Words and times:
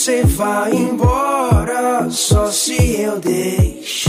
você 0.00 0.22
vai 0.24 0.72
embora 0.72 2.08
só 2.08 2.50
se 2.50 3.02
eu 3.02 3.20
deixar. 3.20 4.08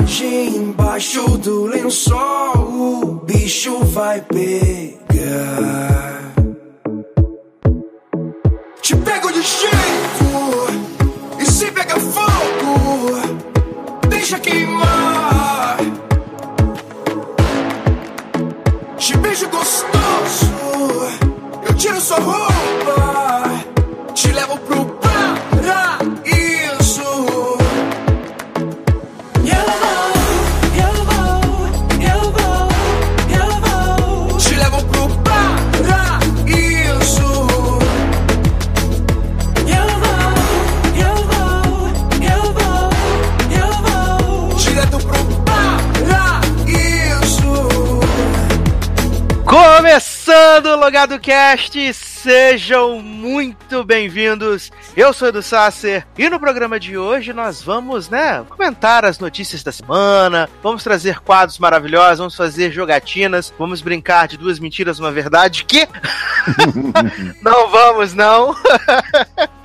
Hoje 0.00 0.26
embaixo 0.56 1.38
do 1.38 1.66
lençol 1.66 2.56
o 2.56 3.14
bicho 3.24 3.78
vai 3.84 4.22
pegar. 4.22 5.91
Eu 22.02 22.16
tiro 22.16 22.51
Começando 50.52 50.76
o 50.76 50.80
Logado 50.84 51.18
Cast, 51.18 51.94
sejam 51.94 53.00
muito 53.00 53.82
bem-vindos. 53.84 54.70
Eu 54.94 55.14
sou 55.14 55.28
Edu 55.28 55.42
Sasser 55.42 56.06
e 56.18 56.28
no 56.28 56.38
programa 56.38 56.78
de 56.78 56.98
hoje 56.98 57.32
nós 57.32 57.62
vamos, 57.62 58.10
né, 58.10 58.44
comentar 58.50 59.02
as 59.02 59.18
notícias 59.18 59.62
da 59.62 59.72
semana, 59.72 60.50
vamos 60.62 60.84
trazer 60.84 61.20
quadros 61.20 61.58
maravilhosos, 61.58 62.18
vamos 62.18 62.36
fazer 62.36 62.70
jogatinas, 62.70 63.50
vamos 63.58 63.80
brincar 63.80 64.28
de 64.28 64.36
duas 64.36 64.58
mentiras, 64.58 64.98
uma 64.98 65.10
verdade 65.10 65.64
que 65.64 65.88
não 67.40 67.70
vamos 67.70 68.12
não. 68.12 68.54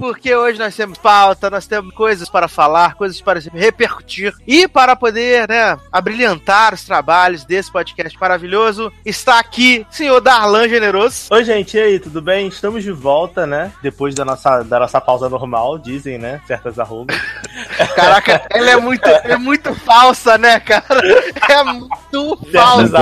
Porque 0.00 0.34
hoje 0.34 0.58
nós 0.58 0.74
temos 0.74 0.96
pauta, 0.96 1.50
nós 1.50 1.66
temos 1.66 1.94
coisas 1.94 2.26
para 2.26 2.48
falar, 2.48 2.94
coisas 2.94 3.20
para 3.20 3.38
repercutir 3.52 4.34
e 4.46 4.66
para 4.66 4.96
poder, 4.96 5.46
né, 5.46 5.76
abrilhantar 5.92 6.72
os 6.72 6.82
trabalhos 6.84 7.44
desse 7.44 7.70
podcast 7.70 8.18
maravilhoso, 8.18 8.90
está 9.04 9.38
aqui 9.38 9.86
senhor 9.90 10.18
Darlan 10.22 10.66
Generoso. 10.70 11.26
Oi, 11.30 11.44
gente, 11.44 11.76
e 11.76 11.80
aí, 11.80 12.00
tudo 12.00 12.22
bem? 12.22 12.48
Estamos 12.48 12.82
de 12.82 12.90
volta, 12.90 13.46
né? 13.46 13.72
Depois 13.82 14.14
da 14.14 14.24
nossa, 14.24 14.62
da 14.62 14.80
nossa 14.80 15.02
pausa 15.02 15.28
normal, 15.28 15.78
dizem, 15.78 16.16
né? 16.16 16.40
Certas 16.46 16.78
arrobas. 16.78 17.14
Caraca, 17.94 18.42
ela 18.48 18.70
é 18.70 18.76
muito, 18.76 19.06
é 19.06 19.36
muito 19.36 19.74
falsa, 19.74 20.38
né, 20.38 20.60
cara? 20.60 21.00
É 21.46 21.62
muito 21.62 22.38
falsa. 22.50 22.98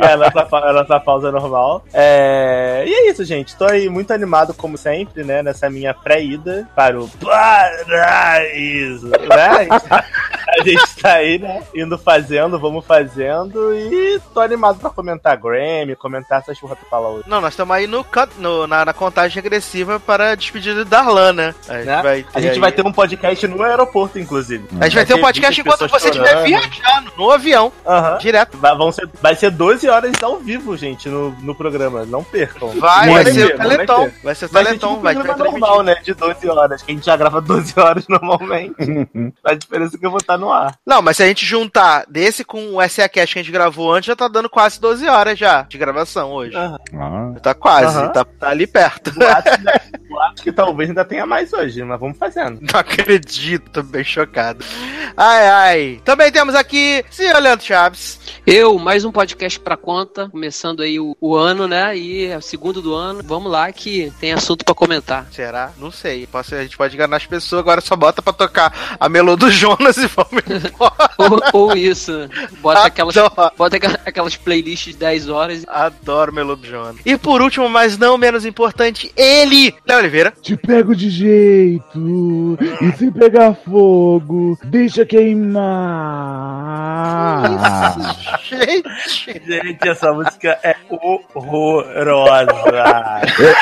é 0.00 0.12
a 0.12 0.16
nossa, 0.16 0.56
a 0.56 0.72
nossa 0.72 0.98
pausa 0.98 1.30
normal. 1.30 1.84
É... 1.92 2.84
E 2.84 2.92
é 2.92 3.10
isso, 3.10 3.24
gente. 3.24 3.54
Tô 3.54 3.64
aí 3.64 3.88
muito 3.88 4.12
animado, 4.12 4.52
como 4.54 4.76
sempre, 4.76 5.22
né? 5.22 5.51
Nessa 5.52 5.68
minha 5.68 5.92
pré-ida 5.92 6.66
para 6.74 6.98
o 6.98 7.06
paraíso, 7.20 9.10
né? 9.10 9.68
A 10.58 10.62
gente 10.64 10.96
tá 11.00 11.12
aí, 11.14 11.38
né? 11.38 11.62
Indo 11.74 11.96
fazendo, 11.98 12.58
vamos 12.58 12.84
fazendo. 12.84 13.74
E 13.74 14.20
tô 14.34 14.40
animado 14.40 14.78
pra 14.78 14.90
comentar 14.90 15.36
Grammy, 15.36 15.96
comentar 15.96 16.40
essas 16.40 16.58
porra 16.58 16.76
pra 16.76 16.88
falar 16.88 17.08
hoje. 17.08 17.24
Não, 17.26 17.40
nós 17.40 17.52
estamos 17.52 17.74
aí 17.74 17.86
no, 17.86 18.04
no- 18.38 18.66
na, 18.66 18.84
na 18.84 18.92
contagem 18.92 19.34
regressiva 19.42 19.98
para 19.98 20.32
a 20.32 20.34
despedida 20.34 20.84
de 20.84 20.90
Darlan, 20.90 21.32
né? 21.32 21.54
A 21.68 21.74
gente, 21.74 21.86
né? 21.86 22.02
vai, 22.02 22.26
a 22.34 22.40
gente 22.40 22.52
aí- 22.54 22.58
vai 22.60 22.72
ter 22.72 22.86
um 22.86 22.92
podcast 22.92 23.46
no 23.48 23.62
aeroporto, 23.62 24.18
inclusive. 24.18 24.64
A 24.80 24.84
gente 24.84 24.94
vai 24.94 25.06
ter 25.06 25.14
um 25.14 25.20
podcast 25.20 25.60
enquanto 25.60 25.88
você 25.88 26.08
estiver 26.10 26.42
viajando 26.44 27.12
no 27.16 27.30
avião, 27.30 27.72
Aham. 27.86 28.18
direto. 28.18 28.56
Vai, 28.58 28.76
vão 28.76 28.92
ser, 28.92 29.08
vai 29.20 29.34
ser 29.34 29.50
12 29.50 29.88
horas 29.88 30.12
ao 30.22 30.38
vivo, 30.38 30.76
gente, 30.76 31.08
no, 31.08 31.30
no 31.40 31.54
programa. 31.54 32.04
Não 32.04 32.22
percam. 32.22 32.68
Vai, 32.78 33.10
vai 33.12 33.24
ter, 33.24 33.32
ser 33.34 33.44
o 33.46 33.48
não 33.50 33.56
vai 33.58 33.68
Teleton. 33.68 34.04
ter. 34.04 34.14
Vai 34.22 34.34
ser 34.34 34.44
o 34.44 34.48
Vai 34.48 34.62
ser 34.64 34.68
Teleton, 34.68 34.86
tipo 34.88 34.98
um 34.98 35.02
vai 35.02 35.14
programa 35.14 35.38
transmitir. 35.38 35.60
normal, 35.68 35.82
né? 35.82 35.94
De 36.02 36.14
12 36.14 36.48
horas. 36.48 36.82
Que 36.82 36.92
a 36.92 36.94
gente 36.94 37.06
já 37.06 37.16
grava 37.16 37.40
12 37.40 37.74
horas 37.78 38.06
normalmente. 38.08 38.74
a 39.44 39.54
diferença 39.54 39.96
é 39.96 39.98
que 39.98 40.06
eu 40.06 40.10
vou 40.10 40.18
estar 40.20 40.36
no 40.42 40.52
ar. 40.52 40.76
Não, 40.86 41.00
mas 41.00 41.16
se 41.16 41.22
a 41.22 41.26
gente 41.26 41.46
juntar 41.46 42.04
desse 42.08 42.44
com 42.44 42.76
o 42.76 42.88
SA 42.88 43.08
Cash 43.08 43.32
que 43.32 43.38
a 43.38 43.42
gente 43.42 43.52
gravou 43.52 43.92
antes, 43.92 44.06
já 44.08 44.16
tá 44.16 44.28
dando 44.28 44.50
quase 44.50 44.80
12 44.80 45.08
horas 45.08 45.38
já 45.38 45.62
de 45.62 45.78
gravação 45.78 46.30
hoje. 46.32 46.56
Aham. 46.56 46.78
Ah, 47.36 47.40
Tá 47.40 47.54
quase, 47.54 47.96
Aham. 47.98 48.08
tá, 48.12 48.24
tá 48.24 48.48
ali 48.50 48.66
perto. 48.66 49.12
Boato 49.12 49.50
que, 50.22 50.32
boato 50.32 50.42
que 50.42 50.52
talvez 50.52 50.88
ainda 50.88 51.04
tenha 51.04 51.26
mais 51.26 51.52
hoje, 51.52 51.82
mas 51.82 51.98
vamos 51.98 52.16
fazendo. 52.16 52.58
Não 52.60 52.80
acredito, 52.80 53.70
tô 53.70 53.82
bem 53.82 54.04
chocado. 54.04 54.64
Ai, 55.16 55.48
ai. 55.48 56.00
Também 56.04 56.30
temos 56.30 56.54
aqui 56.54 57.04
senhor 57.10 57.40
Leandro 57.40 57.64
Chaves. 57.64 58.20
Eu, 58.46 58.78
mais 58.78 59.04
um 59.04 59.12
podcast 59.12 59.58
pra 59.60 59.76
conta, 59.76 60.28
começando 60.28 60.82
aí 60.82 60.98
o, 60.98 61.16
o 61.20 61.36
ano, 61.36 61.66
né? 61.66 61.96
E 61.96 62.26
é 62.26 62.36
o 62.36 62.42
segundo 62.42 62.80
do 62.80 62.94
ano. 62.94 63.22
Vamos 63.24 63.50
lá 63.50 63.70
que 63.72 64.12
tem 64.20 64.32
assunto 64.32 64.64
pra 64.64 64.74
comentar. 64.74 65.26
Será? 65.30 65.72
Não 65.78 65.90
sei. 65.90 66.26
Posso, 66.26 66.54
a 66.54 66.62
gente 66.62 66.76
pode 66.76 66.94
enganar 66.94 67.16
as 67.16 67.26
pessoas, 67.26 67.60
agora 67.60 67.80
só 67.80 67.96
bota 67.96 68.22
pra 68.22 68.32
tocar 68.32 68.96
a 68.98 69.08
melô 69.08 69.36
do 69.36 69.50
Jonas 69.50 69.96
e 69.96 70.06
vamos 70.06 70.42
embora. 70.48 71.10
Ou, 71.18 71.68
ou 71.68 71.76
isso, 71.76 72.12
bota 72.60 72.86
aquelas, 72.86 73.14
bota 73.56 73.76
aquelas 74.04 74.36
playlists 74.36 74.92
de 74.92 74.98
10 74.98 75.28
horas. 75.28 75.64
Adoro 75.68 76.32
melô 76.32 76.56
do 76.56 76.66
Jonas. 76.66 76.96
E 77.04 77.16
por 77.16 77.40
último, 77.42 77.68
mas 77.68 77.98
não 77.98 78.16
menos 78.18 78.44
importante, 78.44 79.12
ele, 79.16 79.74
Léo 79.86 80.11
Oliveira. 80.12 80.32
te 80.42 80.56
pego 80.56 80.94
de 80.94 81.08
jeito 81.08 82.58
e 82.80 82.92
se 82.98 83.10
pegar 83.10 83.54
fogo, 83.54 84.58
deixa 84.64 85.06
queimar. 85.06 85.62
Gente. 88.42 88.82
Gente, 89.46 89.88
essa 89.88 90.12
música 90.12 90.58
é 90.62 90.76
horrorosa. 90.90 92.52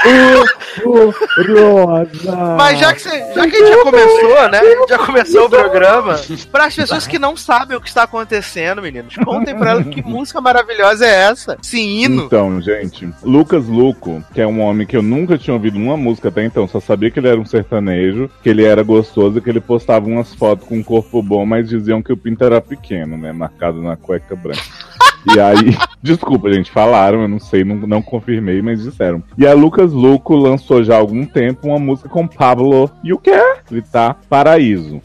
É 0.05 0.84
horrorosa. 0.84 2.37
Mas 2.56 2.78
já 2.81 2.93
que, 2.93 3.00
você, 3.00 3.34
já 3.34 3.49
que 3.49 3.56
a 3.56 3.59
gente 3.59 3.69
já 3.69 3.83
começou, 3.83 4.49
né? 4.49 4.60
Já 4.89 4.99
começou 4.99 5.47
o 5.47 5.50
programa. 5.50 6.21
Para 6.50 6.65
as 6.66 6.75
pessoas 6.75 7.06
que 7.06 7.19
não 7.19 7.37
sabem 7.37 7.77
o 7.77 7.81
que 7.81 7.89
está 7.89 8.03
acontecendo, 8.03 8.83
meninos, 8.83 9.15
contem 9.16 9.56
pra 9.56 9.71
elas 9.71 9.87
que 9.87 10.03
música 10.03 10.41
maravilhosa 10.41 11.06
é 11.06 11.31
essa. 11.31 11.56
Esse 11.62 11.78
hino. 11.78 12.25
Então, 12.25 12.60
gente, 12.60 13.09
Lucas 13.22 13.66
Luco, 13.66 14.22
que 14.34 14.41
é 14.41 14.47
um 14.47 14.60
homem 14.60 14.87
que 14.87 14.97
eu 14.97 15.03
nunca 15.03 15.39
tinha 15.39 15.55
ouvido 15.55 15.78
uma 15.78 15.97
música 15.97 16.28
até 16.28 16.40
então, 16.45 16.67
só 16.67 16.81
sabia 16.81 17.11
que 17.11 17.19
ele 17.19 17.28
era 17.28 17.41
um 17.41 17.45
sertanejo, 17.45 18.31
que 18.43 18.49
ele 18.49 18.65
era 18.65 18.83
gostoso 18.83 19.41
que 19.41 19.51
ele 19.51 19.61
postava 19.61 20.06
umas 20.06 20.34
fotos 20.34 20.67
com 20.67 20.77
um 20.77 20.83
corpo 20.83 21.23
bom, 21.23 21.45
mas 21.45 21.69
diziam 21.69 22.03
que 22.03 22.12
o 22.12 22.17
pinto 22.17 22.45
era 22.45 22.61
pequeno, 22.61 23.17
né? 23.17 23.33
Marcado 23.33 23.83
na 23.83 23.97
cueca 23.97 24.34
branca. 24.34 24.61
E 25.34 25.39
aí, 25.39 25.77
desculpa, 26.03 26.53
gente, 26.53 26.71
falaram, 26.71 27.23
eu 27.23 27.28
não 27.28 27.39
sei, 27.39 27.65
não, 27.65 27.77
não 27.77 28.03
confirmei, 28.03 28.62
mas 28.62 28.83
disseram. 28.83 29.23
E 29.37 29.47
a 29.47 29.53
Lucas 29.53 29.93
Luco 29.93 30.34
lançou 30.34 30.83
já 30.83 30.95
há 30.95 30.99
algum 30.99 31.25
tempo 31.27 31.69
uma 31.69 31.78
música 31.78 32.09
com 32.09 32.27
Pablo 32.27 32.91
e 33.05 33.12
o 33.12 33.19
que 33.19 33.31
é? 33.31 33.59
Ele 33.71 33.83
tá 33.83 34.17
Paraíso. 34.28 35.01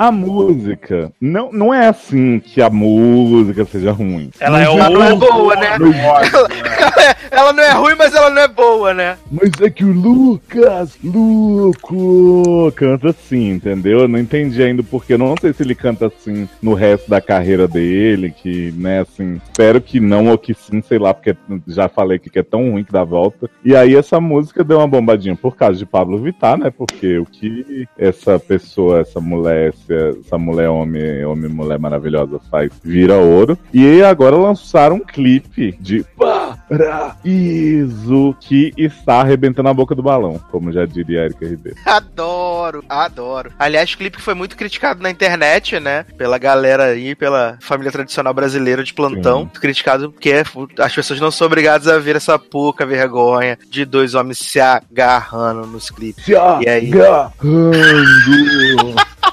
A 0.00 0.10
música, 0.10 1.12
não, 1.20 1.52
não 1.52 1.74
é 1.74 1.88
assim 1.88 2.40
que 2.40 2.62
a 2.62 2.70
música 2.70 3.66
seja 3.66 3.92
ruim. 3.92 4.30
Ela 4.40 4.62
é 4.62 4.64
Ela 4.64 4.88
não 4.88 5.04
é 5.04 5.14
boa, 5.14 5.54
né? 5.56 5.72
horrorosa. 5.74 6.48
Ela 7.30 7.52
não 7.52 7.62
é 7.62 7.72
ruim, 7.72 7.94
mas 7.96 8.14
ela 8.14 8.28
não 8.28 8.42
é 8.42 8.48
boa, 8.48 8.92
né? 8.92 9.16
Mas 9.30 9.50
é 9.60 9.70
que 9.70 9.84
o 9.84 9.92
Lucas 9.92 10.98
Luco 11.02 12.72
canta 12.74 13.10
assim, 13.10 13.50
entendeu? 13.50 14.00
Eu 14.00 14.08
não 14.08 14.18
entendi 14.18 14.62
ainda 14.62 14.82
porque 14.82 15.14
eu 15.14 15.18
não 15.18 15.34
sei 15.40 15.52
se 15.52 15.62
ele 15.62 15.74
canta 15.74 16.08
assim 16.08 16.48
no 16.60 16.74
resto 16.74 17.08
da 17.08 17.20
carreira 17.20 17.68
dele, 17.68 18.30
que, 18.30 18.72
né, 18.72 19.00
assim, 19.00 19.40
espero 19.44 19.80
que 19.80 20.00
não 20.00 20.28
ou 20.28 20.36
que 20.36 20.52
sim, 20.54 20.82
sei 20.82 20.98
lá, 20.98 21.14
porque 21.14 21.36
já 21.68 21.88
falei 21.88 22.18
que 22.18 22.36
é 22.38 22.42
tão 22.42 22.72
ruim 22.72 22.84
que 22.84 22.92
dá 22.92 23.04
volta. 23.04 23.48
E 23.64 23.76
aí 23.76 23.94
essa 23.94 24.20
música 24.20 24.64
deu 24.64 24.78
uma 24.78 24.88
bombadinha 24.88 25.36
por 25.36 25.56
causa 25.56 25.78
de 25.78 25.86
Pablo 25.86 26.18
Vittar, 26.18 26.58
né? 26.58 26.70
Porque 26.70 27.18
o 27.18 27.24
que 27.24 27.86
essa 27.96 28.38
pessoa, 28.38 29.00
essa 29.00 29.20
mulher, 29.20 29.72
essa, 29.94 30.38
mulher 30.38 30.68
homem, 30.68 31.24
homem 31.24 31.50
mulher 31.50 31.78
maravilhosa 31.78 32.40
faz 32.50 32.70
vira 32.82 33.16
ouro. 33.16 33.58
E 33.72 34.02
agora 34.02 34.36
lançaram 34.36 34.96
um 34.96 35.00
clipe 35.00 35.76
de 35.80 36.04
Paraíso 36.16 38.34
que 38.40 38.72
está 38.76 39.20
arrebentando 39.20 39.68
a 39.68 39.74
boca 39.74 39.94
do 39.94 40.02
balão, 40.02 40.40
como 40.50 40.72
já 40.72 40.86
diria 40.86 41.22
a 41.22 41.24
Erika 41.24 41.46
Ribeiro. 41.46 41.78
Adoro, 41.84 42.84
adoro. 42.88 43.52
Aliás, 43.58 43.92
o 43.92 43.98
clipe 43.98 44.16
que 44.16 44.22
foi 44.22 44.34
muito 44.34 44.56
criticado 44.56 45.02
na 45.02 45.10
internet, 45.10 45.78
né? 45.80 46.04
Pela 46.16 46.38
galera 46.38 46.84
aí, 46.84 47.14
pela 47.14 47.58
família 47.60 47.92
tradicional 47.92 48.32
brasileira 48.32 48.84
de 48.84 48.94
plantão. 48.94 49.42
Sim. 49.42 49.60
Criticado 49.60 50.12
porque 50.12 50.42
as 50.78 50.94
pessoas 50.94 51.20
não 51.20 51.30
são 51.30 51.46
obrigadas 51.46 51.88
a 51.88 51.98
ver 51.98 52.16
essa 52.16 52.38
pouca 52.38 52.86
vergonha 52.86 53.58
de 53.68 53.84
dois 53.84 54.14
homens 54.14 54.38
se 54.38 54.60
agarrando 54.60 55.66
nos 55.66 55.90
clipes. 55.90 56.24
Se 56.24 56.32
E 56.32 56.68
aí? 56.68 56.90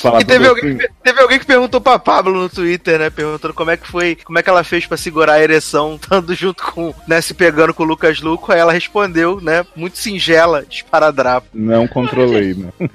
Falar 0.00 0.20
E 0.20 0.24
teve 0.24 0.46
alguém, 0.46 0.76
que- 0.76 0.88
teve 1.02 1.20
alguém 1.20 1.38
que 1.38 1.46
perguntou 1.46 1.80
pra 1.80 1.98
Pablo 1.98 2.34
no 2.34 2.48
Twitter, 2.48 2.98
né? 2.98 3.10
Perguntando 3.10 3.54
como 3.54 3.70
é 3.70 3.76
que 3.76 3.86
foi, 3.88 4.16
como 4.24 4.38
é 4.38 4.42
que 4.42 4.50
ela 4.50 4.62
fez 4.64 4.86
pra 4.86 4.96
segurar 4.96 5.34
a 5.34 5.42
ereção, 5.42 5.94
estando 6.00 6.34
junto 6.34 6.62
com, 6.72 6.94
né, 7.06 7.20
se 7.20 7.34
pegando 7.34 7.72
com 7.74 7.82
o 7.82 7.86
Lucas 7.86 8.20
Luco. 8.20 8.52
Aí 8.52 8.58
ela 8.60 8.72
respondeu, 8.72 9.40
né? 9.40 9.64
Muito 9.74 9.98
singela, 9.98 10.64
esparadrapo. 10.70 11.46
Não 11.52 11.86
controlei, 11.88 12.54
né? 12.54 12.68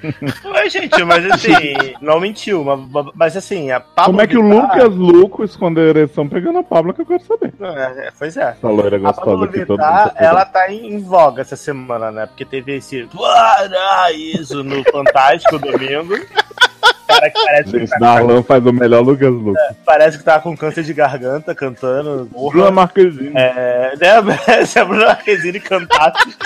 Oi, 0.44 0.70
gente, 0.70 1.02
mas 1.04 1.24
assim, 1.30 1.52
não 2.00 2.20
mentiu, 2.20 2.64
mas, 2.64 3.06
mas 3.14 3.36
assim, 3.36 3.70
a 3.70 3.80
Pablo 3.80 4.12
Como 4.12 4.20
é 4.22 4.26
que 4.26 4.38
o 4.38 4.42
Vittar- 4.42 4.62
Lucas 4.86 4.94
Luco 4.96 5.44
escondeu 5.44 5.84
a 5.84 5.88
ereção 5.88 6.28
pegando 6.28 6.58
a 6.58 6.62
Pablo 6.62 6.94
que 6.94 7.02
eu 7.02 7.06
quero 7.06 7.24
saber. 7.24 7.52
É, 7.60 8.06
é, 8.06 8.12
pois 8.18 8.36
é. 8.36 8.50
Essa 8.56 8.68
loira 8.68 8.98
Pablo 8.98 9.12
gostosa 9.14 9.48
que 9.48 9.66
todo 9.66 9.78
mundo 9.80 9.88
tá 9.88 10.12
ela 10.16 10.44
tá 10.44 10.70
em, 10.72 10.94
em 10.94 11.02
voga 11.02 11.42
essa 11.42 11.56
semana, 11.56 12.10
né? 12.10 12.26
Porque 12.26 12.44
teve 12.44 12.76
esse 12.76 13.06
paraíso 13.14 14.62
no 14.62 14.82
Fantástico 14.90 15.58
domingo. 15.58 16.14
Cara 17.06 17.30
que 17.30 17.44
parece 17.44 17.70
Gente, 17.70 17.90
tá, 17.90 17.98
Darlan 17.98 18.42
faz 18.42 18.64
o 18.64 18.72
melhor 18.72 19.00
Lucas 19.02 19.30
Luco. 19.30 19.58
parece 19.84 20.18
que 20.18 20.24
tá 20.24 20.40
com 20.40 20.56
câncer 20.56 20.84
de 20.84 20.94
garganta 20.94 21.54
cantando. 21.54 22.28
Bruna. 22.32 22.70
Marquezine. 22.70 23.32
É, 23.34 23.94
né? 23.96 24.64
Se 24.66 24.78
a 24.78 24.84
Bruna 24.84 25.06
Marquezine 25.06 25.60
cantasse, 25.60 26.36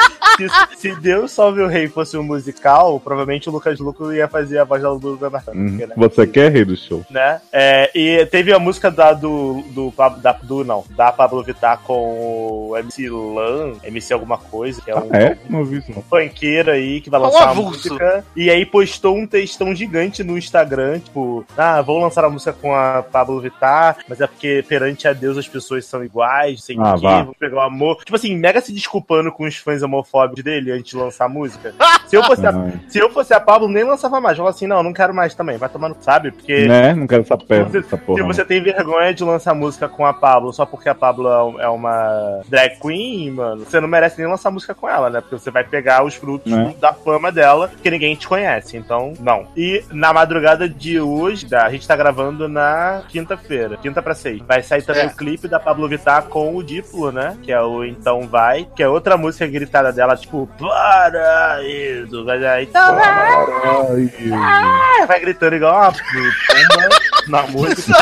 se, 0.46 0.76
se 0.76 0.94
Deus 1.00 1.32
Salve 1.32 1.60
o 1.62 1.66
Rei 1.66 1.88
fosse 1.88 2.16
um 2.18 2.22
musical, 2.22 3.00
provavelmente 3.00 3.48
o 3.48 3.52
Lucas 3.52 3.78
Luco 3.80 4.12
ia 4.12 4.28
fazer 4.28 4.58
a 4.58 4.64
voz 4.64 4.82
da 4.82 4.94
Bruna 4.94 5.30
Marquezine. 5.30 5.70
Uhum. 5.82 5.86
né? 5.88 5.94
Você 5.96 6.26
quer 6.26 6.52
rei 6.52 6.64
do 6.64 6.76
show? 6.76 7.04
né? 7.10 7.40
É, 7.52 7.90
e 7.94 8.26
teve 8.26 8.52
a 8.52 8.58
música 8.58 8.90
da, 8.90 9.12
do, 9.12 9.62
do, 9.70 9.92
da, 10.20 10.32
do, 10.34 10.64
não, 10.64 10.84
da 10.90 11.10
Pablo 11.10 11.42
Vittar 11.42 11.78
com 11.84 12.68
o 12.70 12.76
MC 12.76 13.08
Lan, 13.08 13.72
MC 13.82 14.12
alguma 14.12 14.36
coisa, 14.38 14.80
que 14.82 14.90
é 14.90 14.94
um 14.96 15.08
Ah, 15.10 15.16
é? 15.18 15.38
Não 15.48 15.64
vi 15.64 15.78
isso 15.78 15.90
não. 15.94 16.02
funkeiro 16.02 16.70
aí 16.70 17.00
que 17.00 17.08
vai 17.10 17.18
Um 17.20 17.24
lançar 17.24 17.42
uma 17.44 17.50
avulso. 17.52 17.88
música. 17.88 18.24
E 18.36 18.50
aí 18.50 18.66
postou 18.66 19.16
um 19.16 19.26
textão 19.26 19.74
gigante 19.74 20.22
no 20.22 20.36
Instagram, 20.36 20.98
tipo, 21.00 21.44
ah, 21.56 21.80
vou 21.82 21.98
lançar 21.98 22.24
a 22.24 22.30
música 22.30 22.52
com 22.52 22.74
a 22.74 23.02
Pablo 23.02 23.40
Vittar, 23.40 23.96
mas 24.08 24.20
é 24.20 24.26
porque 24.26 24.64
perante 24.68 25.06
a 25.08 25.12
Deus 25.12 25.38
as 25.38 25.48
pessoas 25.48 25.84
são 25.86 26.04
iguais, 26.04 26.52
não 26.52 26.58
sei 26.58 26.76
o 26.76 26.82
Ah, 26.84 26.96
vá. 26.96 27.22
vou 27.22 27.34
pegar 27.34 27.56
o 27.56 27.60
amor. 27.60 27.96
Tipo 28.04 28.16
assim, 28.16 28.36
mega 28.36 28.60
se 28.60 28.72
desculpando 28.72 29.32
com 29.32 29.44
os 29.44 29.56
fãs 29.56 29.82
homofóbicos 29.82 30.27
dele 30.34 30.72
antes 30.72 30.90
de 30.90 30.96
lançar 30.96 31.26
a 31.26 31.28
música. 31.28 31.74
Se 32.06 32.16
eu 32.16 32.22
fosse 32.24 32.46
a, 32.46 32.52
se 32.88 32.98
eu 32.98 33.10
fosse 33.10 33.34
a 33.34 33.40
Pablo, 33.40 33.68
nem 33.68 33.84
lançava 33.84 34.20
mais. 34.20 34.36
Falava 34.36 34.54
assim, 34.54 34.66
não, 34.66 34.82
não 34.82 34.92
quero 34.92 35.14
mais 35.14 35.34
também, 35.34 35.56
vai 35.58 35.68
tomando, 35.68 35.96
sabe? 36.00 36.30
Porque 36.30 36.66
Né? 36.66 36.94
Não 36.94 37.06
quero 37.06 37.22
essa 37.22 37.36
peça, 37.36 37.64
você- 37.70 37.78
essa 37.78 37.96
se 37.96 38.02
porra. 38.02 38.20
não. 38.20 38.26
você 38.28 38.44
tem 38.44 38.62
vergonha 38.62 39.12
de 39.12 39.22
lançar 39.24 39.54
música 39.54 39.88
com 39.88 40.04
a 40.06 40.12
Pablo 40.14 40.52
só 40.52 40.64
porque 40.64 40.88
a 40.88 40.94
Pablo 40.94 41.28
é 41.58 41.64
é 41.64 41.68
uma 41.68 42.40
drag 42.48 42.78
queen, 42.80 43.30
mano, 43.32 43.64
você 43.64 43.80
não 43.80 43.88
merece 43.88 44.18
nem 44.20 44.28
lançar 44.30 44.50
música 44.50 44.74
com 44.74 44.88
ela, 44.88 45.10
né? 45.10 45.20
Porque 45.20 45.38
você 45.38 45.50
vai 45.50 45.64
pegar 45.64 46.04
os 46.04 46.14
frutos 46.14 46.50
Né? 46.50 46.74
da 46.80 46.92
fama 46.92 47.30
dela, 47.32 47.70
que 47.82 47.90
ninguém 47.90 48.14
te 48.14 48.26
conhece. 48.28 48.76
Então, 48.76 49.12
não. 49.20 49.46
E 49.56 49.82
na 49.92 50.12
madrugada 50.12 50.68
de 50.68 51.00
hoje, 51.00 51.46
da- 51.46 51.66
a 51.66 51.70
gente 51.70 51.86
tá 51.86 51.96
gravando 51.96 52.48
na 52.48 53.02
quinta-feira, 53.08 53.76
quinta 53.76 54.00
pra 54.02 54.14
seis. 54.14 54.40
Vai 54.46 54.62
sair 54.62 54.82
também 54.82 55.02
É. 55.04 55.06
o 55.06 55.16
clipe 55.16 55.48
da 55.48 55.58
Pablo 55.60 55.88
Vittar 55.88 56.24
com 56.24 56.54
o 56.56 56.62
Diplo, 56.62 57.10
né? 57.12 57.36
Que 57.42 57.52
é 57.52 57.60
o 57.60 57.84
Então 57.84 58.22
Vai, 58.28 58.66
que 58.76 58.82
é 58.82 58.88
outra 58.88 59.16
música 59.16 59.46
gritada 59.46 59.92
dela, 59.92 60.16
tipo, 60.20 60.48
paraíso. 60.58 62.24
Vai 62.24 62.46
aí, 62.46 62.64
então 62.64 62.94
vai. 62.94 63.06
Ai, 63.06 64.12
Ah, 64.32 65.06
vai 65.06 65.20
gritando 65.20 65.56
igual 65.56 65.74
uma 65.74 65.92
pomba 65.92 66.88
na 67.28 67.42
música. 67.42 67.92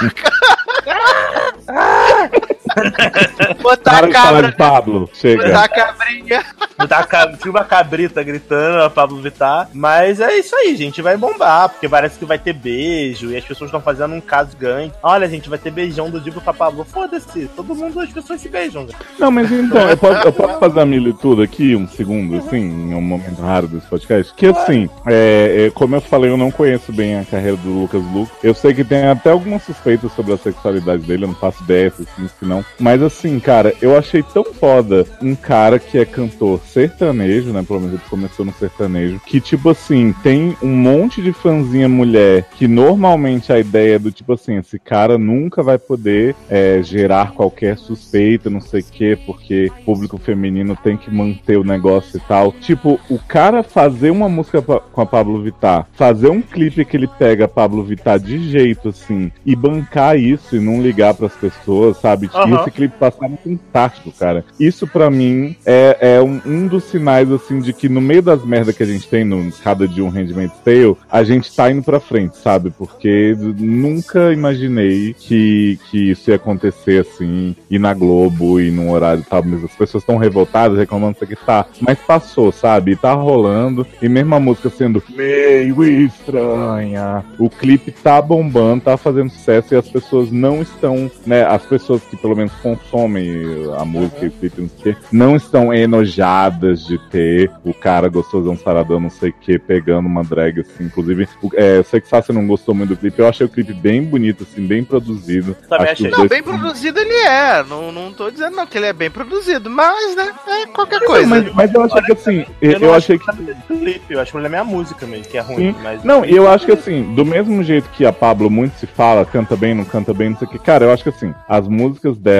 Botar 3.62 4.05
a 4.05 4.08
cabra, 4.08 4.50
de 4.50 4.56
Pablo. 4.56 5.00
botar 5.00 5.14
Chega. 5.14 5.58
a 5.61 5.69
cabrinha. 5.69 6.44
Tá 6.88 7.05
ca- 7.05 7.32
tinha 7.40 7.50
uma 7.50 7.64
cabrita 7.64 8.23
gritando, 8.23 8.82
a 8.82 8.90
Pablo 8.90 9.20
Vittar. 9.20 9.69
Mas 9.73 10.20
é 10.20 10.34
isso 10.37 10.55
aí, 10.55 10.76
gente. 10.76 11.00
Vai 11.02 11.17
bombar, 11.17 11.70
porque 11.70 11.88
parece 11.88 12.19
que 12.19 12.25
vai 12.25 12.38
ter 12.38 12.52
beijo. 12.52 13.31
E 13.31 13.37
as 13.37 13.44
pessoas 13.44 13.69
estão 13.69 13.81
fazendo 13.81 14.14
um 14.14 14.20
caso 14.20 14.56
ganho. 14.56 14.93
Olha, 15.02 15.28
gente, 15.28 15.49
vai 15.49 15.58
ter 15.58 15.70
beijão 15.70 16.11
do 16.11 16.20
Dibo 16.20 16.40
pra 16.40 16.52
Pablo. 16.52 16.84
Foda-se, 16.84 17.49
todo 17.56 17.75
mundo, 17.75 17.99
as 18.00 18.11
pessoas 18.12 18.40
se 18.40 18.49
beijam. 18.49 18.82
gente. 18.82 18.96
Não, 19.19 19.31
mas 19.31 19.50
então, 19.50 19.88
eu 19.88 19.96
posso, 19.96 20.29
eu 20.29 20.32
posso 20.32 20.58
fazer 20.61 20.81
a 20.81 20.87
militude 20.87 21.43
aqui, 21.43 21.75
um 21.75 21.88
segundo, 21.88 22.37
assim, 22.38 22.58
em 22.58 22.94
um 22.94 23.00
momento 23.00 23.40
raro 23.40 23.67
desse 23.67 23.87
podcast? 23.87 24.32
Que 24.34 24.46
assim, 24.46 24.88
é, 25.06 25.67
é, 25.67 25.70
como 25.70 25.94
eu 25.96 26.00
falei, 26.00 26.31
eu 26.31 26.37
não 26.37 26.50
conheço 26.50 26.93
bem 26.93 27.19
a 27.19 27.25
carreira 27.25 27.56
do 27.56 27.70
Lucas 27.81 28.02
Luco. 28.12 28.37
Eu 28.43 28.55
sei 28.55 28.75
que 28.75 28.84
tem 28.84 29.06
até 29.06 29.31
algumas 29.31 29.62
suspeitas 29.62 30.12
sobre 30.12 30.34
a 30.34 30.38
sexualidade 30.38 31.02
dele, 31.05 31.25
eu 31.25 31.29
não 31.29 31.34
faço 31.34 31.62
ideia 31.64 31.90
se 31.90 32.05
sim, 32.05 32.29
se 32.38 32.44
não. 32.44 32.64
Mas 32.78 33.02
assim, 33.02 33.38
cara, 33.40 33.74
eu 33.80 33.96
achei 33.96 34.22
tão 34.22 34.44
foda 34.44 35.06
um 35.22 35.34
cara 35.34 35.78
que 35.78 35.98
é 35.98 36.04
cantor 36.04 36.60
sertanejo, 36.66 37.52
né? 37.52 37.64
Pelo 37.66 37.80
menos 37.80 37.94
ele 37.94 38.10
começou 38.10 38.44
no 38.44 38.52
sertanejo, 38.52 39.20
que 39.24 39.40
tipo 39.40 39.70
assim, 39.70 40.14
tem 40.22 40.56
um 40.62 40.76
monte 40.76 41.22
de 41.22 41.32
fãzinha 41.32 41.88
mulher 41.88 42.46
que 42.56 42.68
normalmente 42.68 43.52
a 43.52 43.58
ideia 43.58 43.96
é 43.96 43.98
do 43.98 44.12
tipo 44.12 44.32
assim, 44.32 44.56
esse 44.56 44.78
cara 44.78 45.18
nunca 45.18 45.62
vai 45.62 45.78
poder 45.78 46.34
é, 46.48 46.80
gerar 46.82 47.32
qualquer 47.32 47.76
suspeita, 47.78 48.50
não 48.50 48.60
sei 48.60 48.80
o 48.80 48.84
quê, 48.84 49.19
porque 49.26 49.70
público 49.84 50.19
feminino 50.19 50.76
tem 50.76 50.96
que 50.96 51.10
manter 51.10 51.56
o 51.56 51.64
negócio 51.64 52.19
e 52.19 52.20
tal. 52.20 52.52
Tipo, 52.52 53.00
o 53.08 53.19
cara 53.19 53.62
fazer 53.62 54.10
uma 54.10 54.28
música 54.28 54.60
com 54.62 55.00
a 55.00 55.06
Pablo 55.06 55.42
Vittar, 55.42 55.86
fazer 55.92 56.28
um 56.28 56.42
clipe 56.42 56.84
que 56.84 56.96
ele 56.96 57.06
pega 57.06 57.44
a 57.46 57.48
Pablo 57.48 57.84
Vittar 57.84 58.19
de 58.19 58.50
jeito 58.50 58.88
assim, 58.88 59.30
e 59.44 59.56
bancar 59.56 60.19
isso 60.19 60.56
e 60.56 60.60
não 60.60 60.82
ligar 60.82 61.14
pras 61.14 61.32
pessoas, 61.34 61.96
sabe? 61.98 62.26
E 62.26 62.56
Esse 62.61 62.70
clipe 62.70 62.94
passava 62.99 63.37
fantástico, 63.37 64.12
cara. 64.12 64.44
Isso 64.58 64.87
pra 64.87 65.11
mim 65.11 65.56
é, 65.64 65.97
é 66.00 66.23
um, 66.23 66.41
um 66.44 66.67
dos 66.67 66.85
sinais, 66.85 67.31
assim, 67.31 67.61
de 67.61 67.73
que 67.73 67.88
no 67.88 68.00
meio 68.00 68.23
das 68.23 68.44
merdas 68.44 68.76
que 68.76 68.82
a 68.82 68.87
gente 68.87 69.08
tem 69.08 69.25
no 69.25 69.50
cada 69.62 69.87
dia 69.87 70.05
um 70.05 70.08
rendimento 70.08 70.53
Tale, 70.64 70.97
a 71.11 71.23
gente 71.23 71.55
tá 71.55 71.70
indo 71.70 71.82
pra 71.82 72.00
frente, 72.00 72.37
sabe? 72.37 72.70
Porque 72.70 73.37
nunca 73.58 74.32
imaginei 74.32 75.14
que, 75.19 75.79
que 75.91 76.11
isso 76.11 76.31
ia 76.31 76.37
acontecer 76.37 77.00
assim, 77.00 77.55
e 77.70 77.79
na 77.79 77.94
Globo, 77.94 78.61
e 78.61 78.70
num 78.70 78.91
horário 78.91 79.25
tal, 79.29 79.43
mas 79.44 79.64
as 79.64 79.73
pessoas 79.73 80.03
estão 80.03 80.17
revoltadas, 80.17 80.79
reclamando 80.79 81.17
isso 81.17 81.25
aqui, 81.25 81.37
tá. 81.37 81.67
Mas 81.81 81.99
passou, 81.99 82.53
sabe? 82.53 82.93
E 82.93 82.97
tá 82.97 83.12
rolando, 83.12 83.87
e 84.00 84.08
mesmo 84.08 84.35
a 84.35 84.41
música 84.41 84.70
sendo 84.70 85.03
meio 85.14 85.85
estranha, 85.85 87.25
o 87.38 87.49
clipe 87.49 87.91
tá 87.91 88.20
bombando, 88.20 88.85
tá 88.85 88.97
fazendo 88.97 89.31
sucesso, 89.31 89.75
e 89.75 89.76
as 89.76 89.88
pessoas 89.88 90.31
não 90.31 90.62
estão, 90.62 91.11
né? 91.26 91.44
As 91.44 91.62
pessoas 91.62 92.03
que 92.03 92.17
pelo 92.17 92.37
menos 92.37 92.45
consomem 92.62 93.43
a 93.78 93.84
música 93.84 94.25
e 94.25 94.28
o 94.28 94.31
clipe, 94.31 94.60
não 94.60 94.69
sei 94.69 94.93
o 94.93 94.94
quê, 94.96 95.02
não 95.12 95.37
estão 95.37 95.72
enojadas 95.72 96.84
de 96.87 96.98
ter 97.10 97.50
o 97.64 97.72
cara 97.75 98.08
gostosão 98.08 98.56
saradão, 98.56 99.00
não 99.00 99.10
sei 99.10 99.31
o 99.31 99.34
que, 99.34 99.58
pegando 99.58 100.06
uma 100.06 100.22
drag, 100.22 100.60
assim. 100.60 100.84
Inclusive, 100.84 101.29
o- 101.43 101.50
é, 101.55 101.79
eu 101.79 101.84
sei 101.84 102.00
que 102.00 102.08
Sassi 102.08 102.32
não 102.32 102.46
gostou 102.46 102.74
muito 102.74 102.91
do 102.91 102.96
clipe, 102.96 103.19
eu 103.19 103.29
achei 103.29 103.46
o 103.46 103.48
clipe 103.48 103.72
bem 103.72 104.03
bonito, 104.05 104.44
assim, 104.50 104.67
bem 104.67 104.84
produzido. 104.84 105.55
Também 105.69 105.86
Acho 105.91 105.96
que 106.03 106.06
achei. 106.06 106.10
Não, 106.10 106.19
dois- 106.19 106.31
bem 106.31 106.43
produzido 106.43 106.98
ele 107.00 107.15
é. 107.26 107.62
Não, 107.65 107.91
não 107.93 108.12
tô 108.12 108.31
dizendo 108.31 108.56
não 108.56 108.67
que 108.67 108.79
ele 108.79 108.86
é 108.86 108.93
bem 108.93 109.10
produzido, 109.10 109.69
mas, 109.70 110.15
né, 110.17 110.32
é 110.48 110.67
qualquer 110.67 111.00
coisa. 111.00 111.26
mas, 111.26 111.53
mas 111.55 111.74
eu 111.74 111.82
achei 111.82 112.03
que 112.03 112.12
assim, 112.12 112.46
eu, 112.60 112.72
eu 112.72 112.94
acho 112.94 113.12
achei 113.12 113.19
que. 113.19 113.31
o 113.31 113.79
clipe, 113.79 114.12
eu 114.15 114.20
acho 114.20 114.26
que 114.26 114.32
problema 114.32 114.56
é 114.56 114.60
a 114.60 114.65
música 114.65 115.06
mesmo, 115.06 115.26
que 115.26 115.38
é 115.38 115.41
ruim. 115.41 115.56
Sim. 115.72 115.74
Mas 115.82 116.05
Não, 116.05 116.24
e 116.24 116.34
eu 116.34 116.48
acho 116.48 116.67
que 116.67 116.72
assim, 116.72 117.15
do 117.15 117.24
mesmo 117.24 117.62
jeito 117.62 117.88
que 117.91 118.05
a 118.05 118.12
Pablo 118.12 118.50
muito 118.50 118.79
se 118.79 118.86
fala, 118.86 119.24
canta 119.24 119.56
bem, 119.56 119.74
não 119.74 119.84
canta 119.84 120.12
bem, 120.12 120.31
não 120.31 120.36
sei 120.38 120.46
o 120.46 120.50
que, 120.50 120.58
cara, 120.58 120.84
eu 120.84 120.93
acho 120.93 121.03
que 121.03 121.08
assim, 121.08 121.34
as 121.48 121.67
músicas 121.69 122.17
dela, 122.19 122.35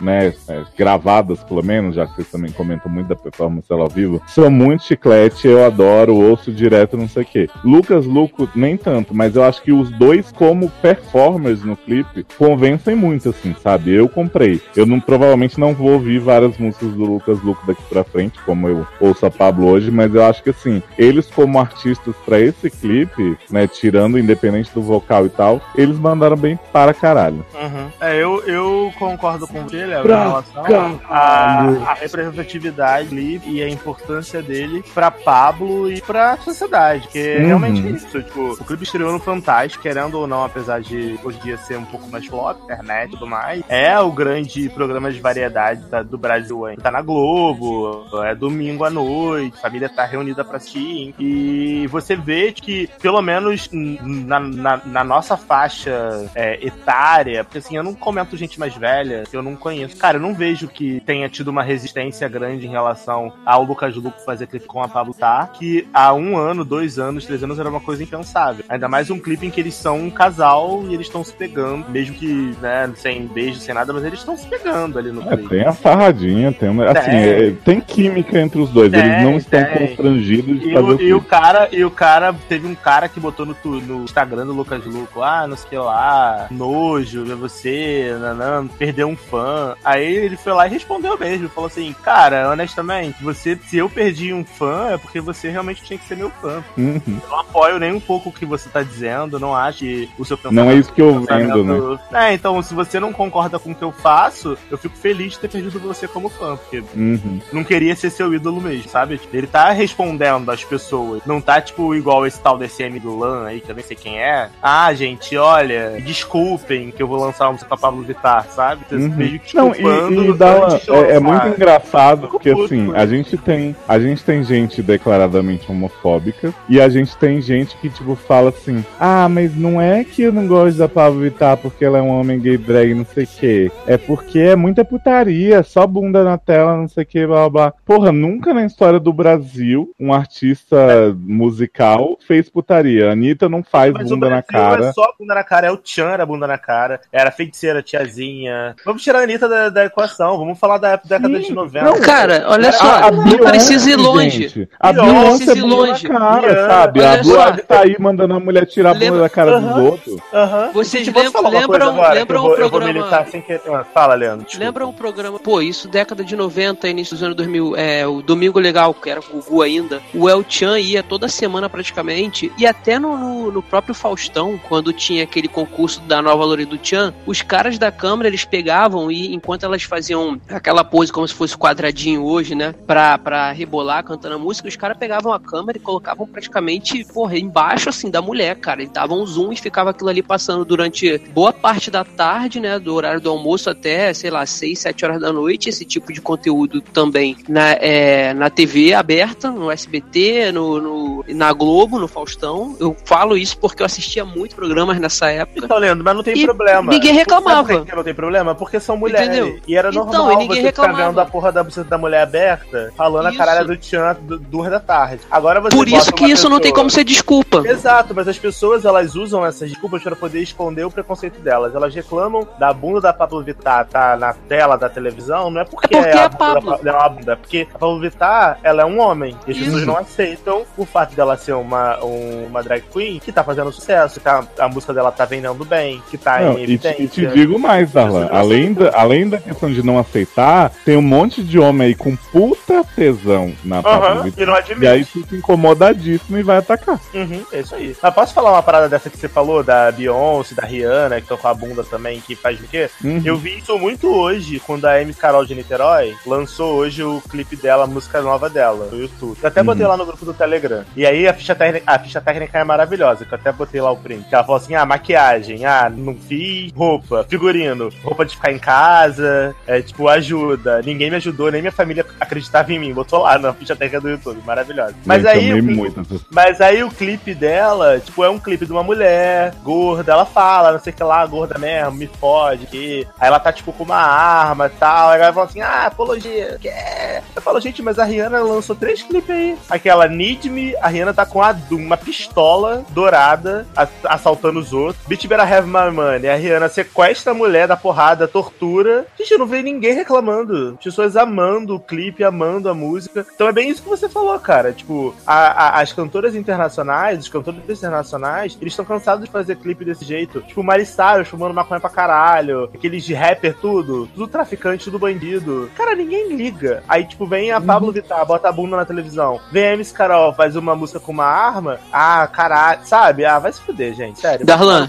né, 0.00 0.32
é, 0.48 0.62
gravadas 0.76 1.42
pelo 1.44 1.62
menos, 1.62 1.94
já 1.94 2.06
que 2.06 2.14
vocês 2.14 2.30
também 2.30 2.50
comentam 2.50 2.90
muito 2.90 3.08
da 3.08 3.16
performance 3.16 3.68
dela 3.68 3.82
ao 3.82 3.88
vivo, 3.88 4.22
são 4.26 4.50
muito 4.50 4.84
chiclete, 4.84 5.46
eu 5.46 5.64
adoro, 5.64 6.14
ouço 6.14 6.52
direto, 6.52 6.96
não 6.96 7.08
sei 7.08 7.22
o 7.22 7.26
que. 7.26 7.48
Lucas 7.64 8.06
Luco, 8.06 8.48
nem 8.54 8.76
tanto, 8.76 9.14
mas 9.14 9.36
eu 9.36 9.44
acho 9.44 9.62
que 9.62 9.72
os 9.72 9.90
dois, 9.98 10.32
como 10.32 10.70
performers 10.82 11.62
no 11.62 11.76
clipe, 11.76 12.26
convencem 12.36 12.94
muito, 12.94 13.30
assim, 13.30 13.54
sabe? 13.62 13.92
Eu 13.92 14.08
comprei. 14.08 14.60
Eu 14.76 14.86
não, 14.86 15.00
provavelmente 15.00 15.58
não 15.58 15.74
vou 15.74 15.92
ouvir 15.92 16.18
várias 16.18 16.56
músicas 16.58 16.90
do 16.92 17.04
Lucas 17.04 17.42
Luco 17.42 17.66
daqui 17.66 17.82
pra 17.88 18.04
frente, 18.04 18.38
como 18.44 18.68
eu 18.68 18.86
ouço 19.00 19.26
a 19.26 19.30
Pablo 19.30 19.66
hoje, 19.68 19.90
mas 19.90 20.14
eu 20.14 20.24
acho 20.24 20.42
que 20.42 20.50
assim, 20.50 20.82
eles 20.98 21.26
como 21.26 21.58
artistas 21.58 22.14
pra 22.24 22.40
esse 22.40 22.70
clipe, 22.70 23.36
né, 23.50 23.66
tirando 23.66 24.18
independente 24.18 24.70
do 24.74 24.82
vocal 24.82 25.26
e 25.26 25.30
tal, 25.30 25.60
eles 25.74 25.98
mandaram 25.98 26.36
bem 26.36 26.58
para 26.72 26.94
caralho. 26.94 27.44
Uhum. 27.54 27.88
É, 28.00 28.16
eu, 28.16 28.42
eu 28.46 28.92
concordo 28.98 29.17
com 29.18 29.64
você, 29.66 29.86
Léo, 29.86 30.04
em 30.04 30.08
relação 30.08 31.00
à, 31.10 31.94
representatividade 32.00 33.08
ali 33.10 33.40
e 33.46 33.62
a 33.62 33.68
importância 33.68 34.42
dele 34.42 34.82
pra 34.94 35.10
Pablo 35.10 35.90
e 35.90 36.00
pra 36.00 36.36
sociedade, 36.38 37.02
porque 37.02 37.36
Uhum. 37.40 37.46
realmente 37.46 37.86
é 37.86 37.90
isso. 37.90 38.22
Tipo, 38.22 38.52
o 38.52 38.64
clipe 38.64 38.84
estreou 38.84 39.12
no 39.12 39.18
Fantástico, 39.18 39.82
querendo 39.82 40.14
ou 40.18 40.26
não, 40.26 40.44
apesar 40.44 40.80
de 40.80 41.18
hoje 41.22 41.38
em 41.38 41.42
dia 41.42 41.58
ser 41.58 41.78
um 41.78 41.84
pouco 41.84 42.08
mais 42.08 42.26
flop, 42.26 42.62
internet 42.64 43.08
e 43.08 43.12
tudo 43.12 43.26
mais, 43.26 43.62
é 43.68 43.98
o 44.00 44.10
grande 44.12 44.68
programa 44.70 45.10
de 45.10 45.20
variedade 45.20 45.82
da- 45.86 46.02
do 46.02 46.16
Brasil 46.16 46.64
ainda. 46.64 46.82
Tá 46.82 46.90
na 46.90 47.02
Globo, 47.02 48.06
é 48.24 48.34
domingo 48.34 48.84
à 48.84 48.90
noite, 48.90 49.56
a 49.58 49.60
família 49.62 49.88
tá 49.88 50.04
reunida 50.04 50.44
pra 50.44 50.56
assistir, 50.56 51.14
e 51.18 51.86
você 51.88 52.14
vê 52.16 52.52
que, 52.52 52.88
pelo 53.00 53.20
menos 53.22 53.68
na, 53.72 54.38
na, 54.40 54.80
na 54.84 55.04
nossa 55.04 55.36
faixa 55.36 56.30
é, 56.34 56.64
etária, 56.64 57.44
porque 57.44 57.58
assim, 57.58 57.76
eu 57.76 57.82
não 57.82 57.94
comento 57.94 58.36
gente 58.36 58.58
mais 58.58 58.74
velha, 58.74 59.07
eu 59.32 59.42
não 59.42 59.56
conheço 59.56 59.96
cara, 59.96 60.16
eu 60.16 60.20
não 60.22 60.34
vejo 60.34 60.68
que 60.68 61.00
tenha 61.00 61.28
tido 61.28 61.48
uma 61.48 61.62
resistência 61.62 62.28
grande 62.28 62.66
em 62.66 62.70
relação 62.70 63.32
ao 63.44 63.64
Lucas 63.64 63.94
Luco 63.96 64.20
fazer 64.24 64.46
clipe 64.46 64.66
com 64.66 64.82
a 64.82 64.88
Pablo 64.88 65.14
Tá, 65.14 65.46
que 65.52 65.86
há 65.92 66.12
um 66.14 66.36
ano, 66.36 66.64
dois 66.64 66.98
anos, 66.98 67.24
três 67.24 67.42
anos 67.42 67.58
era 67.58 67.68
uma 67.68 67.80
coisa 67.80 68.02
impensável. 68.02 68.64
Ainda 68.68 68.88
mais 68.88 69.10
um 69.10 69.18
clipe 69.18 69.46
em 69.46 69.50
que 69.50 69.60
eles 69.60 69.74
são 69.74 69.98
um 69.98 70.10
casal 70.10 70.84
e 70.88 70.94
eles 70.94 71.06
estão 71.06 71.24
se 71.24 71.32
pegando, 71.32 71.88
mesmo 71.90 72.14
que, 72.14 72.54
né, 72.60 72.90
sem 72.96 73.26
beijo, 73.26 73.58
sem 73.58 73.74
nada, 73.74 73.92
mas 73.92 74.04
eles 74.04 74.18
estão 74.20 74.36
se 74.36 74.46
pegando 74.46 74.98
ali 74.98 75.10
no 75.10 75.22
É, 75.22 75.36
clipe. 75.36 75.48
tem 75.48 75.64
a 75.66 75.72
farradinha, 75.72 76.52
tem 76.52 76.68
uma, 76.68 76.86
assim, 76.90 77.10
Tem. 77.10 77.18
é, 77.18 77.50
tem 77.64 77.80
química 77.80 78.38
entre 78.38 78.60
os 78.60 78.70
dois. 78.70 78.90
Tem, 78.90 79.00
Eles 79.00 79.22
não 79.22 79.36
estão 79.36 79.64
tem. 79.64 79.86
constrangidos 79.88 80.60
de 80.60 80.68
E 80.70 80.72
fazer 80.72 80.86
o, 80.92 80.96
o 80.96 81.02
e 81.02 81.14
o 81.14 81.20
cara, 81.20 81.68
e 81.72 81.84
o 81.84 81.90
cara, 81.90 82.34
teve 82.48 82.66
um 82.66 82.74
cara 82.74 83.08
que 83.08 83.20
botou 83.20 83.46
no, 83.46 83.56
no 83.64 84.04
Instagram 84.04 84.46
do 84.46 84.52
Lucas 84.52 84.84
Luco, 84.84 85.22
ah, 85.22 85.46
não 85.46 85.56
sei 85.56 85.66
o 85.66 85.70
que 85.70 85.76
lá, 85.78 86.46
nojo, 86.50 87.24
ver 87.24 87.36
você, 87.36 88.16
nanã, 88.20 88.66
perdeu 88.78 88.97
um 89.06 89.16
fã. 89.16 89.74
Aí 89.84 90.04
ele 90.14 90.36
foi 90.36 90.52
lá 90.52 90.66
e 90.66 90.70
respondeu 90.70 91.18
mesmo, 91.18 91.48
falou 91.48 91.68
assim, 91.68 91.94
cara, 92.02 92.50
honestamente, 92.50 93.22
você, 93.22 93.58
se 93.66 93.76
eu 93.78 93.88
perdi 93.88 94.32
um 94.32 94.44
fã, 94.44 94.90
é 94.92 94.98
porque 94.98 95.20
você 95.20 95.48
realmente 95.50 95.82
tinha 95.82 95.98
que 95.98 96.06
ser 96.06 96.16
meu 96.16 96.30
fã. 96.30 96.62
Uhum. 96.76 97.00
Eu 97.06 97.28
não 97.28 97.40
apoio 97.40 97.78
nem 97.78 97.92
um 97.92 98.00
pouco 98.00 98.28
o 98.28 98.32
que 98.32 98.46
você 98.46 98.68
tá 98.68 98.82
dizendo, 98.82 99.38
não 99.38 99.54
acho 99.54 99.78
que 99.80 100.10
o 100.18 100.24
seu 100.24 100.38
Não 100.50 100.70
é 100.70 100.74
isso 100.74 100.92
que 100.92 101.02
eu 101.02 101.20
pensamento- 101.20 101.64
vendo, 101.64 102.00
É, 102.12 102.32
então, 102.34 102.62
se 102.62 102.74
você 102.74 102.98
não 103.00 103.12
concorda 103.12 103.58
com 103.58 103.72
o 103.72 103.74
que 103.74 103.82
eu 103.84 103.92
faço, 103.92 104.56
eu 104.70 104.78
fico 104.78 104.96
feliz 104.96 105.32
de 105.32 105.40
ter 105.40 105.48
perdido 105.48 105.78
você 105.80 106.06
como 106.08 106.28
fã, 106.28 106.56
porque 106.56 106.82
Uhum. 106.94 107.40
não 107.52 107.64
queria 107.64 107.94
ser 107.96 108.10
seu 108.10 108.32
ídolo 108.34 108.60
mesmo, 108.60 108.88
sabe? 108.88 109.20
Ele 109.32 109.46
tá 109.46 109.70
respondendo 109.70 110.50
às 110.50 110.64
pessoas. 110.64 111.22
Não 111.26 111.40
tá, 111.40 111.60
tipo, 111.60 111.94
igual 111.94 112.26
esse 112.26 112.40
tal 112.40 112.56
desse 112.58 112.82
M 112.82 112.98
do 113.00 113.16
Lan 113.18 113.46
aí, 113.46 113.60
que 113.60 113.70
eu 113.70 113.74
nem 113.74 113.84
sei 113.84 113.96
quem 113.96 114.18
é. 114.20 114.48
Ah, 114.62 114.92
gente, 114.94 115.36
olha, 115.36 116.00
desculpem 116.00 116.90
que 116.90 117.02
eu 117.02 117.06
vou 117.06 117.18
lançar 117.20 117.46
uma 117.46 117.52
música 117.52 117.68
com 117.68 117.74
a 117.74 117.78
Pablo 117.78 118.02
Vittar, 118.02 118.46
sabe? 118.54 118.84
Uhum. 118.96 119.08
meio 119.16 119.38
que 119.40 119.54
Não, 119.56 119.72
e, 119.74 120.30
e 120.30 120.32
dá 120.36 120.56
uma- 120.56 120.80
é, 121.06 121.16
é 121.16 121.20
muito 121.20 121.46
engraçado 121.48 122.28
porque 122.28 122.50
puto 122.52 122.64
assim, 122.64 122.92
a 122.94 123.06
gente 123.06 123.36
tem 123.36 123.74
a 123.86 123.98
gente 123.98 124.24
tem 124.24 124.42
gente 124.42 124.82
declaradamente 124.82 125.70
homofóbica 125.70 126.52
e 126.68 126.80
a 126.80 126.88
gente 126.88 127.16
tem 127.16 127.40
gente 127.40 127.76
que 127.78 127.88
tipo 127.88 128.14
fala 128.14 128.50
assim: 128.50 128.84
"Ah, 128.98 129.28
mas 129.28 129.54
não 129.56 129.80
é 129.80 130.04
que 130.04 130.22
eu 130.22 130.32
não 130.32 130.46
gosto 130.46 130.78
da 130.78 130.88
Pablo 130.88 131.20
Vittar 131.20 131.56
porque 131.56 131.84
ela 131.84 131.98
é 131.98 132.02
um 132.02 132.10
homem 132.10 132.38
gay 132.38 132.56
drag, 132.56 132.94
não 132.94 133.04
sei 133.04 133.24
o 133.24 133.28
quê. 133.28 133.72
É 133.86 133.96
porque 133.96 134.38
é 134.38 134.56
muita 134.56 134.84
putaria, 134.84 135.62
só 135.62 135.86
bunda 135.86 136.22
na 136.24 136.38
tela, 136.38 136.76
não 136.76 136.88
sei 136.88 137.04
o 137.04 137.06
que, 137.06 137.26
blá 137.26 137.48
blá. 137.48 137.70
blá." 137.70 137.74
Porra, 137.84 138.12
nunca 138.12 138.52
na 138.54 138.64
história 138.64 138.98
do 139.00 139.12
Brasil 139.12 139.90
um 139.98 140.12
artista 140.12 141.14
musical 141.18 142.18
fez 142.26 142.48
putaria. 142.48 143.08
A 143.08 143.12
Anitta 143.12 143.48
não 143.48 143.62
faz 143.62 143.92
Mas 143.92 144.08
bunda 144.08 144.28
na 144.28 144.42
Brasil 144.42 144.46
cara. 144.70 144.86
é 144.86 144.92
só 144.92 145.12
bunda 145.18 145.34
na 145.34 145.44
cara, 145.44 145.66
é 145.66 145.72
o 145.72 145.80
Chan 145.82 146.10
era 146.10 146.26
bunda 146.26 146.46
na 146.46 146.58
cara, 146.58 147.00
era 147.12 147.30
feiticeira 147.30 147.82
tiazinha. 147.82 148.74
Vamos 148.84 149.02
tirar 149.02 149.20
a 149.20 149.22
Anitta 149.22 149.48
da, 149.48 149.68
da 149.68 149.84
equação, 149.84 150.38
vamos 150.38 150.58
falar 150.58 150.78
da 150.78 150.96
década 150.96 151.38
de 151.38 151.52
90. 151.52 151.84
Não, 151.84 152.00
Cara, 152.00 152.44
olha 152.48 152.68
A- 152.68 152.72
só, 152.72 152.86
a 152.86 153.10
não 153.10 153.24
Beyoncé, 153.24 153.48
precisa 153.50 153.90
ir 153.90 153.96
longe. 153.96 154.48
gente, 154.48 154.68
a 154.80 154.92
Beyoncé 154.92 155.12
Beyoncé 155.12 155.28
precisa 155.36 155.52
é 155.52 155.56
ir 155.56 155.62
longe. 155.62 156.08
na 156.08 156.18
cara, 156.18 156.40
Beyoncé, 156.40 156.66
sabe? 156.68 157.00
olha 157.00 157.12
A. 157.12 157.22
Beyoncé 157.22 157.62
tá 157.62 157.80
aí 157.80 157.96
mandando 157.98 158.34
a 158.34 158.40
mulher 158.40 158.66
tirar 158.66 158.90
a 158.90 158.94
bunda 158.94 159.04
Lembra- 159.06 159.20
da 159.22 159.28
cara 159.28 159.56
Aham. 159.56 159.68
dos 159.74 159.90
outros. 159.92 160.16
Aham. 160.32 160.70
Vocês 160.72 161.04
Gente, 161.04 161.12
posso 161.14 161.24
lem- 161.26 161.32
falar 161.32 161.50
lembram- 161.60 161.88
agora? 161.90 162.14
lembram 162.14 162.40
vou, 162.42 162.48
vou 162.56 162.68
programa- 162.70 163.22
que... 163.42 163.52
Ah, 163.70 163.84
Fala, 163.92 164.14
Leandro. 164.14 164.44
desculpa. 164.44 164.64
Lembra 164.64 164.86
um 164.86 164.92
programa, 164.92 165.38
pô, 165.38 165.60
isso 165.60 165.88
década 165.88 166.24
de 166.24 166.34
90, 166.36 166.88
início 166.88 167.14
dos 167.14 167.22
anos 167.22 167.36
2000, 167.36 167.74
é, 167.76 168.06
o 168.06 168.22
Domingo 168.22 168.58
Legal, 168.58 168.92
que 168.94 169.10
era 169.10 169.20
com 169.20 169.38
o 169.38 169.42
Gugu 169.42 169.62
ainda, 169.62 170.00
o 170.14 170.28
El 170.28 170.44
Chan 170.48 170.78
ia 170.78 171.02
toda 171.02 171.28
semana 171.28 171.68
praticamente, 171.68 172.50
e 172.58 172.66
até 172.66 172.98
no, 172.98 173.16
no, 173.16 173.50
no 173.52 173.62
próprio 173.62 173.94
Faustão, 173.94 174.58
quando 174.68 174.92
tinha 174.92 175.24
aquele 175.24 175.48
concurso 175.48 176.00
da 176.02 176.20
nova 176.22 176.44
Loura 176.44 176.64
do 176.66 176.78
Chan, 176.82 177.12
os 177.26 177.42
caras 177.42 177.78
da 177.78 177.90
câmera, 177.92 178.28
eles 178.28 178.44
pegavam 178.68 179.10
e 179.10 179.34
enquanto 179.34 179.62
elas 179.64 179.82
faziam 179.82 180.38
aquela 180.50 180.84
pose 180.84 181.10
como 181.10 181.26
se 181.26 181.32
fosse 181.32 181.56
quadradinho 181.56 182.22
hoje, 182.22 182.54
né, 182.54 182.74
pra, 182.86 183.16
pra 183.16 183.50
rebolar 183.50 184.04
cantando 184.04 184.34
a 184.34 184.38
música, 184.38 184.68
os 184.68 184.76
caras 184.76 184.98
pegavam 184.98 185.32
a 185.32 185.40
câmera 185.40 185.78
e 185.78 185.80
colocavam 185.80 186.26
praticamente, 186.26 187.02
porra, 187.14 187.38
embaixo 187.38 187.88
assim 187.88 188.10
da 188.10 188.20
mulher, 188.20 188.56
cara, 188.56 188.82
eles 188.82 188.92
davam 188.92 189.22
um 189.22 189.26
zoom 189.26 189.52
e 189.52 189.56
ficava 189.56 189.88
aquilo 189.90 190.10
ali 190.10 190.22
passando 190.22 190.66
durante 190.66 191.16
boa 191.32 191.50
parte 191.50 191.90
da 191.90 192.04
tarde, 192.04 192.60
né, 192.60 192.78
do 192.78 192.94
horário 192.94 193.22
do 193.22 193.30
almoço 193.30 193.70
até, 193.70 194.12
sei 194.12 194.28
lá, 194.30 194.44
6, 194.44 194.78
7 194.78 195.04
horas 195.06 195.20
da 195.20 195.32
noite, 195.32 195.70
esse 195.70 195.86
tipo 195.86 196.12
de 196.12 196.20
conteúdo 196.20 196.82
também 196.82 197.36
na, 197.48 197.70
é, 197.72 198.34
na 198.34 198.50
TV 198.50 198.92
aberta, 198.92 199.50
no 199.50 199.70
SBT, 199.70 200.52
no, 200.52 200.78
no- 200.80 201.24
na 201.28 201.52
Globo, 201.54 201.98
no 201.98 202.06
Faustão. 202.06 202.76
Eu 202.78 202.94
falo 203.06 203.34
isso 203.36 203.56
porque 203.58 203.80
eu 203.82 203.86
assistia 203.86 204.24
muito 204.26 204.54
programas 204.54 204.98
nessa 205.00 205.30
época. 205.30 205.64
Então, 205.64 205.78
Leandro, 205.78 206.04
mas 206.04 206.14
não 206.14 206.22
tem 206.22 206.36
E 206.36 206.44
problema. 206.44 206.90
ninguém 206.92 207.14
reclamava. 207.14 207.84
Não 207.94 208.04
tem 208.04 208.14
problema? 208.14 208.54
Porque 208.58 208.80
são 208.80 208.96
mulheres. 208.96 209.28
Entendeu? 209.28 209.60
E 209.66 209.76
era 209.76 209.88
Então, 209.90 210.04
normal 210.04 210.32
e 210.32 210.36
ninguém 210.36 210.62
você 210.62 210.68
ficar 210.68 210.82
reclamava. 210.82 211.08
vendo 211.10 211.20
a 211.20 211.26
porra 211.26 211.52
da 211.52 211.62
buceta 211.62 211.88
da 211.88 211.98
mulher 211.98 212.22
aberta, 212.22 212.92
falando 212.96 213.26
a 213.26 213.30
Isso. 213.30 213.38
caralho 213.38 213.66
do 213.66 213.76
Tchan 213.76 214.16
du- 214.20 214.38
duas 214.38 214.70
da 214.70 214.80
tarde. 214.80 215.20
Agora 215.30 215.60
você 215.60 215.76
Por 215.76 215.88
isso 215.88 216.12
que 216.12 216.24
uma 216.24 216.32
isso 216.32 216.48
não 216.48 216.56
tem 216.58 216.70
pessoa- 216.72 216.76
como 216.78 216.90
ser 216.90 217.04
desculpa. 217.04 217.62
Exato, 217.66 218.14
mas 218.14 218.26
as 218.28 218.38
pessoas 218.38 218.84
elas 218.84 219.14
usam 219.14 219.44
essas 219.46 219.68
desculpas 219.70 220.02
para 220.02 220.16
poder 220.16 220.40
esconder 220.40 220.84
o 220.84 220.90
preconceito 220.90 221.40
delas. 221.40 221.74
Elas 221.74 221.94
reclamam 221.94 222.46
da 222.58 222.72
bunda 222.72 223.00
da 223.00 223.12
Pablo 223.12 223.42
Vittar 223.42 223.86
tá 223.86 224.16
na 224.16 224.32
tela 224.32 224.76
da 224.76 224.88
televisão, 224.88 225.50
não 225.50 225.60
é 225.60 225.64
porque, 225.64 225.94
É 225.94 226.00
porque 226.02 226.16
é 226.16 226.20
a 226.20 226.24
a 226.24 226.28
bunda 226.28 226.44
da 226.46 226.54
Pablo. 226.54 226.70
Pa- 226.72 226.82
dela 226.82 226.96
é 226.98 227.00
uma 227.00 227.08
bunda, 227.08 227.36
porque 227.36 227.66
a 227.74 227.78
Pablo 227.78 228.00
Vittar 228.00 228.58
ela 228.62 228.82
é 228.82 228.84
um 228.84 229.00
homem. 229.00 229.36
E 229.46 229.50
as 229.52 229.56
Isso. 229.56 229.64
pessoas 229.66 229.86
não 229.86 229.96
aceitam 229.96 230.62
o 230.76 230.84
fato 230.84 231.14
dela 231.14 231.36
ser 231.36 231.52
uma, 231.52 232.02
um- 232.04 232.46
uma 232.46 232.62
drag 232.62 232.82
queen 232.92 233.18
que 233.18 233.30
tá 233.32 233.44
fazendo 233.44 233.72
sucesso, 233.72 234.20
que 234.20 234.28
a, 234.28 234.42
a 234.58 234.68
música 234.68 234.92
dela 234.92 235.12
tá 235.12 235.24
vendendo 235.24 235.64
bem, 235.64 236.02
que 236.10 236.16
tá 236.18 236.40
Não, 236.40 236.52
em 236.58 236.62
e, 236.64 236.78
te, 236.78 236.86
evidência. 236.88 237.02
e 237.02 237.08
te 237.08 237.26
digo 237.26 237.58
mais, 237.58 237.90
Darlan. 237.92 238.28
Além 238.54 238.72
da, 238.72 238.90
além 238.94 239.28
da 239.28 239.38
questão 239.38 239.70
de 239.72 239.82
não 239.82 239.98
aceitar, 239.98 240.70
tem 240.84 240.96
um 240.96 241.02
monte 241.02 241.42
de 241.42 241.58
homem 241.58 241.88
aí 241.88 241.94
com 241.94 242.14
puta 242.16 242.82
tesão 242.96 243.52
na 243.64 243.76
Vittar. 244.22 244.42
e 244.42 244.46
não 244.46 244.54
admite. 244.54 244.84
E 244.84 244.88
aí 244.88 245.04
fica 245.04 245.36
incomodadíssimo 245.36 246.38
e 246.38 246.42
vai 246.42 246.58
atacar. 246.58 246.98
Uhum, 247.14 247.42
é 247.52 247.60
isso 247.60 247.74
aí. 247.74 247.96
Mas 248.02 248.14
posso 248.14 248.34
falar 248.34 248.52
uma 248.52 248.62
parada 248.62 248.88
dessa 248.88 249.10
que 249.10 249.16
você 249.18 249.28
falou, 249.28 249.62
da 249.62 249.90
Beyoncé, 249.92 250.54
da 250.54 250.64
Rihanna, 250.64 251.16
que 251.16 251.22
estão 251.22 251.36
com 251.36 251.48
a 251.48 251.54
bunda 251.54 251.84
também, 251.84 252.20
que 252.20 252.34
faz 252.34 252.58
o 252.60 252.64
quê? 252.64 252.88
Uhum. 253.02 253.22
Eu 253.24 253.36
vi 253.36 253.58
isso 253.58 253.78
muito 253.78 254.08
hoje, 254.08 254.60
quando 254.60 254.86
a 254.86 254.94
Amy 254.96 255.14
Carol 255.14 255.44
de 255.44 255.54
Niterói 255.54 256.14
lançou 256.26 256.74
hoje 256.76 257.02
o 257.02 257.20
clipe 257.28 257.56
dela, 257.56 257.84
a 257.84 257.86
música 257.86 258.20
nova 258.22 258.48
dela, 258.48 258.88
no 258.90 258.98
YouTube. 259.00 259.36
Eu 259.42 259.48
até 259.48 259.62
botei 259.62 259.84
Uhum. 259.84 259.90
lá 259.90 259.96
no 259.96 260.06
grupo 260.06 260.24
do 260.24 260.34
Telegram. 260.34 260.84
E 260.96 261.06
aí 261.06 261.26
a 261.28 261.34
ficha, 261.34 261.54
técnica, 261.54 261.84
a 261.90 261.98
ficha 261.98 262.20
técnica 262.20 262.58
é 262.58 262.64
maravilhosa, 262.64 263.24
que 263.24 263.32
eu 263.32 263.38
até 263.38 263.52
botei 263.52 263.80
lá 263.80 263.90
o 263.90 263.96
print. 263.96 264.28
Que 264.28 264.34
ela 264.34 264.44
falou 264.44 264.56
assim: 264.60 264.74
ah, 264.74 264.84
maquiagem, 264.86 265.64
ah, 265.66 265.90
não 265.94 266.14
fiz 266.14 266.72
roupa, 266.72 267.24
figurino, 267.28 267.90
roupa 268.02 268.24
de 268.24 268.36
ficar 268.38 268.52
em 268.52 268.58
casa, 268.58 269.54
é 269.66 269.80
tipo, 269.82 270.08
ajuda. 270.08 270.80
Ninguém 270.82 271.10
me 271.10 271.16
ajudou, 271.16 271.50
nem 271.50 271.60
minha 271.60 271.72
família 271.72 272.04
acreditava 272.20 272.72
em 272.72 272.78
mim. 272.78 272.94
Botou 272.94 273.22
lá 273.22 273.38
na 273.38 273.52
ficha 273.52 273.76
técnica 273.76 274.00
do 274.00 274.10
YouTube, 274.10 274.40
maravilhosa. 274.46 274.94
Mas 275.04 275.24
aí. 275.26 275.52
o 275.52 275.56
clipe- 275.62 275.74
muito 275.74 276.24
mas 276.30 276.60
aí 276.60 276.82
o 276.82 276.90
clipe 276.90 277.34
dela, 277.34 277.98
tipo, 277.98 278.22
é 278.24 278.30
um 278.30 278.38
clipe 278.38 278.64
de 278.66 278.72
uma 278.72 278.82
mulher 278.82 279.54
gorda, 279.62 280.12
ela 280.12 280.24
fala, 280.24 280.72
não 280.72 280.80
sei 280.80 280.92
o 280.92 280.96
que 280.96 281.02
lá, 281.02 281.24
gorda 281.26 281.58
mesmo, 281.58 281.92
me 281.92 282.06
fode, 282.06 282.66
que. 282.66 283.06
Aí 283.18 283.28
ela 283.28 283.40
tá, 283.40 283.52
tipo, 283.52 283.72
com 283.72 283.84
uma 283.84 283.96
arma 283.96 284.66
e 284.66 284.78
tal. 284.78 285.10
Aí 285.10 285.20
ela 285.20 285.32
fala 285.32 285.46
assim, 285.46 285.60
ah, 285.60 285.86
apologia, 285.86 286.56
que 286.60 286.68
é? 286.68 287.22
Eu 287.34 287.42
falo, 287.42 287.60
gente, 287.60 287.82
mas 287.82 287.98
a 287.98 288.04
Rihanna 288.04 288.40
lançou 288.40 288.76
três 288.76 289.02
clipes 289.02 289.30
aí. 289.30 289.56
Aquela 289.68 290.08
Need 290.08 290.48
Me, 290.48 290.74
a 290.76 290.88
Rihanna 290.88 291.12
tá 291.14 291.26
com 291.26 291.42
a, 291.42 291.54
uma 291.70 291.96
pistola 291.96 292.84
dourada 292.90 293.66
assaltando 294.04 294.60
os 294.60 294.72
outros. 294.72 295.04
Bitch 295.06 295.26
Better 295.26 295.52
Have 295.52 295.66
My 295.66 295.90
Money. 295.90 296.28
A 296.28 296.36
Rihanna 296.36 296.68
sequestra 296.68 297.32
a 297.32 297.34
mulher, 297.34 297.66
dá 297.66 297.76
porrada, 297.76 298.17
tortura. 298.26 299.06
Gente, 299.18 299.32
eu 299.32 299.38
não 299.38 299.46
vejo 299.46 299.64
ninguém 299.64 299.92
reclamando. 299.94 300.78
Pessoas 300.82 301.16
amando 301.16 301.74
o 301.76 301.80
clipe, 301.80 302.24
amando 302.24 302.68
a 302.68 302.74
música. 302.74 303.26
Então 303.34 303.46
é 303.48 303.52
bem 303.52 303.68
isso 303.68 303.82
que 303.82 303.88
você 303.88 304.08
falou, 304.08 304.38
cara. 304.40 304.72
Tipo, 304.72 305.14
a- 305.26 305.78
a- 305.78 305.80
as 305.80 305.92
cantoras 305.92 306.34
internacionais, 306.34 307.18
os 307.20 307.28
cantores 307.28 307.60
internacionais, 307.68 308.56
eles 308.60 308.72
estão 308.72 308.84
cansados 308.84 309.24
de 309.24 309.30
fazer 309.30 309.56
clipe 309.56 309.84
desse 309.84 310.04
jeito. 310.04 310.40
Tipo, 310.42 310.62
Cyrus 310.84 311.28
fumando 311.28 311.54
maconha 311.54 311.80
pra 311.80 311.90
caralho. 311.90 312.64
Aqueles 312.74 313.04
de 313.04 313.12
rapper, 313.14 313.54
tudo. 313.60 314.06
Tudo 314.14 314.26
traficante, 314.28 314.84
tudo 314.84 314.98
bandido. 314.98 315.70
Cara, 315.76 315.94
ninguém 315.94 316.34
liga. 316.34 316.82
Aí, 316.88 317.04
tipo, 317.04 317.26
vem 317.26 317.50
a 317.52 317.60
Pablo 317.60 317.92
Vittar, 317.92 318.24
bota 318.24 318.48
a 318.48 318.52
bunda 318.52 318.76
na 318.76 318.84
televisão. 318.84 319.40
Vem 319.52 319.66
a 319.68 319.72
MC 319.74 319.92
Carol, 319.92 320.32
faz 320.34 320.56
uma 320.56 320.74
música 320.74 320.98
com 321.00 321.12
uma 321.12 321.26
arma. 321.26 321.78
Ah, 321.92 322.26
caralho. 322.26 322.80
Sabe? 322.84 323.24
Ah, 323.24 323.38
vai 323.38 323.52
se 323.52 323.60
fuder, 323.60 323.94
gente. 323.94 324.18
Sério. 324.20 324.46
Darlan, 324.46 324.88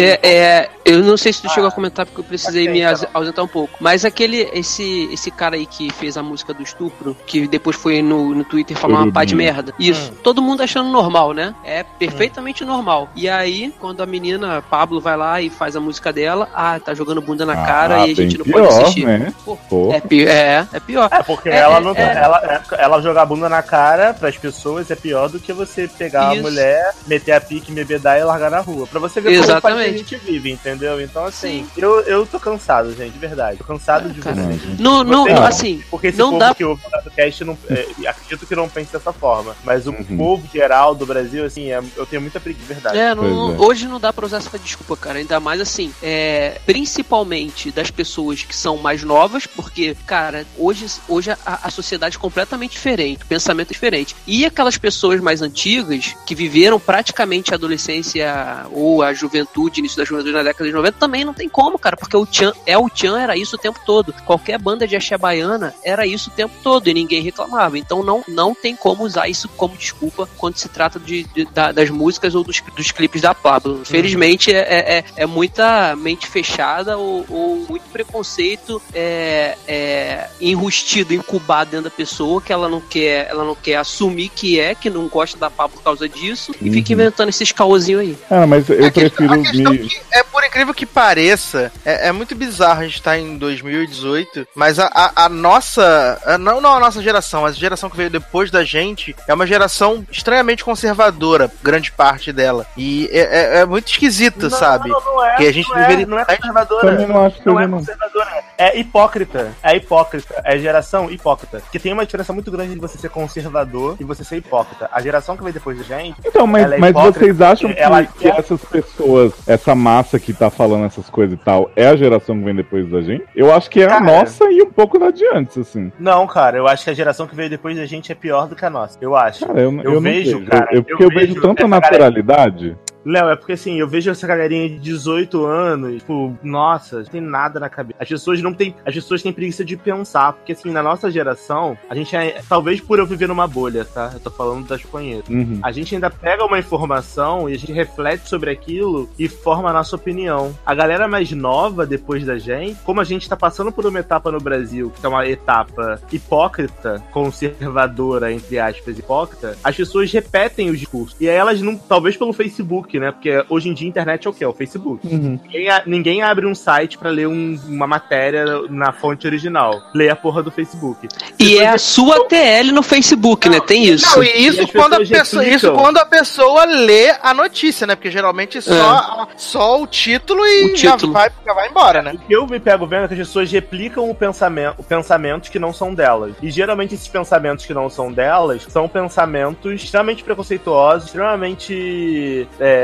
é, 0.00 0.28
é, 0.28 0.70
eu 0.84 1.02
não 1.02 1.16
sei 1.16 1.32
se 1.32 1.40
tu 1.42 1.46
Ah, 1.48 1.50
chegou 1.50 1.68
a 1.68 1.72
comentar 1.72 2.06
porque 2.06 2.20
eu 2.20 2.24
precisei 2.24 2.61
ok, 2.68 2.72
me 2.80 2.96
tá 2.96 3.08
ausentar 3.14 3.44
um 3.44 3.48
pouco. 3.48 3.76
Mas 3.80 4.04
aquele, 4.04 4.48
esse, 4.52 5.08
esse 5.12 5.30
cara 5.30 5.56
aí 5.56 5.66
que 5.66 5.90
fez 5.92 6.16
a 6.16 6.22
música 6.22 6.52
do 6.54 6.62
estupro, 6.62 7.16
que 7.26 7.46
depois 7.46 7.76
foi 7.76 8.02
no, 8.02 8.34
no 8.34 8.44
Twitter 8.44 8.76
falar 8.76 9.00
uma 9.02 9.12
pá 9.12 9.24
de 9.24 9.34
merda. 9.34 9.72
Isso. 9.78 10.10
Hum. 10.12 10.16
Todo 10.22 10.42
mundo 10.42 10.62
achando 10.62 10.88
normal, 10.90 11.32
né? 11.32 11.54
É 11.64 11.82
perfeitamente 11.82 12.64
normal. 12.64 13.08
E 13.14 13.28
aí, 13.28 13.72
quando 13.80 14.02
a 14.02 14.06
menina 14.06 14.62
Pablo 14.62 15.00
vai 15.00 15.16
lá 15.16 15.40
e 15.40 15.50
faz 15.50 15.76
a 15.76 15.80
música 15.80 16.12
dela, 16.12 16.48
ah, 16.54 16.78
tá 16.78 16.94
jogando 16.94 17.20
bunda 17.20 17.44
na 17.46 17.56
cara 17.56 18.02
Ah, 18.02 18.06
e 18.06 18.12
a 18.12 18.14
gente 18.14 18.38
não 18.38 18.44
bem 18.44 18.52
pode 18.54 18.66
pior, 18.68 18.82
assistir. 18.82 19.06
Né? 19.06 19.34
Pô, 19.44 19.56
Pô. 19.68 19.92
É, 19.92 20.00
pi- 20.00 20.26
é, 20.26 20.66
é 20.72 20.80
pior. 20.80 21.08
É, 21.10 21.22
porque 21.22 21.48
É, 21.48 21.56
ela 21.56 21.78
é, 21.78 21.80
não. 21.80 21.92
é. 21.94 22.14
Ela, 22.22 22.62
ela 22.78 23.00
jogar 23.02 23.26
bunda 23.26 23.48
na 23.48 23.62
cara 23.62 24.14
pras 24.14 24.36
pessoas 24.36 24.90
é 24.90 24.94
pior 24.96 25.28
do 25.28 25.38
que 25.40 25.52
você 25.52 25.88
pegar 25.88 26.34
Isso. 26.36 26.40
a 26.46 26.50
mulher, 26.50 26.92
meter 27.06 27.32
a 27.32 27.40
pique, 27.40 27.72
me 27.72 27.84
bedar 27.84 28.18
e 28.18 28.24
largar 28.24 28.50
na 28.50 28.60
rua. 28.60 28.86
Pra 28.86 29.00
você 29.00 29.20
ver 29.20 29.30
como 29.36 29.46
faz 29.46 29.46
que 29.46 29.52
a 29.66 29.70
Exatamente. 29.70 29.98
gente 29.98 30.16
vive, 30.16 30.50
entendeu? 30.52 31.00
Então, 31.00 31.24
assim, 31.24 31.66
eu, 31.76 32.00
eu 32.02 32.26
tô 32.26 32.38
cansado, 32.52 32.94
gente, 32.94 33.12
de 33.12 33.18
verdade. 33.18 33.58
Tô 33.58 33.64
cansado 33.64 34.10
de 34.10 34.20
Cara, 34.20 34.36
você. 34.36 34.58
Não, 34.78 35.02
não, 35.04 35.24
Você- 35.24 35.32
assim, 35.32 35.82
Porque 35.90 36.08
esse 36.08 36.18
não 36.18 36.26
povo 36.30 36.38
dá 36.38 36.54
que 36.54 36.64
ouve 36.64 36.82
o 37.06 37.10
cast 37.10 37.44
não, 37.44 37.58
é, 37.68 37.86
acredito 38.06 38.46
que 38.46 38.54
não 38.54 38.68
pense 38.68 38.92
dessa 38.92 39.12
forma. 39.12 39.56
Mas 39.64 39.86
o 39.86 39.90
Uhum. 39.90 40.16
povo 40.16 40.48
geral 40.52 40.94
do 40.94 41.06
Brasil, 41.06 41.44
assim, 41.44 41.70
é- 41.70 41.82
eu 41.96 42.06
tenho 42.06 42.20
muita 42.22 42.38
preguiça, 42.40 42.66
de 42.66 42.72
verdade. 42.74 42.98
É, 42.98 43.14
não- 43.14 43.54
é. 43.54 43.58
hoje 43.58 43.86
não 43.88 43.98
dá 44.00 44.12
pra 44.12 44.26
usar 44.26 44.38
essa 44.38 44.58
desculpa, 44.58 44.96
cara. 44.96 45.18
Ainda 45.18 45.38
mais 45.40 45.60
assim, 45.60 45.92
é, 46.02 46.60
principalmente 46.66 47.70
das 47.70 47.90
pessoas 47.90 48.42
que 48.42 48.54
são 48.54 48.76
mais 48.76 49.02
novas, 49.02 49.46
porque, 49.46 49.96
cara, 50.06 50.44
hoje, 50.58 50.86
hoje 51.08 51.30
a, 51.30 51.36
a 51.44 51.70
sociedade 51.70 52.16
é 52.16 52.20
completamente 52.20 52.72
diferente, 52.72 53.22
o 53.24 53.26
pensamento 53.26 53.70
é 53.70 53.72
diferente. 53.72 54.14
E 54.26 54.44
aquelas 54.44 54.76
pessoas 54.76 55.20
mais 55.20 55.40
antigas, 55.42 56.14
que 56.26 56.34
viveram 56.34 56.78
praticamente 56.78 57.52
a 57.52 57.56
adolescência 57.56 58.66
ou 58.72 59.02
a 59.02 59.12
juventude, 59.14 59.80
início 59.80 59.96
da 59.98 60.04
juventude 60.04 60.32
na 60.34 60.42
década 60.42 60.68
de 60.68 60.74
90, 60.74 60.98
também 60.98 61.24
não 61.24 61.32
tem 61.34 61.48
como, 61.48 61.78
cara, 61.78 61.96
porque 61.96 62.16
o 62.16 62.26
Tchan, 62.42 62.52
é 62.66 62.76
o 62.78 62.88
Tchan 62.88 63.20
era 63.20 63.36
isso 63.36 63.56
o 63.56 63.58
tempo 63.58 63.78
todo. 63.84 64.12
Qualquer 64.26 64.58
banda 64.58 64.86
de 64.86 64.96
axé 64.96 65.16
baiana 65.16 65.74
era 65.84 66.06
isso 66.06 66.30
o 66.30 66.32
tempo 66.32 66.52
todo 66.62 66.88
e 66.88 66.94
ninguém 66.94 67.22
reclamava. 67.22 67.78
Então 67.78 68.02
não, 68.02 68.24
não 68.26 68.54
tem 68.54 68.74
como 68.74 69.04
usar 69.04 69.28
isso 69.28 69.48
como 69.56 69.76
desculpa 69.76 70.28
quando 70.36 70.56
se 70.56 70.68
trata 70.68 70.98
de, 70.98 71.24
de- 71.24 71.44
da- 71.46 71.72
das 71.72 71.90
músicas 71.90 72.34
ou 72.34 72.42
dos, 72.44 72.60
dos 72.76 72.90
clipes 72.90 73.22
da 73.22 73.34
Pablo. 73.34 73.80
Infelizmente 73.82 74.52
é, 74.52 74.98
é, 74.98 75.04
é 75.16 75.26
muita 75.26 75.94
mente 75.96 76.26
fechada 76.26 76.96
ou, 76.98 77.24
ou 77.28 77.56
muito 77.68 77.84
preconceito 77.92 78.80
é, 78.94 79.56
é, 79.66 80.28
enrustido, 80.40 81.14
incubado 81.14 81.70
dentro 81.70 81.84
da 81.84 81.90
pessoa 81.90 82.40
que 82.40 82.52
ela 82.52 82.68
não 82.68 82.80
quer, 82.80 83.28
ela 83.28 83.44
não 83.44 83.54
quer 83.54 83.76
assumir 83.76 84.28
que 84.28 84.58
é, 84.58 84.74
que 84.74 84.90
não 84.90 85.06
gosta 85.08 85.38
da 85.38 85.50
Pablo 85.50 85.76
por 85.76 85.82
causa 85.84 86.08
disso 86.08 86.52
e 86.60 86.70
fica 86.70 86.92
Uhum. 86.92 87.00
inventando 87.00 87.28
esses 87.28 87.52
caôzinhos 87.52 88.00
aí. 88.02 88.18
Cara, 88.28 88.46
mas 88.46 88.68
eu 88.68 88.84
A 88.86 88.90
questão- 88.90 89.26
prefiro 89.26 89.32
a 89.32 89.38
questão 89.52 89.72
me. 89.72 89.78
que 89.88 90.00
é 90.10 90.22
por 90.24 90.44
incrível 90.44 90.74
que 90.74 90.84
pareça, 90.86 91.72
é, 91.84 92.08
é 92.08 92.12
muito 92.12 92.31
bizarro 92.34 92.80
a 92.80 92.84
gente 92.84 92.94
estar 92.96 93.18
em 93.18 93.36
2018, 93.36 94.46
mas 94.54 94.78
a, 94.78 94.86
a- 94.94 95.24
a 95.24 95.28
nossa, 95.28 96.18
a- 96.24 96.38
não, 96.38 96.60
não 96.60 96.74
a 96.74 96.80
nossa 96.80 97.02
geração, 97.02 97.42
mas 97.42 97.56
a 97.56 97.58
geração 97.58 97.88
que 97.90 97.96
veio 97.96 98.10
depois 98.10 98.50
da 98.50 98.64
gente 98.64 99.14
é 99.28 99.34
uma 99.34 99.46
geração 99.46 100.04
extremamente 100.10 100.64
conservadora, 100.64 101.50
grande 101.62 101.90
parte 101.92 102.32
dela. 102.32 102.66
E 102.76 103.08
é, 103.12 103.18
é- 103.20 103.58
é 103.60 103.66
muito 103.66 103.88
esquisito, 103.88 104.42
Não, 104.44 104.50
sabe? 104.50 104.88
Não, 104.88 105.00
não 105.00 105.24
é, 105.24 105.36
Que 105.36 105.46
a 105.46 105.52
gente 105.52 105.68
não, 105.68 105.76
deveria- 105.76 106.04
é, 106.04 106.06
não 106.06 106.18
é 106.18 106.24
conservadora. 106.24 106.90
Também 106.90 107.06
não 107.06 107.26
acho 107.26 107.38
que 107.40 107.46
Não 107.46 107.60
é 107.60 107.66
não. 107.66 107.78
conservadora. 107.78 108.30
É 108.58 108.78
hipócrita. 108.78 109.52
É 109.62 109.76
hipócrita. 109.76 110.40
É 110.44 110.58
geração 110.58 111.10
hipócrita. 111.10 111.58
Porque 111.60 111.78
tem 111.78 111.92
uma 111.92 112.04
diferença 112.04 112.32
muito 112.32 112.50
grande 112.50 112.74
de 112.74 112.80
você 112.80 112.96
ser 112.98 113.08
conservador 113.08 113.96
e 113.98 114.04
você 114.04 114.22
ser 114.24 114.36
hipócrita. 114.36 114.88
A 114.92 115.00
geração 115.00 115.36
que 115.36 115.42
veio 115.42 115.54
depois 115.54 115.76
da 115.78 115.84
gente. 115.84 116.16
Então, 116.24 116.46
mas, 116.46 116.62
Ela 116.64 116.74
é 116.76 116.78
mas 116.78 116.92
vocês 116.92 117.40
acham 117.40 117.72
que, 117.72 117.78
ela 117.80 118.04
que 118.04 118.18
quer- 118.20 118.38
essas 118.38 118.60
pessoas, 118.64 119.32
essa 119.46 119.74
massa 119.74 120.18
que 120.18 120.32
tá 120.32 120.50
falando 120.50 120.84
essas 120.86 121.08
coisas 121.10 121.34
e 121.38 121.42
tal, 121.42 121.70
é 121.74 121.88
a 121.88 121.96
geração 121.96 122.21
que 122.38 122.44
vem 122.44 122.54
depois 122.54 122.88
da 122.88 123.00
gente? 123.02 123.24
Eu 123.34 123.52
acho 123.52 123.68
que 123.70 123.80
é 123.80 123.84
a 123.84 123.88
Cara. 123.88 124.00
nossa 124.04 124.44
e 124.50 124.62
um 124.62 124.70
pouco 124.70 124.98
da 124.98 125.06
adiante, 125.06 125.60
assim. 125.60 125.92
Não, 125.98 126.26
cara, 126.26 126.56
eu 126.56 126.66
acho 126.66 126.84
que 126.84 126.90
a 126.90 126.94
geração 126.94 127.26
que 127.26 127.34
veio 127.34 127.50
depois 127.50 127.76
da 127.76 127.84
gente 127.86 128.10
é 128.10 128.14
pior 128.14 128.46
do 128.48 128.56
que 128.56 128.64
a 128.64 128.70
nossa. 128.70 128.96
Eu 129.00 129.14
acho. 129.16 129.46
Cara, 129.46 129.60
eu, 129.60 129.70
eu, 129.82 129.92
não 129.94 130.00
vejo, 130.00 130.38
vejo. 130.38 130.50
cara, 130.50 130.68
Eu- 130.70 130.76
eu 130.78 130.84
porque 130.84 131.04
eu, 131.04 131.08
vejo 131.08 131.26
vejo 131.34 131.40
tanta 131.42 131.62
essa 131.64 131.68
galera- 131.68 131.88
naturalidade. 132.10 132.76
Léo, 133.04 133.30
é 133.30 133.36
porque 133.36 133.52
assim, 133.52 133.78
eu 133.78 133.88
vejo 133.88 134.10
essa 134.10 134.26
galerinha 134.26 134.68
de 134.68 134.78
18 134.78 135.44
anos, 135.44 135.98
tipo, 135.98 136.36
nossa, 136.42 136.98
não 136.98 137.04
tem 137.04 137.20
nada 137.20 137.58
na 137.58 137.68
cabeça. 137.68 137.98
As 138.00 138.08
pessoas 138.08 138.40
não 138.40 138.54
têm. 138.54 138.74
As 138.84 138.94
pessoas 138.94 139.22
têm 139.22 139.32
preguiça 139.32 139.64
de 139.64 139.76
pensar. 139.76 140.32
Porque 140.34 140.52
assim, 140.52 140.70
na 140.70 140.82
nossa 140.82 141.10
geração, 141.10 141.76
a 141.88 141.94
gente 141.94 142.14
é. 142.14 142.40
Talvez 142.48 142.80
por 142.80 142.98
eu 142.98 143.06
viver 143.06 143.28
numa 143.28 143.46
bolha, 143.46 143.84
tá? 143.84 144.10
Eu 144.14 144.20
tô 144.20 144.30
falando 144.30 144.66
das 144.66 144.82
conheço. 144.84 145.32
Uhum. 145.32 145.58
A 145.62 145.72
gente 145.72 145.94
ainda 145.94 146.10
pega 146.10 146.44
uma 146.44 146.58
informação 146.58 147.48
e 147.48 147.54
a 147.54 147.58
gente 147.58 147.72
reflete 147.72 148.28
sobre 148.28 148.50
aquilo 148.50 149.08
e 149.18 149.28
forma 149.28 149.70
a 149.70 149.72
nossa 149.72 149.96
opinião. 149.96 150.56
A 150.64 150.74
galera 150.74 151.08
mais 151.08 151.30
nova, 151.32 151.86
depois 151.86 152.24
da 152.24 152.38
gente, 152.38 152.78
como 152.84 153.00
a 153.00 153.04
gente 153.04 153.28
tá 153.28 153.36
passando 153.36 153.72
por 153.72 153.86
uma 153.86 153.98
etapa 153.98 154.30
no 154.30 154.38
Brasil, 154.38 154.92
que 155.00 155.04
é 155.04 155.08
uma 155.08 155.26
etapa 155.26 156.00
hipócrita, 156.12 157.02
conservadora, 157.10 158.32
entre 158.32 158.58
aspas, 158.58 158.98
hipócrita, 158.98 159.56
as 159.64 159.76
pessoas 159.76 160.12
repetem 160.12 160.70
os 160.70 160.78
discursos. 160.78 161.16
E 161.20 161.28
aí 161.28 161.36
elas 161.36 161.60
não. 161.62 161.76
Talvez 161.76 162.16
pelo 162.16 162.32
Facebook, 162.32 162.91
né? 162.98 163.10
Porque 163.12 163.44
hoje 163.48 163.68
em 163.68 163.74
dia 163.74 163.86
a 163.86 163.90
internet 163.90 164.26
é 164.26 164.30
o 164.30 164.32
quê? 164.32 164.44
É 164.44 164.48
o 164.48 164.52
Facebook. 164.52 165.06
Uhum. 165.06 165.38
Ninguém, 165.44 165.68
a- 165.70 165.82
ninguém 165.86 166.22
abre 166.22 166.46
um 166.46 166.54
site 166.54 166.98
pra 166.98 167.10
ler 167.10 167.26
um- 167.28 167.58
uma 167.68 167.86
matéria 167.86 168.44
na 168.68 168.92
fonte 168.92 169.26
original. 169.26 169.80
Lê 169.94 170.08
a 170.08 170.16
porra 170.16 170.42
do 170.42 170.50
Facebook. 170.50 171.08
E 171.38 171.58
é 171.58 171.68
a 171.68 171.78
sua 171.78 172.26
TL 172.26 172.72
no 172.72 172.82
Facebook, 172.82 173.48
né? 173.48 173.60
Tem 173.60 173.84
isso. 173.84 174.06
Não, 174.16 174.22
e 174.22 174.46
isso 174.46 174.62
E 174.62 174.66
quando, 174.66 174.94
a 174.94 174.98
pessoa, 174.98 175.42
replicam. 175.42 175.56
isso 175.56 175.72
quando 175.72 175.98
a 175.98 176.04
pessoa 176.06 176.64
lê 176.64 177.10
a 177.22 177.34
notícia, 177.34 177.86
né? 177.86 177.94
Porque 177.94 178.10
geralmente 178.10 178.60
só, 178.60 179.28
só 179.36 179.80
o 179.82 179.86
título 179.86 180.44
e 180.46 180.72
O 180.72 180.76
já, 180.76 180.92
título. 180.92 181.12
vai, 181.12 181.30
já 181.44 181.52
vai 181.54 181.68
embora, 181.68 182.02
né? 182.02 182.12
O 182.14 182.18
que 182.18 182.32
eu 182.32 182.46
me 182.46 182.58
pego 182.60 182.86
vendo 182.86 183.04
é 183.04 183.08
que 183.08 183.14
as 183.14 183.20
pessoas 183.20 183.50
replicam 183.50 184.08
o 184.10 184.14
pensamento, 184.14 184.82
pensamentos 184.82 185.48
que 185.48 185.58
não 185.58 185.72
são 185.72 185.94
delas. 185.94 186.32
E 186.42 186.50
geralmente 186.50 186.94
esses 186.94 187.08
pensamentos 187.08 187.64
que 187.66 187.74
não 187.74 187.88
são 187.90 188.12
delas 188.12 188.66
são 188.68 188.88
pensamentos 188.88 189.82
extremamente 189.82 190.22
preconceituosos, 190.22 191.06
extremamente, 191.06 192.46
é, 192.60 192.81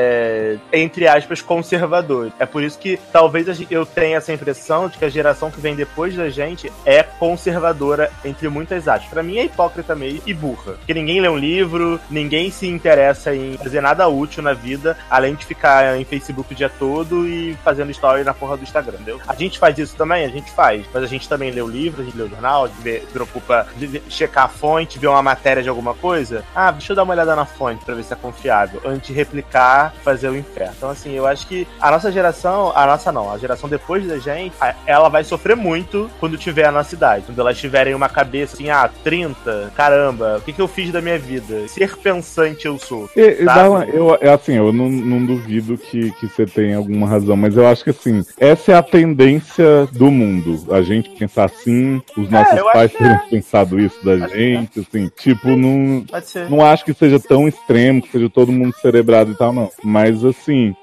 entre 0.73 1.07
aspas, 1.07 1.41
conservadores. 1.41 2.33
É 2.39 2.47
por 2.47 2.63
isso 2.63 2.79
que 2.79 2.99
talvez 3.13 3.47
eu 3.71 3.87
tenha 3.87 4.19
essa 4.19 4.33
impressão 4.33 4.89
de 4.89 4.99
que 4.99 5.05
a 5.05 5.09
geração 5.09 5.51
que 5.51 5.61
vem 5.61 5.75
depois 5.75 6.15
da 6.15 6.29
gente 6.29 6.73
é 6.85 7.03
conservadora, 7.03 8.11
entre 8.25 8.49
muitas 8.49 8.89
aspas. 8.89 9.09
Pra 9.11 9.23
mim 9.23 9.39
é 9.39 9.45
hipócrita 9.45 9.95
meio 9.95 10.23
e 10.27 10.35
burra. 10.35 10.73
Porque 10.75 10.95
ninguém 10.95 11.21
lê 11.21 11.29
um 11.29 11.37
livro, 11.37 12.01
ninguém 12.11 12.51
se 12.51 12.67
interessa 12.67 13.35
em 13.35 13.57
fazer 13.57 13.81
nada 13.81 14.09
útil 14.09 14.43
na 14.43 14.53
vida, 14.53 14.97
além 15.11 15.35
de 15.35 15.45
ficar 15.45 15.99
em 15.99 16.05
Facebook 16.05 16.53
o 16.53 16.57
dia 16.57 16.69
todo 16.69 17.27
e 17.27 17.57
fazendo 17.65 17.91
story 17.91 18.25
na 18.25 18.35
porra 18.35 18.57
do 18.57 18.63
Instagram, 18.63 18.95
entendeu? 18.95 19.21
A 19.27 19.35
gente 19.35 19.59
faz 19.59 19.79
isso 19.79 19.97
também, 19.97 20.25
a 20.25 20.29
gente 20.29 20.51
faz. 20.53 20.85
Mas 20.93 21.03
a 21.03 21.07
gente 21.07 21.29
também 21.29 21.51
lê 21.51 21.61
o 21.61 21.67
livro, 21.67 22.03
a 22.03 22.05
gente 22.05 22.17
lê 22.17 22.25
o 22.25 22.29
jornal, 22.29 22.65
a 22.65 22.69
gente 22.69 23.07
preocupa 23.07 23.67
de 23.77 24.03
checar 24.09 24.45
a 24.45 24.49
fonte, 24.49 24.99
ver 24.99 25.09
uma 25.09 25.23
matéria 25.23 25.63
de 25.63 25.69
alguma 25.69 25.95
coisa. 25.95 26.45
Ah, 26.55 26.71
deixa 26.71 26.93
eu 26.93 26.97
dar 26.97 27.03
uma 27.03 27.15
olhada 27.15 27.35
na 27.35 27.45
fonte 27.45 27.85
pra 27.85 27.95
ver 27.95 28.03
se 28.03 28.13
é 28.13 28.17
confiável. 28.17 28.81
Antes 28.85 29.09
de 29.09 29.13
replicar, 29.13 29.88
fazer 30.03 30.29
o 30.29 30.37
inferno. 30.37 30.75
Então, 30.77 30.91
assim, 30.91 31.13
eu 31.13 31.27
acho 31.27 31.47
que 31.47 31.67
a 31.81 31.91
nossa 31.91 32.11
geração, 32.11 32.73
a 32.75 32.87
nossa 32.87 33.11
não, 33.13 33.31
a 33.33 33.39
geração 33.39 33.69
depois 33.69 34.07
da 34.07 34.19
gente, 34.19 34.55
ela 34.87 35.09
vai 35.09 35.25
sofrer 35.25 35.57
muito 35.57 36.11
quando 36.21 36.37
tiver 36.37 36.65
a 36.65 36.73
nossa 36.73 36.95
idade. 36.95 37.25
Quando 37.27 37.41
elas 37.41 37.59
tiverem 37.59 37.95
uma 37.95 38.09
cabeça 38.09 38.55
assim, 38.55 38.71
ah, 38.71 38.89
30, 39.05 39.73
caramba, 39.75 40.39
o 40.39 40.41
que, 40.43 40.53
que 40.53 40.61
eu 40.61 40.69
fiz 40.69 40.91
da 40.91 41.01
minha 41.01 41.19
vida? 41.19 41.67
Ser 41.69 41.97
pensante 41.97 42.67
eu 42.67 42.79
sou. 42.79 43.09
E- 43.17 43.45
uma- 43.45 43.85
eu, 43.85 44.17
é 44.21 44.33
assim, 44.33 44.55
eu 44.55 44.73
não, 44.73 44.89
não 44.89 45.25
duvido 45.25 45.77
que, 45.77 46.11
que 46.13 46.27
você 46.29 46.47
tenha 46.47 46.77
alguma 46.77 47.07
razão, 47.07 47.37
mas 47.37 47.57
eu 47.57 47.67
acho 47.67 47.85
que 47.85 47.91
assim, 47.91 48.25
essa 48.39 48.73
é 48.73 48.75
a 48.75 48.83
tendência 48.83 49.87
do 49.93 50.11
mundo. 50.11 50.73
A 50.73 50.83
gente 50.83 51.11
pensar 51.11 51.45
assim, 51.45 52.01
os 52.17 52.29
nossos 52.31 52.57
eu 52.57 52.69
acho 52.69 52.73
pais 52.79 52.93
terem 52.93 53.19
pensado 53.31 53.81
isso 53.81 54.05
da 54.05 54.29
gente, 54.29 54.81
assim, 54.81 55.11
tipo, 55.17 55.49
não, 55.57 56.05
não 56.49 56.65
acho 56.65 56.85
que 56.85 56.95
seja 56.95 57.19
tão 57.19 57.49
extremo, 57.49 58.03
que 58.03 58.11
seja 58.11 58.29
todo 58.31 58.53
mundo 58.53 58.75
cerebrado 58.81 59.33
e 59.33 59.35
tal, 59.35 59.53
não. 59.53 59.71
Mas 59.83 60.25
assim, 60.25 60.75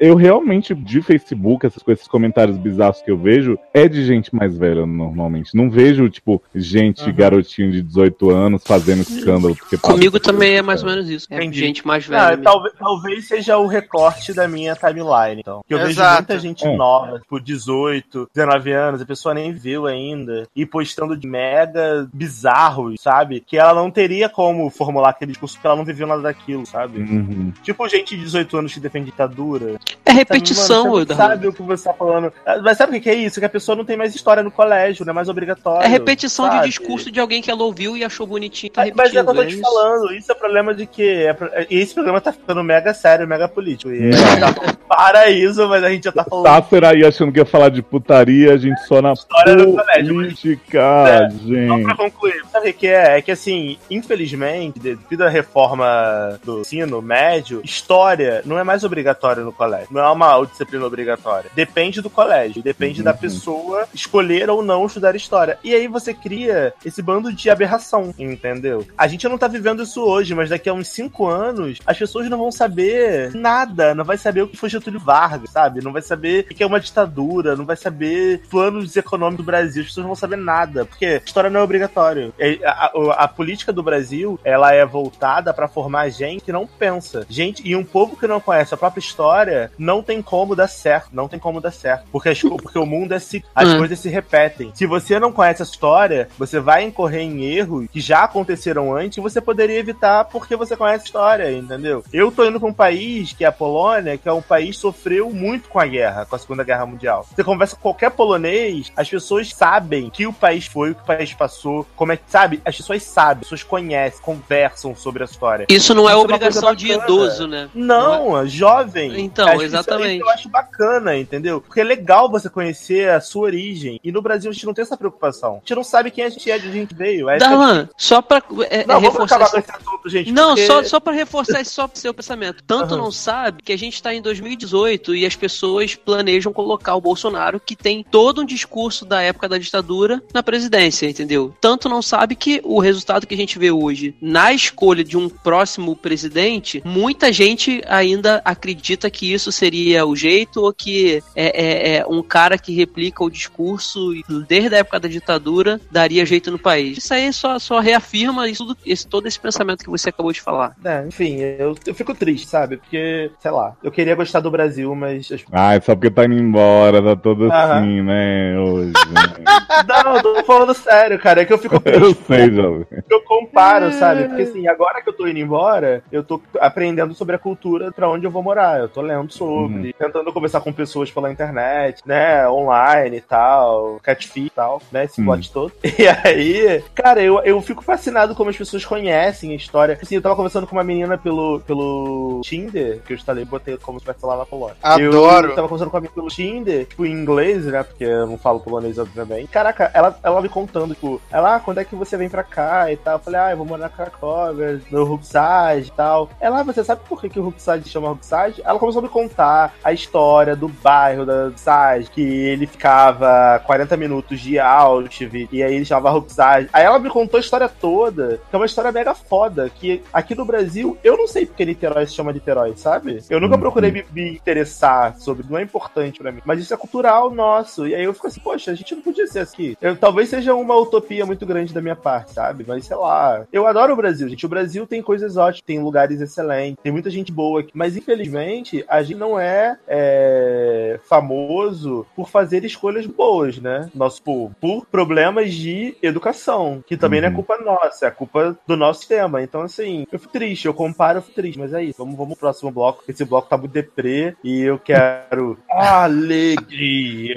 eu 0.00 0.14
realmente, 0.14 0.74
de 0.74 1.02
Facebook, 1.02 1.66
essas 1.66 1.82
coisas, 1.82 2.00
esses 2.00 2.10
comentários 2.10 2.56
bizarros 2.56 3.02
que 3.02 3.10
eu 3.10 3.16
vejo, 3.18 3.58
é 3.72 3.88
de 3.88 4.04
gente 4.04 4.34
mais 4.34 4.56
velha 4.56 4.86
normalmente. 4.86 5.54
Não 5.56 5.70
vejo, 5.70 6.08
tipo, 6.08 6.42
gente, 6.54 7.04
Uhum. 7.04 7.14
garotinho 7.14 7.72
de 7.72 7.82
18 7.82 8.30
anos 8.30 8.62
fazendo 8.64 9.02
escândalo. 9.02 9.54
Porque 9.56 9.76
Comigo 9.78 10.18
também 10.20 10.56
é 10.56 10.62
mais 10.62 10.82
ou 10.82 10.88
menos 10.90 11.08
isso. 11.08 11.26
É 11.30 11.36
Entendi. 11.36 11.60
gente 11.60 11.86
mais 11.86 12.04
Ah, 12.06 12.08
velha. 12.10 12.28
mesmo. 12.30 12.44
talvez, 12.44 12.74
talvez 12.78 13.28
seja 13.28 13.58
o 13.58 13.66
recorte 13.66 14.32
da 14.32 14.46
minha 14.48 14.74
timeline, 14.74 15.40
então. 15.40 15.62
Que 15.66 15.74
eu 15.74 15.78
vejo 15.78 15.90
Exato. 15.90 16.14
muita 16.22 16.38
gente 16.38 16.66
É. 16.66 16.76
nova, 16.76 17.18
tipo 17.20 17.40
18, 17.40 18.28
19 18.34 18.72
anos, 18.72 19.00
a 19.02 19.06
pessoa 19.06 19.34
nem 19.34 19.52
viu 19.52 19.86
ainda, 19.86 20.46
e 20.54 20.64
postando 20.66 21.16
de 21.16 21.26
mega 21.26 22.08
bizarros, 22.12 23.00
sabe? 23.00 23.40
Que 23.40 23.56
ela 23.56 23.74
não 23.74 23.90
teria 23.90 24.28
como 24.28 24.68
formular 24.70 25.10
aquele 25.10 25.32
discurso 25.32 25.54
porque 25.56 25.66
ela 25.66 25.76
não 25.76 25.84
viveu 25.84 26.06
nada 26.06 26.22
daquilo, 26.22 26.64
sabe? 26.66 26.98
Uhum. 27.00 27.52
Tipo 27.62 27.88
gente 27.88 28.16
de 28.16 28.22
18 28.22 28.43
anos 28.52 28.72
que 28.74 28.80
defende 28.80 29.06
ditadura. 29.06 29.76
É 30.04 30.12
repetição, 30.12 30.66
Sabe, 30.66 30.88
mano, 30.90 31.02
Eduardo. 31.02 31.06
você 31.06 31.14
sabe 31.34 31.48
o 31.48 31.52
que 31.52 31.62
você 31.62 31.84
tá 31.84 31.94
falando. 31.94 32.32
Ah, 32.46 32.58
Mas 32.62 32.76
sabe 32.78 32.98
o 32.98 33.00
que 33.00 33.08
é 33.10 33.14
isso? 33.14 33.40
Que 33.40 33.46
a 33.46 33.48
pessoa 33.48 33.74
não 33.76 33.84
tem 33.84 33.96
mais 33.96 34.14
história 34.14 34.42
no 34.42 34.50
colégio, 34.50 35.04
não 35.04 35.10
é 35.12 35.14
mais 35.14 35.28
obrigatório. 35.28 35.84
É 35.84 35.88
repetição 35.88 36.46
sabe? 36.46 36.60
de 36.60 36.68
discurso 36.68 37.10
de 37.10 37.18
alguém 37.20 37.40
que 37.40 37.50
ela 37.50 37.62
ouviu 37.62 37.96
e 37.96 38.04
achou 38.04 38.26
bonitinho. 38.26 38.72
Tá 38.72 38.82
Mas- 38.82 38.92
Mas 38.94 39.14
é 39.14 39.20
o 39.22 39.24
que 39.24 39.30
eu 39.30 39.34
tô 39.34 39.46
te 39.46 39.56
falando, 39.60 40.12
isso 40.12 40.30
é 40.30 40.34
problema 40.34 40.74
de 40.74 40.86
que. 40.86 41.02
É, 41.24 41.32
pro- 41.32 41.50
e 41.70 41.78
esse 41.78 41.94
programa 41.94 42.20
tá 42.20 42.32
ficando 42.32 42.62
mega 42.62 42.92
sério, 42.92 43.26
mega 43.26 43.48
político. 43.48 43.90
E 43.92 44.10
é, 44.10 44.12
tá 44.12 44.54
paraíso, 44.88 45.68
mas 45.68 45.82
a 45.84 45.90
gente 45.90 46.04
já 46.04 46.12
tá 46.12 46.24
falando. 46.24 46.46
Sácer 46.46 46.84
aí 46.84 47.04
achando 47.04 47.32
que 47.32 47.38
ia 47.38 47.44
falar 47.46 47.68
de 47.70 47.82
putaria, 47.82 48.52
a 48.52 48.56
gente 48.56 48.78
só 48.86 49.00
na 49.02 49.12
História 49.12 49.56
do 49.56 49.72
colégio, 49.72 50.14
política, 50.14 50.80
É, 51.08 51.30
Só 51.30 51.36
gente. 51.38 51.84
pra 51.84 51.94
concluir, 51.96 52.42
sabe 52.52 52.70
o 52.70 52.74
que 52.74 52.86
é? 52.86 53.18
É 53.18 53.22
que 53.22 53.30
assim, 53.32 53.78
infelizmente, 53.90 54.78
devido 54.78 55.22
à 55.22 55.28
reforma 55.28 56.38
do 56.44 56.60
ensino 56.60 57.00
médio, 57.02 57.60
história 57.64 58.33
história 58.34 58.42
não 58.46 58.58
é 58.58 58.64
mais 58.64 58.84
obrigatória 58.84 59.42
no 59.42 59.52
colégio. 59.52 59.88
Não 59.90 60.00
é 60.02 60.10
uma 60.10 60.44
disciplina 60.46 60.84
obrigatória. 60.86 61.50
Depende 61.54 62.00
do 62.00 62.10
colégio. 62.10 62.62
Depende 62.62 63.02
da 63.02 63.12
Uhum. 63.12 63.16
pessoa 63.16 63.86
escolher 63.94 64.50
ou 64.50 64.62
não 64.62 64.86
estudar 64.86 65.14
história. 65.16 65.58
E 65.62 65.74
aí 65.74 65.86
você 65.88 66.12
cria 66.12 66.72
esse 66.84 67.00
bando 67.02 67.32
de 67.32 67.48
aberração, 67.50 68.14
entendeu? 68.18 68.86
A 68.96 69.06
gente 69.06 69.28
não 69.28 69.38
tá 69.38 69.46
vivendo 69.48 69.82
isso 69.82 70.02
hoje, 70.02 70.34
mas 70.34 70.50
daqui 70.50 70.68
a 70.68 70.72
uns 70.74 70.88
cinco 70.88 71.26
anos, 71.26 71.78
as 71.86 71.98
pessoas 71.98 72.28
não 72.28 72.38
vão 72.38 72.50
saber 72.52 73.32
nada. 73.34 73.94
Não 73.94 74.04
vai 74.04 74.16
saber 74.18 74.42
o 74.42 74.48
que 74.48 74.56
foi 74.56 74.68
Getúlio 74.68 75.00
Vargas, 75.00 75.50
sabe? 75.50 75.82
Não 75.82 75.92
vai 75.92 76.02
saber 76.02 76.46
o 76.50 76.54
que 76.54 76.62
é 76.62 76.66
uma 76.66 76.80
ditadura, 76.80 77.56
não 77.56 77.64
vai 77.64 77.76
saber 77.76 78.42
planos 78.50 78.96
econômicos 78.96 79.44
do 79.44 79.46
Brasil. 79.46 79.82
As 79.82 79.88
pessoas 79.88 80.02
não 80.04 80.08
vão 80.10 80.16
saber 80.16 80.36
nada, 80.36 80.84
porque 80.84 81.20
história 81.24 81.50
não 81.50 81.60
é 81.60 81.62
obrigatório. 81.62 82.32
É, 82.38 82.58
A, 82.64 82.86
a- 82.86 83.24
a 83.24 83.28
política 83.28 83.72
do 83.72 83.82
Brasil, 83.82 84.38
ela 84.44 84.72
é 84.72 84.84
voltada 84.84 85.52
pra 85.52 85.68
formar 85.68 86.08
gente 86.08 86.44
que 86.44 86.52
não 86.52 86.66
pensa. 86.66 87.26
Gente, 87.28 87.66
e 87.66 87.74
um 87.76 87.84
povo 87.84 88.13
que 88.16 88.26
não 88.26 88.40
conhece 88.40 88.74
a 88.74 88.76
própria 88.76 89.00
história, 89.00 89.70
não 89.78 90.02
tem 90.02 90.20
como 90.22 90.54
dar 90.56 90.68
certo. 90.68 91.08
Não 91.12 91.28
tem 91.28 91.38
como 91.38 91.60
dar 91.60 91.70
certo. 91.72 92.04
Porque, 92.10 92.28
as 92.28 92.40
porque 92.40 92.78
o 92.78 92.86
mundo 92.86 93.12
é 93.12 93.18
cíclico. 93.18 93.48
As 93.54 93.68
Hum. 93.68 93.78
coisas 93.78 93.98
se 93.98 94.08
repetem. 94.08 94.70
Se 94.74 94.86
você 94.86 95.18
não 95.18 95.32
conhece 95.32 95.62
a 95.62 95.64
história, 95.64 96.28
você 96.38 96.60
vai 96.60 96.84
incorrer 96.84 97.22
em 97.22 97.44
erros 97.44 97.86
que 97.92 98.00
já 98.00 98.24
aconteceram 98.24 98.94
antes 98.94 99.18
e 99.18 99.20
você 99.20 99.40
poderia 99.40 99.78
evitar 99.78 100.24
porque 100.26 100.56
você 100.56 100.76
conhece 100.76 101.02
a 101.02 101.06
história, 101.06 101.52
entendeu? 101.52 102.04
Eu 102.12 102.30
tô 102.30 102.44
indo 102.44 102.58
pra 102.60 102.68
um 102.68 102.72
país, 102.72 103.32
que 103.32 103.44
é 103.44 103.48
a 103.48 103.52
Polônia, 103.52 104.16
que 104.18 104.28
é 104.28 104.32
um 104.32 104.42
país 104.42 104.76
que 104.76 104.82
sofreu 104.82 105.30
muito 105.30 105.68
com 105.68 105.78
a 105.78 105.86
guerra, 105.86 106.26
com 106.26 106.36
a 106.36 106.38
Segunda 106.38 106.64
Guerra 106.64 106.86
Mundial. 106.86 107.26
Você 107.34 107.42
conversa 107.44 107.76
com 107.76 107.82
qualquer 107.82 108.10
polonês, 108.10 108.92
as 108.96 109.08
pessoas 109.08 109.48
sabem 109.54 110.10
que 110.10 110.26
o 110.26 110.32
país 110.32 110.66
foi, 110.66 110.90
o 110.90 110.94
que 110.94 111.02
o 111.02 111.06
país 111.06 111.32
passou, 111.32 111.86
como 111.96 112.12
é 112.12 112.16
que, 112.16 112.24
sabe? 112.28 112.60
As 112.64 112.76
pessoas 112.76 113.02
sabem, 113.02 113.38
as 113.42 113.48
pessoas 113.48 113.62
conhecem, 113.62 114.20
conversam 114.22 114.94
sobre 114.94 115.22
a 115.22 115.26
história. 115.26 115.66
Isso 115.68 115.94
não 115.94 116.08
é 116.08 116.12
Isso 116.12 116.20
é 116.20 116.24
obrigação 116.24 116.74
de 116.74 116.92
idoso, 116.92 117.46
né? 117.46 117.68
Não, 117.74 118.03
é 118.42 118.46
jovem. 118.46 119.20
Então, 119.20 119.46
Acho 119.46 119.58
que 119.58 119.64
isso 119.66 119.74
aí 119.76 119.80
exatamente. 119.80 120.20
eu 120.20 120.28
acho 120.30 120.48
bacana, 120.48 121.16
entendeu? 121.16 121.60
Porque 121.60 121.80
é 121.80 121.84
legal 121.84 122.30
você 122.30 122.48
conhecer 122.48 123.08
a 123.10 123.20
sua 123.20 123.42
origem. 123.44 123.98
E 124.02 124.10
no 124.12 124.20
Brasil 124.22 124.50
a 124.50 124.54
gente 124.54 124.66
não 124.66 124.74
tem 124.74 124.82
essa 124.82 124.96
preocupação. 124.96 125.54
A 125.54 125.58
gente 125.58 125.74
não 125.74 125.84
sabe 125.84 126.10
quem 126.10 126.24
a 126.24 126.28
gente 126.28 126.50
é, 126.50 126.58
de 126.58 126.68
onde 126.68 126.76
a 126.76 126.80
gente 126.80 126.94
veio. 126.94 127.28
É 127.28 127.38
Darlan, 127.38 127.88
só 127.96 128.20
pra 128.22 128.42
é, 128.70 128.80
é, 128.80 128.86
não, 128.86 128.94
vamos 128.96 129.10
reforçar 129.12 129.36
acabar 129.36 129.46
esse- 129.46 129.52
com 129.54 129.58
esse 129.76 129.86
assunto, 129.88 130.08
gente. 130.08 130.32
Não, 130.32 130.48
porque- 130.54 130.66
só, 130.66 130.82
só 130.84 131.00
para 131.00 131.12
reforçar 131.12 131.60
esse 131.60 131.70
só 131.70 131.88
seu 131.94 132.12
pensamento. 132.14 132.62
Tanto 132.66 132.94
Aham. 132.94 133.02
não 133.04 133.10
sabe 133.12 133.62
que 133.62 133.72
a 133.72 133.78
gente 133.78 134.02
tá 134.02 134.12
em 134.14 134.20
2018 134.22 135.14
e 135.14 135.24
as 135.26 135.36
pessoas 135.36 135.94
planejam 135.94 136.52
colocar 136.52 136.94
o 136.94 137.00
Bolsonaro, 137.00 137.60
que 137.60 137.76
tem 137.76 138.04
todo 138.10 138.42
um 138.42 138.44
discurso 138.44 139.04
da 139.04 139.22
época 139.22 139.48
da 139.48 139.58
ditadura, 139.58 140.22
na 140.32 140.42
presidência, 140.42 141.06
entendeu? 141.08 141.54
Tanto 141.60 141.88
não 141.88 142.02
sabe 142.02 142.34
que 142.34 142.60
o 142.64 142.80
resultado 142.80 143.26
que 143.26 143.34
a 143.34 143.36
gente 143.36 143.58
vê 143.58 143.70
hoje 143.70 144.14
na 144.20 144.52
escolha 144.52 145.04
de 145.04 145.16
um 145.16 145.28
próximo 145.28 145.94
presidente, 145.96 146.82
muita 146.84 147.32
gente 147.32 147.82
ainda 147.96 148.40
acredita 148.44 149.10
que 149.10 149.32
isso 149.32 149.50
seria 149.52 150.04
o 150.06 150.14
jeito 150.16 150.62
ou 150.62 150.72
que 150.72 151.22
é, 151.34 151.94
é- 151.94 151.96
é 151.98 152.06
um 152.06 152.22
cara 152.22 152.58
que 152.58 152.74
replica 152.74 153.22
o 153.24 153.30
discurso 153.30 154.12
desde 154.48 154.74
a 154.74 154.78
época 154.78 155.00
da 155.00 155.08
ditadura 155.08 155.80
daria 155.90 156.26
jeito 156.26 156.50
no 156.50 156.58
país. 156.58 156.98
Isso 156.98 157.14
aí 157.14 157.32
só, 157.32 157.58
só 157.58 157.78
reafirma 157.80 158.48
isso, 158.48 158.66
tudo- 158.66 158.78
esse, 158.84 159.06
todo 159.06 159.26
esse 159.26 159.38
pensamento 159.38 159.84
que 159.84 159.90
você 159.90 160.08
acabou 160.08 160.32
de 160.32 160.40
falar. 160.40 160.74
É, 160.84 161.04
enfim, 161.06 161.38
eu, 161.40 161.74
eu 161.86 161.94
fico 161.94 162.14
triste, 162.14 162.48
sabe? 162.48 162.76
Porque, 162.78 163.30
sei 163.40 163.50
lá, 163.50 163.74
eu 163.82 163.90
queria 163.90 164.14
gostar 164.14 164.40
do 164.40 164.50
Brasil, 164.50 164.94
mas. 164.94 165.30
as- 165.30 165.44
Ai, 165.52 165.80
só 165.80 165.94
porque 165.94 166.10
tá 166.10 166.24
indo 166.24 166.34
embora, 166.34 167.02
tá 167.02 167.16
todo 167.16 167.50
Aham. 167.50 167.78
assim, 167.78 168.02
né? 168.02 168.58
Hoje. 168.58 168.92
né? 168.92 169.44
Não, 169.88 170.16
eu 170.16 170.22
tô 170.22 170.44
falando 170.44 170.74
sério, 170.74 171.18
cara. 171.18 171.42
É 171.42 171.44
que 171.44 171.52
eu 171.52 171.58
fico 171.58 171.74
eu 171.84 172.14
triste. 172.14 172.24
sei, 172.26 172.50
jovem. 172.52 172.86
eu 173.10 173.20
comparo, 173.22 173.92
sabe? 173.92 174.24
Porque 174.28 174.42
assim, 174.42 174.66
agora 174.66 175.02
que 175.02 175.08
eu 175.08 175.12
tô 175.12 175.26
indo 175.26 175.38
embora, 175.38 176.02
eu 176.10 176.22
tô 176.22 176.40
aprendendo 176.60 177.14
sobre 177.14 177.34
a 177.36 177.38
cultura 177.38 177.83
pra 177.92 178.08
onde 178.08 178.26
eu 178.26 178.30
vou 178.30 178.42
morar. 178.42 178.80
Eu 178.80 178.88
tô 178.88 179.00
lendo 179.00 179.32
sobre, 179.32 179.92
tentando 179.92 180.32
conversar 180.32 180.60
com 180.60 180.72
pessoas 180.72 181.10
pela 181.10 181.30
internet, 181.30 182.02
né? 182.06 182.48
Online 182.48 183.16
e 183.16 183.20
tal, 183.20 183.98
catfish 184.02 184.46
e 184.46 184.50
tal, 184.50 184.80
né? 184.92 185.04
Esse 185.04 185.20
Hum. 185.20 185.24
plot 185.24 185.52
todo. 185.52 185.72
E 185.98 186.08
aí, 186.08 186.82
cara, 186.94 187.22
eu, 187.22 187.40
eu 187.44 187.60
fico 187.62 187.82
fascinado 187.82 188.34
como 188.34 188.50
as 188.50 188.56
pessoas 188.56 188.84
conhecem 188.84 189.52
a 189.52 189.54
história. 189.54 189.98
Assim, 190.02 190.16
eu 190.16 190.22
tava 190.22 190.34
conversando 190.36 190.66
com 190.66 190.76
uma 190.76 190.84
menina 190.84 191.16
pelo, 191.16 191.60
pelo 191.60 192.40
Tinder, 192.44 193.00
que 193.06 193.12
eu 193.12 193.16
instalei, 193.16 193.44
botei 193.44 193.76
como 193.78 193.98
se 193.98 194.02
estivesse 194.04 194.26
lá 194.26 194.36
na 194.36 194.44
Polônia. 194.46 194.76
Adoro. 194.82 195.48
Eu 195.48 195.54
tava 195.54 195.68
conversando 195.68 195.90
com 195.90 195.96
a 195.96 196.00
menina 196.00 196.14
pelo 196.14 196.28
Tinder, 196.28 196.84
tipo, 196.86 197.06
em 197.06 197.12
inglês, 197.12 197.64
né? 197.64 197.82
Porque 197.82 198.04
eu 198.04 198.26
não 198.26 198.36
falo 198.36 198.60
polonês, 198.60 198.98
obviamente. 198.98 199.48
Caraca, 199.48 199.90
ela, 199.94 200.18
ela 200.22 200.42
me 200.42 200.48
contando, 200.48 200.94
tipo, 200.94 201.20
ela, 201.30 201.56
ah, 201.56 201.60
quando 201.60 201.78
é 201.78 201.84
que 201.84 201.94
você 201.94 202.16
vem 202.16 202.28
pra 202.28 202.42
cá 202.42 202.92
e 202.92 202.96
tal? 202.96 203.14
Eu 203.14 203.20
falei, 203.20 203.40
ah, 203.40 203.50
eu 203.52 203.56
vou 203.56 203.66
morar 203.66 203.84
na 203.84 203.88
Cracóvia, 203.88 204.80
no 204.90 205.04
Rupsage 205.04 205.88
e 205.88 205.92
tal. 205.92 206.28
Ela, 206.40 206.60
ah, 206.60 206.62
você 206.62 206.82
sabe 206.84 207.02
por 207.08 207.20
que, 207.20 207.28
que 207.28 207.38
o 207.40 207.44
Rupsage 207.44 207.73
chama 207.88 208.08
Rupsage? 208.08 208.62
Ela 208.64 208.78
começou 208.78 209.00
a 209.00 209.02
me 209.02 209.08
contar 209.08 209.74
a 209.82 209.92
história 209.92 210.54
do 210.54 210.68
bairro 210.68 211.24
da 211.26 211.46
Rupsage, 211.46 212.10
que 212.10 212.20
ele 212.22 212.66
ficava 212.66 213.60
40 213.66 213.96
minutos 213.96 214.40
de 214.40 214.58
Auschwitz, 214.58 215.48
e 215.52 215.62
aí 215.62 215.74
ele 215.74 215.84
chamava 215.84 216.10
Rupsage. 216.10 216.68
Aí 216.72 216.84
ela 216.84 216.98
me 216.98 217.10
contou 217.10 217.38
a 217.38 217.40
história 217.40 217.68
toda, 217.68 218.40
que 218.48 218.54
é 218.54 218.58
uma 218.58 218.66
história 218.66 218.92
mega 218.92 219.14
foda, 219.14 219.68
que 219.70 220.02
aqui 220.12 220.34
no 220.34 220.44
Brasil, 220.44 220.96
eu 221.02 221.16
não 221.16 221.26
sei 221.26 221.46
porque 221.46 221.64
Niterói 221.64 222.06
se 222.06 222.14
chama 222.14 222.32
Niterói, 222.32 222.74
sabe? 222.76 223.22
Eu 223.28 223.40
nunca 223.40 223.54
Uhum. 223.54 223.60
procurei 223.60 223.90
me, 223.90 224.04
me 224.12 224.30
interessar 224.34 225.16
sobre, 225.18 225.46
não 225.48 225.58
é 225.58 225.62
importante 225.62 226.18
pra 226.20 226.30
mim. 226.32 226.40
Mas 226.44 226.60
isso 226.60 226.72
é 226.72 226.76
cultural 226.76 227.30
nosso. 227.30 227.86
E 227.86 227.94
aí 227.94 228.04
eu 228.04 228.14
fico 228.14 228.26
assim, 228.26 228.40
poxa, 228.40 228.70
a 228.70 228.74
gente 228.74 228.94
não 228.94 229.02
podia 229.02 229.26
ser 229.26 229.40
aqui. 229.40 229.76
Eu, 229.80 229.96
talvez 229.96 230.28
seja 230.28 230.54
uma 230.54 230.76
utopia 230.76 231.24
muito 231.26 231.44
grande 231.46 231.72
da 231.72 231.80
minha 231.80 231.96
parte, 231.96 232.32
sabe? 232.32 232.64
Mas 232.66 232.84
sei 232.86 232.96
lá. 232.96 233.42
Eu 233.52 233.66
adoro 233.66 233.92
o 233.92 233.96
Brasil, 233.96 234.28
gente. 234.28 234.46
O 234.46 234.48
Brasil 234.48 234.86
tem 234.86 235.02
coisas 235.02 235.36
ótimas, 235.36 235.62
tem 235.66 235.78
lugares 235.80 236.20
excelentes, 236.20 236.78
tem 236.82 236.92
muita 236.92 237.10
gente 237.10 237.32
boa 237.32 237.62
aqui. 237.64 237.72
Mas 237.74 237.96
infelizmente, 237.96 238.84
a 238.88 239.02
gente 239.02 239.18
não 239.18 239.38
é, 239.38 239.76
é, 239.88 240.98
famoso 241.08 242.06
por 242.14 242.28
fazer 242.28 242.64
escolhas 242.64 243.06
boas, 243.06 243.58
né? 243.58 243.90
Nosso 243.94 244.22
povo. 244.22 244.54
Por 244.60 244.86
problemas 244.86 245.52
de 245.52 245.96
educação, 246.02 246.82
que 246.86 246.96
também 246.96 247.20
não 247.20 247.28
é 247.28 247.30
Uhum. 247.30 247.36
culpa 247.36 247.58
nossa, 247.58 248.06
é 248.06 248.10
culpa 248.10 248.56
do 248.66 248.76
nosso 248.76 249.00
sistema. 249.00 249.42
Então, 249.42 249.62
assim, 249.62 250.06
eu 250.12 250.18
fico 250.18 250.32
triste, 250.32 250.66
eu 250.66 250.74
comparo, 250.74 251.18
eu 251.18 251.22
fico 251.22 251.34
triste, 251.34 251.58
mas 251.58 251.72
é 251.72 251.82
isso. 251.82 251.94
Vamos, 251.98 252.16
vamos 252.16 252.34
pro 252.34 252.40
próximo 252.46 252.70
bloco. 252.70 253.02
Esse 253.08 253.24
bloco 253.24 253.48
tá 253.48 253.56
muito 253.56 253.72
deprê 253.72 254.36
e 254.44 254.60
eu 254.60 254.78
quero 254.78 255.58
alegria. 255.68 257.34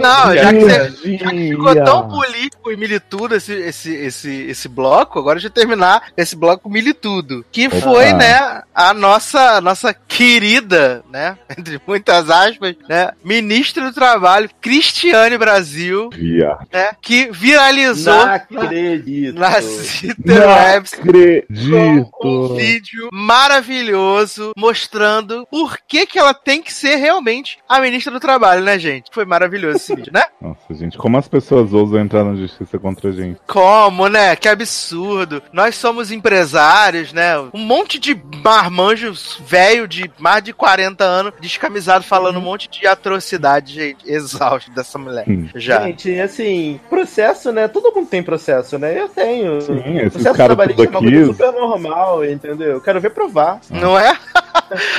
Não, 0.00 0.34
já 0.36 0.52
que 0.52 0.60
você 0.60 1.08
Energia. 1.08 1.56
ficou 1.56 1.74
tão 1.84 2.08
político 2.08 2.70
e 2.72 2.76
militudo 2.76 3.34
esse, 3.34 3.52
esse, 3.54 3.94
esse, 3.94 4.42
esse 4.50 4.68
bloco, 4.68 5.18
agora 5.18 5.36
deixa 5.36 5.48
eu 5.48 5.52
terminar 5.52 6.10
esse 6.16 6.36
bloco 6.36 6.68
militudo. 6.68 7.44
Que 7.50 7.68
foi, 7.70 8.08
Opa. 8.08 8.16
né, 8.18 8.62
a 8.74 8.92
nossa, 8.94 9.59
nossa 9.60 9.92
querida, 9.94 11.02
né, 11.10 11.36
entre 11.56 11.80
muitas 11.86 12.30
aspas, 12.30 12.74
né, 12.88 13.10
ministra 13.24 13.84
do 13.84 13.92
Trabalho, 13.94 14.48
Cristiane 14.60 15.36
Brasil, 15.38 16.10
Via. 16.12 16.56
né, 16.72 16.90
que 17.00 17.30
viralizou 17.30 18.14
Não 18.14 18.34
acredito. 18.34 19.38
nas 19.38 20.02
Não 20.02 20.10
interwebs 20.10 20.94
com 20.94 21.00
acredito. 21.08 22.10
um 22.24 22.54
vídeo 22.56 23.08
maravilhoso 23.12 24.52
mostrando 24.56 25.46
por 25.50 25.78
que, 25.86 26.06
que 26.06 26.18
ela 26.18 26.34
tem 26.34 26.62
que 26.62 26.72
ser 26.72 26.96
realmente 26.96 27.58
a 27.68 27.80
ministra 27.80 28.12
do 28.12 28.20
Trabalho, 28.20 28.62
né, 28.62 28.78
gente? 28.78 29.10
Foi 29.12 29.24
maravilhoso 29.24 29.76
esse 29.76 29.94
vídeo, 29.94 30.12
né? 30.12 30.24
Nossa, 30.40 30.74
gente, 30.74 30.96
como 30.96 31.16
as 31.18 31.28
pessoas 31.28 31.72
ousam 31.72 32.00
entrar 32.00 32.24
na 32.24 32.34
justiça 32.36 32.78
contra 32.78 33.10
a 33.10 33.12
gente? 33.12 33.38
Como, 33.46 34.08
né? 34.08 34.34
Que 34.36 34.48
absurdo. 34.48 35.42
Nós 35.52 35.74
somos 35.76 36.10
empresários, 36.10 37.12
né? 37.12 37.38
Um 37.52 37.58
monte 37.60 37.98
de 37.98 38.14
marmanjos 38.42 39.40
velho 39.50 39.88
de 39.88 40.08
mais 40.16 40.44
de 40.44 40.52
40 40.52 41.02
anos, 41.02 41.32
descamisado, 41.40 42.04
falando 42.04 42.38
um 42.38 42.42
monte 42.42 42.70
de 42.70 42.86
atrocidade, 42.86 43.74
gente. 43.74 44.08
Exausto 44.08 44.70
dessa 44.70 44.96
mulher. 44.96 45.24
Hum. 45.28 45.48
Já. 45.56 45.82
Gente, 45.82 46.20
assim, 46.20 46.78
processo, 46.88 47.50
né? 47.50 47.66
Todo 47.66 47.92
mundo 47.92 48.08
tem 48.08 48.22
processo, 48.22 48.78
né? 48.78 49.00
Eu 49.00 49.08
tenho. 49.08 49.60
Sim, 49.60 50.08
processo 50.08 50.34
trabalhista 50.36 50.84
é 50.84 50.88
uma 50.88 51.00
coisa 51.00 51.26
super 51.26 51.52
normal, 51.52 52.24
entendeu? 52.24 52.72
Eu 52.72 52.80
quero 52.80 53.00
ver 53.00 53.10
provar. 53.10 53.60
Não 53.68 53.98
é? 53.98 54.16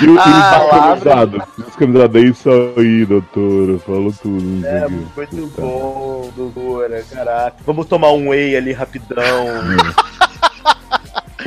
E 0.01 0.05
o, 0.05 0.09
e 0.11 0.17
o 0.17 0.19
Ah, 0.19 0.95
descamisado? 0.95 1.43
Descamisado, 1.57 2.17
é 2.17 2.21
isso 2.21 2.49
aí, 2.77 3.05
doutor. 3.05 3.79
Falou 3.79 4.13
tudo. 4.21 4.65
É, 4.67 4.87
muito 4.89 5.51
bom, 5.57 6.29
doutora, 6.35 7.01
caraca. 7.09 7.55
Vamos 7.65 7.85
tomar 7.85 8.11
um 8.11 8.29
whey 8.29 8.57
ali 8.57 8.73
rapidão. 8.73 9.21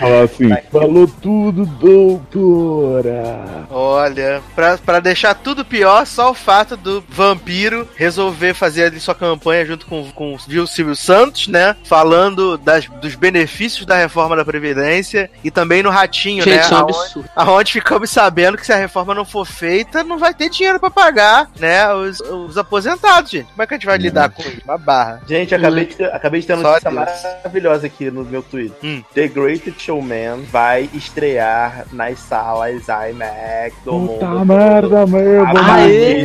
Fala 0.04 0.24
assim, 0.24 0.50
falou 0.70 1.06
tudo, 1.22 1.64
doutora. 1.64 3.64
Olha, 3.70 4.42
pra, 4.54 4.76
pra 4.78 5.00
deixar 5.00 5.34
tudo 5.34 5.64
pior, 5.64 6.06
só 6.06 6.30
o 6.30 6.34
fato 6.34 6.76
do 6.76 7.02
vampiro 7.08 7.88
resolver 7.96 8.54
fazer 8.54 8.84
ali 8.84 9.00
sua 9.00 9.14
campanha 9.14 9.64
junto 9.64 9.86
com, 9.86 10.10
com 10.12 10.34
o 10.34 10.66
Silvio 10.68 10.94
Santos, 10.96 11.48
né? 11.48 11.76
Falando 11.84 12.58
das, 12.58 12.86
dos 12.86 13.14
benefícios 13.14 13.86
da 13.86 13.96
reforma 13.96 14.36
da 14.36 14.44
Previdência 14.44 15.30
e 15.42 15.50
também 15.50 15.82
no 15.82 15.90
Ratinho, 15.90 16.44
Gente, 16.44 16.56
né? 16.56 16.62
isso 16.62 16.74
é 16.74 16.76
um 16.76 16.80
Aonde- 16.80 16.98
absurdo. 16.98 17.28
Aonde 17.34 17.72
ficamos 17.72 18.10
sabendo 18.10 18.58
que 18.58 18.66
se 18.66 18.72
a 18.72 18.76
reforma 18.76 19.14
não 19.14 19.24
for 19.24 19.46
feita, 19.46 20.02
não 20.04 20.18
vai 20.18 20.34
ter 20.34 20.50
dinheiro 20.50 20.78
pra 20.80 20.90
pagar, 20.90 21.50
né? 21.58 21.92
Os, 21.94 22.20
os 22.20 22.58
aposentados, 22.58 23.30
gente. 23.30 23.46
Como 23.46 23.62
é 23.62 23.66
que 23.66 23.74
a 23.74 23.76
gente 23.76 23.86
vai 23.86 23.98
lidar 23.98 24.30
com 24.30 24.42
isso? 24.42 24.60
Uma 24.64 24.78
barra. 24.78 25.20
Gente, 25.26 25.54
acabei 25.54 25.86
de 25.86 25.94
ter, 25.96 26.12
acabei 26.12 26.40
de 26.40 26.46
ter 26.46 26.54
uma 26.54 26.62
notícia 26.70 26.90
maravilhosa 26.90 27.86
aqui 27.86 28.10
no 28.10 28.24
meu 28.24 28.42
Twitter. 28.42 28.76
Hum. 28.82 29.02
The 29.14 29.28
Greatest 29.28 29.84
Marshall 29.84 29.93
Man 30.02 30.42
vai 30.50 30.88
estrear 30.94 31.84
nas 31.92 32.18
salas 32.18 32.86
IMAX 32.88 33.74
do 33.84 33.92
Puta 34.08 34.26
mundo. 34.26 34.46
merda! 34.46 35.04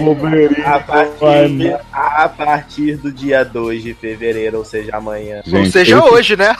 Wolverine 0.03 0.63
A 0.65 0.79
partir, 0.79 1.79
a 1.91 2.29
partir 2.29 2.97
do 2.97 3.11
dia 3.11 3.43
2 3.45 3.83
de 3.83 3.93
fevereiro, 3.93 4.57
ou 4.57 4.65
seja, 4.65 4.95
amanhã. 4.95 5.41
Ou 5.45 5.51
Gente, 5.51 5.71
seja, 5.71 5.97
esse- 5.97 6.09
hoje, 6.09 6.35
né? 6.35 6.55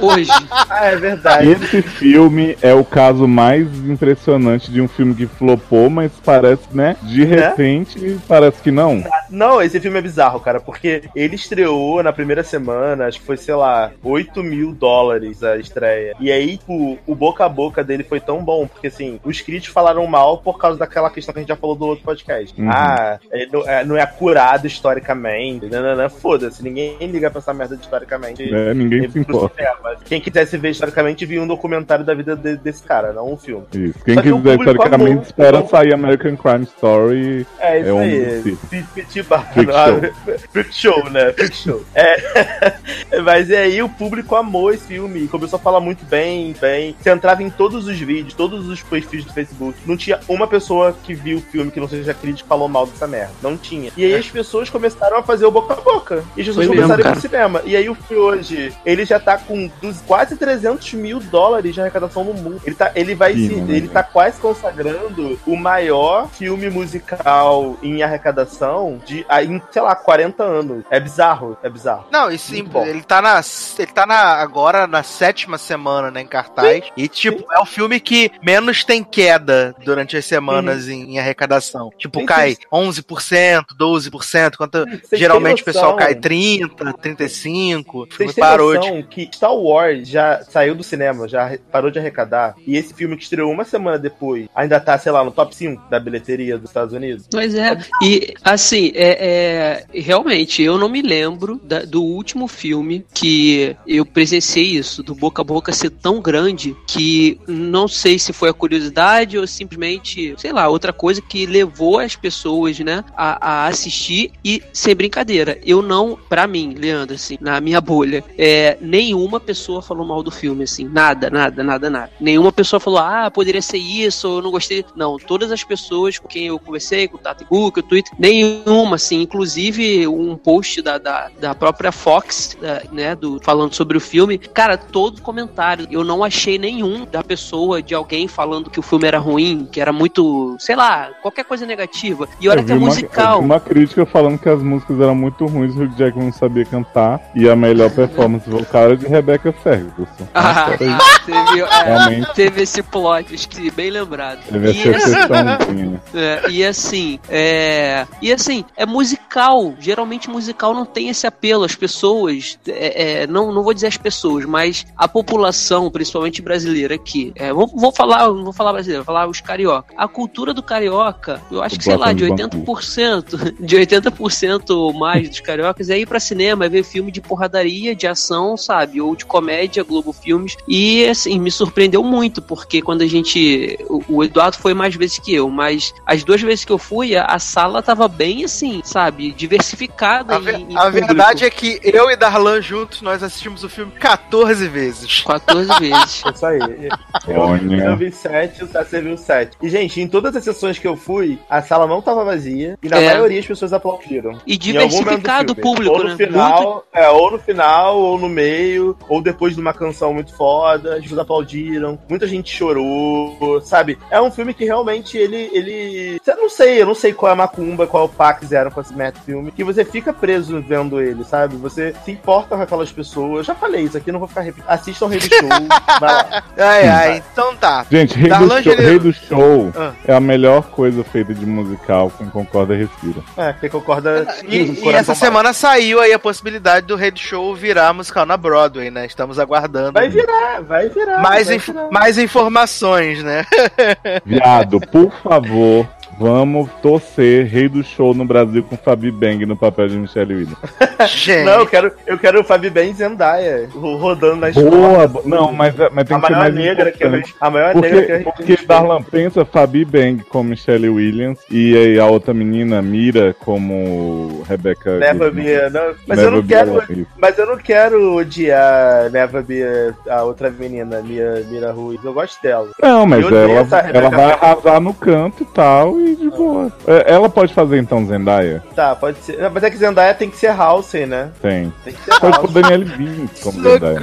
Hoje. 0.00 0.30
Ah, 0.50 0.86
é 0.86 0.96
verdade. 0.96 1.50
Esse 1.50 1.82
filme 1.82 2.56
é 2.60 2.74
o 2.74 2.84
caso 2.84 3.26
mais 3.26 3.66
impressionante 3.88 4.70
de 4.70 4.80
um 4.80 4.88
filme 4.88 5.14
que 5.14 5.26
flopou, 5.26 5.88
mas 5.88 6.12
parece, 6.24 6.64
né? 6.72 6.96
De 7.02 7.24
repente, 7.24 8.18
parece 8.26 8.60
que 8.62 8.70
não. 8.70 9.02
Não, 9.30 9.62
esse 9.62 9.80
filme 9.80 9.98
é 9.98 10.02
bizarro, 10.02 10.40
cara, 10.40 10.60
porque 10.60 11.04
ele 11.14 11.34
estreou 11.34 12.02
na 12.02 12.12
primeira 12.12 12.42
semana, 12.42 13.06
acho 13.06 13.20
que 13.20 13.26
foi, 13.26 13.36
sei 13.36 13.54
lá, 13.54 13.92
8 14.02 14.42
mil 14.42 14.72
dólares 14.72 15.42
a 15.42 15.56
estreia. 15.56 16.14
E 16.20 16.30
aí, 16.30 16.60
o, 16.68 16.98
o 17.06 17.14
boca 17.14 17.44
a 17.44 17.48
boca 17.48 17.82
dele 17.82 18.04
foi 18.04 18.20
tão 18.20 18.42
bom, 18.42 18.66
porque 18.66 18.88
assim, 18.88 19.20
os 19.24 19.40
críticos 19.40 19.72
falaram 19.72 20.06
mal 20.06 20.38
por 20.38 20.58
causa 20.58 20.78
daquela 20.78 21.10
questão 21.10 21.32
que 21.32 21.40
a 21.40 21.42
gente 21.42 21.48
já 21.48 21.56
falou 21.56 21.76
do 21.76 21.86
outro 21.86 22.04
podcast. 22.04 22.60
Uhum. 22.60 22.70
Ah, 22.70 23.18
é, 23.30 23.46
não, 23.46 23.68
é, 23.68 23.84
não 23.84 23.96
é 23.96 24.06
curado 24.06 24.66
historicamente, 24.66 25.66
nananã, 25.66 26.08
foda-se, 26.08 26.62
ninguém 26.62 26.96
liga 27.00 27.30
pra 27.30 27.40
essa 27.40 27.54
merda 27.54 27.76
de 27.76 27.82
historicamente. 27.82 28.42
É, 28.42 28.74
ninguém 28.74 29.02
se 29.02 29.24
pro 29.24 29.36
importa. 29.36 29.75
Cinema. 29.76 29.96
Quem 30.04 30.20
quisesse 30.20 30.56
ver 30.56 30.70
historicamente, 30.70 31.24
via 31.26 31.42
um 31.42 31.46
documentário 31.46 32.04
da 32.04 32.14
vida 32.14 32.34
de- 32.36 32.56
desse 32.56 32.82
cara, 32.82 33.12
não 33.12 33.32
um 33.32 33.36
filme. 33.36 33.64
Isso. 33.74 33.98
Quem 34.04 34.16
quiser 34.16 34.58
historicamente 34.58 35.12
amou. 35.12 35.22
espera 35.22 35.66
sair 35.66 35.94
American 35.94 36.36
Crime 36.36 36.64
Story. 36.64 37.46
É 37.58 37.80
isso 37.80 37.88
É 37.88 37.92
um 37.92 37.98
aí. 37.98 38.42
Fi- 38.42 38.82
fi- 38.94 39.04
tipo, 39.06 39.38
Freak 39.38 39.72
Freak 40.52 40.74
show, 40.74 41.10
né? 41.10 41.32
Freak 41.32 41.56
show. 41.56 41.82
É. 41.94 42.74
Mas 43.24 43.48
e 43.50 43.56
aí 43.56 43.82
o 43.82 43.88
público 43.88 44.34
amou 44.36 44.72
esse 44.72 44.86
filme 44.86 45.26
começou 45.28 45.58
a 45.58 45.60
falar 45.60 45.80
muito 45.80 46.04
bem, 46.06 46.54
bem. 46.60 46.94
Você 47.00 47.10
entrava 47.10 47.42
em 47.42 47.50
todos 47.50 47.86
os 47.86 47.98
vídeos, 47.98 48.34
todos 48.34 48.68
os 48.68 48.82
perfis 48.82 49.24
do 49.24 49.32
Facebook. 49.32 49.78
Não 49.86 49.96
tinha 49.96 50.20
uma 50.28 50.46
pessoa 50.46 50.94
que 51.04 51.14
viu 51.14 51.38
o 51.38 51.40
filme 51.40 51.70
que 51.70 51.80
não 51.80 51.88
seja 51.88 52.14
crítico 52.14 52.48
falou 52.48 52.68
mal 52.68 52.86
dessa 52.86 53.06
merda. 53.06 53.32
Não 53.42 53.56
tinha. 53.56 53.90
E 53.96 54.04
aí 54.04 54.14
as 54.14 54.28
pessoas 54.28 54.70
começaram 54.70 55.18
a 55.18 55.22
fazer 55.22 55.46
o 55.46 55.50
boca 55.50 55.74
a 55.74 55.76
boca. 55.80 56.24
E 56.36 56.40
as 56.40 56.46
pessoas 56.46 56.66
Foi 56.66 56.76
começaram 56.76 56.96
mesmo, 56.96 57.08
a 57.08 57.10
ir 57.10 57.20
pro 57.20 57.20
cinema. 57.30 57.62
E 57.64 57.76
aí 57.76 57.88
o 57.88 57.94
filme 57.94 58.22
hoje, 58.22 58.72
ele 58.84 59.04
já 59.04 59.18
tá 59.18 59.36
com 59.38 59.65
dos- 59.80 60.00
quase 60.02 60.36
300 60.36 60.92
mil 60.94 61.20
dólares 61.20 61.74
de 61.74 61.80
arrecadação 61.80 62.24
no 62.24 62.34
mundo. 62.34 62.60
Ele, 62.64 62.74
tá, 62.74 62.92
ele 62.94 63.14
vai 63.14 63.34
Sim, 63.34 63.48
se, 63.48 63.54
né, 63.56 63.76
ele 63.76 63.88
tá 63.88 64.02
quase 64.02 64.40
consagrando 64.40 65.38
o 65.46 65.56
maior 65.56 66.28
filme 66.28 66.68
musical 66.70 67.76
em 67.82 68.02
arrecadação 68.02 69.00
de, 69.04 69.24
ah, 69.28 69.42
em, 69.42 69.60
sei 69.70 69.82
lá, 69.82 69.94
40 69.94 70.42
anos. 70.42 70.84
É 70.90 70.98
bizarro, 71.00 71.56
é 71.62 71.68
bizarro. 71.68 72.06
Não, 72.10 72.30
e 72.30 72.38
sim, 72.38 72.62
bom. 72.64 72.84
ele 72.84 73.02
tá 73.02 73.20
na. 73.22 73.40
Ele 73.78 73.92
tá 73.92 74.06
na, 74.06 74.34
agora 74.36 74.86
na 74.86 75.02
sétima 75.02 75.58
semana, 75.58 76.10
né, 76.10 76.20
em 76.22 76.26
cartaz. 76.26 76.84
e, 76.96 77.08
tipo, 77.08 77.44
é 77.52 77.58
o 77.60 77.66
filme 77.66 78.00
que 78.00 78.30
menos 78.42 78.84
tem 78.84 79.02
queda 79.04 79.74
durante 79.84 80.16
as 80.16 80.24
semanas 80.24 80.88
em, 80.88 81.14
em 81.14 81.18
arrecadação. 81.18 81.90
Tipo, 81.98 82.20
Sim, 82.20 82.26
cai 82.26 82.50
sim. 82.54 82.60
11%, 82.72 83.64
12%, 83.78 84.56
quanto 84.56 84.84
Vocês 84.84 85.20
geralmente 85.20 85.62
o 85.62 85.64
pessoal 85.64 85.96
cai 85.96 86.14
30, 86.14 86.92
35. 86.94 88.02
O 88.02 88.06
filme 88.06 88.16
Vocês 88.16 88.34
têm 88.34 88.42
parou 88.44 88.72
de. 88.72 88.78
noção 88.88 89.02
que 89.02 89.28
Star 89.34 89.52
Wars 89.62 90.08
já 90.08 90.42
saiu 90.48 90.74
do 90.74 90.82
cinema, 90.82 91.28
já 91.28 91.58
parou 91.70 91.90
de 91.90 91.98
arrecadar, 91.98 92.54
e 92.66 92.76
esse 92.76 92.92
filme 92.94 93.16
que 93.16 93.22
estreou 93.22 93.50
uma 93.50 93.64
semana 93.64 93.98
depois 93.98 94.46
ainda 94.54 94.78
tá, 94.80 94.96
sei 94.98 95.12
lá, 95.12 95.24
no 95.24 95.30
top 95.30 95.54
5 95.54 95.88
da 95.90 95.98
bilheteria 95.98 96.58
dos 96.58 96.70
Estados 96.70 96.94
Unidos? 96.94 97.26
Mas 97.32 97.54
é. 97.54 97.78
E, 98.02 98.34
assim, 98.44 98.92
é, 98.94 99.84
é- 99.92 100.00
realmente, 100.00 100.62
eu 100.62 100.78
não 100.78 100.88
me 100.88 101.02
lembro 101.02 101.60
da- 101.62 101.82
do 101.82 102.02
último 102.02 102.48
filme 102.48 103.04
que 103.14 103.76
eu 103.86 104.04
presenciei 104.04 104.64
isso, 104.66 105.02
do 105.02 105.14
boca 105.14 105.42
a 105.42 105.44
boca 105.44 105.72
ser 105.72 105.90
tão 105.90 106.20
grande 106.20 106.76
que 106.86 107.38
não 107.46 107.86
sei 107.88 108.18
se 108.18 108.32
foi 108.32 108.48
a 108.50 108.54
curiosidade 108.54 109.38
ou 109.38 109.46
simplesmente, 109.46 110.34
sei 110.38 110.52
lá, 110.52 110.68
outra 110.68 110.92
coisa 110.92 111.20
que 111.20 111.46
levou 111.46 111.98
as 111.98 112.16
pessoas, 112.16 112.78
né, 112.80 113.04
a, 113.16 113.64
a 113.64 113.66
assistir 113.66 114.30
e, 114.44 114.62
sem 114.72 114.94
brincadeira, 114.94 115.58
eu 115.64 115.82
não, 115.82 116.18
pra 116.28 116.46
mim, 116.46 116.74
Leandro, 116.76 117.14
assim, 117.14 117.36
na 117.40 117.60
minha 117.60 117.80
bolha, 117.80 118.22
é, 118.38 118.76
nenhuma 118.80 119.35
pessoa 119.40 119.80
falou 119.82 120.06
mal 120.06 120.22
do 120.22 120.30
filme, 120.30 120.64
assim, 120.64 120.84
nada, 120.84 121.30
nada, 121.30 121.62
nada, 121.62 121.90
nada. 121.90 122.10
Nenhuma 122.20 122.52
pessoa 122.52 122.78
falou, 122.80 122.98
ah, 123.00 123.30
poderia 123.30 123.62
ser 123.62 123.78
isso, 123.78 124.26
eu 124.38 124.42
não 124.42 124.50
gostei. 124.50 124.84
Não, 124.94 125.16
todas 125.18 125.50
as 125.52 125.62
pessoas 125.64 126.18
com 126.18 126.28
quem 126.28 126.46
eu 126.46 126.58
conversei, 126.58 127.08
com 127.08 127.16
o 127.16 127.20
Tati 127.20 127.44
Google, 127.44 127.72
o 127.78 127.82
Twitter, 127.82 128.12
nenhuma, 128.18 128.96
assim, 128.96 129.22
inclusive 129.22 130.06
um 130.06 130.36
post 130.36 130.80
da, 130.82 130.98
da, 130.98 131.30
da 131.40 131.54
própria 131.54 131.92
Fox, 131.92 132.56
da- 132.60 132.82
né, 132.92 133.14
do, 133.14 133.40
falando 133.42 133.74
sobre 133.74 133.96
o 133.96 134.00
filme, 134.00 134.38
cara, 134.38 134.76
todo 134.76 135.20
comentário, 135.22 135.86
eu 135.90 136.02
não 136.04 136.22
achei 136.24 136.58
nenhum 136.58 137.04
da 137.04 137.22
pessoa, 137.22 137.82
de 137.82 137.94
alguém 137.94 138.26
falando 138.28 138.70
que 138.70 138.80
o 138.80 138.82
filme 138.82 139.06
era 139.06 139.18
ruim, 139.18 139.68
que 139.70 139.80
era 139.80 139.92
muito, 139.92 140.56
sei 140.58 140.76
lá, 140.76 141.10
qualquer 141.22 141.44
coisa 141.44 141.66
negativa. 141.66 142.28
E 142.40 142.48
olha 142.48 142.60
Eu 142.60 142.64
que 142.64 142.72
é 142.72 142.74
uma- 142.74 142.86
musical. 142.86 143.34
eu 143.36 143.40
vi 143.40 143.44
uma 143.46 143.60
crítica 143.60 144.06
falando 144.06 144.38
que 144.38 144.48
as 144.48 144.62
músicas 144.62 145.00
eram 145.00 145.14
muito 145.14 145.46
ruins, 145.46 145.74
o 145.76 145.86
Jackman 145.96 146.26
não 146.26 146.32
sabia 146.32 146.64
cantar 146.64 147.20
e 147.34 147.48
a 147.48 147.54
melhor 147.56 147.90
performance 147.90 148.48
vocal 148.48 148.96
de 148.96 149.06
Rebecca 149.06 149.25
Ferguson. 149.52 150.28
Ah, 150.34 150.68
Mas, 150.68 150.76
peraí, 150.76 150.98
teve, 151.26 151.60
é, 151.62 152.34
teve 152.34 152.62
esse 152.62 152.82
plot, 152.82 153.34
esqueci, 153.34 153.70
bem 153.70 153.90
lembrado. 153.90 154.40
teve 154.50 154.70
E, 154.70 154.88
essa 154.88 155.08
exceçãozinha. 155.08 156.02
É, 156.14 156.50
e 156.50 156.64
assim, 156.64 157.18
é, 157.28 158.06
e 158.22 158.32
assim, 158.32 158.64
é 158.76 158.86
musical. 158.86 159.74
Geralmente 159.78 160.30
musical 160.30 160.72
não 160.72 160.86
tem 160.86 161.08
esse 161.08 161.26
apelo. 161.26 161.64
As 161.64 161.74
pessoas, 161.74 162.58
é, 162.66 163.22
é, 163.22 163.26
não, 163.26 163.52
não 163.52 163.62
vou 163.62 163.74
dizer 163.74 163.88
as 163.88 163.96
pessoas, 163.96 164.44
mas 164.44 164.86
a 164.96 165.06
população, 165.06 165.90
principalmente 165.90 166.40
brasileira 166.40 166.94
aqui, 166.94 167.32
é, 167.34 167.52
vou, 167.52 167.66
vou 167.66 167.92
falar, 167.92 168.28
não 168.28 168.44
vou 168.44 168.52
falar 168.52 168.72
brasileiro, 168.72 169.04
vou 169.04 169.14
falar 169.14 169.28
os 169.28 169.40
carioca. 169.40 169.94
A 169.96 170.08
cultura 170.08 170.54
do 170.54 170.62
carioca, 170.62 171.42
eu 171.50 171.62
acho 171.62 171.78
que 171.78 171.84
sei 171.84 171.96
lá, 171.96 172.12
de 172.12 172.24
80%, 172.24 173.54
de 173.60 173.76
80% 173.76 174.70
ou 174.70 174.92
mais 174.92 175.28
dos 175.28 175.40
cariocas 175.40 175.90
é 175.90 175.98
ir 175.98 176.06
pra 176.06 176.20
cinema, 176.20 176.64
é 176.64 176.68
ver 176.68 176.84
filme 176.84 177.10
de 177.10 177.20
porradaria, 177.20 177.94
de 177.94 178.06
ação, 178.06 178.56
sabe, 178.56 179.00
ou 179.00 179.15
de 179.16 179.24
comédia, 179.26 179.82
Globo 179.82 180.12
Filmes. 180.12 180.56
E 180.68 181.04
assim, 181.06 181.38
me 181.38 181.50
surpreendeu 181.50 182.02
muito, 182.02 182.40
porque 182.42 182.80
quando 182.82 183.02
a 183.02 183.06
gente. 183.06 183.78
O, 183.88 184.02
o 184.16 184.24
Eduardo 184.24 184.56
foi 184.58 184.74
mais 184.74 184.94
vezes 184.94 185.18
que 185.18 185.34
eu, 185.34 185.48
mas 185.50 185.92
as 186.06 186.22
duas 186.22 186.40
vezes 186.40 186.64
que 186.64 186.72
eu 186.72 186.78
fui, 186.78 187.16
a, 187.16 187.24
a 187.24 187.38
sala 187.38 187.82
tava 187.82 188.06
bem 188.08 188.44
assim, 188.44 188.80
sabe, 188.84 189.32
diversificada 189.32 190.36
A, 190.36 190.38
ve- 190.38 190.52
em, 190.52 190.72
em 190.72 190.76
a 190.76 190.88
verdade 190.90 191.44
é 191.44 191.50
que 191.50 191.80
eu 191.82 192.10
e 192.10 192.16
Darlan 192.16 192.60
juntos, 192.60 193.02
nós 193.02 193.22
assistimos 193.22 193.64
o 193.64 193.68
filme 193.68 193.92
14 193.92 194.68
vezes. 194.68 195.22
14 195.22 195.68
vezes. 195.80 196.22
É 196.26 196.30
Isso 196.30 196.46
aí. 196.46 196.88
Eu, 197.28 197.40
Olha. 197.40 197.84
eu 197.84 197.96
vi 197.96 198.12
sete, 198.12 198.64
o 198.64 198.68
Sassi 198.68 199.00
viu 199.00 199.16
sete. 199.16 199.56
E, 199.62 199.68
gente, 199.68 200.00
em 200.00 200.08
todas 200.08 200.34
as 200.36 200.44
sessões 200.44 200.78
que 200.78 200.86
eu 200.86 200.96
fui, 200.96 201.38
a 201.48 201.62
sala 201.62 201.86
não 201.86 202.00
tava 202.02 202.24
vazia 202.24 202.78
e 202.82 202.88
na 202.88 202.98
É. 202.98 203.06
maioria 203.14 203.40
as 203.40 203.46
pessoas 203.46 203.72
aplaudiram. 203.72 204.38
E 204.46 204.56
diversificado 204.56 205.52
o 205.52 205.56
público, 205.56 205.94
ou 205.96 206.04
no 206.04 206.10
né? 206.10 206.16
Final, 206.16 206.84
é, 206.92 207.08
ou 207.08 207.30
no 207.30 207.38
final, 207.38 207.98
ou 207.98 208.18
no 208.18 208.28
meio, 208.28 208.96
ou 209.08 209.22
depois 209.22 209.54
de 209.54 209.60
uma 209.60 209.72
canção 209.72 210.12
muito 210.12 210.34
foda, 210.34 210.94
as 210.96 211.02
pessoas 211.02 211.20
aplaudiram, 211.20 211.98
muita 212.08 212.26
gente 212.26 212.54
chorou, 212.54 213.60
sabe? 213.62 213.98
É 214.10 214.20
um 214.20 214.30
filme 214.30 214.54
que 214.54 214.64
realmente 214.64 215.16
ele. 215.16 215.50
ele... 215.52 216.20
Eu 216.26 216.36
não 216.36 216.48
sei, 216.50 216.80
eu 216.82 216.86
não 216.86 216.94
sei 216.94 217.12
qual 217.12 217.30
é 217.30 217.32
a 217.32 217.36
macumba, 217.36 217.86
qual 217.86 218.04
é 218.04 218.06
o 218.06 218.08
pá 218.08 218.34
fizeram 218.34 218.70
com 218.70 218.80
esse 218.80 218.94
meta 218.94 219.20
filme, 219.24 219.50
que 219.50 219.64
você 219.64 219.84
fica 219.84 220.12
preso 220.12 220.60
vendo 220.60 221.00
ele, 221.00 221.24
sabe? 221.24 221.56
Você 221.56 221.94
se 222.04 222.10
importa 222.10 222.56
com 222.56 222.62
aquelas 222.62 222.90
pessoas. 222.92 223.38
Eu 223.38 223.44
já 223.44 223.54
falei 223.54 223.82
isso 223.84 223.96
aqui, 223.96 224.10
não 224.12 224.18
vou 224.18 224.28
ficar 224.28 224.42
repetindo. 224.42 224.68
Assistam 224.68 225.06
o 225.06 225.08
Rei 225.08 225.20
do 225.20 225.28
Show, 225.28 225.48
vai 226.00 226.12
lá. 226.12 226.44
Ai, 226.56 226.88
ai, 226.88 227.22
então 227.32 227.56
tá. 227.56 227.86
Gente, 227.90 228.16
Rei 228.18 228.30
do, 228.30 228.62
show. 228.62 228.74
Rei 228.74 228.98
do 228.98 229.12
Show 229.12 229.72
Ah. 229.76 229.92
é 230.06 230.14
a 230.14 230.20
melhor 230.20 230.62
coisa 230.64 231.02
feita 231.04 231.34
de 231.34 231.46
musical. 231.46 232.10
Quem 232.16 232.28
concorda, 232.28 232.74
respira. 232.74 233.20
É, 233.36 233.52
quem 233.52 233.70
concorda. 233.70 234.26
E, 234.48 234.56
e 234.56 234.88
essa 234.88 235.14
semana 235.14 235.52
saiu 235.52 236.00
aí 236.00 236.12
a 236.12 236.18
possibilidade 236.18 236.86
do 236.86 236.96
Rei 236.96 237.10
do 237.10 237.18
Show 237.18 237.54
virar 237.54 237.92
musical 237.92 238.26
na 238.26 238.36
Broadway, 238.36 238.90
né? 238.90 238.95
Estamos 239.04 239.38
aguardando. 239.38 239.92
Vai 239.92 240.08
virar, 240.08 240.62
vai 240.62 240.88
virar. 240.88 241.20
mais, 241.20 241.46
vai 241.48 241.56
inf- 241.56 241.66
virar. 241.66 241.88
mais 241.90 242.16
informações, 242.18 243.22
né? 243.22 243.44
Viado, 244.24 244.80
por 244.80 245.12
favor, 245.22 245.86
vamos 246.18 246.68
torcer 246.82 247.46
Rei 247.46 247.68
do 247.68 247.82
Show 247.82 248.14
no 248.14 248.24
Brasil 248.24 248.62
com 248.62 248.76
Fabi 248.76 249.10
Bang 249.10 249.44
no 249.46 249.56
papel 249.56 249.88
de 249.88 249.96
Michelle 249.96 250.34
Williams. 250.34 250.58
Gente. 251.08 251.44
Não, 251.44 251.60
eu 251.60 251.66
quero, 251.66 251.92
eu 252.06 252.18
quero 252.18 252.40
o 252.40 252.44
Fabi 252.44 252.70
Ben 252.70 252.90
e 252.90 252.94
Zendaya 252.94 253.68
ro- 253.72 253.96
rodando 253.96 254.36
na 254.36 254.48
escola. 254.50 254.70
Boa, 254.70 255.06
bo- 255.08 255.22
não, 255.24 255.52
mas, 255.52 255.74
mas 255.92 256.06
tem 256.08 256.16
A 256.16 256.20
que 256.20 256.26
ser 256.26 256.32
maior 256.32 256.38
mais 256.38 256.54
negra 256.54 256.92
que 256.92 257.04
eu. 257.04 257.22
A 257.40 257.50
maior 257.50 257.74
negra 257.74 258.02
que 258.06 258.12
a 258.12 258.18
Porque, 258.22 258.46
gente 258.46 258.56
porque 258.56 258.66
Darlan 258.66 259.02
pensa 259.02 259.44
Fabi 259.44 259.84
Bang 259.84 260.22
como 260.28 260.50
Michelle 260.50 260.88
Williams 260.88 261.38
e 261.50 261.76
aí 261.76 261.98
a 261.98 262.06
outra 262.06 262.32
menina, 262.32 262.80
Mira, 262.80 263.34
como 263.40 264.42
Rebecca. 264.48 264.98
Goodman. 264.98 265.44
be, 265.44 265.70
não, 265.70 265.94
mas 266.06 266.18
eu 266.18 266.30
não 266.30 266.42
quero, 266.42 266.82
mas 267.18 267.38
eu 267.38 267.46
não 267.46 267.56
quero 267.58 268.16
odiar 268.16 269.10
Never 269.10 269.42
be 269.42 269.62
a 270.08 270.22
outra 270.22 270.50
menina, 270.50 271.02
Mira, 271.02 271.42
Mira 271.50 271.72
Ruiz. 271.72 272.02
Eu 272.04 272.12
gosto 272.12 272.40
dela. 272.42 272.68
Não, 272.82 273.06
mas 273.06 273.24
ela, 273.26 273.80
ela 273.92 274.10
vai 274.10 274.32
arrasar 274.32 274.80
no 274.80 274.94
canto 274.94 275.42
e 275.42 275.46
tal, 275.46 276.00
aí, 276.06 276.16
de 276.16 276.30
boa. 276.30 276.72
É, 276.86 277.14
Ela 277.14 277.28
pode 277.28 277.52
fazer 277.54 277.78
então 277.78 278.06
Zendaya? 278.06 278.62
Tá, 278.74 278.94
pode 278.94 279.18
ser. 279.18 279.50
Mas 279.50 279.62
é 279.62 279.70
que 279.70 279.76
Zendaya 279.76 280.14
tem 280.14 280.30
que 280.30 280.36
ser 280.36 280.48
Halsey, 280.48 281.06
né? 281.06 281.30
Tem. 281.40 281.72
Tem 281.84 281.94
que 281.94 282.02
ser 282.02 282.20
Pode. 282.20 282.52
Daniel 282.52 282.84
Vince 282.84 283.42
como 283.42 283.62
Zendaya. 283.62 284.00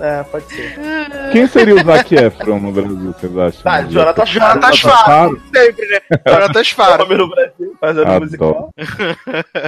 É, 0.00 0.22
pode 0.24 0.44
ser. 0.46 0.74
Quem 1.32 1.46
seria 1.46 1.74
o 1.74 1.84
Zac 1.84 2.14
Efron 2.14 2.58
no 2.58 2.72
Brasil, 2.72 3.14
vocês 3.18 3.38
acham? 3.38 3.62
Tá, 3.62 3.82
Jonathan 3.82 4.24
Jonathan 4.26 4.76
Faro. 4.76 5.04
Faro. 5.04 5.42
Sempre, 5.54 5.86
né? 5.88 6.00
Jonathan 6.28 6.64
Faro. 6.64 6.98
Nome 7.02 7.16
no 7.16 7.28
Brasil, 7.28 7.76
fazendo 7.80 8.06
Adoro. 8.06 8.20
musical. 8.24 8.70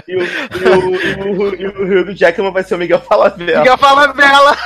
E 0.07 0.17
o, 0.17 0.23
e, 0.23 0.69
o, 0.69 0.95
e, 0.95 1.39
o, 1.39 1.55
e 1.55 1.67
o 1.67 2.01
Hugh 2.03 2.15
Jackman 2.15 2.53
vai 2.53 2.63
ser 2.63 2.75
o 2.75 2.79
Miguel 2.79 3.01
Falabella. 3.01 3.61
Miguel 3.61 3.79
fala 3.79 4.09
bela. 4.09 4.57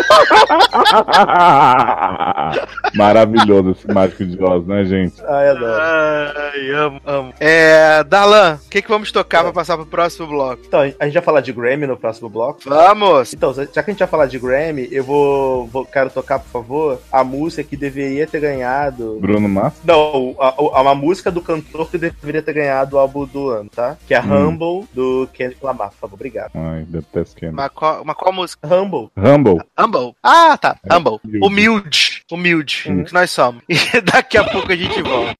Maravilhoso 2.94 3.70
esse 3.72 3.86
mágico 3.92 4.24
de 4.24 4.42
Oz, 4.42 4.66
né, 4.66 4.84
gente? 4.84 5.14
Ai, 5.26 5.48
adoro. 5.50 5.80
Ai, 5.80 6.70
amo, 6.72 7.00
amo. 7.06 7.34
É, 7.40 8.02
Darlan, 8.04 8.58
o 8.64 8.68
que, 8.68 8.82
que 8.82 8.88
vamos 8.88 9.12
tocar 9.12 9.42
pra 9.42 9.52
passar 9.52 9.76
pro 9.76 9.86
próximo 9.86 10.26
bloco? 10.26 10.62
Então, 10.66 10.80
a 10.80 11.04
gente 11.04 11.14
vai 11.14 11.22
falar 11.22 11.40
de 11.40 11.52
Grammy 11.52 11.86
no 11.86 11.96
próximo 11.96 12.28
bloco. 12.28 12.60
Vamos! 12.66 13.32
Então, 13.34 13.52
já 13.54 13.66
que 13.66 13.80
a 13.80 13.92
gente 13.92 13.98
vai 13.98 14.08
falar 14.08 14.26
de 14.26 14.38
Grammy, 14.38 14.88
eu 14.90 15.04
vou, 15.04 15.66
vou 15.66 15.84
quero 15.84 16.10
tocar, 16.10 16.38
por 16.38 16.48
favor, 16.48 17.00
a 17.12 17.22
música 17.24 17.62
que 17.62 17.76
deveria 17.76 18.26
ter 18.26 18.40
ganhado. 18.40 19.18
Bruno 19.20 19.48
Massa? 19.48 19.76
Não, 19.84 20.34
a, 20.38 20.54
a- 20.78 20.82
uma 20.82 20.94
música 20.94 21.30
do 21.30 21.40
cantor 21.42 21.90
que 21.90 21.98
deveria 21.98 22.42
ter 22.42 22.52
ganhado 22.52 22.96
o 22.96 22.98
álbum 22.98 23.26
do 23.26 23.50
ano, 23.50 23.70
tá? 23.74 23.96
Que 24.06 24.14
é 24.14 24.20
Hum. 24.20 24.48
Humble, 24.50 24.86
do 24.92 25.28
Kendrick 25.32 25.64
Lamar, 25.64 25.88
por 25.90 25.96
favor, 25.96 26.14
obrigado. 26.14 26.50
Ai, 26.54 26.84
detesto 26.86 27.34
quem. 27.36 27.48
Uma 27.48 27.68
qual, 27.70 28.02
uma 28.02 28.14
qual 28.14 28.32
música? 28.32 28.66
Humble. 28.66 29.08
Rumble. 29.16 29.60
Humble. 29.78 29.89
Ah, 30.22 30.56
tá. 30.56 30.76
É, 30.88 30.94
Humble. 30.94 31.18
humilde. 31.42 32.22
Humilde. 32.30 32.84
Uhum. 32.86 33.04
Que 33.04 33.12
nós 33.12 33.30
somos. 33.30 33.62
E 33.68 34.00
daqui 34.00 34.38
a 34.38 34.44
pouco 34.44 34.72
a 34.72 34.76
gente 34.76 35.02
volta. 35.02 35.34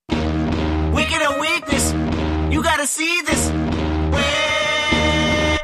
Weaker 0.92 1.18
than 1.18 1.40
weakness. 1.40 1.94
You 2.50 2.62
gotta 2.62 2.86
see 2.86 3.22
this. 3.22 3.50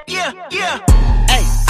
Yeah, 0.08 0.32
yeah. 0.52 0.85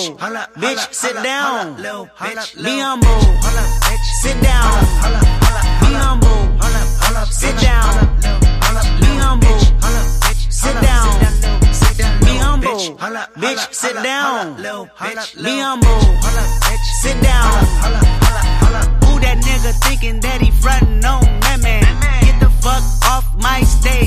Humble. 0.00 0.40
Bitch, 0.56 0.94
sit 0.94 1.14
down. 1.22 1.76
Be 1.76 2.78
humble. 2.80 3.20
Sit 4.22 4.40
down. 4.40 4.70
Be 5.80 5.92
humble. 5.92 6.40
Sit 7.30 7.56
down. 7.60 8.16
Be 9.00 9.10
humble. 9.20 9.48
Bitch, 10.24 10.52
sit 10.52 10.80
down. 10.80 11.20
Be 12.20 12.36
humble. 12.38 12.96
Bitch, 13.36 13.74
sit 13.74 13.94
down. 14.02 14.56
Be 14.56 15.58
humble. 15.60 16.00
Sit 17.02 17.20
down. 17.20 17.50
Who 19.04 19.20
that 19.20 19.38
nigga 19.44 19.72
thinking 19.84 20.20
that 20.20 20.40
he 20.40 20.50
frontin' 20.50 21.04
on 21.04 21.20
that 21.40 21.60
man? 21.60 21.99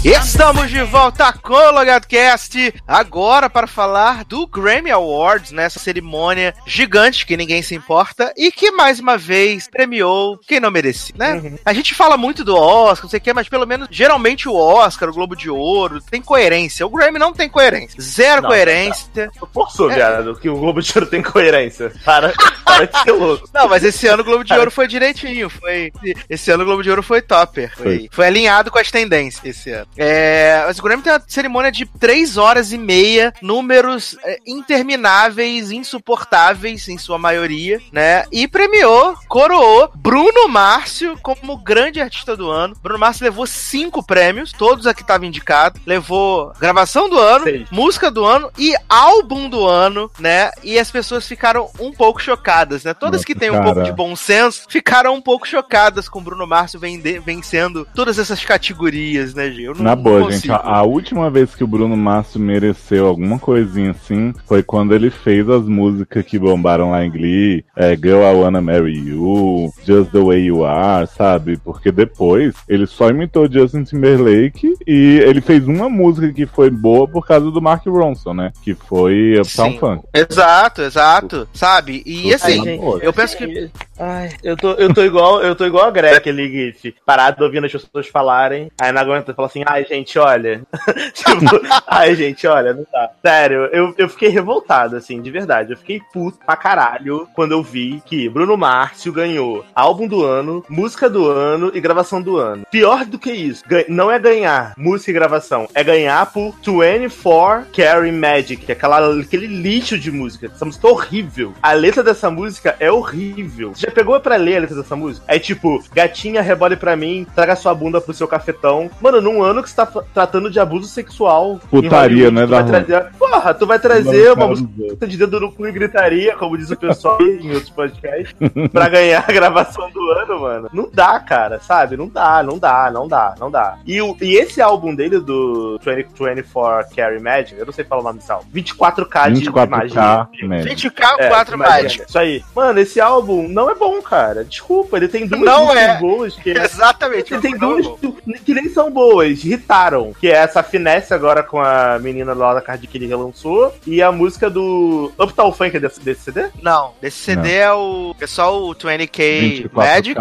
Estamos 0.04 0.70
de 0.70 0.82
volta 0.84 1.32
com 1.34 1.54
o 1.54 1.72
LogadoCast, 1.72 2.74
agora 2.88 3.50
para 3.50 3.68
falar 3.68 4.26
do 4.26 4.46
Grammy 4.46 4.92
Awards, 4.92 5.52
nessa 5.52 5.80
cerimônia 5.80 6.54
gigante 6.66 7.26
que 7.26 7.38
ninguém 7.38 7.62
se 7.62 7.74
importa 7.74 8.34
e 8.36 8.52
que 8.52 8.72
mais 8.72 9.00
uma 9.00 9.18
vez 9.18 9.68
premiou 9.68 10.38
quem 10.46 10.60
não 10.60 10.70
merecia, 10.70 11.16
né? 11.18 11.54
A 11.66 11.74
gente 11.74 11.96
fala 11.96 12.18
muito 12.18 12.44
do 12.44 12.56
Oscar, 12.56 13.06
não 13.06 13.10
sei 13.10 13.20
o 13.20 13.22
que, 13.22 13.34
mas 13.34 13.48
pelo 13.48 13.66
menos 13.66 13.88
geralmente 13.90 14.50
o 14.50 14.56
Oscar, 14.56 15.10
o 15.10 15.14
Globo 15.14 15.36
de 15.36 15.50
Ouro, 15.50 16.02
tem 16.02 16.22
coerência. 16.22 16.86
O 16.86 16.90
Grammy 16.90 17.18
não 17.18 17.34
tem 17.34 17.48
coerência. 17.50 18.02
Zero 18.02 18.42
Não, 18.42 18.50
coerência. 18.50 19.32
Forçou, 19.54 19.90
viado, 19.90 20.36
que 20.36 20.50
o 20.50 20.58
Globo 20.58 20.82
de 20.82 20.92
Ouro 20.96 21.10
tem 21.10 21.22
coerência. 21.22 21.92
Para, 22.04 22.34
para 22.66 22.86
de 22.86 23.02
ser 23.04 23.12
louco. 23.14 23.48
Não, 23.54 23.70
mas 23.70 23.84
esse 23.84 24.06
ano 24.08 24.22
o 24.22 24.26
Globo 24.26 24.44
de 24.44 24.54
Ouro 24.54 24.72
foi 24.72 24.88
direitinho. 24.88 25.50
Foi. 25.50 25.92
Esse 26.30 26.52
ano 26.52 26.64
o 26.64 26.66
Globo 26.66 26.84
de 26.84 26.90
Ouro 26.90 27.04
foi 27.04 27.22
topper. 27.22 27.72
Foi, 27.76 27.84
Foi. 27.84 28.10
foi 28.12 28.28
alinhado 28.44 28.70
com 28.72 28.78
as 28.80 28.92
tendências 28.92 29.44
esse 29.46 29.72
ano. 29.72 29.88
É, 29.98 30.64
mas 30.68 30.78
o 30.80 30.84
Grammy 30.84 31.02
tem 31.04 31.14
uma 31.14 31.24
cerimônia 31.28 31.72
de 31.72 31.86
3 31.86 32.38
horas 32.38 32.72
e 32.72 32.78
meia, 32.78 33.34
números 33.42 34.18
é, 34.24 34.38
intermináveis, 34.46 35.72
insuportáveis 35.72 36.88
em 36.90 36.98
sua 36.98 37.18
maioria, 37.18 37.80
né? 37.92 38.26
E 38.32 38.48
premiou, 38.48 39.16
coroou 39.28 39.90
Bruno 39.96 40.48
Márcio 40.48 41.18
como 41.22 41.58
grande 41.58 42.02
artista 42.02 42.36
do 42.36 42.50
ano. 42.52 42.76
Bruno 42.82 43.00
Márcio 43.00 43.24
levou 43.24 43.48
cinco 43.48 44.04
prêmios, 44.04 44.52
todos 44.52 44.86
aqui 44.86 45.02
estavam 45.02 45.26
indicados. 45.28 45.82
Levou 45.86 46.52
gravação 46.60 47.10
do 47.10 47.18
ano, 47.18 47.46
Seis. 47.46 47.68
música 47.72 48.12
do 48.12 48.26
ano 48.26 48.52
e 48.58 48.74
álbum 48.90 49.50
do 49.50 49.66
ano, 49.66 50.12
né? 50.20 50.52
E 50.64 50.78
as 50.78 50.92
pessoas 50.92 51.28
ficaram 51.28 51.70
um 51.80 51.92
pouco 51.92 52.22
chocadas, 52.22 52.84
né? 52.84 52.94
Todas 52.94 53.22
Nossa, 53.22 53.26
que 53.26 53.36
têm 53.36 53.50
um 53.50 53.54
cara. 53.54 53.66
pouco 53.66 53.84
de 53.84 53.92
bom 53.92 54.16
senso 54.16 54.64
ficaram 54.68 55.14
um 55.16 55.22
pouco 55.22 55.48
chocadas 55.48 56.10
com 56.10 56.22
Bruno 56.22 56.46
Márcio 56.46 56.80
vende- 56.80 57.20
vencendo 57.20 57.88
todas 57.96 58.20
essas 58.20 58.33
categorias, 58.44 59.34
né, 59.34 59.50
Gil? 59.52 59.72
Eu 59.72 59.76
não- 59.76 59.84
Na 59.84 59.96
não 59.96 60.04
boa, 60.04 60.22
consigo. 60.22 60.42
gente, 60.42 60.52
a, 60.52 60.58
a 60.58 60.84
última 60.84 61.30
vez 61.30 61.54
que 61.56 61.64
o 61.64 61.68
Bruno 61.68 61.96
Márcio 61.98 62.40
mereceu 62.40 63.08
alguma 63.08 63.38
coisinha 63.40 63.92
assim 63.92 64.34
foi 64.48 64.64
quando 64.64 64.94
ele 64.96 65.10
fez 65.10 65.48
as 65.50 65.64
músicas 65.64 66.26
que 66.26 66.40
bombaram 66.40 66.92
lá 66.92 67.04
em 67.06 67.12
Glee, 67.12 67.66
é, 67.76 67.96
Girl 67.96 68.22
I 68.22 68.36
Wanna 68.36 68.62
Marry 68.62 68.98
You, 68.98 69.72
Just 69.86 70.12
the 70.12 70.20
Way 70.20 70.46
You 70.46 70.64
Are, 70.66 71.08
sabe? 71.08 71.58
Porque 71.58 71.92
depois 71.92 72.54
ele 72.68 72.86
só 72.88 73.10
imitou 73.10 73.52
Justin 73.52 73.84
Timberlake 73.84 74.74
e 74.88 75.20
ele 75.26 75.42
fez 75.42 75.68
uma 75.68 75.90
música 75.90 76.32
que 76.32 76.46
foi 76.46 76.70
boa 76.70 77.08
por 77.08 77.26
causa 77.28 77.50
do 77.52 77.62
Mark 77.62 77.86
Ronson, 77.86 78.34
né? 78.34 78.52
Que 78.64 78.74
foi 78.74 79.40
Uptown 79.40 79.72
Sim. 79.72 79.78
Funk. 79.80 80.04
Exato, 80.14 80.82
exato. 80.82 81.48
Sabe? 81.54 82.04
E 82.06 82.28
Ai, 82.28 82.34
assim, 82.34 82.64
gente, 82.64 82.84
eu 83.02 83.12
penso 83.14 83.38
que. 83.38 83.70
Ai, 84.00 84.30
eu 84.44 84.56
tô, 84.58 84.72
eu 84.74 84.94
tô 84.94 85.04
igual, 85.04 85.42
eu 85.42 85.56
tô 85.56 85.66
igual 85.66 85.86
a 85.88 85.92
Greg, 85.92 86.16
aquele 86.16 86.50
gif, 86.50 86.94
parado 87.06 87.44
ouvindo 87.44 87.66
as 87.66 87.72
pessoas 87.72 88.08
falarem, 88.24 88.72
aí 88.80 88.92
não 88.92 89.02
aguenta, 89.02 89.34
fala 89.34 89.48
assim, 89.48 89.64
ai 89.66 89.86
gente, 89.86 90.18
olha. 90.18 90.62
tipo, 91.14 91.62
ai 91.86 92.16
gente, 92.16 92.48
olha, 92.48 92.74
não 92.74 92.86
dá. 92.92 93.12
Sério, 93.22 93.66
eu, 93.72 93.94
eu 93.98 94.08
fiquei 94.08 94.30
revoltado, 94.30 94.96
assim, 94.96 95.22
de 95.22 95.30
verdade. 95.30 95.72
Eu 95.72 95.78
fiquei 95.78 96.02
puto 96.14 96.40
pra 96.46 96.56
caralho 96.56 97.28
quando 97.34 97.52
eu 97.52 97.62
vi 97.62 98.02
que 98.06 98.30
Bruno 98.30 98.58
Márcio 98.58 99.12
ganhou 99.12 99.66
álbum 99.76 100.08
do 100.08 100.24
ano, 100.24 100.64
música 100.70 101.10
do 101.10 101.30
ano 101.30 101.72
e 101.74 101.82
gravação 101.82 102.22
do 102.22 102.38
ano. 102.38 102.66
Pior 102.72 103.06
do 103.06 103.20
que 103.20 103.32
isso, 103.32 103.64
não 103.90 104.10
é 104.10 104.18
ganhar 104.18 104.74
música 104.78 105.12
e 105.12 105.14
gravação, 105.14 105.68
é 105.74 105.84
ganhar 105.84 106.26
por 106.32 106.56
24 106.64 107.68
Carry 107.74 108.12
Magic, 108.12 108.64
é 108.70 108.74
aquela, 108.74 109.20
aquele 109.20 109.48
lixo 109.48 110.00
de 110.00 110.12
música. 110.12 110.48
Essa 110.48 110.66
música 110.66 110.88
é 110.88 110.92
horrível. 110.92 111.54
A 111.62 111.74
letra 111.74 112.04
dessa 112.04 112.32
música 112.32 112.76
é 112.80 112.92
horrível. 112.92 113.74
Você 113.74 113.88
já 113.88 113.92
pegou 113.92 114.20
pra 114.20 114.38
ler 114.38 114.58
a 114.58 114.60
letra 114.62 114.76
dessa 114.78 114.96
música? 114.96 115.26
É 115.28 115.38
tipo, 115.38 115.84
gatinha, 115.94 116.42
rebole 116.42 116.78
pra 116.78 116.96
mim, 116.96 117.28
traga 117.36 117.56
sua 117.56 117.74
bunda 117.74 118.00
pro 118.00 118.13
seu 118.16 118.28
cafetão. 118.28 118.90
Mano, 119.02 119.22
num 119.22 119.42
ano 119.44 119.62
que 119.64 119.70
você 119.70 119.76
tá 119.76 119.86
tratando 120.14 120.50
de 120.50 120.60
abuso 120.60 120.88
sexual. 120.88 121.60
Putaria, 121.70 122.32
né, 122.32 122.44
tu 122.46 122.50
vai 122.50 122.64
Darlan? 122.64 122.84
trazer, 122.84 123.12
Porra, 123.18 123.54
tu 123.54 123.68
vai 123.68 123.80
trazer 123.80 124.28
Não, 124.30 124.34
uma 124.36 124.48
música 124.48 125.08
de 125.08 125.18
dedo 125.18 125.40
no 125.40 125.52
cu 125.52 125.68
e 125.68 125.72
gritaria, 125.72 126.36
como 126.36 126.58
diz 126.58 126.70
o 126.72 126.76
pessoal 126.78 127.18
aí 127.20 127.40
em 127.42 127.50
outros 127.52 127.70
podcasts, 127.70 128.34
pra 128.72 128.90
ganhar 128.90 129.24
a 129.28 129.32
gravação 129.32 129.90
do 129.92 130.12
ano, 130.12 130.40
mano. 130.42 130.70
Não 130.74 130.90
dá, 130.92 131.20
cara, 131.20 131.60
sabe? 131.60 131.98
Não 131.98 132.08
dá, 132.08 132.42
não 132.44 132.58
dá, 132.58 132.92
não 132.92 133.08
dá, 133.08 133.36
não 133.40 133.52
dá. 133.52 133.78
E, 133.86 134.02
o, 134.02 134.16
e 134.22 134.36
esse 134.36 134.62
álbum 134.62 134.94
dele, 134.96 135.20
do 135.20 135.80
20, 135.84 136.08
24 136.36 136.96
Carry 136.96 137.20
Magic, 137.22 137.58
eu 137.60 137.66
não 137.66 137.74
sei 137.74 137.84
falar 137.86 138.02
o 138.02 138.04
nome 138.06 138.20
desse 138.20 138.32
álbum, 138.32 138.46
24K 138.54 139.32
de, 139.34 139.42
de 139.42 139.50
magia. 139.70 140.28
24K, 140.42 140.48
né? 140.48 140.64
20k, 140.64 141.16
É, 141.20 141.28
4 141.30 141.58
magia. 141.58 141.74
Magic. 141.84 142.06
Isso 142.08 142.20
aí. 142.20 142.44
Mano, 142.56 142.80
esse 142.80 143.00
álbum 143.02 143.48
não 143.48 143.70
é 143.70 143.76
bom, 143.76 144.02
cara. 144.02 144.44
Desculpa, 144.44 144.98
ele 144.98 145.08
tem 145.08 145.26
duas 145.28 145.42
Não 145.42 145.66
músicas 145.66 145.84
é. 145.90 145.98
boas 146.00 146.36
que 146.36 146.50
Exatamente. 146.58 147.34
ele 147.34 147.42
tem 147.42 147.58
duas. 147.58 147.86
Que 148.12 148.54
nem 148.54 148.70
são 148.70 148.92
boas, 148.92 149.44
irritaram. 149.44 150.14
Que 150.20 150.28
é 150.28 150.36
essa 150.36 150.62
finesse 150.64 151.14
agora 151.14 151.42
com 151.44 151.60
a 151.62 151.98
menina 152.00 152.34
lá 152.34 152.54
da 152.54 152.62
Card 152.62 152.86
que 152.88 152.98
ele 152.98 153.08
relançou. 153.08 153.74
E 153.88 154.02
a 154.02 154.12
música 154.12 154.50
do 154.50 155.12
Uptown 155.20 155.52
Funk 155.52 155.76
é 155.78 155.80
desse, 155.80 156.00
desse 156.02 156.22
CD? 156.22 156.48
Não, 156.62 156.94
desse 157.02 157.18
CD 157.18 157.54
é 157.56 157.72
o 157.72 158.16
pessoal 158.18 158.64
o 158.64 158.76
20K 158.76 159.70
24K 159.70 159.70
Magic 159.74 160.20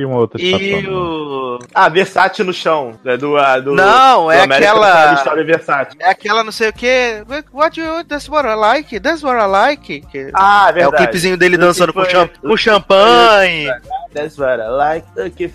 e 0.00 0.04
uma 0.04 0.16
outra 0.16 0.40
e 0.40 0.86
o. 0.88 1.58
Ah, 1.74 1.88
Versace 1.88 2.42
no 2.42 2.52
chão. 2.52 2.92
É 3.04 3.16
do, 3.16 3.36
a- 3.36 3.58
do, 3.60 3.74
Não, 3.74 4.24
do 4.24 4.30
é 4.30 4.42
American 4.42 4.70
aquela- 4.70 5.04
Horror 5.04 5.18
Story 5.18 5.44
Versace. 5.44 5.96
É 6.00 6.10
aquela 6.10 6.42
não 6.44 6.52
sei 6.52 6.68
o 6.68 6.72
que. 6.72 7.22
What 7.52 7.78
you. 7.80 8.04
That's 8.04 8.28
what 8.28 8.48
I 8.48 8.54
like. 8.54 9.00
That's 9.00 9.22
what 9.22 9.38
I 9.38 9.46
like. 9.46 10.00
Que 10.02 10.30
Ah, 10.34 10.66
é 10.68 10.70
o 10.70 10.74
verdade. 10.74 10.96
clipezinho 10.96 11.36
dele 11.36 11.56
dançando 11.56 11.92
com, 11.92 12.00
for 12.00 12.10
cham 12.10 12.22
you. 12.22 12.48
com 12.50 12.56
champanhe. 12.56 13.68
That's 14.12 14.38
what 14.38 14.60
I 14.60 14.68
like, 14.68 15.06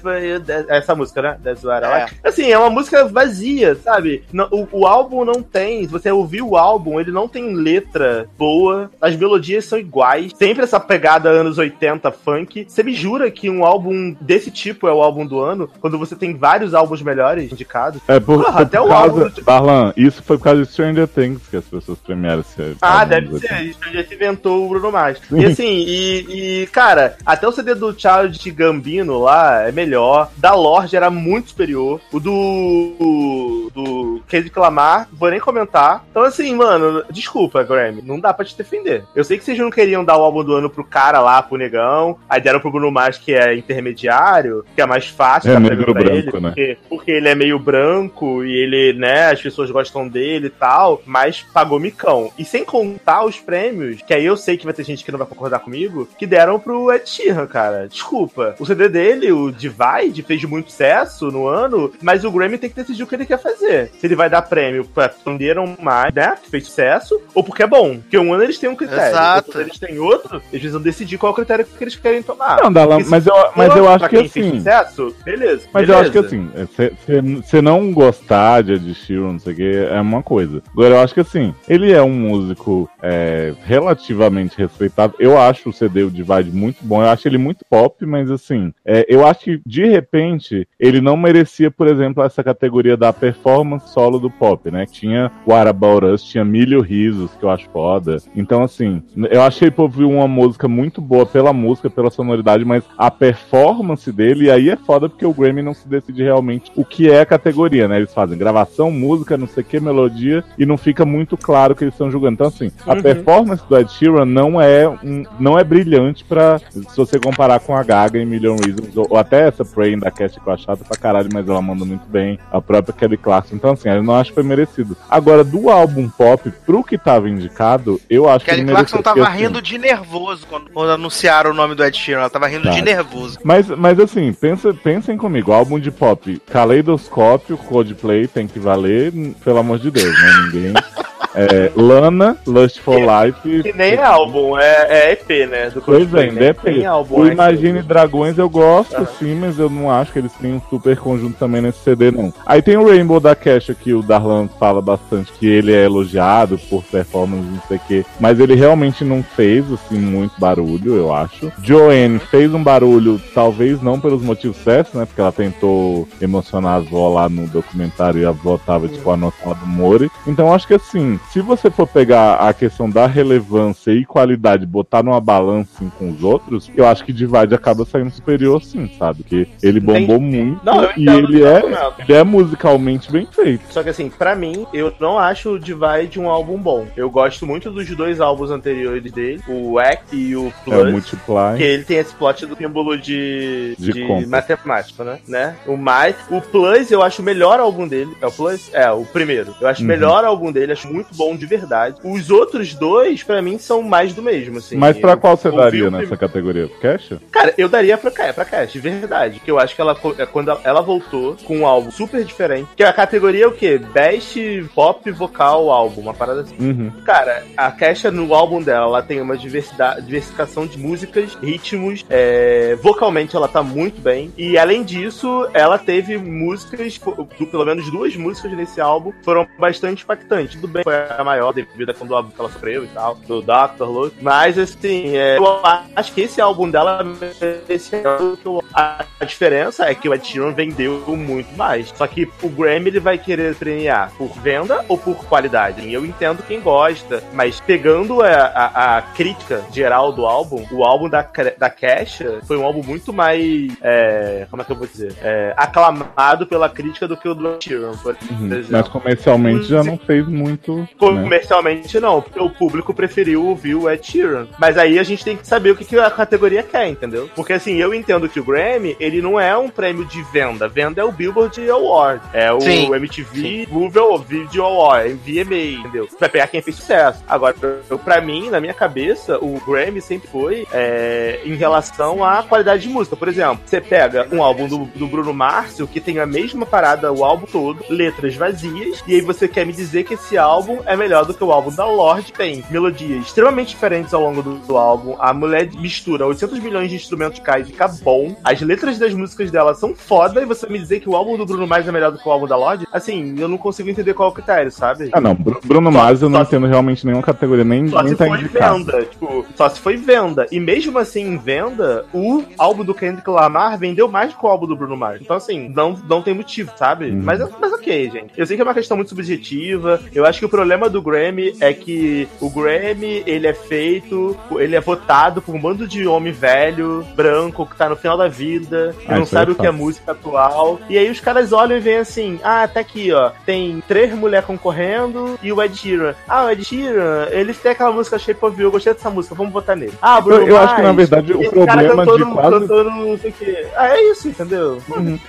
for 0.01 0.17
you. 0.17 0.39
That- 0.41 0.65
Essa 0.69 0.95
música, 0.95 1.21
né? 1.21 1.37
That's 1.43 1.63
what 1.63 1.83
I 1.85 1.87
É. 1.87 1.91
like. 1.99 2.15
Assim, 2.23 2.51
é 2.51 2.57
uma 2.57 2.69
música 2.69 3.05
vazia, 3.05 3.75
sabe? 3.75 4.23
O, 4.51 4.67
o 4.81 4.87
álbum 4.87 5.23
não 5.25 5.41
tem. 5.41 5.83
Se 5.83 5.91
você 5.91 6.11
ouvir 6.11 6.41
o 6.41 6.55
álbum, 6.57 6.99
ele 6.99 7.11
não 7.11 7.27
tem 7.27 7.53
letra 7.53 8.27
boa. 8.37 8.89
As 9.01 9.15
melodias 9.15 9.65
são 9.65 9.77
iguais. 9.77 10.31
Sempre 10.37 10.63
essa 10.63 10.79
pegada 10.79 11.29
anos 11.29 11.57
80 11.57 12.11
funk. 12.11 12.65
Você 12.67 12.83
me 12.83 12.93
jura 12.93 13.29
que 13.31 13.49
um 13.49 13.63
álbum 13.65 14.15
desse 14.19 14.49
tipo 14.51 14.87
é 14.87 14.93
o 14.93 15.01
álbum 15.01 15.25
do 15.25 15.39
ano? 15.39 15.69
Quando 15.79 15.97
você 15.97 16.15
tem 16.15 16.35
vários 16.35 16.73
álbuns 16.73 17.01
melhores 17.01 17.51
indicados? 17.51 18.01
É 18.07 18.19
por, 18.19 18.37
Porra, 18.43 18.53
foi 18.53 18.61
até 18.63 18.77
por 18.79 18.85
o 18.85 18.89
causa, 18.89 19.03
álbum 19.21 19.29
do- 19.29 19.41
Darlan, 19.41 19.93
isso 19.95 20.23
foi 20.23 20.37
por 20.37 20.43
causa 20.43 20.63
de 20.63 20.71
Stranger 20.71 21.07
Things 21.07 21.41
que 21.49 21.57
as 21.57 21.65
pessoas 21.65 21.97
premiaram 21.99 22.41
esse 22.41 22.77
Ah, 22.81 23.05
deve 23.05 23.27
ser. 23.39 23.51
80. 23.53 23.61
Isso 23.63 23.79
já 23.91 24.03
se 24.03 24.13
inventou 24.15 24.65
o 24.65 24.69
Bruno 24.69 24.91
Mars. 24.91 25.19
E 25.31 25.45
assim, 25.45 25.67
e, 25.87 26.61
e, 26.63 26.67
cara, 26.67 27.17
até 27.25 27.47
o 27.47 27.51
CD 27.51 27.75
do 27.75 27.91
Child 27.97 28.37
Gambino 28.51 29.19
lá 29.19 29.67
é 29.67 29.71
melhor. 29.71 30.29
Da 30.37 30.53
Lorde 30.53 30.95
era 30.95 31.09
muito 31.09 31.49
superior. 31.49 31.99
O 32.11 32.19
do. 32.19 33.71
do 33.73 34.21
Kendrick 34.27 34.57
Lamar, 34.57 35.07
vou 35.13 35.29
nem 35.29 35.39
comentar. 35.39 36.03
Então, 36.09 36.23
assim, 36.23 36.53
mano, 36.55 37.03
desculpa, 37.11 37.63
Grammy. 37.63 38.01
Não 38.01 38.19
dá 38.19 38.33
pra 38.33 38.45
te 38.45 38.57
defender. 38.57 39.03
Eu 39.15 39.23
sei 39.23 39.37
que 39.37 39.43
vocês 39.43 39.57
não 39.57 39.69
queriam 39.69 40.03
dar 40.03 40.17
o 40.17 40.23
álbum 40.23 40.43
do 40.43 40.53
ano 40.53 40.69
pro 40.69 40.83
cara 40.83 41.19
lá, 41.19 41.41
pro 41.41 41.57
negão. 41.57 42.17
Aí 42.29 42.41
deram 42.41 42.59
pro 42.59 42.71
Bruno 42.71 42.91
Mars, 42.91 43.17
que 43.17 43.33
é 43.33 43.55
intermediário, 43.55 44.65
que 44.75 44.81
é 44.81 44.85
mais 44.85 45.07
fácil 45.07 45.51
É, 45.51 45.59
negro 45.59 45.93
branco, 45.93 46.09
ele, 46.09 46.39
né? 46.39 46.49
porque, 46.49 46.77
porque 46.89 47.11
ele 47.11 47.29
é 47.29 47.35
meio 47.35 47.59
branco 47.59 48.43
e 48.43 48.51
ele, 48.51 48.93
né, 48.93 49.31
as 49.31 49.41
pessoas 49.41 49.71
gostam 49.71 50.07
dele 50.07 50.47
e 50.47 50.51
tal, 50.51 51.01
mas 51.05 51.41
pagou 51.53 51.79
micão. 51.79 52.31
E 52.37 52.43
sem 52.45 52.65
contar 52.65 53.23
os 53.23 53.39
prêmios, 53.39 54.01
que 54.01 54.13
aí 54.13 54.25
eu 54.25 54.37
sei 54.37 54.57
que 54.57 54.65
vai 54.65 54.73
ter 54.73 54.83
gente 54.83 55.03
que 55.03 55.11
não 55.11 55.19
vai 55.19 55.27
concordar 55.27 55.59
comigo, 55.59 56.07
que 56.17 56.25
deram 56.25 56.59
pro 56.59 56.91
Ed 56.91 57.09
Sheeran, 57.09 57.47
cara. 57.47 57.87
Desculpa. 57.87 58.36
O 58.59 58.65
CD 58.65 58.89
dele, 58.89 59.31
o 59.31 59.51
Divide, 59.51 60.23
fez 60.23 60.43
muito 60.43 60.71
sucesso 60.71 61.31
no 61.31 61.47
ano, 61.47 61.91
mas 62.01 62.23
o 62.23 62.31
Grammy 62.31 62.57
tem 62.57 62.69
que 62.69 62.75
decidir 62.75 63.03
o 63.03 63.07
que 63.07 63.15
ele 63.15 63.25
quer 63.25 63.39
fazer. 63.39 63.91
Se 63.99 64.05
ele 64.05 64.15
vai 64.15 64.29
dar 64.29 64.41
prêmio 64.41 64.85
pra 64.85 65.09
Prenderam 65.09 65.75
Mais, 65.81 66.13
né, 66.13 66.37
que 66.41 66.49
fez 66.49 66.65
sucesso, 66.65 67.19
ou 67.33 67.43
porque 67.43 67.63
é 67.63 67.67
bom. 67.67 67.97
Porque 67.97 68.17
um 68.17 68.33
ano 68.33 68.43
eles 68.43 68.59
têm 68.59 68.69
um 68.69 68.75
critério, 68.75 69.09
Exato. 69.09 69.47
outro 69.47 69.61
eles 69.61 69.79
têm 69.79 69.99
outro, 69.99 70.35
eles 70.37 70.49
precisam 70.49 70.81
decidir 70.81 71.17
qual 71.17 71.31
é 71.31 71.33
o 71.33 71.35
critério 71.35 71.65
que 71.65 71.83
eles 71.83 71.95
querem 71.95 72.21
tomar. 72.21 72.57
Não, 72.69 73.01
se 73.01 73.09
mas 73.09 73.25
eu, 73.25 73.33
mas 73.55 73.71
for 73.71 73.77
eu 73.77 73.89
acho 73.89 73.99
pra 73.99 74.09
que 74.09 74.17
assim. 74.17 74.57
sucesso, 74.57 75.15
beleza. 75.23 75.67
Mas 75.73 75.89
eu 75.89 75.97
acho 75.97 76.11
que 76.11 76.21
beleza. 76.21 76.51
assim, 76.63 77.41
você 77.41 77.61
não 77.61 77.91
gostar 77.91 78.63
de 78.63 78.73
Ed 78.73 78.93
Sheeran, 78.93 79.33
não 79.33 79.39
sei 79.39 79.53
o 79.53 79.55
que, 79.55 79.75
é 79.91 79.99
uma 79.99 80.23
coisa. 80.23 80.61
Agora, 80.71 80.95
eu 80.95 80.99
acho 80.99 81.13
que 81.13 81.19
assim, 81.19 81.53
ele 81.67 81.91
é 81.91 82.01
um 82.01 82.13
músico 82.13 82.89
é, 83.01 83.53
relativamente 83.65 84.57
respeitado. 84.57 85.15
Eu 85.19 85.37
acho 85.37 85.69
o 85.69 85.73
CD, 85.73 86.03
o 86.03 86.11
Divide, 86.11 86.51
muito 86.51 86.77
bom. 86.81 87.01
Eu 87.01 87.09
acho 87.09 87.27
ele 87.27 87.37
muito 87.37 87.65
pop, 87.69 88.05
mas 88.05 88.26
assim, 88.31 88.73
é, 88.85 89.05
eu 89.07 89.25
acho 89.25 89.41
que 89.41 89.61
de 89.65 89.85
repente 89.85 90.67
ele 90.79 91.01
não 91.01 91.15
merecia, 91.17 91.71
por 91.71 91.87
exemplo, 91.87 92.23
essa 92.23 92.43
categoria 92.43 92.97
da 92.97 93.11
performance 93.13 93.89
solo 93.93 94.19
do 94.19 94.29
pop, 94.29 94.69
né? 94.69 94.85
Tinha 94.85 95.31
What 95.45 95.69
About 95.69 96.05
Us, 96.05 96.23
tinha 96.23 96.43
Milho 96.45 96.81
Risos, 96.81 97.31
que 97.39 97.43
eu 97.43 97.49
acho 97.49 97.69
foda. 97.69 98.17
Então, 98.35 98.63
assim, 98.63 99.01
eu 99.29 99.41
achei 99.41 99.71
ouviu 99.77 100.09
uma 100.09 100.27
música 100.27 100.67
muito 100.67 100.99
boa 101.01 101.25
pela 101.25 101.53
música, 101.53 101.89
pela 101.89 102.09
sonoridade, 102.09 102.65
mas 102.65 102.83
a 102.97 103.09
performance 103.11 104.11
dele, 104.11 104.45
e 104.45 104.51
aí 104.51 104.69
é 104.69 104.75
foda 104.75 105.07
porque 105.07 105.25
o 105.25 105.33
Grammy 105.33 105.61
não 105.61 105.73
se 105.73 105.87
decide 105.87 106.23
realmente 106.23 106.71
o 106.75 106.83
que 106.83 107.09
é 107.09 107.21
a 107.21 107.25
categoria, 107.25 107.87
né? 107.87 107.97
Eles 107.97 108.13
fazem 108.13 108.37
gravação, 108.37 108.91
música, 108.91 109.37
não 109.37 109.47
sei 109.47 109.63
o 109.63 109.65
que, 109.65 109.79
melodia, 109.79 110.43
e 110.57 110.65
não 110.65 110.77
fica 110.77 111.05
muito 111.05 111.37
claro 111.37 111.73
o 111.73 111.75
que 111.75 111.83
eles 111.83 111.93
estão 111.93 112.11
julgando. 112.11 112.33
Então, 112.33 112.47
assim, 112.47 112.71
a 112.85 112.93
Uhum. 112.93 113.01
performance 113.01 113.63
do 113.67 113.77
Ed 113.77 113.91
Sheeran 113.91 114.25
não 114.25 114.59
é, 114.59 114.87
um, 114.89 115.23
não 115.39 115.57
é 115.57 115.63
brilhante 115.63 116.23
pra, 116.25 116.59
se 116.69 116.97
você 116.97 117.19
comparar 117.19 117.59
com 117.59 117.75
a 117.75 117.83
Gaga 117.83 118.16
em 118.21 118.25
Million 118.25 118.55
Reasons, 118.57 118.95
ou, 118.95 119.07
ou 119.09 119.17
até 119.17 119.47
essa 119.47 119.63
Praying 119.65 119.99
da 119.99 120.11
Cat 120.11 120.39
que 120.39 120.47
eu 120.47 120.53
acho 120.53 120.63
chata 120.63 120.83
pra 120.83 120.97
caralho, 120.97 121.29
mas 121.33 121.47
ela 121.47 121.61
manda 121.61 121.85
muito 121.85 122.05
bem, 122.07 122.39
a 122.51 122.61
própria 122.61 122.93
Kelly 122.93 123.17
Clarkson. 123.17 123.55
Então, 123.55 123.71
assim, 123.71 123.89
eu 123.89 124.03
não 124.03 124.15
acho 124.15 124.31
que 124.31 124.35
foi 124.35 124.43
merecido. 124.43 124.95
Agora, 125.09 125.43
do 125.43 125.69
álbum 125.69 126.09
pop 126.09 126.51
pro 126.65 126.83
que 126.83 126.97
tava 126.97 127.29
indicado, 127.29 127.99
eu 128.09 128.29
acho 128.29 128.45
Kelly 128.45 128.57
que 128.57 128.63
ele 128.63 128.71
Clarkson 128.71 129.01
tava 129.01 129.27
assim, 129.27 129.37
rindo 129.43 129.61
de 129.61 129.77
nervoso 129.77 130.45
quando, 130.47 130.69
quando 130.71 130.91
anunciaram 130.91 131.51
o 131.51 131.53
nome 131.53 131.75
do 131.75 131.83
Ed 131.83 131.97
Sheeran. 131.97 132.21
Ela 132.21 132.29
tava 132.29 132.47
rindo 132.47 132.63
Tá. 132.63 132.71
de 132.71 132.81
nervoso. 132.81 133.39
Mas, 133.43 133.67
mas 133.69 133.99
assim, 133.99 134.33
pensa, 134.33 134.73
pensem 134.73 135.17
comigo, 135.17 135.51
álbum 135.51 135.79
de 135.79 135.91
pop, 135.91 136.41
Caleidoscópio, 136.51 137.57
Coldplay, 137.57 138.27
tem 138.27 138.47
que 138.47 138.59
valer, 138.59 139.13
pelo 139.43 139.59
amor 139.59 139.79
de 139.79 139.91
Deus, 139.91 140.13
né? 140.13 140.31
Ninguém. 140.51 140.73
É, 141.37 141.71
Lana, 141.75 142.35
Lust 142.47 142.79
for 142.79 142.97
Life. 142.97 143.61
Que 143.61 143.71
nem 143.71 143.93
é 143.93 144.03
álbum, 144.03 144.57
é, 144.57 144.87
é 144.89 145.11
EP, 145.11 145.47
né? 145.47 145.69
Do 145.69 145.81
Pois 145.81 146.11
é, 146.15 146.27
depende. 146.31 146.79
Nem 146.79 146.85
álbum, 146.87 147.19
O 147.19 147.27
é 147.27 147.31
Imagine 147.31 147.83
Dragões 147.83 148.37
eu 148.39 148.49
gosto, 148.49 148.95
Aham. 148.95 149.07
sim, 149.19 149.35
mas 149.35 149.59
eu 149.59 149.69
não 149.69 149.91
acho 149.91 150.11
que 150.11 150.17
eles 150.19 150.31
tenham 150.33 150.57
um 150.57 150.61
super 150.67 150.97
conjunto 150.97 151.37
também 151.37 151.61
nesse 151.61 151.79
CD, 151.79 152.09
não. 152.09 152.33
Aí 152.43 152.61
tem 152.61 152.75
o 152.75 152.87
Rainbow 152.87 153.19
da 153.19 153.35
Cash 153.35 153.71
que 153.79 153.93
o 153.93 154.01
Darlan 154.01 154.49
fala 154.59 154.81
bastante 154.81 155.31
que 155.33 155.45
ele 155.45 155.73
é 155.73 155.85
elogiado 155.85 156.57
por 156.69 156.83
performance, 156.83 157.43
não 157.43 157.61
sei 157.67 157.77
o 157.77 157.81
quê, 157.87 158.05
mas 158.19 158.39
ele 158.39 158.55
realmente 158.55 159.03
não 159.03 159.21
fez, 159.21 159.63
assim, 159.71 159.99
muito 159.99 160.39
barulho, 160.39 160.95
eu 160.95 161.13
acho. 161.13 161.51
Joanne 161.61 162.17
fez 162.17 162.51
um 162.53 162.63
barulho, 162.63 163.21
talvez 163.35 163.79
não 163.81 163.99
pelos 163.99 164.23
motivos 164.23 164.57
certos, 164.57 164.93
né, 164.93 165.05
porque 165.05 165.21
ela 165.21 165.31
tentou 165.31 166.07
emocionar 166.19 166.73
a 166.73 166.77
avó 166.77 167.09
lá 167.09 167.29
no 167.29 167.47
documentário 167.47 168.21
e 168.21 168.25
a 168.25 168.29
avó 168.29 168.57
tava, 168.57 168.87
tipo, 168.87 169.11
anotada 169.11 169.55
do 169.55 169.67
Mori. 169.67 170.09
Então 170.25 170.51
acho 170.53 170.65
que, 170.67 170.73
assim, 170.73 171.19
se 171.31 171.41
você 171.41 171.69
for 171.69 171.87
pegar 171.87 172.35
a 172.35 172.53
questão 172.53 172.89
da 172.89 173.05
relevância 173.05 173.91
e 173.91 174.05
qualidade, 174.05 174.65
botar 174.65 175.03
numa 175.03 175.19
balança 175.19 175.69
assim, 175.75 175.91
com 175.97 176.09
os 176.09 176.23
outros, 176.23 176.71
eu 176.75 176.85
acho 176.87 177.03
que 177.03 177.13
Divide 177.13 177.53
acaba 177.53 177.85
saindo 177.85 178.11
superior 178.11 178.61
sim, 178.61 178.89
sabe? 178.97 179.23
Porque 179.23 179.47
ele 179.61 179.79
bombou 179.79 180.19
muito 180.19 180.63
Não, 180.63 180.83
e 180.97 181.07
ele 181.07 181.43
é, 181.43 181.61
ele 181.99 182.13
é 182.13 182.23
musicalmente 182.23 183.11
bem 183.11 183.27
feito. 183.31 183.61
Só 183.71 183.83
que 183.83 183.89
assim, 183.89 184.09
pra 184.09 184.35
mim, 184.35 184.65
eu 184.73 184.93
não 184.99 185.17
acho 185.19 185.51
o 185.51 185.59
Divide 185.59 186.19
um 186.19 186.29
álbum 186.29 186.57
bom. 186.57 186.87
Eu 186.95 187.09
gosto 187.09 187.45
muito 187.45 187.69
dos 187.71 187.87
dois 187.95 188.19
álbuns 188.19 188.49
anteriores 188.51 189.11
dele, 189.11 189.41
o 189.47 189.77
Act 189.79 190.15
e 190.15 190.35
o 190.35 190.45
É 190.45 190.47
o 190.47 190.51
Plus. 190.63 190.85
que 190.85 190.91
Multiply. 190.91 191.61
ele 191.63 191.83
tem 191.83 191.97
esse 191.97 192.13
plot 192.15 192.45
do 192.45 192.55
símbolo 192.55 192.97
de, 192.97 193.75
De 193.77 193.91
de, 193.93 194.25
matemática, 194.27 195.03
né? 195.03 195.19
né? 195.27 195.55
O 195.67 195.75
mais. 195.77 196.15
O 196.29 196.41
Plus, 196.41 196.89
eu 196.91 197.01
acho 197.01 197.21
o 197.21 197.25
melhor 197.25 197.59
álbum 197.59 197.87
dele. 197.87 198.15
É 198.21 198.27
o 198.27 198.31
Plus? 198.31 198.69
É, 198.73 198.89
o 198.91 199.03
primeiro. 199.05 199.53
Eu 199.59 199.67
acho 199.67 199.81
o 199.81 199.83
Uhum. 199.83 199.87
melhor 199.87 200.23
álbum 200.25 200.51
dele, 200.51 200.71
acho 200.73 200.87
muito 200.91 201.13
bom 201.17 201.35
de 201.35 201.45
verdade. 201.45 201.97
Os 202.03 202.29
outros 202.29 202.73
dois, 202.73 203.23
pra 203.23 203.41
mim, 203.41 203.57
são 203.57 203.81
mais 203.81 204.13
do 204.13 204.21
mesmo, 204.21 204.59
assim. 204.59 204.75
Mas 204.77 204.97
pra 204.97 205.13
Eu 205.13 205.17
qual 205.17 205.35
você 205.35 205.51
daria 205.51 205.89
nessa 205.89 206.07
prim- 206.07 206.17
categoria? 206.17 206.69
Cash? 206.81 207.13
Cara, 207.31 207.53
eu 207.57 207.67
daria 207.67 207.97
pra, 207.97 208.11
pra 208.11 208.45
Cash, 208.45 208.73
de 208.73 208.79
verdade. 208.79 209.39
Que 209.39 209.49
eu 209.51 209.59
acho 209.59 209.75
que 209.75 209.81
ela, 209.81 209.97
é 210.19 210.25
quando 210.25 210.49
ela- 210.51 210.61
ela 210.63 210.81
voltou 210.81 211.35
com 211.45 211.57
um 211.59 211.65
álbum 211.67 211.91
super 211.91 212.23
diferente. 212.23 212.69
Que 212.75 212.83
a 212.83 212.93
categoria 212.93 213.45
é 213.45 213.47
o 213.47 213.51
quê? 213.51 213.77
Best 213.77 214.37
Pop 214.75 215.09
Vocal 215.11 215.69
Álbum, 215.71 216.01
uma 216.01 216.13
parada 216.13 216.41
assim. 216.41 216.55
Uhum. 216.59 216.91
Cara, 217.05 217.43
a 217.55 217.71
Kesha 217.71 218.11
no 218.11 218.33
álbum 218.33 218.61
dela, 218.61 218.85
ela 218.87 219.01
tem 219.03 219.19
uma 219.21 219.37
diversidade, 219.37 220.01
diversificação 220.05 220.65
de 220.67 220.77
músicas, 220.77 221.35
ritmos, 221.41 222.05
é, 222.09 222.77
vocalmente 222.81 223.35
ela 223.35 223.47
tá 223.47 223.63
muito 223.63 224.01
bem. 224.01 224.31
E 224.37 224.57
além 224.57 224.83
disso, 224.83 225.47
ela 225.53 225.77
teve 225.77 226.17
músicas, 226.17 226.97
du- 226.99 227.25
pelo 227.47 227.65
menos 227.65 227.89
duas 227.89 228.15
músicas 228.15 228.51
nesse 228.53 228.79
álbum, 228.81 229.11
foram 229.23 229.47
bastante 229.57 230.03
impactantes. 230.03 230.55
Tudo 230.55 230.67
bem, 230.67 230.83
foi 230.83 230.93
a 231.17 231.23
maior 231.23 231.51
devido 231.53 231.89
a 231.89 231.93
quando 231.93 232.13
ela 232.13 232.27
sofreu 232.35 232.83
e 232.83 232.87
tal, 232.87 233.15
do 233.27 233.41
Dr. 233.41 233.83
Luke. 233.83 234.15
Mas 234.21 234.57
assim, 234.57 235.15
é, 235.15 235.37
eu 235.37 235.59
acho 235.95 236.13
que 236.13 236.21
esse 236.21 236.39
álbum 236.41 236.69
dela 236.69 237.03
merecia 237.03 238.01
eu- 238.45 238.63
a, 238.73 239.03
diferença 239.25 239.85
é 239.85 239.95
que 239.95 240.07
o 240.07 240.13
Ed 240.13 240.25
Sheeran 240.25 240.51
vendeu 240.51 241.03
muito 241.15 241.55
mais. 241.55 241.89
Só 241.95 242.05
que 242.07 242.29
o 242.41 242.49
Grammy 242.49 242.87
ele 242.89 242.99
vai 242.99 243.17
querer 243.17 243.55
premiar 243.55 244.11
por 244.17 244.29
venda 244.39 244.83
ou 244.87 244.97
por 244.97 245.15
qualidade. 245.25 245.81
E 245.81 245.93
eu 245.93 246.05
entendo 246.05 246.43
quem 246.43 246.59
gosta, 246.61 247.23
mas 247.33 247.59
pegando 247.59 248.21
a, 248.21 248.27
a, 248.29 248.97
a 248.97 249.01
crítica 249.01 249.63
geral 249.71 250.11
do 250.11 250.25
álbum, 250.25 250.65
o 250.71 250.83
álbum 250.83 251.09
da, 251.09 251.25
da 251.57 251.69
Kesha 251.69 252.39
foi 252.45 252.57
um 252.57 252.63
álbum 252.65 252.83
muito 252.83 253.11
mais. 253.11 253.71
é, 253.81 254.47
como 254.49 254.61
é 254.61 254.65
que 254.65 254.71
eu 254.71 254.75
vou 254.75 254.87
dizer? 254.87 255.13
É, 255.21 255.53
aclamado 255.57 256.45
pela 256.47 256.69
crítica 256.69 257.07
do 257.07 257.17
que 257.17 257.27
o 257.27 257.33
do 257.33 257.55
Ed 257.55 257.63
Sheeran, 257.63 257.91
Uhum. 258.31 258.49
Mas 258.69 258.87
comercialmente 258.87 259.65
já 259.65 259.83
não 259.83 259.97
fez 259.97 260.27
muito. 260.27 260.86
Comercialmente 260.97 261.99
não, 261.99 262.21
porque 262.21 262.39
o 262.39 262.49
público 262.49 262.93
preferiu 262.93 263.45
ouvir 263.45 263.75
o 263.75 263.89
Ed 263.89 264.05
Sheeran. 264.05 264.47
Mas 264.59 264.77
aí 264.77 264.99
a 264.99 265.03
gente 265.03 265.23
tem 265.23 265.37
que 265.37 265.47
saber 265.47 265.71
o 265.71 265.75
que, 265.75 265.85
que 265.85 265.97
a 265.97 266.09
categoria 266.09 266.63
quer, 266.63 266.87
entendeu? 266.87 267.29
Porque 267.35 267.53
assim, 267.53 267.75
eu 267.75 267.93
entendo 267.93 268.29
que 268.29 268.39
o 268.39 268.43
Grammy 268.43 268.95
ele 268.99 269.21
não 269.21 269.39
é 269.39 269.55
um 269.57 269.69
prêmio 269.69 270.05
de 270.05 270.21
venda. 270.23 270.67
Venda 270.67 271.01
é 271.01 271.03
o 271.03 271.11
Billboard 271.11 271.69
Award. 271.69 272.21
É 272.33 272.51
o 272.51 272.61
Sim. 272.61 272.93
MTV 272.93 273.67
Movie 273.71 273.97
Video 274.27 274.63
Award, 274.63 275.13
VMA, 275.13 275.79
entendeu? 275.79 276.07
Vai 276.19 276.29
pegar 276.29 276.47
quem 276.47 276.61
fez 276.61 276.75
sucesso. 276.75 277.23
Agora, 277.27 277.55
eu, 277.89 277.97
pra 277.97 278.21
mim, 278.21 278.49
na 278.49 278.59
minha 278.59 278.73
cabeça, 278.73 279.37
o 279.37 279.59
Grammy 279.65 280.01
sempre 280.01 280.27
foi 280.27 280.67
é, 280.71 281.41
em 281.45 281.55
relação 281.55 282.23
à 282.23 282.43
qualidade 282.43 282.83
de 282.83 282.89
música. 282.89 283.15
Por 283.15 283.27
exemplo, 283.27 283.59
você 283.65 283.81
pega 283.81 284.27
um 284.31 284.41
álbum 284.43 284.67
do, 284.67 284.85
do 284.85 285.07
Bruno 285.07 285.33
Márcio, 285.33 285.87
que 285.87 285.99
tem 285.99 286.19
a 286.19 286.25
mesma 286.25 286.65
parada 286.65 287.11
o 287.11 287.23
álbum 287.23 287.45
todo, 287.45 287.83
letras 287.89 288.35
vazias, 288.35 289.03
e 289.07 289.15
aí 289.15 289.21
você 289.21 289.47
quer 289.47 289.65
me 289.65 289.73
dizer 289.73 290.03
que 290.03 290.13
esse 290.13 290.37
álbum 290.77 290.89
é 290.89 290.95
melhor 290.95 291.25
do 291.25 291.33
que 291.33 291.43
o 291.43 291.51
álbum 291.51 291.73
da 291.73 291.85
Lorde, 291.85 292.31
tem 292.33 292.63
melodias 292.69 293.25
extremamente 293.25 293.69
diferentes 293.69 294.13
ao 294.13 294.21
longo 294.21 294.41
do, 294.41 294.55
do 294.59 294.77
álbum. 294.77 295.15
A 295.19 295.33
mulher 295.33 295.69
mistura 295.75 296.25
800 296.25 296.59
milhões 296.59 296.89
de 296.89 296.95
instrumentos 296.95 297.39
e 297.39 297.63
fica 297.63 297.87
bom. 298.03 298.35
As 298.43 298.61
letras 298.61 298.97
das 298.99 299.13
músicas 299.13 299.49
dela 299.51 299.73
são 299.73 299.95
foda, 299.95 300.41
e 300.41 300.45
você 300.45 300.67
me 300.67 300.77
dizer 300.79 300.99
que 300.99 301.09
o 301.09 301.15
álbum 301.15 301.37
do 301.37 301.45
Bruno 301.45 301.65
Mars 301.67 301.87
é 301.87 301.91
melhor 301.91 302.11
do 302.11 302.17
que 302.19 302.27
o 302.27 302.31
álbum 302.31 302.47
da 302.47 302.55
Lorde, 302.55 302.85
assim, 302.91 303.35
eu 303.39 303.47
não 303.47 303.57
consigo 303.57 303.89
entender 303.89 304.13
qual 304.13 304.29
é 304.29 304.31
o 304.31 304.35
critério, 304.35 304.71
sabe? 304.71 305.09
Ah, 305.13 305.21
não. 305.21 305.33
Bru- 305.35 305.59
Bruno 305.63 305.91
Mars 305.91 306.21
eu 306.21 306.29
não 306.29 306.39
só 306.39 306.45
se- 306.45 306.55
entendo 306.55 306.67
realmente 306.69 307.05
nenhuma 307.05 307.23
categoria, 307.23 307.63
nem, 307.63 307.87
Só 307.87 308.01
nem 308.01 308.13
se 308.13 308.17
tá 308.17 308.25
foi 308.27 308.39
indicado. 308.39 308.77
venda, 308.77 309.01
tipo, 309.05 309.45
só 309.55 309.69
se 309.69 309.79
foi 309.79 309.95
venda. 309.97 310.45
E 310.51 310.59
mesmo 310.59 310.97
assim, 310.99 311.21
em 311.21 311.37
venda, 311.37 312.05
o 312.13 312.43
álbum 312.57 312.83
do 312.83 312.93
Kendrick 312.93 313.29
Lamar 313.29 313.77
vendeu 313.77 314.07
mais 314.07 314.31
do 314.33 314.37
que 314.39 314.45
o 314.45 314.49
álbum 314.49 314.67
do 314.67 314.75
Bruno 314.75 314.97
Mars. 314.97 315.19
Então, 315.21 315.35
assim, 315.37 315.69
não, 315.69 315.97
não 316.07 316.21
tem 316.21 316.33
motivo, 316.33 316.71
sabe? 316.75 317.09
Uhum. 317.09 317.21
Mas, 317.23 317.39
mas 317.59 317.73
ok, 317.73 318.09
gente. 318.09 318.31
Eu 318.35 318.45
sei 318.45 318.55
que 318.55 318.61
é 318.61 318.65
uma 318.65 318.73
questão 318.73 318.97
muito 318.97 319.09
subjetiva. 319.09 319.99
Eu 320.13 320.25
acho 320.25 320.39
que 320.39 320.45
o 320.45 320.49
problema 320.49 320.66
do 320.89 321.01
Grammy 321.01 321.55
é 321.59 321.73
que 321.73 322.27
o 322.41 322.49
Grammy, 322.49 323.23
ele 323.25 323.47
é 323.47 323.53
feito, 323.53 324.35
ele 324.57 324.75
é 324.75 324.81
votado 324.81 325.41
por 325.41 325.55
um 325.55 325.59
bando 325.61 325.87
de 325.87 326.05
homem 326.07 326.31
velho, 326.33 327.05
branco, 327.15 327.65
que 327.65 327.75
tá 327.77 327.87
no 327.89 327.95
final 327.95 328.17
da 328.17 328.27
vida, 328.27 328.93
que 328.99 329.11
Ah, 329.11 329.17
não 329.17 329.25
sabe 329.25 329.51
é 329.51 329.53
o 329.53 329.55
que 329.55 329.65
é 329.65 329.71
música 329.71 330.11
atual. 330.11 330.79
E 330.89 330.97
aí 330.97 331.09
os 331.09 331.19
caras 331.19 331.51
olham 331.53 331.77
e 331.77 331.79
veem 331.79 331.97
assim: 331.99 332.39
ah, 332.43 332.67
tá 332.67 332.79
aqui, 332.81 333.11
ó. 333.13 333.31
Tem 333.45 333.81
três 333.87 334.13
mulheres 334.13 334.45
concorrendo 334.45 335.39
e 335.41 335.51
o 335.53 335.61
Ed 335.61 335.75
Sheeran. 335.75 336.13
Ah, 336.27 336.45
o 336.45 336.49
Ed 336.49 336.63
Sheeran, 336.63 337.27
ele 337.31 337.53
tem 337.53 337.71
aquela 337.71 337.91
música 337.91 338.19
Shape 338.19 338.43
of 338.45 338.59
You, 338.59 338.67
eu 338.67 338.71
gostei 338.71 338.93
dessa 338.93 339.09
música, 339.09 339.33
vamos 339.35 339.53
votar 339.53 339.75
nele. 339.75 339.93
Ah, 340.01 340.19
Bruno 340.19 340.41
Eu, 340.41 340.47
eu 340.49 340.57
acho 340.57 340.75
que, 340.75 340.81
na 340.81 340.91
verdade, 340.91 341.33
o 341.33 341.49
problema 341.49 342.05
de 342.05 342.19
no- 342.25 342.33
quase 342.33 342.59
cantou 342.59 342.83
no 342.83 343.07
não 343.11 343.17
sei 343.17 343.29
o 343.29 343.33
quê. 343.33 343.67
Ah, 343.75 343.89
é 343.97 344.11
isso, 344.11 344.27
entendeu? 344.27 344.81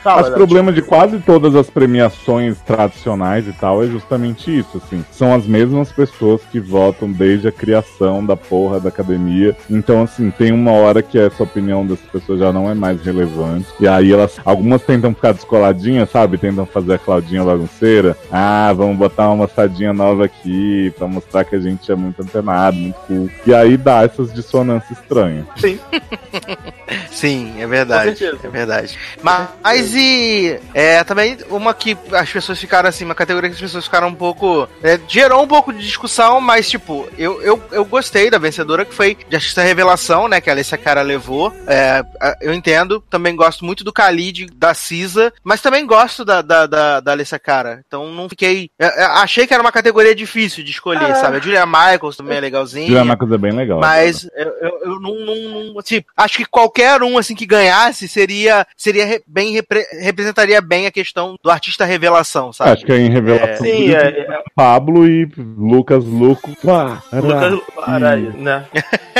Fala, 0.02 0.22
Mas 0.22 0.30
o 0.30 0.34
problema 0.34 0.72
de 0.72 0.82
quase 0.82 1.18
todas 1.20 1.54
as 1.54 1.68
premiações 1.70 2.58
tradicionais 2.60 3.46
e 3.46 3.52
tal 3.52 3.82
é 3.82 3.86
justamente 3.86 4.56
isso, 4.56 4.78
assim. 4.84 5.04
São 5.10 5.27
as 5.34 5.46
mesmas 5.46 5.90
pessoas 5.92 6.42
que 6.50 6.60
votam 6.60 7.10
desde 7.10 7.48
a 7.48 7.52
criação 7.52 8.24
da 8.24 8.36
porra 8.36 8.80
da 8.80 8.88
academia. 8.88 9.56
Então, 9.70 10.02
assim, 10.02 10.30
tem 10.30 10.52
uma 10.52 10.72
hora 10.72 11.02
que 11.02 11.18
essa 11.18 11.42
opinião 11.42 11.86
dessas 11.86 12.06
pessoas 12.06 12.40
já 12.40 12.52
não 12.52 12.70
é 12.70 12.74
mais 12.74 13.00
relevante. 13.02 13.66
E 13.80 13.88
aí 13.88 14.12
elas, 14.12 14.38
algumas 14.44 14.82
tentam 14.82 15.14
ficar 15.14 15.32
descoladinhas, 15.32 16.10
sabe? 16.10 16.38
Tentam 16.38 16.66
fazer 16.66 16.94
a 16.94 16.98
Claudinha 16.98 17.44
bagunceira. 17.44 18.16
Ah, 18.30 18.72
vamos 18.74 18.96
botar 18.96 19.28
uma 19.28 19.46
moçadinha 19.46 19.92
nova 19.92 20.24
aqui 20.24 20.92
pra 20.96 21.06
mostrar 21.06 21.44
que 21.44 21.56
a 21.56 21.60
gente 21.60 21.90
é 21.90 21.94
muito 21.94 22.22
antenado, 22.22 22.76
muito 22.76 22.98
cool. 23.06 23.30
E 23.46 23.54
aí 23.54 23.76
dá 23.76 24.02
essas 24.02 24.32
dissonâncias 24.32 24.98
estranhas. 24.98 25.44
Sim, 25.56 25.78
Sim, 27.10 27.60
é 27.60 27.66
verdade. 27.66 28.24
É 28.24 28.48
verdade. 28.48 28.98
Mas, 29.22 29.48
mas 29.62 29.94
e 29.94 30.58
é 30.74 31.02
também 31.04 31.36
uma 31.50 31.74
que 31.74 31.96
as 32.12 32.30
pessoas 32.30 32.58
ficaram 32.58 32.88
assim, 32.88 33.04
uma 33.04 33.14
categoria 33.14 33.50
que 33.50 33.54
as 33.54 33.60
pessoas 33.60 33.84
ficaram 33.84 34.08
um 34.08 34.14
pouco. 34.14 34.68
é, 34.82 34.98
gerou 35.18 35.42
um 35.42 35.48
pouco 35.48 35.72
de 35.72 35.80
discussão, 35.80 36.40
mas 36.40 36.70
tipo, 36.70 37.08
eu, 37.18 37.42
eu, 37.42 37.60
eu 37.72 37.84
gostei 37.84 38.30
da 38.30 38.38
vencedora, 38.38 38.84
que 38.84 38.94
foi 38.94 39.16
de 39.28 39.34
Artista 39.36 39.62
Revelação, 39.62 40.28
né? 40.28 40.40
Que 40.40 40.48
a 40.48 40.52
Alessia 40.52 40.78
Cara 40.78 41.02
levou. 41.02 41.52
É, 41.66 42.02
eu 42.40 42.54
entendo, 42.54 43.02
também 43.10 43.34
gosto 43.34 43.64
muito 43.64 43.82
do 43.82 43.90
Khalid, 43.92 44.46
da 44.54 44.74
Cisa, 44.74 45.32
mas 45.42 45.60
também 45.60 45.84
gosto 45.86 46.24
da, 46.24 46.40
da, 46.40 46.66
da, 46.66 47.00
da 47.00 47.12
Alessia 47.12 47.38
Cara. 47.38 47.82
Então 47.86 48.12
não 48.12 48.28
fiquei. 48.28 48.70
eu- 48.78 48.88
eu 48.88 49.06
achei 49.12 49.46
que 49.46 49.52
era 49.54 49.62
uma 49.62 49.72
categoria 49.72 50.14
difícil 50.14 50.62
de 50.62 50.70
escolher, 50.70 51.10
Ah. 51.10 51.14
sabe? 51.16 51.38
A 51.38 51.40
Julia 51.40 51.66
Michaels 51.66 52.16
também 52.16 52.36
é 52.36 52.40
legalzinha. 52.40 52.86
Julia 52.86 53.04
Marcos 53.04 53.32
é 53.32 53.38
bem 53.38 53.52
legal. 53.52 53.80
Mas 53.80 54.28
eu, 54.36 54.48
eu, 54.60 54.78
eu 54.84 55.00
não, 55.00 55.14
não, 55.24 55.64
não- 55.74 55.82
tipo, 55.82 56.08
acho 56.16 56.36
que 56.38 56.44
qualquer 56.44 57.02
um 57.02 57.18
assim 57.18 57.34
que 57.34 57.46
ganhasse 57.46 58.06
seria 58.08 58.66
seria 58.76 59.20
bem 59.26 59.52
repre- 59.52 59.86
representaria 60.00 60.60
bem 60.60 60.86
a 60.86 60.90
questão 60.92 61.36
do 61.42 61.50
artista 61.50 61.84
revelação, 61.84 62.52
sabe? 62.52 62.70
Acho 62.70 62.84
que 62.86 62.92
é 62.92 62.98
em 62.98 63.10
revelação. 63.10 63.56
Sim, 63.66 63.72
por 63.72 63.88
isso 63.88 63.96
é, 63.96 64.08
é, 64.20 64.42
Pablo 64.54 65.07
e 65.08 65.28
Lucas 65.56 66.04
Luco. 66.04 66.50
Pá, 66.64 67.02
Lucas 67.12 67.60
Araya, 67.82 68.30
né? 68.36 68.64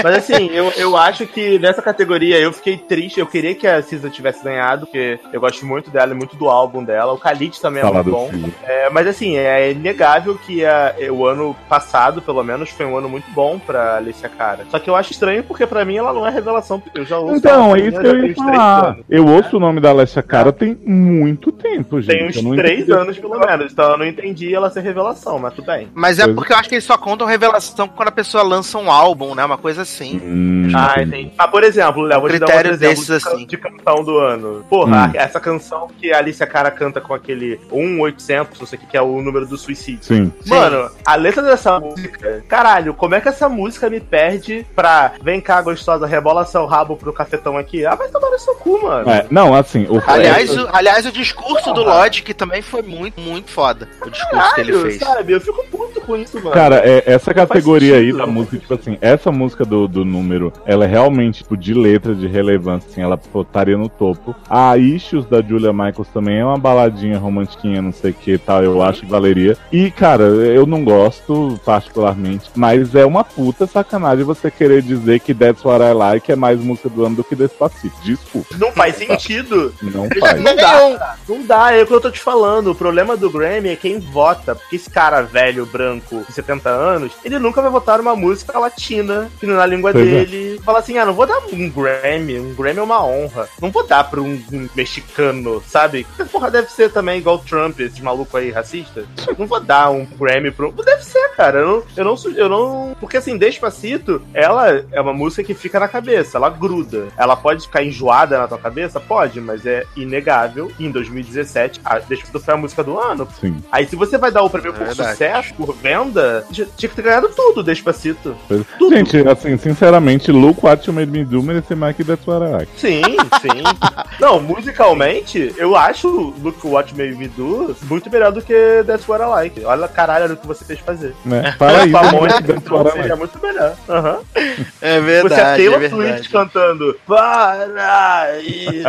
Mas 0.02 0.16
assim, 0.18 0.48
eu, 0.52 0.70
eu 0.76 0.96
acho 0.96 1.26
que 1.26 1.58
nessa 1.58 1.82
categoria 1.82 2.38
eu 2.38 2.52
fiquei 2.52 2.76
triste. 2.76 3.18
Eu 3.20 3.26
queria 3.26 3.54
que 3.54 3.66
a 3.66 3.82
Cisa 3.82 4.08
tivesse 4.08 4.44
ganhado, 4.44 4.86
porque 4.86 5.18
eu 5.32 5.40
gosto 5.40 5.66
muito 5.66 5.90
dela 5.90 6.12
e 6.12 6.16
muito 6.16 6.36
do 6.36 6.48
álbum 6.48 6.84
dela. 6.84 7.12
O 7.12 7.16
Khalid 7.16 7.60
também 7.60 7.80
é 7.82 7.86
Falar 7.86 8.02
muito 8.04 8.06
do 8.06 8.12
bom. 8.12 8.50
É, 8.64 8.90
mas 8.90 9.06
assim, 9.06 9.36
é 9.36 9.72
inegável 9.72 10.36
que 10.46 10.64
a- 10.64 10.94
o 11.10 11.26
ano 11.26 11.56
passado, 11.68 12.22
pelo 12.22 12.42
menos, 12.44 12.70
foi 12.70 12.86
um 12.86 12.96
ano 12.96 13.08
muito 13.08 13.30
bom 13.32 13.58
pra 13.58 13.96
Alicia 13.96 14.28
Cara. 14.28 14.64
Só 14.70 14.78
que 14.78 14.88
eu 14.88 14.94
acho 14.96 15.12
estranho 15.12 15.42
porque 15.44 15.66
pra 15.66 15.84
mim 15.84 15.96
ela 15.96 16.12
não 16.12 16.26
é 16.26 16.30
revelação. 16.30 16.78
porque 16.80 17.00
Eu 17.00 17.04
já 17.04 17.18
ouço 17.18 17.36
Então, 17.36 17.74
é 17.74 17.80
isso 17.80 18.00
que 18.00 18.06
eu 18.06 18.26
ia 18.26 18.34
falar. 18.34 18.86
anos. 18.88 19.04
Eu 19.08 19.26
ouço 19.26 19.56
o 19.56 19.60
nome 19.60 19.80
da 19.80 19.90
Alessia 19.90 20.22
Cara 20.22 20.52
tem 20.52 20.76
muito 20.84 21.50
tempo, 21.52 22.00
gente. 22.00 22.40
Tem 22.40 22.46
uns 22.50 22.56
três 22.56 22.80
entendi. 22.80 22.92
anos, 22.92 23.18
pelo 23.18 23.38
menos. 23.38 23.72
Então 23.72 23.92
eu 23.92 23.98
não 23.98 24.06
entendi 24.06 24.54
ela 24.54 24.70
ser 24.70 24.80
revelação, 24.80 25.38
mas 25.38 25.54
tudo 25.54 25.66
bem. 25.66 25.77
Mas 25.94 26.18
é 26.18 26.24
Pois- 26.24 26.34
porque 26.36 26.52
eu 26.52 26.56
acho 26.56 26.68
que 26.68 26.74
eles 26.74 26.84
só 26.84 26.96
contam 26.96 27.26
revelação 27.26 27.88
quando 27.88 28.08
a 28.08 28.12
pessoa 28.12 28.42
lança 28.42 28.78
um 28.78 28.90
álbum, 28.90 29.34
né? 29.34 29.44
Uma 29.44 29.58
coisa 29.58 29.82
assim. 29.82 30.20
Hum, 30.22 30.72
Ah, 30.74 31.00
entendi. 31.02 31.32
Ah, 31.38 31.48
por 31.48 31.64
exemplo, 31.64 32.02
Léo, 32.02 32.20
vou 32.20 32.30
te 32.30 32.38
dar 32.38 32.46
um 32.46 32.50
exemplo 32.70 32.78
desses, 32.78 33.06
de, 33.06 33.20
can- 33.24 33.30
assim. 33.30 33.46
de 33.46 33.56
canção 33.56 34.04
do 34.04 34.18
ano. 34.18 34.64
Porra, 34.68 35.06
Hum. 35.06 35.10
essa 35.14 35.40
canção 35.40 35.88
que 35.98 36.12
a 36.12 36.18
Alicia 36.18 36.46
Cara 36.46 36.70
canta 36.70 37.00
com 37.00 37.14
aquele 37.14 37.58
1800, 37.70 38.58
não 38.60 38.66
sei 38.66 38.78
o 38.78 38.80
que, 38.82 38.86
que 38.88 38.96
é 38.96 39.02
o 39.02 39.20
número 39.22 39.46
do 39.46 39.56
suicídio. 39.56 40.04
Sim. 40.04 40.32
Sim. 40.42 40.50
Mano, 40.50 40.90
a 41.04 41.14
letra 41.14 41.42
dessa 41.42 41.78
música, 41.80 42.44
caralho, 42.48 42.94
como 42.94 43.14
é 43.14 43.20
que 43.20 43.28
essa 43.28 43.48
música 43.48 43.88
me 43.88 44.00
perde 44.00 44.66
pra 44.74 45.12
vem 45.22 45.40
cá, 45.40 45.60
gostosa, 45.62 46.06
rebola 46.06 46.44
seu 46.44 46.66
rabo 46.66 46.96
pro 46.96 47.12
cafetão 47.12 47.56
aqui? 47.56 47.84
Ah, 47.86 47.94
vai 47.94 48.08
tomar 48.08 48.30
no 48.30 48.38
seu 48.38 48.54
cu, 48.56 48.82
mano. 48.82 49.08
É, 49.10 49.26
não, 49.30 49.54
assim, 49.54 49.86
o 49.88 50.02
Aliás, 50.06 50.56
o, 50.56 50.68
aliás, 50.72 51.06
o 51.06 51.12
discurso 51.12 51.72
do 51.72 51.82
Logic 51.82 52.32
também 52.34 52.62
foi 52.62 52.82
muito, 52.82 53.20
muito 53.20 53.50
foda. 53.50 53.88
O 54.04 54.10
discurso 54.10 54.54
que 54.54 54.60
ele 54.60 54.72
Caralho, 54.72 54.90
fez. 54.90 54.98
sabe? 54.98 55.32
Eu 55.32 55.40
fico 55.40 55.57
puto 55.64 56.00
com 56.00 56.16
isso, 56.16 56.36
mano. 56.36 56.50
Cara, 56.50 56.76
é, 56.84 57.02
essa 57.06 57.32
categoria 57.34 57.96
aí 57.96 58.12
da 58.12 58.26
música, 58.26 58.58
tipo 58.58 58.74
assim, 58.74 58.98
essa 59.00 59.30
música 59.30 59.64
do, 59.64 59.86
do 59.86 60.04
número, 60.04 60.52
ela 60.64 60.84
é 60.84 60.88
realmente, 60.88 61.42
tipo, 61.42 61.56
de 61.56 61.74
letra, 61.74 62.14
de 62.14 62.26
relevância, 62.26 62.88
assim, 62.90 63.02
ela 63.02 63.16
pô, 63.16 63.42
estaria 63.42 63.76
no 63.76 63.88
topo. 63.88 64.34
A 64.48 64.76
Issues 64.76 65.26
da 65.26 65.42
Julia 65.42 65.72
Michaels 65.72 66.08
também 66.12 66.38
é 66.38 66.44
uma 66.44 66.58
baladinha 66.58 67.18
romantiquinha, 67.18 67.82
não 67.82 67.92
sei 67.92 68.10
o 68.10 68.14
que 68.14 68.32
e 68.32 68.38
tal, 68.38 68.62
eu 68.62 68.82
acho 68.82 69.00
que 69.00 69.06
valeria. 69.06 69.56
E, 69.72 69.90
cara, 69.90 70.24
eu 70.24 70.66
não 70.66 70.84
gosto 70.84 71.58
particularmente, 71.64 72.50
mas 72.54 72.94
é 72.94 73.04
uma 73.04 73.24
puta 73.24 73.66
sacanagem 73.66 74.24
você 74.24 74.50
querer 74.50 74.82
dizer 74.82 75.20
que 75.20 75.34
That's 75.34 75.64
What 75.64 75.84
I 75.84 75.92
Like 75.92 76.32
é 76.32 76.36
mais 76.36 76.60
música 76.60 76.88
do 76.88 77.04
ano 77.04 77.16
do 77.16 77.24
que 77.24 77.34
Despacito. 77.34 77.96
Desculpa, 78.04 78.56
não 78.58 78.72
faz 78.72 78.96
sentido. 78.96 79.74
não 79.82 80.08
faz. 80.20 80.40
Não 80.40 80.56
dá, 80.56 81.16
não 81.28 81.46
dá, 81.46 81.72
é 81.72 81.82
o 81.82 81.86
que 81.86 81.94
eu 81.94 82.00
tô 82.00 82.10
te 82.10 82.20
falando. 82.20 82.70
O 82.70 82.74
problema 82.74 83.16
do 83.16 83.30
Grammy 83.30 83.70
é 83.70 83.76
quem 83.76 83.98
vota, 83.98 84.54
porque 84.54 84.76
esse 84.76 84.90
cara 84.90 85.22
velho, 85.22 85.47
branco, 85.66 86.24
de 86.26 86.32
70 86.32 86.68
anos, 86.68 87.12
ele 87.24 87.38
nunca 87.38 87.60
vai 87.62 87.70
votar 87.70 88.00
uma 88.00 88.14
música 88.16 88.58
latina, 88.58 89.30
que 89.40 89.46
não 89.46 89.54
é 89.54 89.56
na 89.58 89.66
língua 89.66 89.92
Pois 89.92 90.06
é. 90.06 90.10
dele. 90.10 90.60
Fala 90.64 90.78
assim, 90.80 90.98
ah, 90.98 91.04
não 91.04 91.14
vou 91.14 91.26
dar 91.26 91.38
um 91.52 91.68
Grammy, 91.70 92.38
um 92.38 92.54
Grammy 92.54 92.78
é 92.80 92.82
uma 92.82 93.04
honra. 93.04 93.48
Não 93.60 93.70
vou 93.70 93.86
dar 93.86 94.04
pra 94.04 94.20
um, 94.20 94.40
um 94.52 94.68
mexicano, 94.74 95.62
sabe? 95.66 96.06
Que 96.16 96.24
porra 96.24 96.50
deve 96.50 96.70
ser 96.70 96.90
também 96.92 97.18
igual 97.18 97.36
o 97.36 97.38
Trump, 97.40 97.78
esse 97.80 98.02
maluco 98.02 98.36
aí 98.36 98.50
racista. 98.50 99.04
Não 99.38 99.46
vou 99.46 99.60
dar 99.60 99.90
um 99.90 100.04
Grammy 100.04 100.50
pro. 100.50 100.72
Deve 100.72 101.04
ser, 101.04 101.28
cara. 101.36 101.58
Eu 101.60 101.66
não, 101.66 101.82
eu 101.96 102.04
não, 102.04 102.16
su- 102.16 102.30
eu 102.30 102.48
não. 102.48 102.96
Porque 103.00 103.16
assim, 103.16 103.36
Despacito, 103.36 104.22
ela 104.34 104.84
é 104.92 105.00
uma 105.00 105.12
música 105.12 105.42
que 105.44 105.54
fica 105.54 105.78
na 105.78 105.88
cabeça, 105.88 106.38
ela 106.38 106.48
gruda. 106.50 107.08
Ela 107.16 107.36
pode 107.36 107.62
ficar 107.66 107.82
enjoada 107.84 108.38
na 108.38 108.48
tua 108.48 108.58
cabeça? 108.58 108.98
Pode, 109.00 109.40
mas 109.40 109.64
é 109.66 109.84
inegável. 109.96 110.68
que 110.76 110.84
Em 110.84 110.90
2017, 110.90 111.80
a 111.84 111.98
Despacito 111.98 112.40
foi 112.40 112.54
a 112.54 112.56
música 112.56 112.82
do 112.82 112.98
ano. 112.98 113.28
Sim. 113.40 113.62
Aí 113.70 113.86
se 113.86 113.96
você 113.96 114.16
vai 114.18 114.30
dar 114.30 114.42
o 114.42 114.50
prêmio 114.50 114.70
É 114.70 114.72
por 114.72 114.86
verdade. 114.86 115.10
sucesso, 115.12 115.37
por 115.52 115.74
venda, 115.74 116.44
tinha 116.50 116.66
que 116.66 116.88
ter 116.88 117.02
ganhado 117.02 117.28
tudo, 117.34 117.62
Despacito. 117.62 118.36
Pois- 118.48 118.62
Tudo. 118.78 118.94
Gente, 118.96 119.16
assim, 119.28 119.56
sinceramente, 119.58 120.30
Look 120.32 120.64
What 120.64 120.86
You 120.88 120.94
Made 120.94 121.10
Me 121.10 121.24
Do 121.24 121.42
merecia 121.42 121.76
mais 121.76 121.94
que 121.96 122.04
That's 122.04 122.26
What 122.26 122.44
I 122.44 122.48
Like. 122.50 122.72
Sim, 122.76 123.02
sim. 123.40 123.62
Não, 124.20 124.40
musicalmente, 124.40 125.54
eu 125.56 125.76
acho 125.76 126.34
Look 126.42 126.66
What 126.66 126.92
You 126.92 126.98
Made 127.04 127.16
Me 127.18 127.28
Do 127.28 127.76
muito 127.84 128.10
melhor 128.10 128.32
do 128.32 128.42
que 128.42 128.82
That's 128.86 129.08
What 129.08 129.22
I 129.22 129.26
Like. 129.28 129.64
Olha 129.64 129.84
a 129.84 129.88
caralho 129.88 130.28
do 130.28 130.36
que 130.36 130.46
você 130.46 130.64
fez 130.64 130.78
fazer. 130.80 131.14
Né? 131.24 131.54
Fala 131.58 131.82
aí, 131.82 131.90
Pamonha 131.92 132.34
né? 132.40 132.40
That's 132.40 132.70
What 132.70 132.88
I 132.88 132.92
seria 132.92 133.14
Like. 133.14 133.18
muito 133.18 133.38
melhor. 133.42 133.74
Aham. 133.88 134.18
É 134.34 134.40
Você 134.40 134.76
é 134.82 135.00
verdade, 135.00 135.40
é 135.40 135.56
Taylor 135.56 135.78
verdade. 135.80 136.02
Swift 136.08 136.28
cantando 136.30 136.96
Paraíso. 137.06 138.88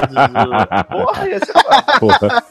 Porra, 0.89 1.27
ia 1.29 1.39
ser. 1.39 1.53
Porra. 1.99 2.43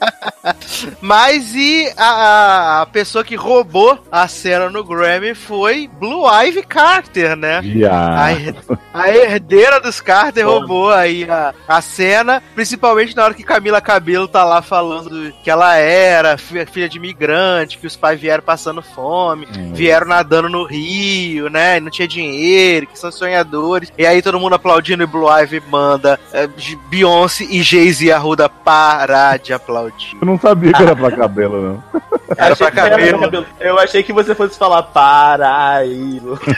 Mas 1.00 1.54
e 1.54 1.92
a- 1.96 2.82
a 2.82 2.86
pessoa 2.86 3.24
que 3.24 3.34
roubou 3.36 3.87
a 4.10 4.26
cena 4.28 4.68
no 4.68 4.82
Grammy 4.84 5.34
foi 5.34 5.88
Blue 5.98 6.26
Ivy 6.44 6.62
Carter, 6.64 7.36
né? 7.36 7.58
A, 7.58 7.60
Viado. 7.60 8.30
her- 8.40 8.78
a 8.92 9.08
herdeira 9.10 9.80
dos 9.80 10.00
Carter 10.00 10.46
roubou 10.46 10.90
aí 10.92 11.24
a, 11.30 11.54
a 11.66 11.80
cena, 11.80 12.42
principalmente 12.54 13.14
na 13.16 13.24
hora 13.24 13.34
que 13.34 13.42
Camila 13.44 13.80
Cabelo 13.80 14.26
tá 14.26 14.44
lá 14.44 14.60
falando 14.62 15.08
do- 15.10 15.32
que 15.42 15.50
ela 15.50 15.76
era 15.76 16.36
fi- 16.36 16.66
filha 16.66 16.88
de 16.88 16.96
imigrante, 16.98 17.78
que 17.78 17.86
os 17.86 17.96
pais 17.96 18.20
vieram 18.20 18.42
passando 18.42 18.82
fome, 18.82 19.46
Hum. 19.56 19.72
vieram 19.74 20.06
nadando 20.08 20.48
no 20.48 20.64
rio, 20.64 21.48
né? 21.48 21.76
e 21.76 21.80
Não 21.80 21.90
tinha 21.90 22.08
dinheiro, 22.08 22.86
que 22.86 22.98
são 22.98 23.10
sonhadores. 23.12 23.92
E 23.96 24.04
aí 24.06 24.20
todo 24.22 24.38
mundo 24.40 24.54
aplaudindo 24.54 25.02
e 25.02 25.06
Blue 25.06 25.28
Ivy 25.42 25.62
manda 25.68 26.18
eh, 26.32 26.48
Beyoncé 26.88 27.44
e 27.48 27.62
Jay-Z 27.62 28.10
Arruda 28.12 28.48
parar 28.48 29.38
de 29.38 29.52
aplaudir. 29.52 30.16
Eu 30.20 30.26
não 30.26 30.38
sabia 30.38 30.72
que 30.72 30.82
era 30.82 30.96
pra 30.96 31.10
cabelo, 31.16 31.62
não. 31.62 32.00
Era 32.36 32.54
pra 32.56 32.70
que 32.70 32.80
era 32.80 32.90
cabelo. 32.90 33.46
Eu 33.60 33.77
achei 33.78 34.02
que 34.02 34.12
você 34.12 34.34
fosse 34.34 34.58
falar 34.58 34.82
paraíso. 34.84 36.38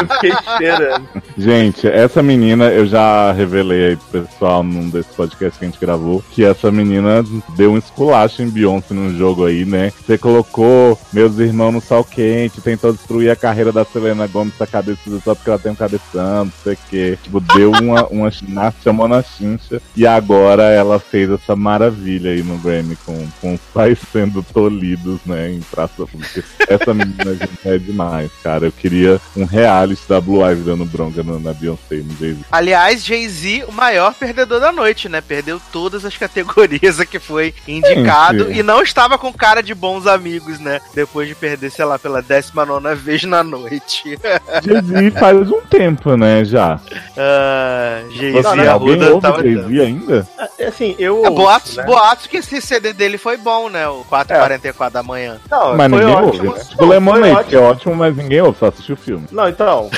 eu 0.00 0.08
fiquei 0.14 0.30
esperando. 0.30 1.08
Gente, 1.36 1.86
essa 1.86 2.22
menina, 2.22 2.66
eu 2.66 2.86
já 2.86 3.32
revelei 3.32 3.88
aí 3.88 3.96
pro 3.96 4.22
pessoal 4.22 4.62
num 4.62 4.88
desses 4.90 5.14
podcasts 5.14 5.58
que 5.58 5.64
a 5.64 5.68
gente 5.68 5.80
gravou, 5.80 6.22
que 6.30 6.44
essa 6.44 6.70
menina 6.70 7.24
deu 7.56 7.72
um 7.72 7.78
esculacho 7.78 8.42
em 8.42 8.48
Beyoncé 8.50 8.94
num 8.94 9.16
jogo 9.16 9.46
aí, 9.46 9.64
né? 9.64 9.92
Você 10.04 10.18
colocou 10.18 10.98
meus 11.12 11.38
irmãos 11.38 11.72
no 11.72 11.80
sol 11.80 12.04
quente, 12.04 12.60
tentou 12.60 12.92
destruir 12.92 13.30
a 13.30 13.36
carreira 13.36 13.72
da 13.72 13.84
Selena 13.84 14.26
Gomez 14.26 14.56
da 14.58 14.66
cabeça 14.66 15.00
só 15.24 15.34
porque 15.34 15.50
ela 15.50 15.58
tem 15.58 15.72
um 15.72 15.76
cabeção, 15.76 16.44
não 16.46 16.52
sei 16.62 16.74
o 16.74 16.78
quê. 16.88 17.18
Tipo, 17.22 17.40
deu 17.40 17.70
uma, 17.72 18.06
uma 18.06 18.30
na- 18.48 18.72
chamou 18.82 19.08
na 19.08 19.22
chincha. 19.22 19.80
E 19.96 20.06
agora 20.06 20.64
ela 20.64 20.98
fez 20.98 21.30
essa 21.30 21.54
maravilha 21.56 22.30
aí 22.30 22.42
no 22.42 22.58
Grammy 22.58 22.96
com, 23.04 23.26
com 23.40 23.54
os 23.54 23.60
pais 23.72 23.98
sendo 24.12 24.42
tolhidos, 24.42 25.20
né, 25.24 25.50
em 25.50 25.60
praça 25.60 26.06
pública. 26.10 26.44
Essa 26.68 26.94
menina 26.94 27.34
gente, 27.34 27.68
é 27.68 27.78
demais, 27.78 28.30
cara. 28.42 28.66
Eu 28.66 28.72
queria 28.72 29.20
um 29.36 29.44
reality 29.44 30.02
da 30.08 30.20
Blue 30.20 30.44
Ivy 30.44 30.62
dando 30.62 30.84
bronca 30.84 31.22
na, 31.22 31.38
na 31.38 31.52
Beyoncé, 31.52 31.96
no 31.96 32.16
Jay-Z. 32.18 32.40
Aliás, 32.50 33.04
Jay-Z, 33.04 33.64
o 33.68 33.72
maior 33.72 34.14
perdedor 34.14 34.60
da 34.60 34.72
noite, 34.72 35.08
né? 35.08 35.20
Perdeu 35.20 35.60
todas 35.72 36.04
as 36.04 36.16
categorias 36.16 37.00
a 37.00 37.06
que 37.06 37.18
foi 37.18 37.54
indicado 37.66 38.46
Gente. 38.46 38.58
e 38.58 38.62
não 38.62 38.82
estava 38.82 39.18
com 39.18 39.32
cara 39.32 39.62
de 39.62 39.74
bons 39.74 40.06
amigos, 40.06 40.58
né? 40.58 40.80
Depois 40.94 41.28
de 41.28 41.34
perder, 41.34 41.70
sei 41.70 41.84
lá, 41.84 41.98
pela 41.98 42.22
19 42.22 42.94
vez 42.96 43.24
na 43.24 43.42
noite. 43.42 44.18
Jay-Z 44.62 45.10
faz 45.18 45.50
um 45.50 45.60
tempo, 45.62 46.16
né, 46.16 46.44
já. 46.44 46.80
Ah, 47.16 48.02
Jay-Z 48.10 48.42
Você, 48.42 48.56
e 48.56 48.68
alguém 48.68 49.04
ouve 49.04 49.20
tava 49.20 49.42
Jay-Z 49.42 49.80
ainda? 49.80 50.28
Assim, 50.66 50.94
eu. 50.98 51.24
É, 51.24 51.30
boatos, 51.30 51.76
né? 51.76 51.84
boatos 51.84 52.26
que 52.26 52.38
esse 52.38 52.60
CD 52.60 52.92
dele 52.92 53.18
foi 53.18 53.36
bom, 53.36 53.68
né? 53.68 53.88
O 53.88 54.04
444 54.04 54.92
da 54.92 55.02
manhã. 55.02 55.38
Não, 55.50 55.76
Mas 55.76 55.90
foi 55.90 55.99
ninguém 56.06 56.14
ótimo. 56.16 56.48
ouve, 56.48 56.58
né? 56.58 56.64
Não, 56.70 56.76
foi 56.76 56.86
Lemonade, 56.88 57.48
que 57.48 57.56
é 57.56 57.58
ótimo. 57.58 57.94
mas 57.94 58.16
ninguém 58.16 58.40
ouve, 58.40 58.58
só 58.58 58.66
assistiu 58.66 58.94
o 58.94 58.98
filme. 58.98 59.26
Não, 59.30 59.48
então, 59.48 59.90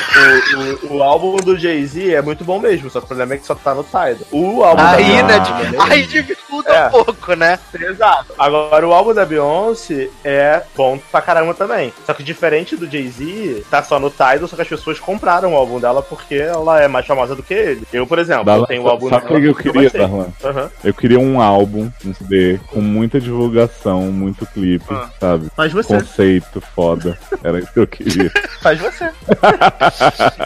o, 0.90 0.94
o, 0.94 0.96
o 0.98 1.02
álbum 1.02 1.36
do 1.36 1.56
Jay-Z 1.58 2.14
é 2.14 2.22
muito 2.22 2.44
bom 2.44 2.58
mesmo, 2.58 2.90
só 2.90 2.98
que 3.00 3.04
o 3.04 3.08
problema 3.08 3.34
é 3.34 3.38
que 3.38 3.46
só 3.46 3.54
tá 3.54 3.74
no 3.74 3.82
Tidal. 3.84 4.16
O 4.30 4.62
álbum 4.64 4.82
Aí, 4.82 5.16
da 5.16 5.22
né? 5.22 5.40
Beyoncé 5.70 5.92
Aí 5.92 6.06
dificulta 6.06 6.70
É. 6.72 6.86
um 6.88 6.90
pouco, 6.90 7.34
né? 7.34 7.58
Exato. 7.74 8.32
Agora, 8.38 8.86
o 8.86 8.92
álbum 8.92 9.14
da 9.14 9.24
Beyoncé 9.24 10.08
é 10.24 10.62
bom 10.76 10.98
pra 11.10 11.20
caramba 11.20 11.54
também. 11.54 11.92
Só 12.06 12.12
que 12.14 12.22
diferente 12.22 12.76
do 12.76 12.90
Jay-Z, 12.90 13.64
tá 13.70 13.82
só 13.82 13.98
no 13.98 14.10
Tidal, 14.10 14.46
só 14.48 14.56
que 14.56 14.62
as 14.62 14.68
pessoas 14.68 14.98
compraram 15.00 15.52
o 15.54 15.56
álbum 15.56 15.78
dela 15.80 16.02
porque 16.02 16.34
ela 16.36 16.80
é 16.80 16.88
mais 16.88 17.06
famosa 17.06 17.34
do 17.34 17.42
que 17.42 17.54
ele. 17.54 17.82
Eu, 17.92 18.06
por 18.06 18.18
exemplo, 18.18 18.44
Darlan, 18.44 18.62
eu 18.62 18.66
tenho 18.66 18.82
o 18.82 18.88
álbum 18.88 19.08
sabe 19.08 19.24
o 19.26 19.54
que 19.54 19.68
eu 19.68 19.72
queria. 19.72 19.90
Darlan? 19.90 20.26
Aham. 20.44 20.70
Eu 20.84 20.94
queria 20.94 21.18
um 21.18 21.40
álbum, 21.40 21.90
um 22.04 22.14
CD, 22.14 22.58
com 22.68 22.80
muita 22.80 23.20
divulgação, 23.20 24.02
muito 24.02 24.46
clipe, 24.46 24.84
Ah. 24.90 25.08
sabe? 25.20 25.48
Faz 25.56 25.72
você. 25.72 25.91
Conceito 26.00 26.60
foda. 26.60 27.16
Era 27.42 27.58
isso 27.58 27.72
que 27.72 27.80
eu 27.80 27.86
queria. 27.86 28.30
Faz 28.62 28.78
você. 28.80 29.04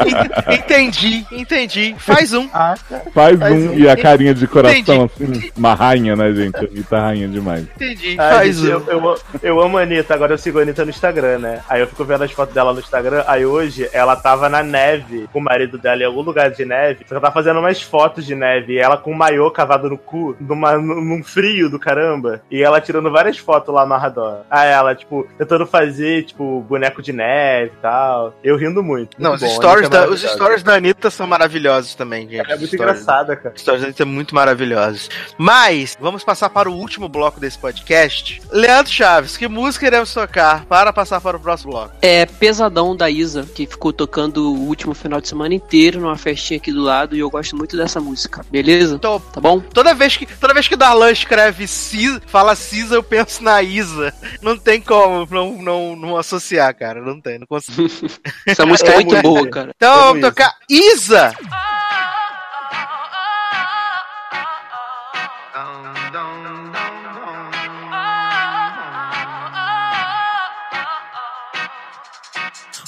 Ent- 0.06 0.60
Entendi, 0.60 1.26
entendi. 1.32 1.94
Faz 1.98 2.32
um. 2.32 2.48
Ah, 2.52 2.74
Faz 3.12 3.38
Faz 3.38 3.52
um 3.54 3.70
um. 3.72 3.78
e 3.78 3.88
a 3.88 3.96
carinha 3.96 4.34
de 4.34 4.46
coração, 4.46 5.04
assim, 5.04 5.50
uma 5.56 5.74
rainha, 5.74 6.16
né, 6.16 6.32
gente? 6.32 6.56
A 6.56 6.60
Anitta 6.60 6.96
é 6.96 7.00
rainha 7.00 7.28
demais. 7.28 7.62
Entendi. 7.76 8.16
Ai, 8.18 8.34
Faz 8.34 8.56
gente, 8.56 8.68
um. 8.68 8.90
eu, 8.90 9.02
eu, 9.04 9.18
eu 9.42 9.60
amo 9.60 9.78
a 9.78 9.82
Anitta, 9.82 10.14
agora 10.14 10.32
eu 10.34 10.38
sigo 10.38 10.58
a 10.58 10.62
Anitta 10.62 10.84
no 10.84 10.90
Instagram, 10.90 11.38
né? 11.38 11.60
Aí 11.68 11.80
eu 11.80 11.86
fico 11.86 12.04
vendo 12.04 12.24
as 12.24 12.32
fotos 12.32 12.54
dela 12.54 12.72
no 12.72 12.80
Instagram, 12.80 13.24
aí 13.26 13.44
hoje 13.46 13.88
ela 13.92 14.16
tava 14.16 14.48
na 14.48 14.62
neve 14.62 15.28
com 15.32 15.38
o 15.38 15.42
marido 15.42 15.78
dela 15.78 16.02
em 16.02 16.06
algum 16.06 16.22
lugar 16.22 16.50
de 16.50 16.64
neve, 16.64 17.00
só 17.00 17.04
que 17.06 17.12
ela 17.14 17.20
tá 17.20 17.30
fazendo 17.32 17.60
umas 17.60 17.80
fotos 17.82 18.24
de 18.26 18.34
neve, 18.34 18.74
e 18.74 18.78
ela 18.78 18.96
com 18.96 19.12
um 19.12 19.16
maiô 19.16 19.50
cavado 19.50 19.88
no 19.90 19.98
cu, 19.98 20.36
numa, 20.40 20.76
num 20.76 20.96
num 21.06 21.22
frio 21.22 21.68
do 21.70 21.78
caramba, 21.78 22.40
e 22.50 22.62
ela 22.62 22.80
tirando 22.80 23.10
várias 23.10 23.38
fotos 23.38 23.72
lá 23.74 23.86
no 23.86 23.94
Arrador. 23.94 24.40
Aí 24.50 24.70
ela, 24.70 24.94
tipo, 24.94 25.26
tentando 25.38 25.66
fazer, 25.66 26.24
tipo, 26.24 26.60
boneco 26.62 27.02
de 27.02 27.12
neve 27.12 27.72
e 27.76 27.80
tal. 27.82 28.34
Eu 28.42 28.56
rindo 28.56 28.82
muito. 28.82 29.16
Não, 29.20 29.30
Muito 29.30 29.44
os 29.44 29.48
bom, 29.50 29.54
a 29.54 29.56
stories, 29.56 29.86
Anitta 29.86 29.96
é 29.96 30.00
da, 30.06 30.08
os 30.12 30.20
stories 30.22 30.62
da 30.62 30.74
Anitta 30.74 31.10
são 31.10 31.26
maravilhosos 31.26 31.94
também, 31.94 32.28
gente. 32.28 32.50
É 32.50 32.54
Os 32.54 32.60
muito 32.60 32.74
stories- 32.74 33.00
engraçada, 33.00 33.36
cara. 33.36 33.54
Os 33.54 33.60
stories 33.60 33.80
da 33.82 33.86
Anitta 33.88 34.04
são 34.04 34.12
muito 34.12 34.34
maravilhosos. 34.34 35.08
Mas, 35.38 35.96
vamos 36.00 36.24
passar 36.24 36.50
para 36.50 36.70
o 36.70 36.74
último 36.74 37.08
bloco 37.08 37.38
desse 37.40 37.58
podcast. 37.58 38.40
Leandro 38.50 38.92
Chaves, 38.92 39.36
que 39.36 39.48
música 39.48 39.86
iremos 39.86 40.12
tocar 40.12 40.64
para 40.66 40.92
passar 40.92 41.20
para 41.20 41.36
o 41.36 41.40
próximo 41.40 41.72
bloco? 41.72 41.94
É 42.02 42.26
Pesadão 42.26 42.96
da 42.96 43.08
Isa, 43.10 43.44
que 43.54 43.66
ficou 43.66 43.92
tocando 43.92 44.52
o 44.52 44.66
último 44.66 44.94
final 44.94 45.20
de 45.20 45.28
semana 45.28 45.54
inteiro 45.54 46.00
numa 46.00 46.16
festinha 46.16 46.58
aqui 46.58 46.72
do 46.72 46.82
lado 46.82 47.14
e 47.16 47.20
eu 47.20 47.30
gosto 47.30 47.56
muito 47.56 47.76
dessa 47.76 48.00
música, 48.00 48.44
beleza? 48.50 48.98
Tô- 48.98 49.20
Tá 49.20 49.40
bom? 49.40 49.60
Toda 49.60 49.94
vez 49.94 50.16
que, 50.16 50.26
toda 50.26 50.54
vez 50.54 50.68
que 50.68 50.76
Darlan 50.76 51.10
escreve 51.10 51.66
Cisa, 51.66 52.20
fala 52.26 52.54
Cisa, 52.54 52.94
eu 52.94 53.02
penso 53.02 53.42
na 53.42 53.62
Isa. 53.62 54.12
Não 54.42 54.56
tem 54.56 54.80
como 54.80 55.15
não, 55.24 55.62
não, 55.62 55.96
não 55.96 56.16
associar, 56.16 56.76
cara. 56.76 57.00
Não 57.00 57.20
tem, 57.20 57.38
não 57.38 57.46
consigo. 57.46 57.88
Essa 58.44 58.66
música 58.66 58.90
é 58.90 58.96
Eu 58.96 59.04
muito 59.04 59.22
boa, 59.22 59.48
cara. 59.48 59.72
Então 59.74 59.92
Amo 59.92 60.04
vamos 60.06 60.20
tocar 60.22 60.52
Isa! 60.68 61.32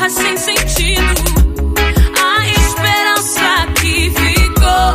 Guerra 0.00 0.08
sem 0.08 0.36
sentido, 0.36 1.14
a 2.18 2.48
esperança 2.48 3.66
que 3.74 4.10
ficou 4.10 4.94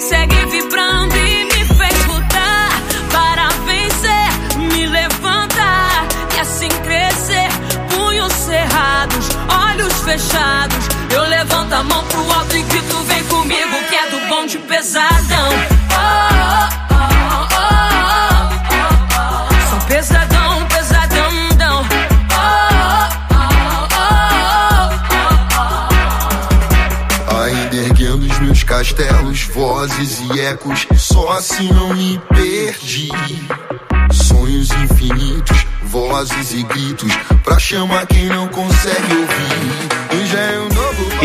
segue 0.00 0.46
vibrando 0.46 1.16
e 1.16 1.44
me 1.46 1.64
fez 1.64 2.06
lutar 2.06 2.70
para 3.10 3.48
vencer, 3.64 4.58
me 4.58 4.86
levantar 4.86 6.06
e 6.36 6.40
assim 6.40 6.68
crescer. 6.68 7.48
Punhos 7.90 8.32
cerrados, 8.32 9.28
olhos 9.48 9.92
fechados. 10.02 10.88
Eu 11.12 11.24
levanto 11.24 11.72
a 11.72 11.82
mão 11.82 12.04
pro 12.04 12.32
alto 12.32 12.56
e 12.56 12.62
grito: 12.62 12.96
Vem 13.08 13.24
comigo, 13.24 13.76
que 13.88 13.96
é 13.96 14.08
do 14.10 14.20
bom 14.28 14.46
de 14.46 14.58
pesadão. 14.58 15.48
Oh, 15.90 16.90
oh, 16.90 16.92
oh, 16.92 16.93
castelos, 28.94 29.42
vozes 29.42 30.20
e 30.20 30.40
ecos, 30.40 30.86
só 30.96 31.32
assim 31.32 31.68
não 31.72 31.92
me 31.94 32.20
perdi. 32.28 33.10
Sonhos 34.12 34.70
infinitos, 34.70 35.66
vozes 35.84 36.52
e 36.52 36.62
gritos, 36.62 37.12
pra 37.42 37.58
chamar 37.58 38.06
quem 38.06 38.26
não 38.26 38.48
consegue 38.48 39.14
ouvir. 39.14 40.22
Hoje 40.22 40.36
é 40.36 40.60
um 40.60 40.68
novo 40.68 41.24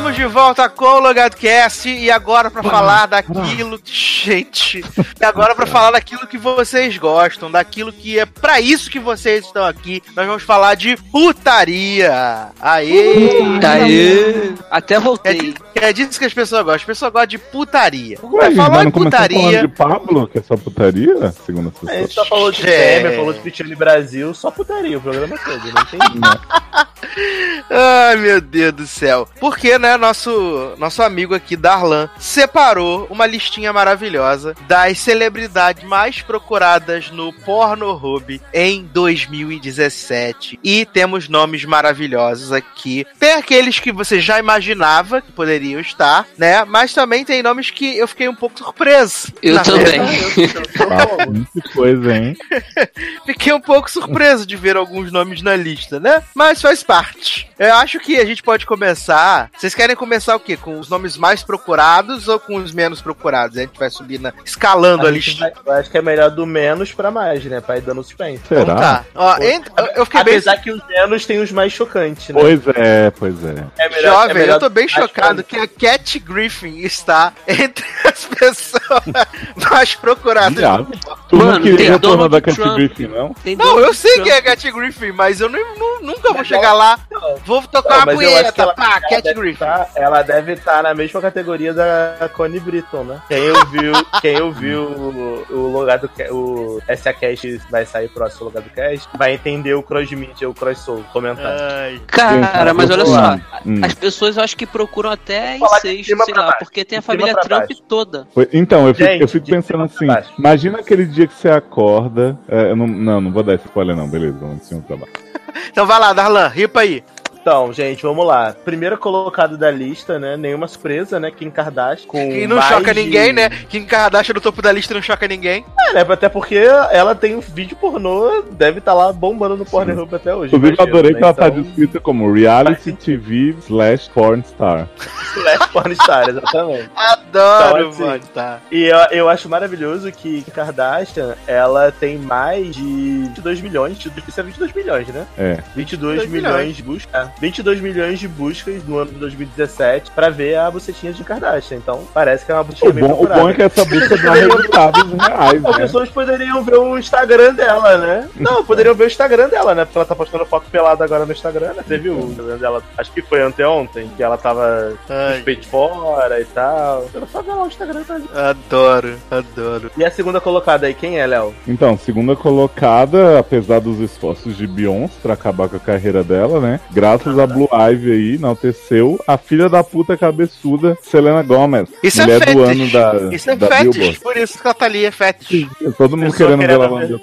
Estamos 0.00 0.16
de 0.16 0.24
volta 0.24 0.66
com 0.66 0.86
o 0.86 0.98
LogadoCast 1.00 1.86
e 1.90 2.10
agora 2.10 2.50
pra 2.50 2.62
falar 2.62 3.04
daquilo. 3.04 3.78
Gente, 3.84 4.82
e 5.20 5.24
agora 5.24 5.54
pra 5.54 5.66
falar 5.66 5.90
daquilo 5.90 6.26
que 6.26 6.38
vocês 6.38 6.96
gostam, 6.96 7.50
daquilo 7.50 7.92
que 7.92 8.18
é 8.18 8.24
pra 8.24 8.62
isso 8.62 8.90
que 8.90 8.98
vocês 8.98 9.44
estão 9.44 9.62
aqui. 9.62 10.02
Nós 10.16 10.26
vamos 10.26 10.42
falar 10.42 10.74
de 10.74 10.96
putaria. 10.96 12.48
Aê! 12.58 13.28
Aê! 13.62 14.52
Até 14.70 14.94
É, 14.94 15.00
voltei. 15.00 15.34
di- 15.34 15.54
é 15.74 15.92
disso 15.92 16.18
que 16.18 16.24
as 16.24 16.32
pessoas 16.34 16.62
gostam. 16.62 16.76
As 16.76 16.84
pessoas 16.84 17.12
gostam 17.12 17.26
de 17.26 17.38
putaria. 17.38 18.18
Ué, 18.22 18.50
falar 18.54 18.84
não 18.84 18.90
começou 18.90 19.10
falando 19.12 19.28
putaria. 19.34 19.60
de 19.60 19.68
Pablo, 19.68 20.28
que 20.28 20.38
é 20.38 20.42
só 20.42 20.56
putaria? 20.56 21.34
Segundo 21.44 21.68
as 21.68 21.76
A 21.76 21.80
pessoas. 21.80 21.98
gente 22.00 22.14
só 22.14 22.24
falou 22.24 22.50
de 22.50 22.66
É. 22.66 22.96
Temer, 23.00 23.16
falou 23.16 23.32
de 23.34 23.40
Cristiano 23.40 23.76
Brasil, 23.76 24.32
só 24.32 24.50
putaria 24.50 24.96
o 24.96 25.00
programa 25.00 25.36
todo, 25.44 25.58
não 25.58 25.82
entendi. 25.82 26.20
Ai, 27.70 28.16
meu 28.16 28.40
Deus 28.40 28.72
do 28.72 28.86
céu. 28.86 29.28
Porque, 29.40 29.78
né, 29.78 29.89
nosso, 29.98 30.74
nosso 30.78 31.02
amigo 31.02 31.34
aqui, 31.34 31.56
Darlan, 31.56 32.08
separou 32.18 33.06
uma 33.10 33.26
listinha 33.26 33.72
maravilhosa 33.72 34.54
das 34.66 34.98
celebridades 34.98 35.84
mais 35.84 36.22
procuradas 36.22 37.10
no 37.10 37.32
Pornhub 37.32 38.40
em 38.52 38.84
2017. 38.92 40.58
E 40.62 40.84
temos 40.86 41.28
nomes 41.28 41.64
maravilhosos 41.64 42.52
aqui. 42.52 43.06
Tem 43.18 43.32
aqueles 43.32 43.78
que 43.78 43.92
você 43.92 44.20
já 44.20 44.38
imaginava 44.38 45.20
que 45.20 45.32
poderiam 45.32 45.80
estar, 45.80 46.26
né? 46.36 46.64
Mas 46.64 46.94
também 46.94 47.24
tem 47.24 47.42
nomes 47.42 47.70
que 47.70 47.96
eu 47.96 48.08
fiquei 48.08 48.28
um 48.28 48.34
pouco 48.34 48.58
surpreso. 48.58 49.32
Eu 49.42 49.62
também. 49.62 50.00
Bastante 50.00 51.68
coisa, 51.74 52.16
hein? 52.16 52.36
Fiquei 53.26 53.52
um 53.52 53.60
pouco 53.60 53.90
surpreso 53.90 54.46
de 54.46 54.56
ver 54.56 54.76
alguns 54.76 55.12
nomes 55.12 55.42
na 55.42 55.56
lista, 55.56 56.00
né? 56.00 56.22
Mas 56.34 56.60
faz 56.60 56.82
parte. 56.82 57.49
Eu 57.60 57.74
acho 57.74 58.00
que 58.00 58.16
a 58.18 58.24
gente 58.24 58.42
pode 58.42 58.64
começar. 58.64 59.50
Vocês 59.54 59.74
querem 59.74 59.94
começar 59.94 60.34
o 60.34 60.40
quê? 60.40 60.56
Com 60.56 60.80
os 60.80 60.88
nomes 60.88 61.18
mais 61.18 61.42
procurados 61.42 62.26
ou 62.26 62.40
com 62.40 62.56
os 62.56 62.72
menos 62.72 63.02
procurados? 63.02 63.58
A 63.58 63.60
gente 63.60 63.78
vai 63.78 63.90
subir 63.90 64.18
na, 64.18 64.32
escalando 64.44 65.04
a, 65.04 65.10
A 65.10 65.12
listinha. 65.12 65.52
vai- 65.66 65.74
eu 65.76 65.80
acho 65.80 65.90
que 65.90 65.98
é 65.98 66.02
melhor 66.02 66.30
do 66.30 66.46
menos 66.46 66.90
pra 66.92 67.10
mais, 67.10 67.44
né? 67.44 67.60
Pra 67.60 67.76
ir 67.76 67.82
dando 67.82 68.02
suspense. 68.02 68.40
Será? 68.48 68.62
Então 68.62 68.76
tá. 68.76 69.04
Ó, 69.14 69.36
ent- 69.42 69.66
eu- 69.94 70.06
fiquei 70.06 70.24
bem. 70.24 70.34
Apesar 70.36 70.56
que 70.56 70.70
os 70.70 70.80
menos 70.88 71.26
tem 71.26 71.38
os 71.38 71.52
mais 71.52 71.70
chocantes, 71.70 72.28
né? 72.34 72.40
Pois 72.40 72.60
é, 72.76 73.10
pois 73.10 73.44
é. 73.44 73.64
É 73.78 73.88
melhor- 73.90 74.08
é 74.14 74.20
Jovem, 74.22 74.34
melhor 74.36 74.54
eu 74.54 74.60
tô 74.60 74.68
bem 74.70 74.88
chocado 74.88 75.44
que 75.44 75.56
a 75.58 75.68
Cat 75.68 76.18
Griffin 76.18 76.78
está 76.78 77.34
entre 77.46 77.84
as 78.06 78.24
pessoas 78.24 79.02
mais 79.70 79.94
procuradas. 79.96 80.54
Viado. 80.56 80.88
Tu 81.28 81.36
Mano, 81.36 81.52
não 81.52 81.60
queria 81.60 81.76
tem 81.76 81.90
retorno 81.90 82.16
Donald 82.28 82.30
da 82.32 82.40
Cat. 82.40 82.74
Griffin, 82.74 83.06
não? 83.08 83.34
Tem 83.34 83.54
Não, 83.54 83.78
eu 83.78 83.92
sei 83.92 84.14
Trump. 84.14 84.24
que 84.26 84.30
é 84.32 84.36
a 84.38 84.42
Cat 84.42 84.70
Griffin, 84.72 85.12
mas 85.12 85.40
eu 85.42 85.48
nem- 85.50 85.62
nu- 85.78 86.00
nunca 86.02 86.32
vou 86.32 86.42
chegar 86.42 86.72
lá. 86.72 86.98
Não. 87.10 87.36
Vou 87.50 87.62
tocar 87.62 87.88
Não, 87.90 87.96
uma 87.98 88.06
mas 88.06 88.14
eu 88.20 88.28
acho 88.28 88.30
punheta, 88.36 88.52
que 88.52 88.60
ela- 88.60 88.74
pá, 88.74 88.84
ela 88.84 89.00
Cat 89.00 89.22
deve 89.22 89.40
Griffin. 89.40 89.58
tá- 89.58 89.88
ela 89.96 90.22
deve 90.22 90.52
estar 90.52 90.82
na 90.84 90.94
mesma 90.94 91.20
categoria 91.20 91.74
da 91.74 92.30
Connie 92.32 92.60
Britton, 92.60 93.02
né? 93.02 93.20
Quem 93.26 93.50
ouviu, 93.50 93.92
quem 94.20 94.40
ouviu 94.40 94.82
o, 94.84 95.46
o 95.50 95.78
lugar 95.80 95.98
do 95.98 96.08
o 96.30 96.80
SA 96.96 97.12
Cast 97.12 97.60
vai 97.68 97.84
sair 97.84 98.08
próximo 98.08 98.44
lugar 98.44 98.62
do 98.62 98.70
cast, 98.70 99.08
vai 99.18 99.34
entender 99.34 99.74
o 99.74 99.82
cross 99.82 100.08
media, 100.12 100.48
o 100.48 100.54
cross 100.54 100.78
soul, 100.78 101.04
comentário. 101.12 101.58
Ai. 101.60 102.00
Cara, 102.06 102.72
mas 102.72 102.88
olha 102.88 103.04
só. 103.04 103.34
Hum. 103.66 103.80
As 103.84 103.94
pessoas 103.94 104.36
eu 104.36 104.44
acho 104.44 104.56
que 104.56 104.64
procuram 104.66 105.10
até 105.10 105.58
cima 106.04 106.24
sei 106.24 106.34
lá, 106.34 106.42
baixo. 106.44 106.58
porque 106.60 106.84
tem 106.84 106.98
a 107.00 107.02
família 107.02 107.34
Trump 107.34 107.66
baixo. 107.66 107.82
toda. 107.88 108.28
Então, 108.52 108.86
eu 108.86 108.94
fico, 108.94 109.10
Gente, 109.10 109.22
eu 109.22 109.28
fico 109.28 109.46
pensando 109.46 109.82
assim, 109.82 110.06
imagina 110.38 110.78
aquele 110.78 111.04
dia 111.04 111.26
que 111.26 111.34
você 111.34 111.50
acorda. 111.50 112.38
é, 112.48 112.70
eu 112.70 112.76
não, 112.76 112.86
não, 112.86 113.20
não 113.20 113.32
vou 113.32 113.42
dar 113.42 113.54
esse 113.54 113.64
spoiler 113.64 113.96
não, 113.96 114.08
beleza, 114.08 114.36
vamos 114.40 114.60
de 114.60 114.66
cima 114.66 114.82
pra 114.86 114.96
baixo. 114.96 115.12
Então 115.68 115.84
vai 115.84 115.98
lá, 115.98 116.12
Darlan, 116.12 116.46
ripa 116.46 116.80
aí. 116.80 117.02
Então, 117.40 117.72
gente, 117.72 118.02
vamos 118.02 118.26
lá. 118.26 118.54
Primeiro 118.64 118.98
colocado 118.98 119.56
da 119.56 119.70
lista, 119.70 120.18
né? 120.18 120.36
Nenhuma 120.36 120.68
surpresa, 120.68 121.18
né? 121.18 121.30
Kim 121.30 121.50
Kardashian. 121.50 122.06
Com 122.06 122.28
Que 122.28 122.46
não 122.46 122.56
mais 122.56 122.68
choca 122.68 122.92
de- 122.92 123.02
ninguém, 123.02 123.32
né? 123.32 123.48
Kim 123.68 123.84
Kardashian 123.84 124.34
no 124.34 124.40
topo 124.40 124.60
da 124.60 124.70
lista 124.70 124.92
não 124.92 125.00
choca 125.02 125.26
ninguém. 125.26 125.64
É, 125.88 125.94
né? 125.94 126.06
Até 126.08 126.28
porque 126.28 126.56
ela 126.56 127.14
tem 127.14 127.34
um 127.34 127.40
vídeo 127.40 127.76
pornô, 127.76 128.42
deve 128.50 128.78
estar 128.78 128.92
lá 128.92 129.12
bombando 129.12 129.56
no 129.56 129.64
Pornhub 129.64 130.14
até 130.14 130.34
hoje. 130.34 130.54
Inclusive, 130.54 130.76
eu 130.78 130.86
adorei 130.86 131.12
né? 131.12 131.18
que 131.18 131.24
ela 131.24 131.34
tá 131.34 131.48
Então, 131.48 131.62
descrita 131.62 132.00
como 132.00 132.30
reality. 132.32 132.92
TV 132.92 133.54
slash 133.66 134.10
porn 134.10 134.42
star. 134.44 134.86
Slash 135.30 135.68
Pornstar, 135.68 136.28
exatamente. 136.28 136.90
Adoro, 136.96 137.78
Então, 137.78 137.88
assim, 137.90 138.02
mano, 138.02 138.22
tá. 138.34 138.58
E 138.70 138.82
eu, 138.84 138.98
eu 139.12 139.28
acho 139.28 139.48
maravilhoso 139.48 140.10
que 140.10 140.42
Kim 140.42 140.50
Kardashian, 140.50 141.34
ela 141.46 141.92
tem 141.92 142.18
mais 142.18 142.74
de 142.74 142.82
22 142.82 143.60
milhões, 143.60 143.98
isso 143.98 144.40
é 144.40 144.42
22 144.42 144.72
milhões, 144.72 145.06
né? 145.08 145.26
É. 145.38 145.58
22 145.76 146.22
22 146.22 146.28
milhões 146.30 146.76
de 146.76 146.82
buscas. 146.82 147.29
É, 147.36 147.40
22 147.40 147.80
milhões 147.80 148.18
de 148.18 148.28
buscas 148.28 148.84
no 148.86 148.98
ano 148.98 149.10
de 149.12 149.18
2017 149.18 150.10
pra 150.12 150.28
ver 150.30 150.56
a 150.56 150.70
bucetinha 150.70 151.12
de 151.12 151.22
Kardashian. 151.24 151.76
Então, 151.78 152.02
parece 152.12 152.44
que 152.44 152.52
é 152.52 152.54
uma 152.54 152.64
bucetinha 152.64 152.90
O 152.90 152.94
bem 152.94 153.04
bom, 153.04 153.10
o 153.12 153.16
procurada. 153.16 153.40
bom 153.42 153.50
é 153.50 153.54
que 153.54 153.62
essa 153.62 153.84
busca 153.84 154.16
dá 154.16 154.32
resultados 154.34 155.12
reais, 155.12 155.64
As 155.64 155.76
né? 155.76 155.82
pessoas 155.82 156.08
poderiam 156.10 156.62
ver 156.62 156.76
o 156.78 156.98
Instagram 156.98 157.54
dela, 157.54 157.98
né? 157.98 158.28
Não, 158.36 158.64
poderiam 158.64 158.94
ver 158.94 159.04
o 159.04 159.06
Instagram 159.06 159.48
dela, 159.48 159.74
né? 159.74 159.84
Porque 159.84 159.98
ela 159.98 160.06
tá 160.06 160.14
postando 160.14 160.46
foto 160.46 160.66
pelada 160.70 161.04
agora 161.04 161.24
no 161.26 161.32
Instagram, 161.32 161.72
né? 161.74 161.84
Você 161.86 161.98
viu 161.98 162.14
o 162.14 162.30
Instagram 162.30 162.56
dela? 162.58 162.82
Acho 162.98 163.12
que 163.12 163.22
foi 163.22 163.42
anteontem, 163.42 164.10
que 164.16 164.22
ela 164.22 164.36
tava 164.36 164.92
com 165.06 165.42
peitos 165.44 165.66
fora 165.68 166.40
e 166.40 166.44
tal. 166.46 167.06
Eu 167.12 167.26
só 167.26 167.42
ver 167.42 167.52
lá 167.52 167.64
o 167.64 167.66
Instagram 167.68 168.02
tá 168.04 168.14
ali. 168.14 168.28
adoro, 168.34 169.14
adoro. 169.30 169.90
E 169.96 170.04
a 170.04 170.10
segunda 170.10 170.40
colocada 170.40 170.86
aí, 170.86 170.94
quem 170.94 171.18
é, 171.18 171.26
Léo? 171.26 171.54
Então, 171.66 171.96
segunda 171.98 172.34
colocada, 172.36 173.38
apesar 173.38 173.80
dos 173.80 173.98
esforços 174.00 174.56
de 174.56 174.66
Beyoncé 174.66 175.14
pra 175.22 175.34
acabar 175.34 175.68
com 175.68 175.76
a 175.76 175.80
carreira 175.80 176.22
dela, 176.22 176.60
né? 176.60 176.80
Graças 176.90 177.19
a 177.26 177.46
Blue 177.46 177.68
Ivy 177.72 178.12
aí, 178.12 178.34
enalteceu 178.36 179.18
a 179.26 179.36
filha 179.36 179.68
da 179.68 179.82
puta 179.84 180.16
cabeçuda, 180.16 180.96
Selena 181.02 181.42
Gomez. 181.42 181.88
Isso 182.02 182.20
é 182.22 182.24
mulher 182.24 182.54
do 182.54 182.62
ano 182.64 182.90
da, 182.90 183.34
Isso 183.34 183.50
é 183.50 183.56
da 183.56 183.66
fetiche, 183.68 183.90
Billboard. 183.98 184.20
por 184.20 184.36
isso 184.36 184.58
que 184.60 184.66
ela 184.66 184.74
tá 184.74 184.84
ali, 184.86 185.04
é 185.04 185.10
fetiche. 185.10 185.68
Todo 185.96 186.16
mundo 186.16 186.30
Pessoa 186.32 186.50
querendo 186.50 186.66
ver 186.66 186.70
ela 186.74 186.88
querendo 186.88 187.00
lamber 187.00 187.16
o 187.16 187.20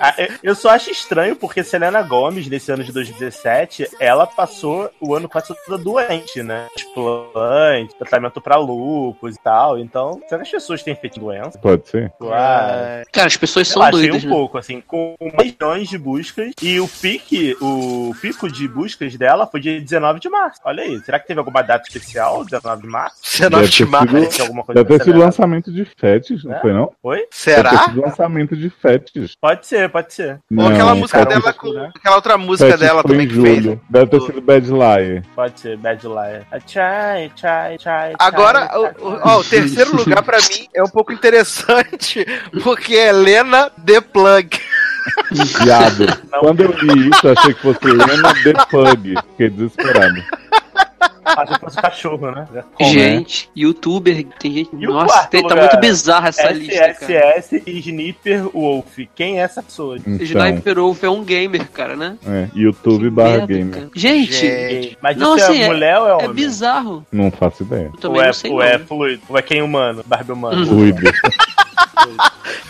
a- 0.00 0.14
Eu 0.42 0.54
só 0.54 0.70
acho 0.70 0.90
estranho 0.90 1.36
porque 1.36 1.62
Selena 1.62 2.02
Gomes, 2.02 2.46
nesse 2.48 2.70
ano 2.72 2.84
de 2.84 2.92
2017, 2.92 3.88
ela 4.00 4.26
passou 4.26 4.90
o 5.00 5.14
ano 5.14 5.28
quase 5.28 5.54
toda 5.66 5.78
doente, 5.82 6.42
né? 6.42 6.66
Explante, 6.76 7.94
tratamento 7.98 8.40
pra 8.40 8.56
lupus 8.56 9.34
e 9.36 9.38
tal. 9.42 9.78
Então, 9.78 10.20
será 10.28 10.38
que 10.42 10.46
as 10.46 10.50
pessoas 10.50 10.82
têm 10.82 10.94
feito 10.94 11.20
doença? 11.20 11.58
Pode 11.58 11.88
ser? 11.88 12.12
Claro. 12.18 12.36
Ai. 12.98 13.04
Cara, 13.12 13.26
as 13.26 13.36
pessoas 13.36 13.68
Eu 13.68 13.74
são 13.74 13.82
achei 13.82 14.00
doidas, 14.00 14.24
um 14.24 14.28
né? 14.28 14.32
pouco, 14.34 14.58
assim, 14.58 14.80
com 14.80 15.14
milhões 15.20 15.88
de 15.88 15.98
buscas. 15.98 16.52
E 16.62 16.80
o 16.80 16.88
pique, 16.88 17.56
o 17.66 18.14
pico 18.14 18.50
de 18.50 18.68
buscas 18.68 19.14
dela 19.16 19.46
foi 19.46 19.60
dia 19.60 19.80
19 19.80 20.20
de 20.20 20.28
março. 20.28 20.60
Olha 20.64 20.82
aí, 20.82 20.98
será 21.04 21.18
que 21.18 21.26
teve 21.26 21.38
alguma 21.40 21.62
data 21.62 21.84
especial, 21.86 22.44
19 22.44 22.82
de 22.82 22.88
março? 22.88 23.16
Você 23.22 23.42
não 23.44 23.50
Deve 23.58 23.62
ter 23.62 23.68
estimava. 23.68 24.06
sido- 24.06 24.28
Tem 24.30 24.40
alguma 24.42 24.62
coisa 24.64 24.84
Deve 24.84 24.98
ter 24.98 25.04
sido 25.04 25.18
lançamento 25.18 25.72
de 25.72 25.84
fetish, 25.84 26.44
não 26.44 26.54
É? 26.56 26.60
foi 26.60 26.72
não? 26.72 26.92
Oi? 27.02 27.16
Deve 27.16 27.28
ter 27.30 27.36
Será? 27.36 27.78
sido 27.84 28.00
lançamento 28.00 28.56
de 28.56 28.70
fetish. 28.70 29.36
Pode 29.40 29.66
ser, 29.66 29.88
pode 29.90 30.12
ser. 30.14 30.40
Ou 30.56 30.66
aquela 30.68 30.90
Não, 30.90 30.96
música 31.00 31.24
dela 31.24 31.52
com. 31.52 31.68
Aquela 31.94 32.16
outra 32.16 32.38
música 32.38 32.66
fetish 32.70 32.80
dela 32.80 33.02
foi 33.02 33.10
também 33.10 33.28
que 33.28 33.40
fez. 33.40 33.78
Deve 33.90 34.06
ter 34.06 34.20
sido 34.22 34.40
Bad 34.40 34.66
Liar. 34.70 35.22
Pode 35.34 35.60
ser, 35.60 35.76
Bad 35.76 36.06
Liar. 36.06 36.46
Try, 36.66 37.30
try, 37.36 37.78
try. 37.78 38.14
Agora, 38.18 38.66
try, 38.68 38.78
o, 39.02 39.20
ó, 39.22 39.38
o 39.40 39.44
terceiro 39.44 39.94
lugar 39.96 40.22
pra 40.22 40.38
mim 40.38 40.68
é 40.74 40.82
um 40.82 40.88
pouco 40.88 41.12
interessante, 41.12 42.24
porque 42.62 42.94
é 42.94 43.12
Lena 43.12 43.70
The 43.84 44.00
Plug. 44.00 44.60
Viado. 45.30 46.06
Quando 46.40 46.60
eu 46.62 46.72
li 46.72 47.08
isso, 47.10 47.26
eu 47.26 47.32
achei 47.32 47.54
que 47.54 47.60
fosse 47.62 47.78
Lena 47.86 48.34
The 48.42 48.52
Pug. 48.70 49.14
Fiquei 49.32 49.50
desesperado. 49.50 50.22
Se 51.48 51.58
fosse 51.60 51.76
cachorro, 51.76 52.30
né? 52.30 52.46
Como, 52.74 52.90
gente, 52.90 53.50
youtuber, 53.54 54.24
tem 54.38 54.52
gente. 54.54 54.70
E 54.78 54.86
o 54.86 54.92
Nossa, 54.92 55.26
tem- 55.26 55.46
tá 55.46 55.54
muito 55.56 55.76
bizarra 55.78 56.28
essa 56.28 56.50
lista, 56.50 56.76
cara. 56.76 56.90
SSS 56.92 57.62
e 57.66 57.78
Sniper 57.80 58.48
Wolf. 58.54 58.96
Quem 59.14 59.38
é 59.40 59.42
essa 59.42 59.62
pessoa? 59.62 59.98
Então, 59.98 60.14
Sniper 60.24 60.76
Wolf 60.76 61.02
é 61.04 61.10
um 61.10 61.22
gamer, 61.24 61.68
cara, 61.68 61.94
né? 61.96 62.16
é, 62.26 62.48
YouTube 62.54 63.04
Que 63.04 63.10
barra 63.10 63.30
merda, 63.38 63.46
gamer. 63.48 63.74
cara. 63.74 63.90
Gente, 63.94 64.32
Gente. 64.32 64.98
Mas 65.02 65.16
Não, 65.16 65.36
isso 65.36 65.44
assim, 65.46 65.60
é 65.60 65.64
é- 65.64 65.68
mulher 65.68 65.98
ou 65.98 66.06
é 66.06 66.10
é 66.10 66.14
homem? 66.14 66.32
bizarro. 66.32 67.06
Não 67.12 67.30
faço 67.30 67.64
ideia. 67.64 67.90
Eu 67.92 68.00
também 68.00 68.20
Ou 68.22 68.26
é, 68.26 68.32
sei 68.32 68.50
ou 68.50 68.62
é 68.62 68.78
fluido? 68.78 69.22
Ou 69.28 69.36
é 69.36 69.42
quem 69.42 69.60
humano? 69.62 70.02
Barbie 70.06 70.32
humano? 70.32 70.58
Uhum. 70.60 70.66
Fluido. 70.66 71.00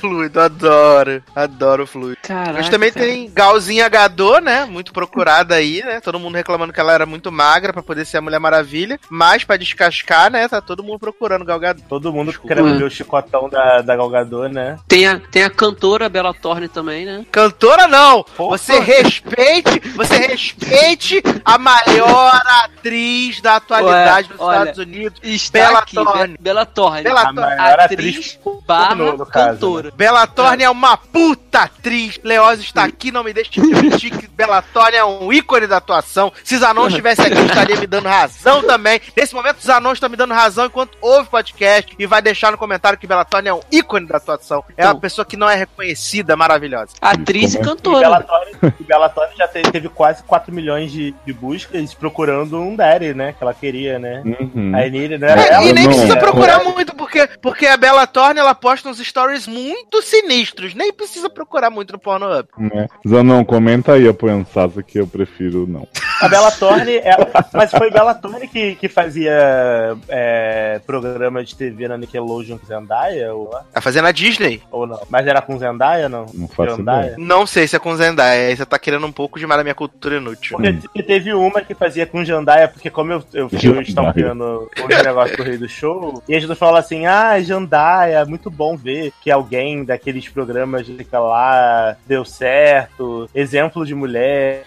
Fluido, 0.00 0.40
adoro. 0.40 1.22
Adoro 1.34 1.86
fluido. 1.86 2.18
Caraca, 2.22 2.52
Mas 2.54 2.68
também 2.68 2.92
cara. 2.92 3.06
tem 3.06 3.30
Galzinha 3.32 3.88
Gadot, 3.88 4.40
né? 4.40 4.64
Muito 4.64 4.92
procurada 4.92 5.54
aí, 5.54 5.82
né? 5.82 6.00
Todo 6.00 6.18
mundo 6.18 6.34
reclamando 6.34 6.72
que 6.72 6.80
ela 6.80 6.92
era 6.92 7.06
muito 7.06 7.30
magra 7.32 7.72
pra 7.72 7.82
poder 7.82 8.04
ser 8.04 8.18
a 8.18 8.20
Mulher 8.22 8.38
Maravilha. 8.38 8.98
Mas 9.10 9.44
pra 9.44 9.56
descascar, 9.56 10.30
né? 10.30 10.48
Tá 10.48 10.60
todo 10.60 10.82
mundo 10.82 10.98
procurando 10.98 11.44
Gal 11.44 11.58
Gadot. 11.58 11.84
Todo 11.88 12.12
mundo 12.12 12.28
Desculpa. 12.28 12.54
querendo 12.54 12.78
ver 12.78 12.84
o 12.84 12.90
chicotão 12.90 13.48
da, 13.48 13.82
da 13.82 13.96
Galgador, 13.96 14.48
né? 14.48 14.76
Tem 14.88 15.06
a, 15.06 15.18
tem 15.18 15.42
a 15.44 15.50
cantora 15.50 16.08
Bella 16.08 16.34
Thorne 16.34 16.68
também, 16.68 17.04
né? 17.04 17.24
Cantora 17.30 17.86
não! 17.86 18.22
Porra. 18.22 18.58
Você 18.58 18.78
respeite, 18.78 19.80
você 19.94 20.16
respeite 20.18 21.22
a 21.44 21.58
maior 21.58 22.40
atriz 22.64 23.40
da 23.40 23.56
atualidade 23.56 24.28
Ué, 24.28 24.36
dos 24.36 24.40
olha, 24.40 24.58
Estados 24.58 24.78
Unidos. 24.78 25.20
Está 25.22 25.58
Bella 25.58 25.78
aqui, 25.80 25.94
Thorne. 25.94 26.28
Be- 26.36 26.38
Bella 26.40 26.66
Thorne. 26.66 27.02
Bella 27.02 27.20
A 27.28 27.32
maior 27.32 27.80
atriz 27.80 28.38
atriz 28.38 28.38
barra 28.66 28.95
no 28.96 29.26
caso, 29.26 29.50
cantora. 29.50 29.92
Bela 29.96 30.26
Thorne 30.26 30.64
é 30.64 30.70
uma 30.70 30.96
puta 30.96 31.62
atriz. 31.62 32.18
Leoz 32.22 32.60
está 32.60 32.84
aqui, 32.84 33.10
não 33.10 33.24
me 33.24 33.32
deixe 33.32 33.50
de 33.52 33.60
mentir 33.60 34.16
que 34.16 34.26
Bela 34.28 34.62
Thorne 34.62 34.96
é 34.96 35.04
um 35.04 35.32
ícone 35.32 35.66
da 35.66 35.76
atuação. 35.78 36.32
Se 36.44 36.56
Zanon 36.58 36.88
estivesse 36.88 37.22
aqui, 37.22 37.40
estaria 37.40 37.76
me 37.76 37.86
dando 37.86 38.08
razão 38.08 38.62
também. 38.62 39.00
Nesse 39.16 39.34
momento, 39.34 39.64
Zanon 39.64 39.92
está 39.92 40.08
me 40.08 40.16
dando 40.16 40.34
razão 40.34 40.66
enquanto 40.66 40.96
ouve 41.00 41.28
podcast 41.28 41.94
e 41.98 42.06
vai 42.06 42.20
deixar 42.22 42.50
no 42.52 42.58
comentário 42.58 42.98
que 42.98 43.06
Bela 43.06 43.24
Thorne 43.24 43.48
é 43.48 43.54
um 43.54 43.60
ícone 43.70 44.06
da 44.06 44.16
atuação. 44.16 44.64
É 44.76 44.84
uma 44.84 44.90
Então. 44.90 45.00
pessoa 45.00 45.24
que 45.24 45.36
não 45.36 45.48
é 45.48 45.54
reconhecida, 45.54 46.36
maravilhosa. 46.36 46.92
Atriz 47.00 47.54
e 47.54 47.58
é? 47.58 47.60
E 47.60 47.64
cantora. 47.64 48.22
Thorne, 48.22 48.52
e 48.80 48.84
Bella 48.84 49.08
Thorne 49.08 49.34
já 49.36 49.48
teve, 49.48 49.70
teve 49.70 49.88
quase 49.88 50.22
4 50.24 50.52
milhões 50.52 50.90
de, 50.90 51.14
de 51.24 51.32
buscas 51.32 51.94
procurando 51.94 52.60
um 52.60 52.74
Daddy, 52.74 53.14
né? 53.14 53.32
Que 53.32 53.42
ela 53.42 53.54
queria, 53.54 53.98
né? 53.98 54.22
Uhum. 54.24 54.72
A 54.74 54.88
Nili, 54.88 55.18
né? 55.18 55.28
É, 55.32 55.52
ela, 55.52 55.64
e 55.64 55.72
nem 55.72 55.84
não, 55.84 55.92
precisa 55.92 56.14
é, 56.14 56.16
procurar 56.16 56.60
é. 56.60 56.64
muito, 56.64 56.94
porque, 56.94 57.28
porque 57.40 57.66
a 57.66 57.76
Bela 57.76 58.06
Thorne 58.06 58.40
ela 58.40 58.54
posta 58.54 58.85
uns 58.86 58.98
stories 58.98 59.46
muito 59.46 60.00
sinistros. 60.02 60.74
Nem 60.74 60.92
precisa 60.92 61.28
procurar 61.28 61.70
muito 61.70 61.92
no 61.92 61.98
Pornhub. 61.98 62.48
Né? 62.58 62.86
Zanon, 63.06 63.44
comenta 63.44 63.92
aí 63.94 64.08
apoiando 64.08 64.46
Sasa 64.52 64.82
que 64.82 64.98
eu 64.98 65.06
prefiro 65.06 65.66
não. 65.66 65.86
A 66.20 66.28
Bella 66.28 66.50
Thorne, 66.50 66.96
ela, 67.02 67.28
mas 67.52 67.70
foi 67.70 67.90
Bella 67.90 68.14
Thorne 68.14 68.48
que, 68.48 68.74
que 68.76 68.88
fazia 68.88 69.96
é, 70.08 70.80
programa 70.86 71.44
de 71.44 71.54
TV 71.54 71.88
na 71.88 71.96
Nickelodeon 71.98 72.58
com 72.58 72.66
Zendaya? 72.66 73.34
Ou, 73.34 73.50
Tá 73.72 73.80
fazendo 73.80 74.06
a 74.06 74.12
Disney? 74.12 74.62
ou 74.70 74.86
não? 74.86 75.00
Mas 75.10 75.26
era 75.26 75.42
com 75.42 75.58
Zendaya, 75.58 76.08
não? 76.08 76.26
Não 76.32 76.48
faço 76.48 76.76
Zendaya? 76.76 77.02
ideia. 77.12 77.16
Não 77.18 77.46
sei 77.46 77.66
se 77.68 77.76
é 77.76 77.78
com 77.78 77.94
Zendaya. 77.96 78.48
Aí 78.48 78.56
você 78.56 78.64
tá 78.64 78.78
querendo 78.78 79.06
um 79.06 79.12
pouco 79.12 79.38
demais 79.38 79.58
da 79.58 79.64
minha 79.64 79.74
cultura 79.74 80.16
inútil. 80.16 80.56
Porque 80.56 80.72
te- 80.72 81.02
teve 81.02 81.32
uma 81.34 81.60
que 81.60 81.74
fazia 81.74 82.06
com 82.06 82.24
Jandaia, 82.24 82.68
porque 82.68 82.90
como 82.90 83.12
eu, 83.12 83.24
eu 83.32 83.48
fui 83.48 83.82
stalkeando 83.82 84.70
o 84.82 84.86
negócio 84.88 85.36
do 85.36 85.42
Rei 85.42 85.58
do 85.58 85.68
Show, 85.68 86.22
e 86.28 86.34
a 86.34 86.40
gente 86.40 86.54
falou 86.54 86.76
assim, 86.76 87.06
ah, 87.06 87.40
Jandaia, 87.40 88.24
muito 88.24 88.50
bom 88.50 88.75
ver 88.76 89.12
que 89.20 89.30
alguém 89.30 89.84
daqueles 89.84 90.28
programas 90.28 90.86
de 90.86 91.06
lá 91.12 91.96
deu 92.06 92.24
certo, 92.24 93.28
exemplo 93.34 93.84
de 93.86 93.94
mulher, 93.94 94.64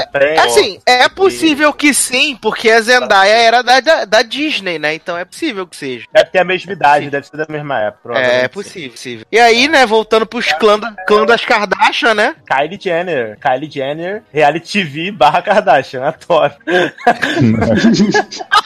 aprende. 0.00 0.40
Assim, 0.40 0.80
é 0.86 1.08
possível 1.08 1.72
que 1.72 1.92
sim, 1.92 2.36
porque 2.40 2.70
a 2.70 2.80
Zendaya 2.80 3.34
era 3.34 3.62
da, 3.62 3.80
da, 3.80 4.04
da 4.04 4.22
Disney, 4.22 4.78
né? 4.78 4.94
Então 4.94 5.16
é 5.16 5.24
possível 5.24 5.66
que 5.66 5.76
seja. 5.76 6.06
Deve 6.12 6.30
ter 6.30 6.38
a 6.38 6.44
mesma 6.44 6.72
idade, 6.72 7.10
deve 7.10 7.26
ser 7.26 7.36
da 7.36 7.46
mesma 7.48 7.80
época. 7.80 7.98
É, 8.00 8.02
provavelmente. 8.02 8.44
é 8.44 8.48
possível, 8.48 8.90
possível. 8.90 9.26
E 9.30 9.38
aí, 9.38 9.68
né, 9.68 9.84
voltando 9.86 10.26
pros 10.26 10.52
clã, 10.54 10.78
da- 10.78 10.92
clã 11.06 11.26
das 11.26 11.44
Kardashian, 11.44 12.14
né? 12.14 12.34
Kylie 12.46 12.78
Jenner. 12.80 13.38
Kylie 13.38 13.70
Jenner, 13.70 14.22
reality 14.32 14.70
TV 14.84 15.10
barra 15.10 15.42
Kardashian, 15.42 16.04
adoro. 16.04 16.54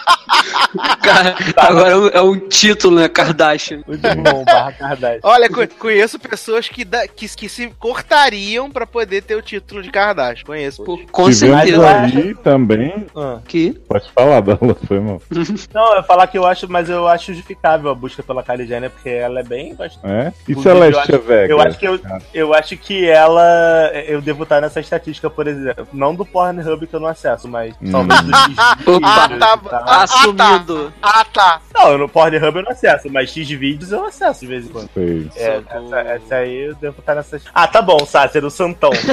Cara, 1.03 1.35
agora 1.57 1.91
é 1.91 1.97
um- 1.97 2.09
é 2.09 2.23
um 2.23 2.39
título, 2.49 2.97
né? 2.97 3.09
Kardashian. 3.09 3.83
Muito 3.87 4.03
bom, 4.23 4.45
barra 4.45 4.73
Kardashian. 4.73 5.21
Olha, 5.23 5.49
co- 5.49 5.67
conheço 5.79 6.19
pessoas 6.19 6.69
que, 6.69 6.85
da- 6.85 7.07
que, 7.07 7.29
que 7.29 7.49
se 7.49 7.69
cortariam 7.79 8.71
pra 8.71 8.87
poder 8.87 9.23
ter 9.23 9.37
o 9.37 9.43
título 9.43 9.83
de 9.83 9.91
Kardashian. 9.91 10.45
Conheço. 10.45 10.83
Pô, 10.85 10.99
com 11.11 11.31
certeza. 11.33 11.91
aí 12.01 12.35
também. 12.37 13.07
Ah. 13.17 13.39
Que? 13.47 13.73
Pode 13.89 14.11
falar 14.13 14.41
dela, 14.41 14.77
foi 14.87 15.01
mal. 15.01 15.21
Não, 15.73 15.91
eu 15.93 15.97
ia 15.97 16.03
falar 16.03 16.27
que 16.27 16.39
eu 16.39 16.47
acho, 16.47 16.71
mas 16.71 16.89
eu 16.91 17.07
acho 17.07 17.33
justificável 17.33 17.91
a 17.91 17.95
busca 17.95 18.23
pela 18.23 18.43
Kylie 18.43 18.67
Jenner, 18.67 18.91
porque 18.91 19.09
ela 19.11 19.41
é 19.41 19.45
bem 19.45 19.75
bastante. 19.75 20.05
É? 20.07 20.33
E 20.49 20.55
Celeste 20.61 21.11
eu 21.13 21.17
acho- 21.17 21.25
Vega? 21.27 21.53
Eu 21.53 21.61
acho 21.61 21.79
que 21.79 21.87
eu, 21.87 22.01
eu 22.33 22.55
acho 22.55 22.77
que 22.77 23.09
ela. 23.09 23.91
Eu 24.07 24.21
devo 24.21 24.43
estar 24.43 24.61
nessa 24.61 24.81
estatística, 24.81 25.31
por 25.31 25.47
exemplo. 25.47 25.87
Não 25.93 26.15
do 26.15 26.25
Pornhub 26.25 26.87
que 26.87 26.95
eu 26.95 27.01
não 27.01 27.09
acesso, 27.09 27.47
mas 27.49 27.75
Hum. 27.81 27.91
talvez 27.91 28.21
do 28.23 28.31
Ah, 29.05 29.29
tá, 29.29 29.57
Assumido. 30.03 30.93
Ah, 31.03 31.25
tá. 31.33 31.61
Não, 31.75 31.99
no 31.99 32.09
Pornhub 32.09 32.57
eu 32.57 32.63
não 32.63 32.71
acesso, 32.73 33.09
mas 33.11 33.31
Xvideos 33.31 33.93
eu 33.93 34.05
acesso 34.05 34.41
de 34.41 34.47
vez 34.47 34.65
em 34.67 34.69
quando. 34.69 34.91
É, 34.97 35.61
essa, 35.67 35.99
essa 36.01 36.35
aí 36.37 36.69
eu 36.69 36.75
devo 36.77 36.97
estar 36.99 37.15
nessa. 37.15 37.41
Ah, 37.55 37.67
tá 37.67 37.81
bom, 37.83 38.05
Sácer, 38.07 38.45
o 38.45 38.51
Santão. 38.51 38.91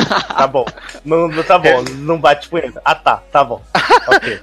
Tá 0.41 0.47
bom. 0.47 0.65
Não, 1.05 1.27
não 1.27 1.43
tá 1.43 1.57
bom, 1.59 1.83
não 1.97 2.17
bate 2.19 2.49
punheta. 2.49 2.81
Ah, 2.83 2.95
tá, 2.95 3.21
tá 3.31 3.43
bom. 3.43 3.61
Ok. 4.07 4.39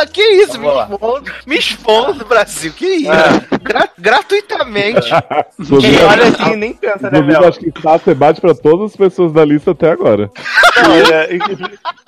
Ah, 0.00 0.06
que 0.10 0.22
isso, 0.22 0.58
me 0.58 0.66
expondo, 0.68 1.32
me 1.46 1.56
expondo, 1.58 2.24
Brasil. 2.24 2.72
Que 2.72 2.86
isso? 2.86 3.10
Ah. 3.12 3.58
Gra- 3.62 3.88
gratuitamente. 3.98 5.08
Quem 5.80 6.02
olha 6.04 6.24
assim 6.28 6.56
nem 6.56 6.72
pensa, 6.72 7.10
né, 7.10 7.20
Mel? 7.20 7.48
acho 7.48 7.58
que 7.60 7.72
Sasser 7.80 8.14
bate 8.14 8.40
pra 8.40 8.54
todas 8.54 8.92
as 8.92 8.96
pessoas 8.96 9.32
da 9.32 9.44
lista 9.44 9.72
até 9.72 9.90
agora. 9.90 10.30
Não, 10.82 10.94
é, 10.96 11.28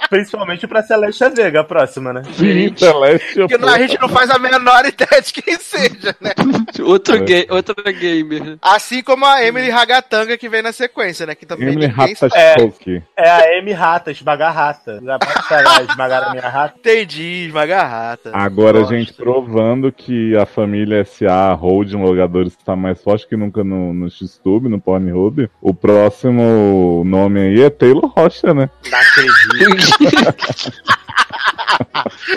Principalmente 0.08 0.66
pra 0.66 0.82
Celeste 0.82 1.28
Vega, 1.30 1.60
a 1.60 1.64
próxima, 1.64 2.12
né? 2.12 2.22
Sim, 2.36 2.72
Celeste. 2.76 3.38
eu- 3.38 3.48
Porque 3.48 3.64
a 3.68 3.78
gente 3.78 3.98
não 4.00 4.08
faz 4.08 4.30
a 4.30 4.38
menor 4.38 4.84
ideia 4.86 5.20
de 5.22 5.32
quem 5.32 5.58
seja, 5.58 6.14
né? 6.20 6.32
Outro, 6.84 7.16
É. 7.16 7.44
ga 7.44 7.54
outra 7.54 7.74
gamer. 7.92 8.58
Assim 8.62 9.02
como 9.02 9.24
a 9.24 9.42
Emily 9.44 9.70
Ragatanga 9.70 10.36
que 10.36 10.48
vem 10.48 10.62
na 10.62 10.72
sequência, 10.72 11.26
né? 11.26 11.34
Que 11.34 11.46
também 11.46 11.68
Emily 11.68 11.88
ninguém 11.88 12.14
Ratajkowski. 12.14 13.02
É 13.16 13.30
a 13.30 13.58
M 13.58 13.72
Rata, 13.72 14.10
esmagar 14.10 14.54
rata. 14.54 15.00
Já 15.02 15.18
pode 15.18 15.38
estar 15.38 15.82
esmagar 15.82 16.24
a 16.24 16.30
minha 16.30 16.48
rata. 16.48 16.74
entendi, 16.78 17.46
esmagarrata. 17.46 18.30
Agora, 18.34 18.80
Gosto. 18.80 18.94
gente, 18.94 19.12
provando 19.14 19.90
que 19.90 20.36
a 20.36 20.46
família 20.46 21.04
SA 21.04 21.52
Holding 21.54 21.96
Logadores 22.02 22.52
está 22.52 22.76
mais 22.76 23.02
forte 23.02 23.26
que 23.26 23.36
nunca 23.36 23.64
no, 23.64 23.92
no 23.94 24.08
Xtube, 24.10 24.68
no 24.68 24.80
Pornhub, 24.80 25.48
o 25.60 25.74
próximo 25.74 27.02
nome 27.04 27.40
aí 27.40 27.62
é 27.62 27.70
Taylor 27.70 28.06
Rocha, 28.06 28.52
né? 28.54 28.68
Não 28.90 28.98
acredito. 28.98 30.72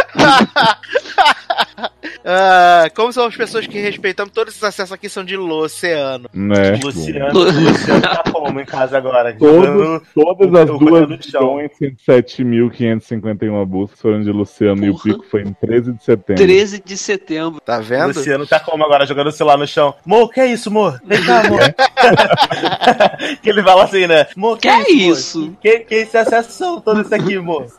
Ah, 2.25 2.89
como 2.95 3.13
são 3.13 3.25
as 3.25 3.35
pessoas 3.35 3.65
que 3.65 3.79
respeitamos, 3.79 4.33
todos 4.33 4.51
esses 4.53 4.63
acessos 4.63 4.91
aqui 4.91 5.07
são 5.09 5.23
de 5.23 5.37
Luciano. 5.37 6.29
né? 6.33 6.77
Luciano, 6.83 7.33
Luciano 7.39 8.01
tá 8.01 8.23
como 8.31 8.59
em 8.59 8.65
casa 8.65 8.97
agora? 8.97 9.33
Todos, 9.33 9.65
Jogando 9.65 10.03
todas 10.13 10.53
as 10.53 10.79
duas 10.79 11.07
milhões 11.07 11.71
e 11.81 11.91
107.551 11.91 13.65
buscas 13.65 13.99
foram 13.99 14.21
de 14.21 14.31
Luciano 14.31 14.85
e 14.85 14.89
o 14.89 14.93
Porra. 14.93 15.03
pico 15.05 15.25
foi 15.31 15.41
em 15.43 15.53
13 15.53 15.93
de 15.93 16.03
setembro. 16.03 16.43
13 16.43 16.83
de 16.85 16.97
setembro. 16.97 17.61
Tá 17.61 17.79
vendo? 17.79 18.07
Luciano 18.07 18.45
tá 18.45 18.59
como 18.59 18.83
agora? 18.83 19.05
Jogando 19.05 19.27
o 19.27 19.31
celular 19.31 19.57
no 19.57 19.65
chão. 19.67 19.95
Mo, 20.05 20.27
que 20.29 20.41
é 20.41 20.47
isso, 20.47 20.69
amor? 20.69 21.01
Vem 21.05 21.23
cá, 21.23 21.41
amor. 21.45 21.59
que 23.41 23.49
ele 23.49 23.63
fala 23.63 23.85
assim, 23.85 24.07
né? 24.07 24.27
Mo, 24.35 24.55
que, 24.57 24.63
Que 24.63 24.67
é 24.67 24.81
é 24.81 24.91
isso? 24.91 25.19
isso? 25.19 25.37
amor? 25.43 25.57
Que, 25.61 25.79
que 25.79 25.95
esse 25.95 26.17
acesso 26.17 26.51
são 26.51 26.81
todo 26.81 27.01
isso 27.01 27.15
aqui, 27.15 27.37
amor? 27.37 27.65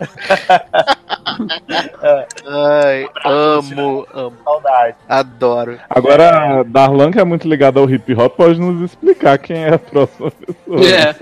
Ai, 2.47 3.09
amo, 3.25 3.70
amo. 3.79 4.33
Saudade. 4.45 4.97
Adoro. 5.09 5.79
Agora, 5.89 6.63
Darlan, 6.65 7.11
que 7.11 7.21
é 7.21 7.25
muito 7.25 7.49
ligado 7.49 7.79
ao 7.79 7.89
hip 7.91 8.15
hop, 8.15 8.37
pode 8.37 8.59
nos 8.61 8.83
explicar 8.83 9.39
quem 9.39 9.65
é 9.65 9.75
a 9.75 9.79
próxima 9.79 10.31
pessoa. 10.31 10.81
É. 10.87 11.15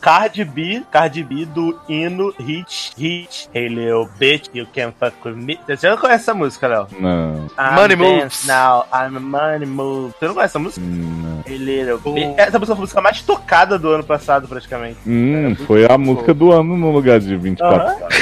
Cardi 0.00 0.44
B, 0.44 0.82
Cardi 0.90 1.22
B 1.22 1.44
do 1.46 1.78
hino 1.88 2.32
Hit, 2.38 2.92
Hit, 2.96 3.48
Hey 3.52 3.68
Lil 3.68 4.08
Bitch, 4.18 4.48
You 4.54 4.66
Can 4.74 4.92
Fuck 4.98 5.16
With 5.24 5.34
Me. 5.36 5.58
Você 5.66 5.88
não 5.88 5.96
conhece 5.96 6.22
essa 6.22 6.34
música, 6.34 6.66
Léo? 6.66 6.86
Não, 6.98 7.46
I'm 7.58 7.74
Money 7.74 7.96
Moves. 7.96 8.46
Now, 8.46 8.84
I'm 8.92 9.16
a 9.16 9.20
money 9.20 9.66
move. 9.66 10.14
Você 10.18 10.26
não 10.26 10.34
conhece 10.34 10.52
essa 10.52 10.58
música? 10.58 10.86
não. 10.86 11.42
Hey 11.46 11.58
Little 11.58 11.98
Bitch. 11.98 12.34
Essa 12.38 12.58
música 12.58 12.66
foi 12.66 12.76
a 12.76 12.80
música 12.80 13.00
mais 13.00 13.22
tocada 13.22 13.78
do 13.78 13.90
ano 13.90 14.04
passado, 14.04 14.48
praticamente. 14.48 14.98
Hum, 15.06 15.54
foi 15.66 15.86
a 15.90 15.96
música 15.98 16.32
do 16.34 16.52
ano 16.52 16.76
no 16.76 16.90
lugar 16.90 17.20
de 17.20 17.36
24 17.36 17.76
Aham. 17.76 17.94
caras, 17.98 18.16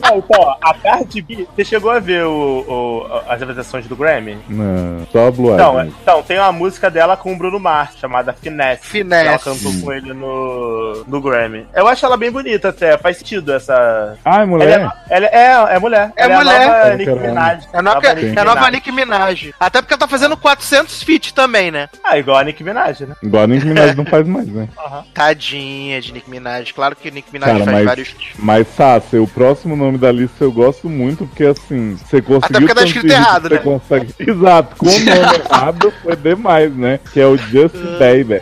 Não, 0.00 0.16
então, 0.18 0.56
a 0.62 0.74
Cardi 0.74 1.20
B, 1.20 1.46
você 1.54 1.64
chegou 1.64 1.90
a 1.90 1.98
ver 1.98 2.24
o, 2.24 2.30
o- 2.66 3.06
as 3.28 3.40
apresentações 3.42 3.86
do 3.86 3.94
Grammy? 3.94 4.38
Não, 4.48 5.06
só 5.12 5.28
a 5.28 5.30
Blue 5.30 5.52
Então, 5.54 5.80
é- 5.80 5.86
então, 5.86 6.22
tem 6.22 6.38
uma 6.38 6.50
música 6.52 6.90
dela 6.90 7.16
com 7.16 7.32
o 7.32 7.36
Bruno 7.36 7.60
Mars, 7.60 7.96
chamada 7.98 8.32
Finesse. 8.32 8.86
Finesse. 8.86 9.26
Ela 9.28 9.38
cantou 9.38 9.72
com 9.82 9.92
ele 9.92 10.12
no, 10.14 11.04
no 11.06 11.20
Grammy. 11.20 11.66
Eu 11.74 11.86
acho 11.86 12.04
ela 12.06 12.16
bem 12.16 12.30
bonita 12.30 12.70
até, 12.70 12.96
faz 12.96 13.18
sentido 13.18 13.52
essa... 13.52 14.16
Ai, 14.24 14.38
Ela 14.38 14.46
mulher. 14.46 14.92
é, 15.10 15.14
ela 15.16 15.26
é, 15.26 15.74
é 15.76 15.78
mulher. 15.78 16.12
É 16.16 16.22
ela 16.24 16.36
mulher. 16.36 16.60
É 16.60 16.64
a 16.64 16.72
nova 16.72 16.88
Eu 16.88 16.96
Nicki 16.96 17.12
Minaj. 17.28 17.64
É 17.72 17.78
a 17.78 17.82
nova, 17.82 18.00
Nova 18.00 18.20
é 18.40 18.44
nova 18.44 18.70
Nicki 18.70 18.92
Minaj. 18.92 19.50
Até 19.60 19.82
porque 19.82 19.92
ela 19.94 20.00
tá 20.00 20.08
fazendo 20.08 20.36
400 20.36 21.02
feats 21.02 21.32
também, 21.32 21.70
né? 21.70 21.88
Ah, 22.02 22.16
igual 22.18 22.38
a 22.38 22.44
Nicki 22.44 22.64
Minaj, 22.64 23.00
né? 23.02 23.14
Igual 23.22 23.44
a 23.44 23.46
Nicki 23.46 23.66
Minaj 23.66 23.94
não 23.94 24.04
faz 24.06 24.26
mais, 24.26 24.46
né? 24.48 24.68
Tadinha 25.12 26.00
de 26.00 26.12
Nicki 26.12 26.30
Minaj. 26.30 26.72
Claro 26.72 26.96
que 26.96 27.10
Nicki 27.10 27.30
Minaj 27.32 27.50
Cara, 27.52 27.64
faz 27.64 27.76
mas- 27.76 27.84
vários. 27.86 28.14
Mas, 28.38 28.66
Sassi, 28.68 29.16
o 29.18 29.26
próximo 29.26 29.49
nome 29.76 29.98
da 29.98 30.10
lista 30.10 30.44
eu 30.44 30.52
gosto 30.52 30.88
muito, 30.88 31.26
porque 31.26 31.44
assim, 31.44 31.96
você 31.96 32.20
conseguiu. 32.20 32.38
Até 32.42 32.60
porque 32.60 32.74
tá 32.74 32.84
escrito 32.84 33.10
errado, 33.10 33.50
né? 33.50 33.58
Consegue... 33.58 34.14
Exato, 34.18 34.76
com 34.76 34.86
o 34.86 34.90
nome 34.90 35.10
errado 35.44 35.92
foi 36.02 36.16
demais, 36.16 36.74
né? 36.74 36.98
Que 37.12 37.20
é 37.20 37.26
o 37.26 37.36
Just 37.36 37.76
Baby. 37.98 38.40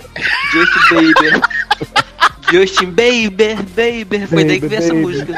Justin 0.52 0.96
Bieber. 0.96 1.40
Justin 2.50 2.86
Bieber, 2.90 3.62
Bieber. 3.62 4.26
Foi 4.28 4.44
daí 4.44 4.60
que 4.60 4.66
veio 4.68 4.78
essa 4.78 4.94
música. 4.94 5.32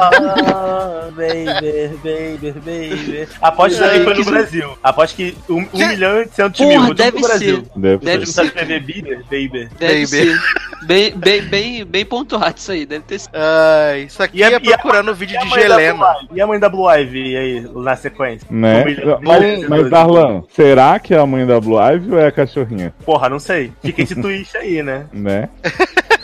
Ah, 0.00 1.08
baby, 1.14 1.96
baby, 2.02 2.52
baby. 2.60 3.28
Aposto 3.40 3.78
que 3.78 3.84
também 3.84 4.04
foi 4.04 4.14
no 4.14 4.24
Brasil. 4.24 4.78
Aposto 4.82 5.16
que 5.16 5.36
um, 5.48 5.58
um 5.58 5.64
Que- 5.66 5.86
milhão 5.86 6.12
e 6.12 6.18
oitocentos 6.20 6.58
Porra, 6.58 6.70
mil. 6.70 6.80
tudo 6.88 6.94
deve 6.94 7.16
no 7.20 7.22
Brasil. 7.26 7.56
ser. 7.56 7.80
Deve, 7.80 8.04
Deve 8.04 8.26
ser. 8.26 8.32
Sabe 8.32 8.48
escrever 8.48 8.80
Bieber? 8.82 9.18
Baby. 9.30 9.68
Deve 9.78 9.94
Baby. 9.94 10.06
ser. 10.06 10.38
Bem, 10.84 11.12
bem, 11.16 11.42
bem, 11.42 11.84
bem 11.84 12.04
pontuado 12.04 12.54
isso 12.58 12.72
aí, 12.72 12.84
deve 12.84 13.04
ter 13.04 13.20
sido. 13.20 13.30
Ah, 13.34 13.96
isso 13.98 14.20
aqui 14.22 14.38
E 14.38 14.42
é 14.42 14.54
a- 14.54 14.60
procurando 14.60 15.14
vídeo 15.14 15.34
E 15.34 15.38
a 15.38 15.40
de 15.44 15.50
Gelena. 15.50 16.16
E 16.34 16.40
a 16.40 16.46
mãe 16.46 16.58
da 16.58 16.68
Blue 16.68 16.90
Ivy 16.92 17.36
aí, 17.36 17.66
na 17.74 17.94
sequência? 17.94 18.46
Né? 18.50 18.84
Mas, 19.22 19.68
mas 19.68 19.90
Darlan, 19.90 20.42
será 20.52 20.98
que 20.98 21.14
é 21.14 21.18
a 21.18 21.26
mãe 21.26 21.46
da 21.46 21.60
Blue 21.60 21.78
Ivy 21.80 22.12
ou 22.12 22.18
é 22.18 22.26
a 22.26 22.32
cachorrinha? 22.32 22.92
Porra, 23.04 23.28
não 23.28 23.38
sei. 23.38 23.72
Fica 23.80 24.02
esse 24.02 24.14
twist 24.20 24.56
aí, 24.56 24.82
né? 24.82 25.06
Né? 25.12 25.48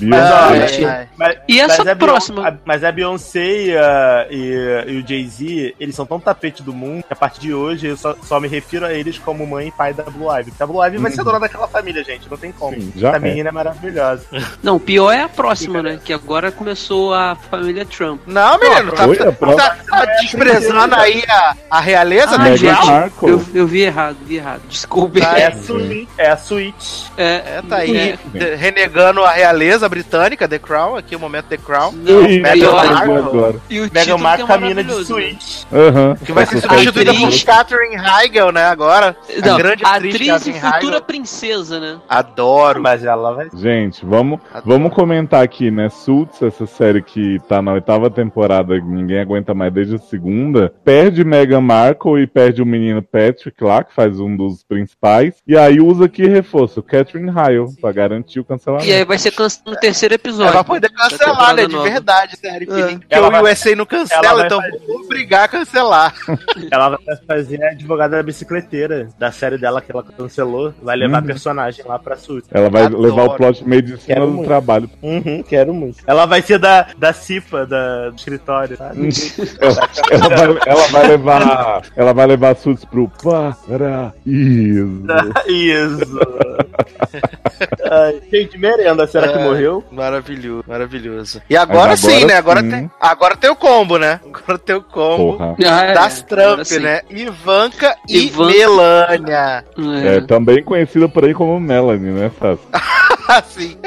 Mas, 0.00 0.50
Beyoncé. 0.50 1.08
mas- 1.16 1.36
E 1.48 1.60
essa 1.60 1.78
mas 1.84 1.86
a 1.92 1.96
próxima? 1.96 2.48
A- 2.48 2.54
mas 2.64 2.84
a 2.84 2.92
Beyoncé 2.92 3.44
e, 3.66 3.76
a- 3.76 4.26
e- 4.30 4.84
e 4.88 4.98
o 5.00 5.06
Jay-Z, 5.08 5.74
eles 5.80 5.94
são 5.94 6.06
tão 6.06 6.20
tapete 6.20 6.62
do 6.62 6.72
mundo 6.72 7.02
que 7.04 7.12
a 7.12 7.16
partir 7.16 7.40
de 7.40 7.54
hoje 7.54 7.86
eu 7.88 7.96
só, 7.96 8.14
só 8.22 8.38
me 8.40 8.48
refiro 8.48 8.84
a 8.86 8.92
eles 8.92 9.18
como 9.18 9.46
mãe 9.46 9.68
e 9.68 9.70
pai 9.72 9.92
da 9.92 10.04
Blue 10.04 10.30
Ivy. 10.32 10.50
Porque 10.50 10.62
a 10.62 10.66
Blue 10.66 10.84
Ivy 10.84 10.98
vai 10.98 11.10
ser 11.10 11.24
dona 11.24 11.40
daquela 11.40 11.68
família, 11.68 12.02
gente. 12.04 12.30
Não 12.30 12.36
tem 12.36 12.52
como. 12.52 12.74
Sim, 12.74 12.92
já 12.96 13.08
Essa 13.08 13.16
é. 13.16 13.20
menina 13.20 13.48
é 13.48 13.52
maravilhosa. 13.52 14.24
Não, 14.62 14.76
o 14.76 14.80
pior 14.80 15.12
é 15.12 15.22
a 15.22 15.28
próxima, 15.28 15.82
né? 15.82 15.98
Que 16.04 16.12
agora 16.12 16.50
começou 16.52 17.14
a 17.14 17.36
família 17.50 17.84
Trump. 17.84 18.20
Não, 18.26 18.58
menino, 18.58 18.92
tá, 18.92 19.06
Oi, 19.06 19.16
tá- 19.16 19.32
tá- 19.32 19.76
tá 19.88 20.04
desprezando 20.20 20.94
aí 20.94 21.22
a, 21.28 21.54
a 21.70 21.80
realeza 21.80 22.34
Ah, 22.34 22.38
Brown? 22.38 22.86
Markle. 22.86 23.28
Eu, 23.30 23.44
eu 23.54 23.66
vi 23.66 23.82
errado, 23.82 24.16
vi 24.24 24.36
errado. 24.36 24.62
Desculpe. 24.68 25.20
Tá, 25.20 25.38
É 25.38 25.46
a. 25.46 25.52
Switch. 25.56 26.08
É 26.18 26.28
a 26.30 26.36
Switch. 26.36 27.02
É, 27.16 27.28
É, 27.58 27.62
tá 27.68 27.76
aí, 27.76 28.18
É. 28.34 28.54
renegando 28.56 29.24
a 29.24 29.30
realeza 29.30 29.87
britânica, 29.88 30.48
The 30.48 30.58
Crown, 30.58 30.96
aqui 30.96 31.16
o 31.16 31.20
momento 31.20 31.46
The 31.46 31.56
Crown. 31.56 31.92
Não, 31.92 32.26
Ih, 32.28 32.40
Meghan 32.40 32.58
pior. 32.58 32.86
Markle. 32.86 33.16
agora. 33.16 33.56
E 33.70 33.80
o 33.80 33.90
Meghan 33.92 34.16
que 34.16 34.22
Markle 34.22 34.44
é 34.44 34.48
caminha 34.48 34.84
de? 34.84 35.04
Switch. 35.04 35.64
Aham. 35.72 36.16
Que 36.24 36.32
vai 36.32 36.46
ser 36.46 36.60
substituída 36.60 37.12
por 37.14 37.44
Catherine 37.44 37.96
Heigl, 37.96 38.52
né, 38.52 38.64
agora. 38.64 39.16
Não, 39.44 39.54
a 39.54 39.58
grande 39.58 39.84
atriz, 39.84 40.14
atriz 40.14 40.46
e 40.46 40.52
futura 40.60 40.96
Heigl. 40.96 41.02
princesa, 41.02 41.80
né? 41.80 41.98
Adoro. 42.08 42.80
Mas 42.82 43.04
ela 43.04 43.32
vai. 43.32 43.48
Gente, 43.54 44.04
vamos, 44.04 44.40
Adoro. 44.50 44.64
vamos 44.66 44.94
comentar 44.94 45.42
aqui, 45.42 45.70
né? 45.70 45.88
Suits, 45.88 46.42
essa 46.42 46.66
série 46.66 47.02
que 47.02 47.38
tá 47.48 47.60
na 47.62 47.72
oitava 47.72 48.10
temporada, 48.10 48.78
que 48.80 48.86
ninguém 48.86 49.20
aguenta 49.20 49.54
mais 49.54 49.72
desde 49.72 49.96
a 49.96 49.98
segunda, 49.98 50.72
perde 50.84 51.24
Meghan 51.24 51.60
Markle 51.60 52.22
e 52.22 52.26
perde 52.26 52.62
o 52.62 52.66
menino 52.66 53.02
Patrick 53.02 53.62
lá, 53.62 53.84
que 53.84 53.94
faz 53.94 54.18
um 54.20 54.36
dos 54.36 54.62
principais, 54.62 55.34
e 55.46 55.56
aí 55.56 55.80
usa 55.80 56.06
aqui 56.06 56.26
reforço, 56.26 56.82
Catherine 56.82 57.30
Heil, 57.30 57.66
pra 57.80 57.92
garantir 57.92 58.40
o 58.40 58.44
cancelamento. 58.44 58.88
E 58.88 58.92
aí 58.92 59.04
vai 59.04 59.18
ser 59.18 59.30
cancelado 59.32 59.77
terceiro 59.80 60.14
episódio. 60.14 60.44
Ela 60.52 60.62
vai 60.62 60.64
poder 60.64 60.90
cancelar, 60.90 61.54
né? 61.54 61.66
De 61.66 61.72
nova. 61.74 61.88
verdade, 61.90 62.36
sério. 62.36 62.66
Que, 62.66 62.80
É. 62.80 62.98
que 62.98 63.04
Ela 63.10 63.28
o 63.28 63.30
vai- 63.30 63.42
USA 63.52 63.70
não 63.70 63.76
ela 63.78 63.86
cancela, 63.86 64.46
então 64.46 64.60
fazer- 64.60 64.78
vou 64.86 65.00
obrigar 65.00 65.44
a 65.44 65.48
cancelar. 65.48 66.14
Ela 66.70 66.88
vai 66.90 67.16
fazer 67.26 67.62
a 67.64 67.70
advogada 67.70 68.16
da 68.16 68.22
bicicleteira 68.22 69.08
da 69.18 69.30
série 69.32 69.56
dela 69.58 69.80
que 69.80 69.90
ela 69.90 70.02
cancelou. 70.02 70.74
Vai 70.82 70.96
levar 70.96 71.20
Uhum. 71.20 71.26
personagem 71.26 71.84
lá 71.86 71.98
pra 71.98 72.16
Switch. 72.16 72.44
Ela 72.50 72.68
vai 72.68 72.84
Adoro. 72.84 73.02
levar 73.02 73.24
o 73.24 73.34
plot 73.36 73.62
de 73.62 73.68
medicina 73.68 74.14
Quero 74.14 74.26
do 74.26 74.32
muito. 74.32 74.46
trabalho. 74.46 74.90
Uhum, 75.02 75.42
quero 75.42 75.72
muito. 75.74 75.98
Ela 76.06 76.26
vai 76.26 76.42
ser 76.42 76.58
da, 76.58 76.86
da 76.96 77.12
CIPA, 77.12 77.66
da, 77.66 78.10
do 78.10 78.16
escritório, 78.16 78.76
sabe? 78.76 79.08
Ela, 79.60 79.88
ela 80.10 80.28
vai, 80.28 80.58
ela 80.66 80.86
vai 80.88 81.06
levar. 81.08 81.82
Ela 81.96 82.12
vai 82.12 82.26
levar 82.26 82.56
Suits 82.56 82.84
pro 82.84 83.08
paraíso. 83.08 85.04
Isso. 85.46 86.18
Ai, 87.90 88.20
gente, 88.30 88.58
merenda, 88.58 89.06
será 89.06 89.28
que 89.28 89.38
É. 89.38 89.44
morreu? 89.68 89.84
Maravilhoso, 89.90 90.64
maravilhoso. 90.66 91.42
E 91.48 91.56
agora, 91.56 91.90
Mas 91.90 92.00
sim, 92.00 92.24
agora 92.24 92.26
né? 92.26 92.34
Agora 92.38 92.60
sim. 92.60 92.70
tem, 92.70 92.90
agora 93.00 93.36
tem 93.36 93.50
o 93.50 93.56
combo, 93.56 93.98
né? 93.98 94.20
Agora 94.24 94.58
tem 94.58 94.76
o 94.76 94.82
combo. 94.82 95.36
Porra. 95.36 95.56
Ah, 95.64 95.84
é, 95.84 95.94
Das 95.94 96.24
agora 96.28 96.54
Trump, 96.54 96.64
sim. 96.64 96.78
né? 96.80 97.00
Ivanka 97.10 97.96
e 98.08 98.26
Ivanka. 98.26 98.52
Melania. 98.52 99.64
É. 100.04 100.16
É, 100.16 100.20
também 100.22 100.62
conhecida 100.62 101.08
por 101.08 101.24
aí 101.24 101.34
como 101.34 101.60
Melanie, 101.60 102.10
né, 102.10 102.30
Sassi? 102.38 102.62
Assim. 103.28 103.76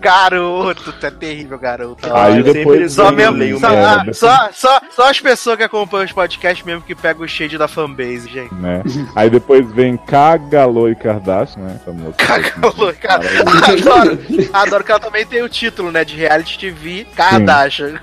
garoto, 0.00 0.92
tu 0.92 1.06
é 1.06 1.10
terrível, 1.10 1.58
garoto. 1.58 2.12
Aí 2.12 2.38
eu 2.38 2.44
depois 2.52 2.92
Só, 2.92 3.12
mesmo, 3.12 3.36
leio 3.36 3.58
só, 3.60 3.68
merda. 3.70 4.10
ah, 4.10 4.12
só, 4.12 4.48
só, 4.52 4.80
só 4.90 5.10
as 5.10 5.20
pessoas 5.20 5.56
que 5.56 5.62
acompanham 5.62 6.04
os 6.04 6.12
podcasts 6.12 6.64
mesmo 6.66 6.82
que 6.82 6.94
pegam 6.94 7.24
o 7.24 7.28
shade 7.28 7.56
da 7.56 7.68
fanbase, 7.68 8.28
gente. 8.28 8.52
né? 8.54 8.82
Aí 9.14 9.30
depois 9.30 9.70
vem 9.72 9.96
Kagalo 9.96 10.90
e 10.90 10.96
Kardashian, 10.96 11.62
né? 11.62 11.80
Famoso. 11.84 12.14
Cagalô, 12.16 12.92
cara. 13.00 13.22
Adoro, 13.72 14.18
adoro 14.52 14.84
que 14.84 14.90
ela 14.90 15.00
também 15.00 15.24
tem 15.26 15.42
o 15.42 15.48
título, 15.48 15.92
né? 15.92 16.04
De 16.04 16.16
reality 16.16 16.58
TV 16.58 17.06
Kardashian. 17.16 18.00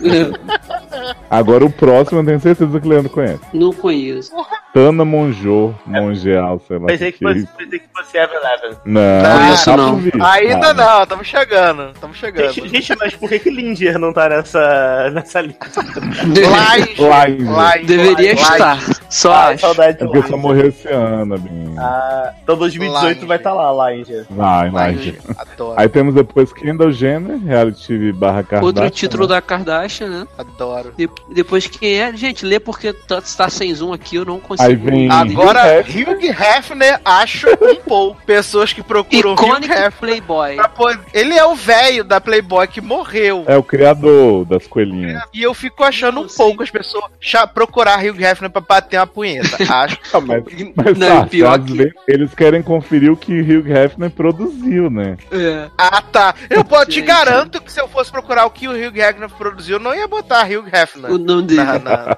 Agora 1.30 1.64
o 1.64 1.70
próximo 1.70 2.20
eu 2.20 2.24
tenho 2.26 2.40
certeza 2.40 2.80
que 2.80 2.86
o 2.86 2.90
Leandro 2.90 3.10
conhece. 3.10 3.40
Não 3.52 3.72
conheço. 3.72 4.32
Tana 4.72 5.04
Monjô, 5.04 5.74
Mongeal, 5.86 6.60
sei 6.66 6.78
lá. 6.78 6.86
Pensei 6.86 7.12
que 7.12 7.18
que 7.18 7.26
é 7.26 7.32
fosse, 7.34 7.46
pensei 7.56 7.78
que 7.78 7.86
fosse 7.96 8.18
Evan 8.18 8.40
Não, 8.84 9.56
tá 9.64 9.76
não. 9.76 9.90
por 9.94 10.00
vir. 10.00 10.12
Ainda 10.22 10.74
não, 10.74 11.02
estamos 11.02 11.26
chegando. 11.26 11.90
Estamos 11.94 12.16
chegando. 12.16 12.52
Gente, 12.52 12.68
gente, 12.68 12.96
mas 12.98 13.14
por 13.14 13.28
que 13.28 13.38
que 13.38 13.50
Linger 13.50 13.98
não 13.98 14.12
tá 14.12 14.28
nessa, 14.28 15.10
nessa 15.12 15.40
lista? 15.40 15.68
Live. 16.24 17.00
Live. 17.00 17.44
Live. 17.44 17.86
Deveria 17.86 18.34
live, 18.34 18.40
estar. 18.40 18.78
Só 19.10 19.32
Ah, 19.32 19.46
acho. 19.48 19.60
saudade 19.60 19.96
É 20.00 20.04
porque 20.04 20.18
só 20.22 20.24
Linger. 20.26 20.38
morreu 20.38 20.68
esse 20.68 20.88
ano, 20.88 21.38
bem. 21.38 21.74
Ah, 21.78 22.32
então 22.42 22.56
2018 22.56 23.08
Linger. 23.14 23.26
vai 23.28 23.36
estar 23.36 23.52
lá, 23.52 23.90
Linger. 23.90 24.26
Vai. 24.30 24.70
Live. 24.70 25.18
Adoro, 25.38 25.74
Aí 25.80 25.88
temos 25.88 26.14
depois 26.14 26.52
Kendall 26.52 26.90
Jenner, 26.92 27.38
reality 27.44 27.86
TV 27.86 28.12
barra 28.12 28.42
Kardashian. 28.42 28.66
Outro 28.66 28.90
título 28.90 29.22
né? 29.24 29.34
da 29.34 29.40
Kardashian, 29.40 30.08
né? 30.08 30.26
adoro. 30.38 30.92
De- 30.96 31.08
depois 31.30 31.66
quem 31.66 31.98
é? 32.00 32.12
Gente, 32.16 32.44
lê 32.44 32.58
porque 32.58 32.92
tá, 32.92 33.20
tá 33.36 33.48
sem 33.48 33.72
zoom 33.74 33.92
aqui, 33.92 34.16
eu 34.16 34.24
não 34.24 34.40
consigo. 34.40 34.68
Aí 34.68 34.74
vem- 34.74 35.10
Agora, 35.10 35.80
Hugh 35.80 36.06
Hugh 36.16 36.24
Hefner, 36.30 37.00
acho 37.04 37.48
um 37.48 37.76
pouco. 37.76 38.20
Pessoas 38.46 38.72
que 38.72 38.80
procuram 38.80 39.32
Hugh 39.32 39.42
Icônico 39.42 39.72
Hefner. 39.74 39.92
Playboy. 39.98 40.54
pra 40.56 40.98
Ele 41.12 41.34
é 41.34 41.44
o 41.44 41.56
velho 41.56 42.04
da 42.04 42.20
Playboy 42.20 42.68
que 42.68 42.80
morreu. 42.80 43.42
É 43.48 43.56
o 43.56 43.62
criador 43.62 44.44
das 44.44 44.68
coelhinhas. 44.68 45.20
E 45.34 45.42
eu 45.42 45.52
fico 45.52 45.82
achando 45.82 46.20
um 46.20 46.22
Não, 46.22 46.28
sim. 46.28 46.36
pouco 46.36 46.62
as 46.62 46.70
pessoas 46.70 47.04
procurar 47.52 47.98
Hugh 47.98 48.20
Hefner 48.22 48.48
pra 48.48 48.60
bater 48.60 48.98
uma 49.00 49.06
punheta. 49.06 49.56
Acho. 49.68 49.98
Ah, 50.12 50.20
mas, 50.20 50.44
mas 50.76 50.96
Não, 50.96 51.08
Sassi, 51.08 51.30
pior 51.30 51.58
que- 51.58 51.72
vezes 51.74 51.92
eles 52.06 52.34
querem 52.34 52.62
conferir 52.62 53.10
o 53.10 53.16
que 53.16 53.32
Hugh 53.32 53.66
Hefner 53.68 54.10
produziu, 54.10 54.88
né? 54.90 55.16
É. 55.32 55.68
Ah, 55.76 56.00
tá. 56.00 56.32
Eu 56.48 56.64
pô, 56.64 56.86
te 56.86 57.00
garanto 57.00 57.60
que 57.60 57.72
se 57.72 57.80
eu 57.80 57.88
fosse 57.88 58.12
procurar 58.12 58.46
o 58.46 58.50
que 58.50 58.68
o 58.68 58.70
Hugh 58.72 58.96
Hefner 58.96 59.28
produziu, 59.30 59.76
eu 59.78 59.80
não 59.80 59.92
ia 59.92 60.06
botar 60.06 60.44
Hugh 60.46 60.68
Hefner. 60.72 61.10
O 61.10 61.18
nome 61.18 61.42
dele. 61.48 61.64
Na, 61.64 61.78
na- 61.80 61.80
na- 61.80 62.16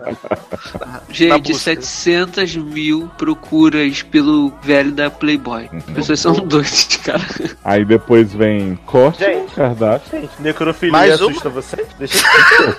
na 0.86 1.00
Gente, 1.10 1.52
busca. 1.52 1.74
700 1.74 2.54
mil 2.56 3.10
procuras 3.16 4.02
pelo 4.02 4.52
velho 4.62 4.92
da 4.92 5.10
Playboy. 5.10 5.70
As 5.96 6.06
são 6.18 6.32
doidas, 6.34 6.98
cara. 7.04 7.22
Aí 7.64 7.84
depois 7.84 8.32
vem 8.32 8.76
Corte 8.86 9.24
Gente. 9.24 9.54
Kardashian. 9.54 10.20
Gente, 10.20 10.32
necrofilia 10.40 10.92
Mais 10.92 11.20
uma? 11.20 11.30
assusta 11.30 11.48
vocês? 11.48 11.86
Deixa 11.98 12.18
eu 12.18 12.74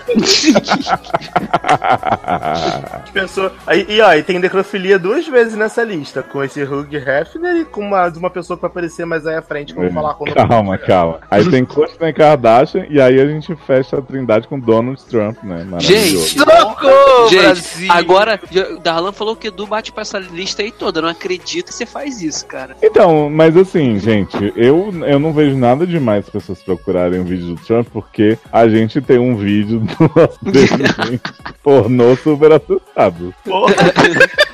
Pensou. 3.13 3.51
Aí, 3.65 3.85
e 3.89 4.01
ó, 4.01 4.13
e 4.13 4.23
tem 4.23 4.39
necrofilia 4.39 4.97
duas 4.99 5.27
vezes 5.27 5.55
nessa 5.55 5.83
lista, 5.83 6.21
com 6.23 6.43
esse 6.43 6.61
Hugh 6.63 6.87
Hefner 6.93 7.55
e 7.57 7.65
com 7.65 7.81
uma, 7.81 8.09
de 8.09 8.19
uma 8.19 8.29
pessoa 8.29 8.57
que 8.57 8.61
vai 8.61 8.69
aparecer 8.69 9.05
mais 9.05 9.25
aí 9.25 9.35
à 9.35 9.41
frente, 9.41 9.73
que 9.73 9.79
eu 9.79 9.83
vou 9.83 9.93
falar 9.93 10.13
quando 10.13 10.33
Calma, 10.33 10.77
calma. 10.77 11.19
Aí 11.29 11.49
tem 11.49 11.65
Kourtney 11.65 12.13
Kardashian 12.13 12.85
e 12.89 13.01
aí 13.01 13.19
a 13.19 13.25
gente 13.25 13.55
fecha 13.67 13.97
a 13.97 14.01
trindade 14.01 14.47
com 14.47 14.59
Donald 14.59 15.01
Trump, 15.05 15.43
né? 15.43 15.65
Gente, 15.79 16.17
Socorro, 16.39 17.29
Gente, 17.29 17.41
Brasil! 17.41 17.91
agora, 17.91 18.39
Darlan 18.81 19.11
falou 19.11 19.35
que 19.35 19.47
o 19.47 19.49
Edu 19.49 19.65
bate 19.67 19.91
pra 19.91 20.01
essa 20.01 20.19
lista 20.19 20.61
aí 20.61 20.71
toda. 20.71 20.99
Eu 20.99 21.03
não 21.03 21.09
acredito 21.09 21.67
que 21.67 21.73
você 21.73 21.85
faz 21.85 22.21
isso, 22.21 22.45
cara. 22.45 22.75
Então, 22.81 23.18
mas 23.27 23.57
assim, 23.57 23.97
gente, 23.97 24.53
eu, 24.55 24.93
eu 25.03 25.17
não 25.17 25.33
vejo 25.33 25.57
nada 25.57 25.87
demais 25.87 26.25
as 26.25 26.29
pessoas 26.29 26.61
procurarem 26.61 27.19
um 27.19 27.23
vídeo 27.23 27.55
do 27.55 27.55
Trump, 27.55 27.87
porque 27.91 28.37
a 28.51 28.67
gente 28.67 29.01
tem 29.01 29.17
um 29.17 29.35
vídeo 29.35 29.79
do 29.79 30.11
nosso 30.15 30.39
presidente 30.45 31.21
pornô 31.63 32.15
super 32.15 32.51
assustado. 32.51 33.33
Porra, 33.43 33.73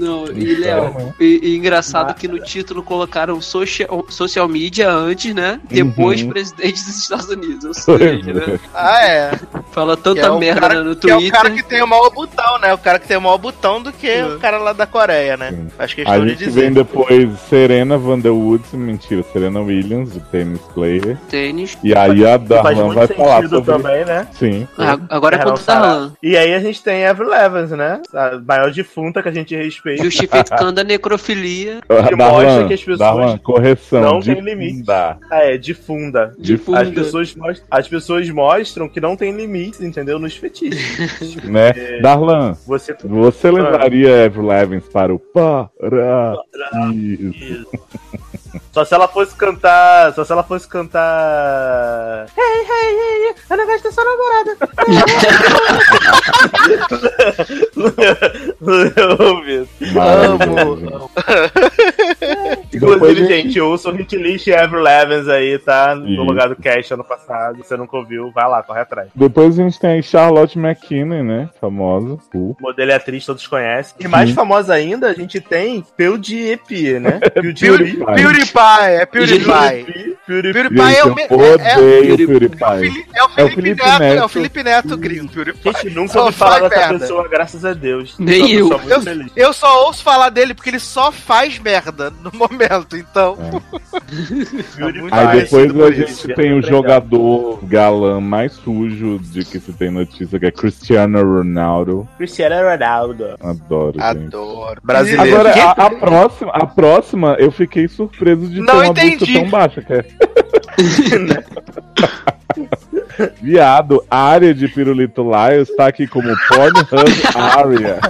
Não, 0.00 0.26
e 0.32 0.54
Léo, 0.56 1.14
e, 1.20 1.40
e 1.42 1.56
engraçado 1.56 2.14
que 2.14 2.26
no 2.26 2.38
título 2.40 2.82
colocaram 2.82 3.40
social, 3.40 4.04
social 4.08 4.48
media 4.48 4.90
antes, 4.90 5.34
né? 5.34 5.60
Depois 5.68 6.22
Uhum. 6.22 6.30
presidente 6.30 6.72
dos 6.84 6.96
Estados 7.02 7.28
Unidos. 7.28 7.64
Ou 7.88 7.98
seja, 7.98 8.32
né? 8.32 8.60
Ah, 8.74 9.04
é. 9.06 9.30
Fala 9.72 9.96
tanta 9.96 10.26
é 10.26 10.38
merda 10.38 10.60
cara- 10.60 10.74
né, 10.74 10.80
no 10.90 10.96
Que 10.96 11.10
é 11.10 11.14
o 11.14 11.18
Twitter. 11.18 11.38
cara 11.40 11.50
que 11.54 11.62
tem 11.62 11.82
o 11.82 11.86
maior 11.86 12.10
botão, 12.10 12.58
né? 12.58 12.72
O 12.74 12.78
cara 12.78 12.98
que 12.98 13.06
tem 13.06 13.16
o 13.16 13.20
maior 13.20 13.38
botão 13.38 13.80
do 13.82 13.92
que 13.92 14.08
É. 14.08 14.24
o 14.26 14.38
cara 14.38 14.58
lá 14.58 14.72
da 14.72 14.86
Coreia, 14.86 15.36
né? 15.36 15.50
Sim. 15.50 15.68
Acho 15.78 15.94
que 15.94 16.00
A 16.02 16.04
questão 16.06 16.24
de 16.24 16.30
gente 16.30 16.38
dizer. 16.44 16.60
vem 16.62 16.72
depois 16.72 17.38
Serena 17.48 17.96
Vanderwoods, 17.98 18.72
mentira, 18.72 19.22
Serena 19.32 19.60
Williams, 19.60 20.12
de 20.12 20.20
tennis 20.20 20.60
player. 20.74 21.16
Tênis. 21.28 21.76
E 21.84 21.94
aí 21.94 22.24
a 22.26 22.36
Darlan 22.36 22.94
vai 22.94 23.06
falar 23.06 23.48
sobre. 23.48 23.72
também, 23.72 24.04
né? 24.04 24.26
Sim. 24.32 24.66
Ah, 24.78 24.98
agora 25.08 25.36
é 25.36 25.38
contra. 25.38 25.62
Darlan. 25.64 26.12
E 26.22 26.36
aí 26.36 26.54
a 26.54 26.58
gente 26.60 26.82
tem 26.82 27.06
a 27.06 27.10
Avril 27.10 27.32
Evans, 27.34 27.70
né? 27.70 28.00
A 28.14 28.38
maior 28.38 28.70
defunta 28.72 29.22
que 29.22 29.28
a 29.28 29.32
gente 29.32 29.54
respeita 29.54 29.89
hein? 29.90 29.98
Justificando 30.02 30.80
a 30.80 30.84
necrofilia 30.84 31.80
Que 32.08 32.16
mostra 32.16 32.66
que 32.68 32.74
as 32.74 32.80
pessoas 32.80 32.98
Darlan, 32.98 33.38
correção. 33.38 34.00
não 34.00 34.18
de 34.20 34.34
têm 34.34 34.42
limite. 34.42 34.84
Ah, 34.90 35.18
é, 35.32 35.56
difunda. 35.56 36.34
de 36.38 36.56
De 36.56 36.58
funda. 36.58 36.80
As 36.80 36.88
pessoas, 36.90 37.34
mostram, 37.34 37.66
as 37.70 37.88
pessoas 37.88 38.30
mostram 38.30 38.88
que 38.88 39.00
não 39.00 39.16
tem 39.16 39.32
limites, 39.32 39.80
entendeu? 39.80 40.18
Nos 40.18 40.36
fetiches. 40.36 40.80
Né? 41.44 41.72
Darlan, 42.00 42.52
Você 42.66 42.94
você 43.04 43.50
levaria 43.50 44.26
Avril 44.26 44.44
Lavigne 44.44 44.80
para 44.80 45.14
o 45.14 45.18
Paraíso? 45.18 46.40
Só 48.72 48.84
se 48.84 48.94
ela 48.94 49.08
fosse 49.08 49.34
cantar. 49.34 50.14
Só 50.14 50.24
se 50.24 50.32
ela 50.32 50.42
fosse 50.42 50.68
cantar. 50.68 52.26
Hey, 52.36 52.60
hey, 52.60 52.94
hey, 52.94 53.34
eu 53.50 53.56
não 53.56 53.66
gosto 53.66 53.84
da 53.84 53.92
sua 53.92 54.04
namorada. 54.04 54.56
Eu 58.96 59.26
ouvi. 59.26 59.68
Maravilhoso. 59.92 61.10
Inclusive, 62.74 63.00
Depois, 63.00 63.18
gente, 63.28 63.60
ouça 63.60 63.88
o 63.90 63.92
Hit 63.92 64.16
List 64.16 64.46
e 64.46 64.52
Ever 64.52 64.80
Levens 64.80 65.28
aí, 65.28 65.58
tá? 65.58 65.94
No 65.94 66.08
Isso. 66.08 66.22
lugar 66.22 66.48
do 66.48 66.56
cast 66.56 66.94
ano 66.94 67.04
passado. 67.04 67.56
Se 67.56 67.68
você 67.68 67.76
nunca 67.76 67.96
ouviu, 67.96 68.30
vai 68.32 68.48
lá, 68.48 68.62
corre 68.62 68.80
atrás. 68.80 69.08
Depois 69.14 69.58
a 69.58 69.62
gente 69.62 69.78
tem 69.78 69.90
aí 69.90 70.02
Charlotte 70.02 70.58
McKinnon, 70.58 71.22
né? 71.24 71.50
Famosa. 71.60 72.18
Uh. 72.34 72.56
Modelo 72.60 72.90
e 72.90 72.94
atriz, 72.94 73.24
todos 73.26 73.46
conhecem. 73.46 73.94
E 74.00 74.08
mais 74.08 74.28
Sim. 74.30 74.34
famosa 74.34 74.74
ainda, 74.74 75.08
a 75.08 75.14
gente 75.14 75.40
tem 75.40 75.84
PewDiePie, 75.96 76.98
né? 76.98 77.20
PewDiePie. 77.34 78.04
PewDiePie, 78.04 78.58
é 78.82 79.06
PewDiePie. 79.06 80.16
PewDiePie. 80.26 80.60
Gente, 80.68 80.96
é 80.98 81.04
o 81.04 81.10
odeio 81.10 81.60
é- 81.60 82.10
é- 82.10 82.12
o 82.12 82.16
PewDiePie. 82.16 83.06
É 83.14 83.24
o 83.24 83.28
Felipe, 83.28 83.32
É 83.36 83.44
o 83.44 83.48
Felipe 83.48 83.82
Neto, 83.84 84.02
é 84.02 84.24
o 84.24 84.28
Felipe 84.28 84.62
Neto 84.62 84.96
gringo, 84.96 85.28
PewDiePie. 85.32 85.72
Gente, 85.72 85.90
nunca 85.90 86.20
ouvi 86.22 86.32
falar 86.36 86.60
dessa 86.60 86.76
merda. 86.76 86.98
pessoa, 87.00 87.28
graças 87.28 87.64
a 87.64 87.72
Deus. 87.72 88.16
Nem 88.18 88.50
eu. 88.52 88.70
Eu, 89.36 89.52
só 89.52 89.86
ouço 89.86 90.02
falar 90.02 90.30
dele 90.30 90.54
porque 90.54 90.70
ele 90.70 90.78
só 90.78 91.10
faz 91.10 91.58
merda 91.58 92.10
no 92.22 92.30
momento, 92.40 92.96
então. 92.96 93.36
PewDiePie. 94.76 95.08
Aí 95.12 95.26
Aí 95.26 95.40
depois 95.42 95.72
Parecido 95.72 95.84
a 95.84 95.90
gente 95.90 96.34
tem 96.34 96.52
o 96.52 96.62
jogador 96.62 97.58
galã 97.64 98.20
mais 98.20 98.52
sujo 98.52 99.18
de 99.18 99.44
que 99.44 99.58
se 99.60 99.72
tem 99.72 99.90
notícia, 99.90 100.38
que 100.38 100.46
é 100.46 100.50
Cristiano 100.50 101.22
Ronaldo. 101.22 102.08
Cristiano 102.16 102.68
Ronaldo. 102.68 103.36
Adoro, 103.40 103.92
gente. 103.92 104.26
Adoro. 104.26 104.80
Brasileiro. 104.82 105.40
Agora, 105.40 105.54
a, 105.54 105.86
a 105.86 105.90
próxima, 105.90 106.52
a 106.52 106.66
próxima, 106.66 107.36
eu 107.38 107.50
fiquei 107.50 107.88
surpreso 107.88 108.46
de 108.48 108.60
Não 108.60 108.66
ter 108.66 108.72
uma 108.72 108.86
entendi. 108.86 109.16
busca 109.18 109.40
tão 109.40 109.50
baixa. 109.50 109.82
Que 109.82 109.92
é... 109.94 110.04
Viado, 113.40 114.04
a 114.10 114.18
área 114.18 114.54
de 114.54 114.68
Pirulito 114.68 115.22
Lions 115.22 115.68
tá 115.76 115.86
aqui 115.86 116.06
como 116.06 116.28
Pornhub 116.48 116.88
Area. 117.34 118.00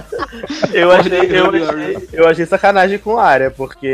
Eu 0.73 0.91
achei, 0.91 1.31
eu, 1.31 1.49
achei, 1.49 2.07
eu 2.13 2.27
achei 2.27 2.45
sacanagem 2.45 2.97
com 2.97 3.17
a 3.17 3.25
área, 3.25 3.51
porque, 3.51 3.87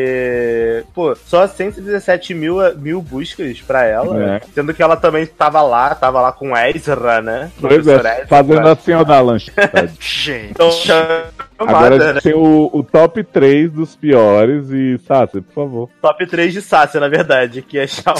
pô, 0.93 1.15
só 1.15 1.47
117 1.47 2.33
mil, 2.33 2.57
mil 2.77 3.01
buscas 3.01 3.59
pra 3.61 3.83
ela, 3.85 4.35
É. 4.35 4.41
sendo 4.53 4.73
que 4.73 4.81
ela 4.83 4.95
também 4.95 5.25
tava 5.25 5.61
lá, 5.61 5.93
tava 5.95 6.21
lá 6.21 6.31
com 6.31 6.55
Ezra, 6.57 7.21
né? 7.21 7.51
Pois 7.59 7.85
é, 7.87 7.95
Ezra. 7.95 8.25
fazendo 8.27 8.67
assim 8.67 8.93
ó 8.93 9.03
da 9.03 9.19
lancha. 9.19 9.51
Gente. 9.99 10.51
Então, 10.51 10.69
Agora 11.59 12.11
a 12.11 12.13
né? 12.13 12.21
tem 12.21 12.33
o, 12.35 12.69
o 12.71 12.83
top 12.83 13.23
3 13.23 13.71
dos 13.71 13.95
piores 13.95 14.69
e, 14.69 14.99
Sassi, 15.07 15.41
por 15.41 15.53
favor. 15.53 15.89
Top 16.01 16.23
3 16.25 16.53
de 16.53 16.61
Sácia, 16.61 16.99
na 16.99 17.07
verdade, 17.07 17.61
que 17.63 17.79
é 17.79 17.87
Shawn. 17.87 18.13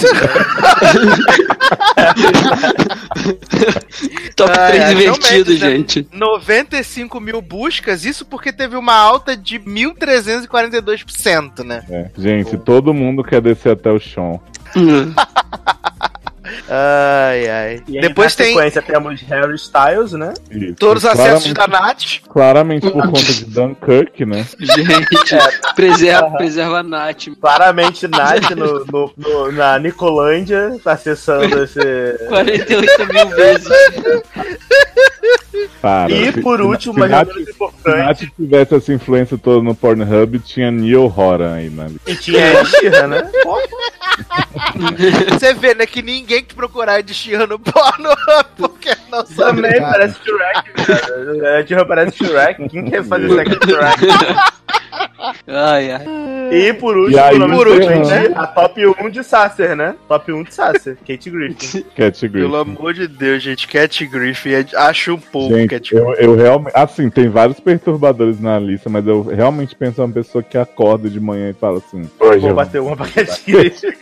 Top 4.34 4.50
Ah, 4.52 4.66
3 4.68 4.82
é, 4.82 4.92
invertido, 4.92 5.52
né? 5.52 5.56
gente. 5.58 6.08
95 6.12 7.20
mil 7.20 7.40
buscas, 7.40 8.04
isso 8.04 8.24
porque 8.26 8.52
teve 8.52 8.76
uma 8.76 8.94
alta 8.94 9.36
de 9.36 9.58
1.342%, 9.60 11.64
né? 11.64 11.84
É. 11.90 12.10
Gente, 12.16 12.56
todo 12.58 12.92
mundo 12.94 13.22
quer 13.22 13.40
descer 13.40 13.70
até 13.72 13.90
o 13.90 13.98
chão. 14.00 14.40
Hum. 14.76 15.14
Ai, 16.70 17.48
ai. 17.48 17.82
E 17.88 17.96
aí, 17.96 18.02
Depois 18.02 18.36
na 18.36 18.44
tem 18.44 18.54
sequência 18.54 18.82
temos 18.82 19.20
Harry 19.22 19.54
Styles, 19.56 20.12
né? 20.12 20.34
Isso. 20.50 20.74
todos 20.74 21.02
os 21.04 21.10
acessos 21.10 21.52
claramente, 21.52 21.54
da 21.54 21.66
Nath. 21.66 22.20
claramente 22.28 22.90
por 22.90 23.02
conta 23.06 23.22
de 23.32 23.44
Dunkirk, 23.46 24.26
né? 24.26 24.46
Gente, 24.60 25.74
preserva, 25.74 26.30
preserva 26.32 26.78
a 26.80 26.82
Nath. 26.82 27.28
Claramente 27.40 28.06
Nath 28.06 28.50
no, 28.56 28.84
no- 28.84 29.12
no- 29.16 29.52
na 29.52 29.78
Nicolândia, 29.78 30.78
tá 30.84 30.92
acessando 30.92 31.62
esse. 31.64 31.80
48 32.28 33.12
mil 33.12 33.28
vezes. 33.30 33.68
Para. 35.82 36.12
E 36.12 36.32
Se- 36.32 36.40
por 36.42 36.58
se- 36.58 36.64
último, 36.64 36.94
se 36.94 37.00
mas 37.00 37.10
Nath- 37.10 37.28
não 37.28 37.34
menos 37.34 37.48
Se 37.48 37.54
importante, 37.54 37.96
Nath 37.98 38.18
tivesse 38.36 38.74
essa 38.74 38.92
influência 38.92 39.38
toda 39.38 39.62
no 39.62 39.74
Pornhub, 39.74 40.38
tinha 40.40 40.70
Neil 40.70 41.12
Horan 41.16 41.54
aí, 41.54 41.68
né? 41.70 41.88
e 42.06 42.14
tinha 42.16 42.60
a 42.60 42.64
Shira, 42.64 43.06
né? 43.06 43.22
Você 45.30 45.54
vê, 45.54 45.74
né, 45.74 45.86
que 45.86 46.02
ninguém 46.02 46.42
que 46.42 46.54
procurar 46.54 47.02
de 47.02 47.14
Xirra 47.14 47.46
no 47.46 47.58
porno, 47.58 48.10
porque 48.56 48.90
não 49.10 49.24
sabe. 49.24 49.62
Também 49.62 49.80
parece 49.80 50.18
Shrek, 50.24 50.70
velho. 50.86 51.46
É, 51.46 51.62
tipo, 51.62 51.86
parece 51.86 52.16
Shrek. 52.16 52.68
Quem 52.68 52.84
quer 52.90 53.04
fazer 53.04 53.26
é 53.26 53.44
Shrek? 53.44 54.06
Ai, 55.46 55.90
ai. 55.92 56.04
E 56.50 56.72
por 56.72 56.96
último, 56.96 57.16
E 57.16 57.20
aí, 57.20 57.38
por 57.38 57.68
último, 57.68 58.06
né? 58.06 58.32
a 58.34 58.46
top 58.46 58.86
1 58.86 59.10
de 59.10 59.22
Sasser, 59.22 59.76
né? 59.76 59.94
Top 60.08 60.32
1 60.32 60.42
de 60.44 60.54
Sasser, 60.54 60.96
Kate 61.06 61.28
Griffin. 61.30 61.82
Cat 61.96 62.18
Griffin. 62.28 62.46
Pelo 62.48 62.56
amor 62.56 62.94
de 62.94 63.06
Deus, 63.06 63.42
gente, 63.42 63.68
Cat 63.68 64.06
Griffin, 64.06 64.50
é- 64.50 64.66
acho 64.76 65.14
um 65.14 65.18
pouco 65.20 65.54
Gente, 65.54 65.68
Cat 65.70 65.94
eu, 65.94 66.14
eu 66.14 66.34
realmente. 66.36 66.72
Assim, 66.74 67.10
tem 67.10 67.28
vários 67.28 67.60
perturbadores 67.60 68.40
na 68.40 68.58
lista, 68.58 68.88
mas 68.88 69.06
eu 69.06 69.22
realmente 69.22 69.74
penso 69.74 70.02
uma 70.02 70.12
pessoa 70.12 70.42
que 70.42 70.56
acorda 70.56 71.10
de 71.10 71.20
manhã 71.20 71.50
e 71.50 71.54
fala 71.54 71.78
assim: 71.78 72.08
Hoje 72.18 72.38
Vou 72.40 72.50
eu 72.50 72.54
bater 72.56 72.80
uma 72.80 72.96
pra 72.96 73.06
Kate 73.06 73.42
Griffin. 73.52 73.88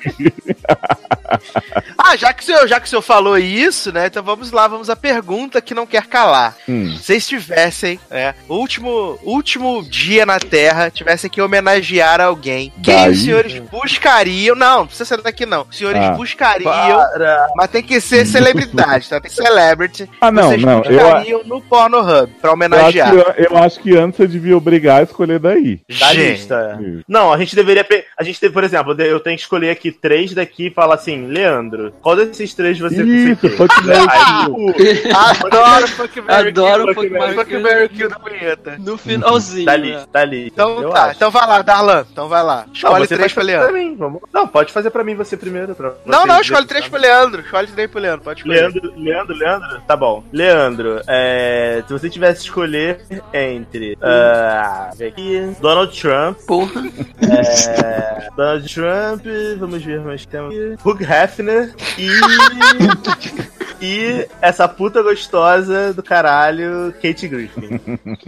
Ah, 1.99 2.15
já 2.17 2.33
que, 2.33 2.43
o 2.43 2.47
senhor, 2.47 2.69
já 2.69 2.79
que 2.79 2.87
o 2.87 2.89
senhor 2.89 3.03
falou 3.03 3.37
isso, 3.37 3.91
né? 3.93 4.07
Então 4.07 4.23
vamos 4.23 4.53
lá, 4.53 4.69
vamos 4.69 4.89
à 4.89 4.95
pergunta 4.95 5.61
que 5.61 5.75
não 5.75 5.85
quer 5.85 6.07
calar. 6.07 6.57
Hum, 6.69 6.95
Se 6.97 7.03
vocês 7.05 7.27
tivessem, 7.27 7.99
né, 8.09 8.35
último, 8.49 9.19
último 9.25 9.83
dia 9.83 10.25
na 10.25 10.39
Terra, 10.39 10.76
tivessem 10.93 11.29
que 11.31 11.41
homenagear 11.41 12.21
alguém, 12.21 12.73
quem 12.83 12.95
Daí? 12.95 13.11
os 13.13 13.23
senhores 13.23 13.59
buscariam? 13.71 14.55
Não, 14.55 14.79
não 14.81 14.87
precisa 14.87 15.05
ser 15.05 15.23
daqui 15.23 15.45
não. 15.47 15.67
Os 15.71 15.77
senhores 15.77 16.01
Ah. 16.03 16.11
buscariam, 16.11 16.71
Para. 16.71 17.49
mas 17.57 17.71
tem 17.71 17.83
que 17.83 18.01
ser 18.01 18.27
celebridade, 18.27 19.09
tá? 19.09 19.21
Tem 19.21 19.31
celebrity. 19.31 20.09
Ah, 20.21 20.31
não, 20.31 20.49
vocês 20.51 20.63
não. 20.63 20.83
Eu, 20.85 20.99
buscariam 21.01 21.41
no 21.45 21.61
Pornhub 21.61 22.05
pra 22.07 22.17
eu, 22.17 22.27
acho 22.45 22.53
homenagear. 22.55 23.11
que, 23.11 23.43
eu 23.47 23.59
acho 23.59 23.81
que 23.81 23.97
antes 23.97 24.17
você 24.19 24.27
devia 24.27 24.57
obrigar 24.57 25.01
a 25.01 25.03
escolher 25.03 25.39
daí. 25.39 25.81
Da 26.01 26.13
Gente, 26.15 26.31
lista. 26.33 26.79
Não, 27.09 27.33
a 27.33 27.39
gente 27.39 27.55
deveria. 27.57 27.87
A 28.19 28.23
gente 28.23 28.39
tem, 28.41 28.51
por 28.51 28.65
exemplo, 28.65 28.93
eu 29.01 29.21
tenho 29.21 29.37
que 29.37 29.43
escolher 29.43 29.71
aqui 29.71 29.91
três 29.93 30.33
daqui 30.35 30.67
e 30.69 30.71
falar 30.71 30.95
assim, 30.97 31.27
Leandro, 31.27 31.93
qual 32.01 32.17
desses 32.17 32.55
três 32.55 32.79
você 32.79 33.03
Isso? 33.03 33.49
Fuck 33.51 33.75
Mary 33.85 34.01
tipo, 34.45 35.17
Adoro 35.17 35.89
Fuck 35.89 36.21
Mary 36.21 36.49
Adoro 36.49 36.85
Kill, 36.87 36.95
Fuck, 36.95 37.11
Mary 37.11 37.35
Fuck 37.35 37.51
Kill. 37.51 37.61
Mary 37.61 37.89
Kill 37.89 38.09
da 38.09 38.19
punheta. 38.19 38.77
No 38.79 38.97
finalzinho. 38.99 39.65
tá 39.67 39.73
ali, 39.73 39.97
tá 40.13 40.21
ali. 40.21 40.51
Então 40.73 40.83
eu 40.83 40.91
tá, 40.91 41.05
acho. 41.07 41.17
então 41.17 41.31
vai 41.31 41.47
lá, 41.49 41.63
Darlan. 41.63 42.07
Então 42.11 42.29
vai 42.29 42.43
lá. 42.43 42.65
Não, 42.67 42.73
Escolhe 42.75 43.07
você 43.07 43.17
três 43.17 43.33
faz 43.33 43.47
pra 43.49 43.59
pra 43.59 43.67
Leandro. 43.71 43.75
mim, 43.91 43.97
vamos. 43.97 44.21
Não, 44.33 44.47
pode 44.47 44.73
fazer 44.73 44.91
pra 44.91 45.05
mim 45.05 45.15
você 45.15 45.37
primeiro. 45.37 45.75
Pra 45.75 45.93
Não, 46.05 46.21
você 46.23 46.27
não, 46.27 46.41
escolhe 46.41 46.67
três 46.67 46.85
tá. 46.85 46.91
pro 46.91 47.01
Leandro. 47.01 47.41
Escolhe 47.43 47.67
três 47.69 47.91
pro 47.91 48.01
Leandro, 48.01 48.25
pode 48.25 48.41
escolher. 48.41 48.61
Leandro, 48.61 48.93
Leandro, 48.97 49.37
Leandro? 49.37 49.81
Tá 49.87 49.97
bom. 49.97 50.25
Leandro, 50.33 51.01
é, 51.07 51.83
se 51.87 51.93
você 51.93 52.09
tivesse 52.11 52.41
que 52.41 52.47
escolher 52.49 53.01
entre 53.33 53.97
ah, 54.03 54.91
vem 54.97 55.09
aqui, 55.09 55.57
Donald 55.61 55.99
Trump, 56.01 56.39
Porra. 56.47 56.83
é, 57.23 58.29
Donald 58.37 58.75
Trump, 58.75 59.25
vamos 59.59 59.83
ver 59.83 60.01
mais 60.01 60.23
que 60.23 60.29
temos 60.29 60.55
aqui, 60.55 60.77
Hugh 60.85 61.01
Hefner 61.03 61.75
e 61.99 62.09
e 63.81 64.27
essa 64.41 64.67
puta 64.67 65.03
gostosa 65.03 65.93
do 65.93 66.03
caralho, 66.03 66.93
Kate 67.03 67.29
Griffin. 67.29 67.79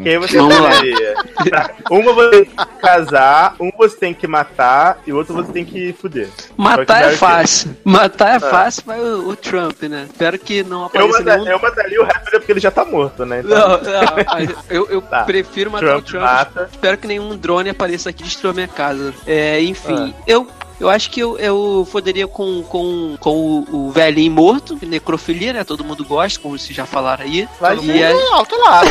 Quem 0.02 0.18
você 0.18 0.36
Vamos 0.38 0.58
lá. 0.60 0.70
escolheria? 0.72 1.14
Uma 1.90 2.12
tem 2.30 2.44
que 2.44 2.64
casar, 2.80 3.54
um 3.60 3.70
você 3.76 3.96
tem 3.96 4.14
que 4.14 4.26
matar 4.26 4.98
e 5.06 5.12
o 5.12 5.16
outro 5.16 5.34
você 5.34 5.52
tem 5.52 5.64
que 5.64 5.92
fuder. 5.92 6.28
Matar 6.56 7.02
é 7.04 7.08
Fuck, 7.10 7.18
fácil. 7.18 7.76
Matar 7.84 8.28
é 8.32 8.36
Ah. 8.36 8.40
fácil, 8.40 8.82
vai 8.86 9.00
o, 9.00 9.28
o 9.28 9.36
Trump, 9.36 9.82
né? 9.84 10.06
Espero 10.10 10.38
que 10.38 10.62
não 10.62 10.80
Eu, 10.80 10.86
apareça 10.86 11.18
manda, 11.18 11.36
nenhum. 11.38 11.50
eu 11.50 11.58
mataria 11.60 12.00
o 12.02 12.04
Hefner 12.04 12.40
porque 12.40 12.52
ele 12.52 12.60
já 12.60 12.70
tá 12.70 12.84
morto, 12.84 13.24
né? 13.24 13.40
Então, 13.44 13.58
Não, 13.58 13.68
não, 13.78 14.54
eu, 14.70 14.86
eu 14.90 15.02
Tá. 15.02 15.22
prefiro 15.24 15.70
matar 15.70 15.86
Trump 15.86 16.02
o 16.04 16.06
Trump. 16.06 16.22
mata. 16.22 16.68
Espero 16.70 16.98
que 16.98 17.06
nenhum 17.06 17.36
drone 17.36 17.70
apareça 17.70 18.10
aqui 18.10 18.22
e 18.22 18.24
destrua 18.24 18.52
minha 18.52 18.68
casa. 18.68 19.14
É, 19.26 19.60
enfim, 19.62 20.14
Ah. 20.18 20.22
eu. 20.26 20.46
Eu 20.80 20.88
acho 20.88 21.10
que 21.10 21.20
eu, 21.20 21.36
eu 21.38 21.86
foderia 21.90 22.28
com, 22.28 22.62
com, 22.62 23.16
com 23.18 23.64
o, 23.70 23.88
o 23.88 23.90
velhinho 23.90 24.30
morto, 24.30 24.78
necrofilia, 24.82 25.52
né? 25.52 25.64
Todo 25.64 25.84
mundo 25.84 26.04
gosta, 26.04 26.38
como 26.38 26.56
vocês 26.56 26.74
já 26.74 26.86
falaram 26.86 27.24
aí. 27.24 27.48
Vai 27.60 27.76
e 27.76 27.80
sim. 27.80 28.02
aí, 28.02 28.12
Não, 28.12 28.34
alto 28.36 28.56
lá. 28.56 28.82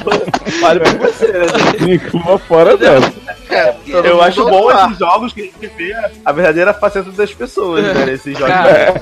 Olha 0.62 0.80
pra 0.80 1.08
você, 1.08 1.32
né? 1.32 1.86
Nicuma 1.86 2.38
fora 2.38 2.76
dessa. 2.76 3.12
É, 3.52 3.72
todo 3.90 4.06
Eu 4.06 4.22
acho 4.22 4.44
bom 4.44 4.66
lá. 4.66 4.86
esses 4.86 4.98
jogos 4.98 5.32
que 5.32 5.40
a 5.42 5.44
gente 5.44 5.66
vê 5.76 5.94
a 6.24 6.32
verdadeira 6.32 6.72
faceta 6.74 7.10
das 7.10 7.32
pessoas, 7.34 7.84
É. 7.84 7.94
né? 7.94 8.06
Nesses 8.06 8.38
jogos. 8.38 8.54
Cara, 8.54 8.94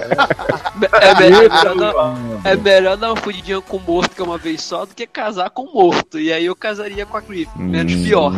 É 1.00 1.14
melhor, 1.20 1.48
dar- 1.76 2.14
é 2.44 2.56
melhor 2.56 2.96
dar 2.96 3.08
uma 3.12 3.16
fudidinha 3.16 3.60
com 3.60 3.76
o 3.76 3.80
morto 3.80 4.14
que 4.14 4.20
é 4.20 4.24
uma 4.24 4.38
vez 4.38 4.62
só 4.62 4.84
do 4.86 4.94
que 4.94 5.06
casar 5.06 5.50
com 5.50 5.62
o 5.62 5.72
morto. 5.74 6.18
E 6.18 6.32
aí 6.32 6.46
eu 6.46 6.56
casaria 6.56 7.04
com 7.04 7.16
a 7.16 7.20
Griffin. 7.20 7.50
Menos 7.62 7.92
Hum, 7.94 8.02
pior. 8.04 8.32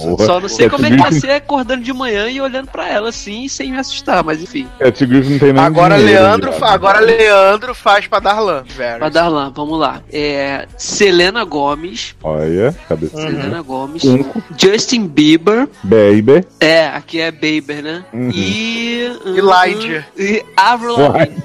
porra. 0.00 0.26
Só 0.26 0.40
não 0.40 0.48
sei 0.48 0.68
Cat 0.68 0.76
como 0.76 0.86
é 0.86 0.90
que 0.90 0.96
ia 0.96 1.02
Griffin- 1.04 1.20
ser 1.20 1.30
acordando 1.32 1.82
de 1.82 1.92
manhã 1.92 2.28
e 2.28 2.40
olhando 2.40 2.68
pra 2.70 2.88
ela 2.88 3.08
assim, 3.08 3.48
sem 3.48 3.70
me 3.72 3.78
assustar, 3.78 4.22
mas 4.22 4.42
enfim. 4.42 4.68
Cat 4.78 5.06
Griffin 5.06 5.30
não 5.32 5.38
tem 5.38 5.52
nem 5.52 5.62
Agora 5.64 5.96
dinheiro, 5.96 6.22
Leandro, 6.22 6.52
fa- 6.52 6.70
agora 6.72 7.00
Leandro 7.00 7.74
faz 7.74 8.06
pra 8.06 8.18
Darlan. 8.20 8.64
Varys. 8.76 8.98
Pra 8.98 9.08
dar 9.08 9.28
lá, 9.28 9.48
vamos 9.54 9.78
lá. 9.78 10.00
É, 10.12 10.66
Selena 10.76 11.44
Gomes. 11.44 12.14
Olha, 12.22 12.74
cadê? 12.88 13.06
Selena 13.08 13.62
Gomes. 13.62 14.04
Um. 14.04 14.24
Justin 14.58 15.06
Bieber. 15.06 15.55
Baby. 15.82 16.46
É, 16.60 16.86
aqui 16.88 17.20
é 17.20 17.30
Bieber, 17.30 17.82
né? 17.82 18.04
Uhum. 18.12 18.30
E. 18.30 19.04
Elijah. 19.24 20.06
E 20.16 20.44
Avril 20.56 20.96
Lavigne. 20.98 21.42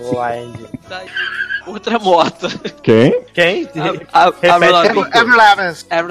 Tá, 0.90 1.02
Outra 1.72 1.98
morta. 2.00 2.50
Quem? 2.84 3.22
Quem? 3.34 3.70
A- 4.12 4.24
a- 4.26 4.56
Avril. 4.56 4.76
Avril. 4.76 5.06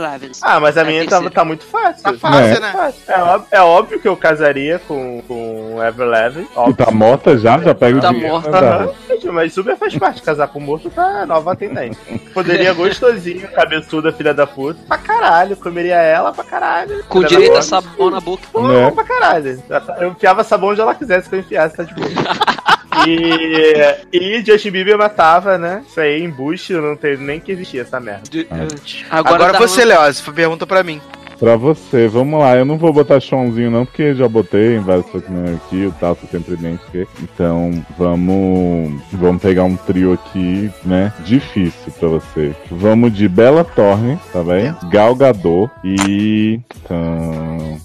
Avril. 0.04 0.30
Ah, 0.40 0.58
mas 0.58 0.76
a 0.78 0.80
É, 0.80 0.84
minha 0.84 1.06
tá, 1.06 1.30
tá 1.30 1.44
muito 1.44 1.64
fácil. 1.66 2.02
Tá 2.02 2.14
fácil, 2.14 2.38
É. 2.56 2.60
né? 2.60 2.72
Fácil. 2.72 3.00
É, 3.08 3.22
óbvio, 3.22 3.46
é 3.50 3.60
óbvio 3.60 4.00
que 4.00 4.08
eu 4.08 4.16
casaria 4.16 4.78
com, 4.88 5.22
com 5.28 5.76
Ever 5.82 6.08
Levin. 6.08 6.40
E 6.42 6.48
Óbvio. 6.58 6.76
tá 6.86 6.90
morta 6.90 7.36
já? 7.36 7.58
Já 7.58 7.74
pega 7.74 7.98
o 7.98 8.00
Tá 8.00 8.08
dinheiro. 8.08 8.32
morta. 8.32 8.60
né, 8.60 8.88
Mas 9.32 9.52
super 9.52 9.76
faz 9.76 9.96
parte. 9.98 10.22
Casar 10.22 10.48
com 10.48 10.60
morto 10.60 10.88
tá 10.90 11.26
nova 11.26 11.54
tendência. 11.54 12.00
Poderia 12.32 12.72
gostosinho, 12.72 13.46
cabeçuda, 13.48 14.12
filha 14.12 14.32
da 14.32 14.46
puta. 14.46 14.80
Pra 14.88 14.98
caralho. 14.98 15.56
Comeria 15.56 15.96
ela 15.96 16.32
pra 16.32 16.44
caralho. 16.44 17.04
Com 17.08 17.22
direito 17.22 17.58
a 17.58 17.62
sabão 17.62 18.10
na 18.10 18.20
boca. 18.20 18.42
Pô, 18.52 18.66
Né? 18.66 18.90
pra 18.92 19.04
caralho. 19.04 19.62
Eu 19.98 20.08
enfiava 20.10 20.42
sabão 20.42 20.70
onde 20.70 20.80
ela 20.80 20.94
quisesse 20.94 21.28
que 21.28 21.34
eu 21.34 21.40
enfiasse, 21.40 21.76
tá 21.76 21.82
de 21.82 21.94
boa. 21.94 22.08
E, 23.06 23.94
e 24.12 24.42
Justin 24.44 24.70
Bieber 24.70 24.98
matava, 24.98 25.56
né? 25.58 25.82
Isso 25.88 26.00
aí, 26.00 26.22
embuste, 26.22 26.72
não 26.74 26.96
tem 26.96 27.16
nem 27.16 27.40
que 27.40 27.52
existir 27.52 27.78
essa 27.80 28.00
merda. 28.00 28.22
De- 28.30 28.46
Ah. 28.50 28.66
Agora, 29.10 29.34
Agora, 29.48 29.58
você, 29.58 29.84
Leoz, 29.84 30.20
pergunta 30.20 30.66
pra 30.66 30.82
mim. 30.82 31.00
Pra 31.38 31.56
você, 31.56 32.06
vamos 32.06 32.38
lá. 32.38 32.54
Eu 32.54 32.66
não 32.66 32.76
vou 32.76 32.92
botar 32.92 33.18
chãozinho 33.18 33.70
não, 33.70 33.86
porque 33.86 34.14
já 34.14 34.28
botei 34.28 34.76
em 34.76 34.80
vários 34.80 35.06
Pokémon 35.06 35.54
aqui, 35.54 35.86
o 35.86 35.92
tal, 35.98 36.14
você 36.14 36.26
sempre 36.26 36.52
identifiquei. 36.52 37.06
Então, 37.22 37.82
vamos 37.96 39.00
vamos 39.12 39.40
pegar 39.40 39.64
um 39.64 39.74
trio 39.74 40.12
aqui, 40.12 40.70
né? 40.84 41.10
Difícil 41.20 41.92
pra 41.98 42.08
você. 42.08 42.54
Vamos 42.70 43.14
de 43.14 43.26
Bela 43.26 43.64
Thorne, 43.64 44.18
tá 44.30 44.42
bem? 44.44 44.74
Gal 44.90 45.14
Gadot 45.14 45.70
e... 45.82 46.60
Tam, 46.86 47.78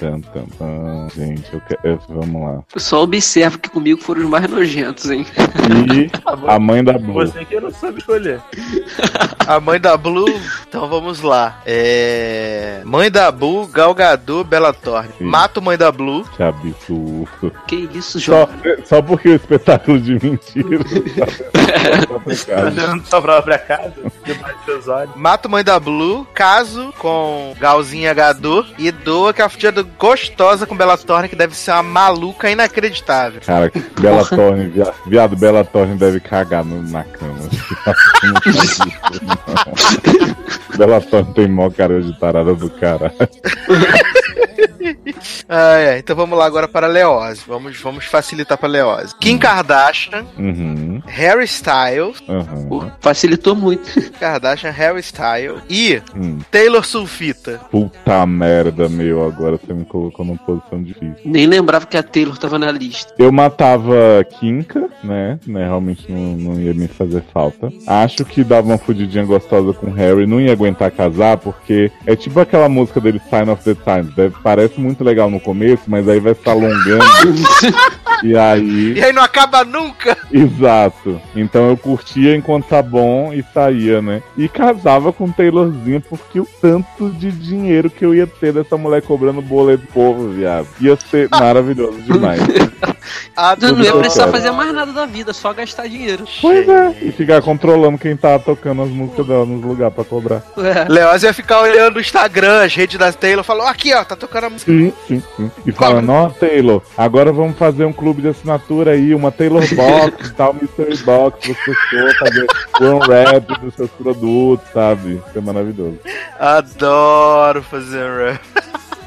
tam, 0.00 0.20
tam, 0.22 0.46
tam. 0.58 1.08
Gente, 1.14 1.52
eu 1.52 1.60
quero... 1.60 2.00
Vamos 2.08 2.42
lá. 2.42 2.62
Só 2.76 3.02
observo 3.02 3.58
que 3.58 3.68
comigo 3.68 4.00
foram 4.00 4.22
os 4.22 4.28
mais 4.28 4.48
nojentos, 4.48 5.10
hein? 5.10 5.26
E 5.94 6.10
a 6.48 6.58
mãe 6.58 6.82
da 6.82 6.94
Blue. 6.94 7.12
Você 7.12 7.44
que 7.44 7.60
não 7.60 7.70
soube 7.70 7.98
escolher. 7.98 8.40
A 9.46 9.60
mãe 9.60 9.78
da 9.78 9.96
Blue, 9.96 10.40
então 10.66 10.88
vamos 10.88 11.20
lá. 11.20 11.60
É... 11.66 12.80
Mãe 12.84 13.10
da 13.10 13.30
Blue, 13.30 13.66
Galgador, 13.66 14.44
Bela. 14.44 14.70
Sim. 15.18 15.24
Mato 15.24 15.60
mãe 15.60 15.76
da 15.76 15.92
Blue. 15.92 16.24
Que 16.36 16.42
absurdo. 16.42 17.52
Que 17.66 17.88
isso, 17.92 18.18
Só, 18.20 18.46
João? 18.46 18.48
só 18.84 19.02
porque 19.02 19.28
o 19.28 19.34
espetáculo 19.34 20.00
de 20.00 20.12
mentira. 20.14 20.80
Tá 22.46 22.70
da 22.70 22.98
sua 23.04 23.22
própria 23.22 23.58
casa, 23.58 23.94
debaixo 24.24 24.56
dos 24.56 24.64
seus 24.64 24.88
olhos. 24.88 25.14
Mato 25.16 25.48
mãe 25.48 25.64
da 25.64 25.78
Blue, 25.78 26.26
caso 26.34 26.92
com 26.98 27.54
Galzinha 27.58 28.14
Gador 28.14 28.66
e 28.78 28.90
dou 28.90 29.28
aquela 29.28 29.48
fudida 29.48 29.82
gostosa 29.98 30.66
com 30.66 30.76
Bela 30.76 30.96
Thorne, 30.96 31.28
que 31.28 31.36
deve 31.36 31.54
ser 31.56 31.72
uma 31.72 31.82
maluca 31.82 32.50
inacreditável. 32.50 33.40
Cara, 33.44 33.70
Bela 34.00 34.24
Thorne, 34.28 34.68
viado, 34.68 34.94
viado, 35.06 35.36
Bela 35.36 35.64
Thorne 35.64 35.96
deve 35.96 36.20
cagar 36.20 36.64
no- 36.64 36.82
na 36.82 37.04
cama. 37.04 37.34
Bela 40.76 41.00
Thorne 41.00 41.34
tem 41.34 41.48
mó 41.48 41.70
cara 41.70 42.00
de 42.00 42.18
tarada 42.18 42.54
do 42.54 42.70
caralho. 42.70 43.12
Ah, 45.48 45.76
é. 45.78 45.98
Então 45.98 46.14
vamos 46.14 46.38
lá 46.38 46.46
agora 46.46 46.68
para 46.68 46.86
Leose. 46.86 47.42
Vamos, 47.46 47.78
vamos 47.80 48.04
facilitar 48.04 48.56
para 48.56 48.68
Leose. 48.68 49.14
Kim 49.20 49.36
Kardashian, 49.38 50.24
Uhum, 50.38 51.02
Harry 51.06 51.44
Styles, 51.44 52.20
uhum. 52.28 52.90
Facilitou 53.00 53.54
muito. 53.56 53.82
Kardashian, 54.18 54.70
Harry 54.70 55.00
Styles 55.00 55.60
e 55.68 56.00
Hum. 56.14 56.38
Taylor 56.50 56.84
Sulfita. 56.84 57.60
Puta 57.70 58.24
merda, 58.26 58.88
meu, 58.88 59.24
agora 59.26 59.58
você 59.58 59.72
me 59.72 59.84
colocou 59.84 60.24
numa 60.24 60.38
posição 60.38 60.82
difícil. 60.82 61.16
Nem 61.24 61.46
lembrava 61.46 61.86
que 61.86 61.96
a 61.96 62.02
Taylor 62.02 62.38
tava 62.38 62.58
na 62.58 62.70
lista. 62.70 63.12
Eu 63.18 63.32
matava 63.32 64.24
Kinka, 64.38 64.88
né? 65.02 65.38
né? 65.46 65.64
Realmente 65.64 66.10
não, 66.10 66.36
não 66.54 66.60
ia 66.60 66.72
me 66.74 66.86
fazer 66.88 67.22
falta. 67.32 67.70
Acho 67.86 68.24
que 68.24 68.44
dava 68.44 68.66
uma 68.68 68.78
fudidinha 68.78 69.24
gostosa 69.24 69.72
com 69.72 69.90
Harry. 69.90 70.26
Não 70.26 70.40
ia 70.40 70.52
aguentar 70.52 70.90
casar, 70.90 71.36
porque 71.38 71.90
é 72.06 72.14
tipo 72.14 72.38
aquela 72.40 72.68
música 72.68 73.00
dele, 73.00 73.20
Sign 73.28 73.50
of 73.50 73.64
the 73.64 73.74
Times. 73.74 74.14
Deve, 74.14 74.29
parece 74.42 74.80
muito 74.80 75.04
legal 75.04 75.30
no 75.30 75.40
começo, 75.40 75.84
mas 75.86 76.08
aí 76.08 76.20
vai 76.20 76.34
se 76.34 76.48
alongando. 76.48 77.04
e 78.22 78.36
aí. 78.36 78.94
E 79.00 79.02
aí 79.04 79.12
não 79.12 79.22
acaba 79.22 79.64
nunca. 79.64 80.16
Exato. 80.32 81.20
Então 81.34 81.68
eu 81.68 81.76
curtia 81.76 82.36
enquanto 82.36 82.66
tá 82.66 82.82
bom 82.82 83.32
e 83.32 83.42
saía, 83.54 84.02
né? 84.02 84.22
E 84.36 84.48
casava 84.48 85.12
com 85.12 85.30
Taylorzinha 85.30 86.00
porque 86.00 86.40
o 86.40 86.48
tanto 86.60 87.10
de 87.10 87.30
dinheiro 87.30 87.88
que 87.88 88.04
eu 88.04 88.14
ia 88.14 88.26
ter 88.26 88.52
dessa 88.52 88.76
mulher 88.76 89.02
cobrando 89.02 89.40
boleto 89.40 89.84
do 89.86 89.92
povo, 89.92 90.28
viado. 90.30 90.66
Ia 90.80 90.96
ser 90.96 91.28
maravilhoso 91.32 92.00
demais. 92.02 92.40
Eu 93.60 93.72
não 93.72 93.82
ia 93.82 93.92
Tudo 93.92 94.00
precisar 94.00 94.24
certo. 94.24 94.36
fazer 94.36 94.50
mais 94.50 94.72
nada 94.74 94.92
da 94.92 95.06
vida, 95.06 95.32
só 95.32 95.52
gastar 95.52 95.88
dinheiro. 95.88 96.24
pois 96.40 96.68
é. 96.68 96.94
E 97.02 97.12
ficar 97.12 97.40
controlando 97.40 97.98
quem 97.98 98.16
tá 98.16 98.38
tocando 98.38 98.82
as 98.82 98.90
músicas 98.90 99.26
dela 99.26 99.46
nos 99.46 99.62
lugares 99.64 99.94
pra 99.94 100.04
cobrar. 100.04 100.42
É. 100.58 100.86
Leoz 100.88 101.22
ia 101.22 101.32
ficar 101.32 101.60
olhando 101.60 101.96
o 101.96 102.00
Instagram, 102.00 102.62
as 102.64 102.74
redes 102.74 102.98
da 102.98 103.12
Taylor, 103.12 103.44
falou: 103.44 103.66
aqui 103.66 103.94
ó, 103.94 104.04
tá 104.04 104.14
tocando 104.16 104.44
a 104.44 104.50
música. 104.50 104.70
Sim, 104.70 104.92
sim, 105.08 105.22
sim. 105.36 105.50
E 105.66 105.72
falando, 105.72 106.10
ó, 106.10 106.28
Taylor, 106.28 106.82
agora 106.96 107.32
vamos 107.32 107.56
fazer 107.56 107.84
um 107.84 107.92
clube 107.92 108.09
de 108.18 108.28
assinatura 108.28 108.92
aí, 108.92 109.14
uma 109.14 109.30
Taylor 109.30 109.62
Box, 109.74 110.32
tal, 110.36 110.54
Mystery 110.54 110.96
Box, 110.98 111.38
pra 111.46 111.54
pessoas 111.74 112.16
fazer 112.18 112.46
um 112.82 112.98
rap 112.98 113.60
dos 113.60 113.74
seus 113.74 113.90
produtos, 113.90 114.66
sabe? 114.72 115.20
Isso 115.28 115.38
é 115.38 115.40
maravilhoso. 115.40 115.98
Adoro 116.38 117.62
fazer 117.62 118.08
rap. 118.26 118.40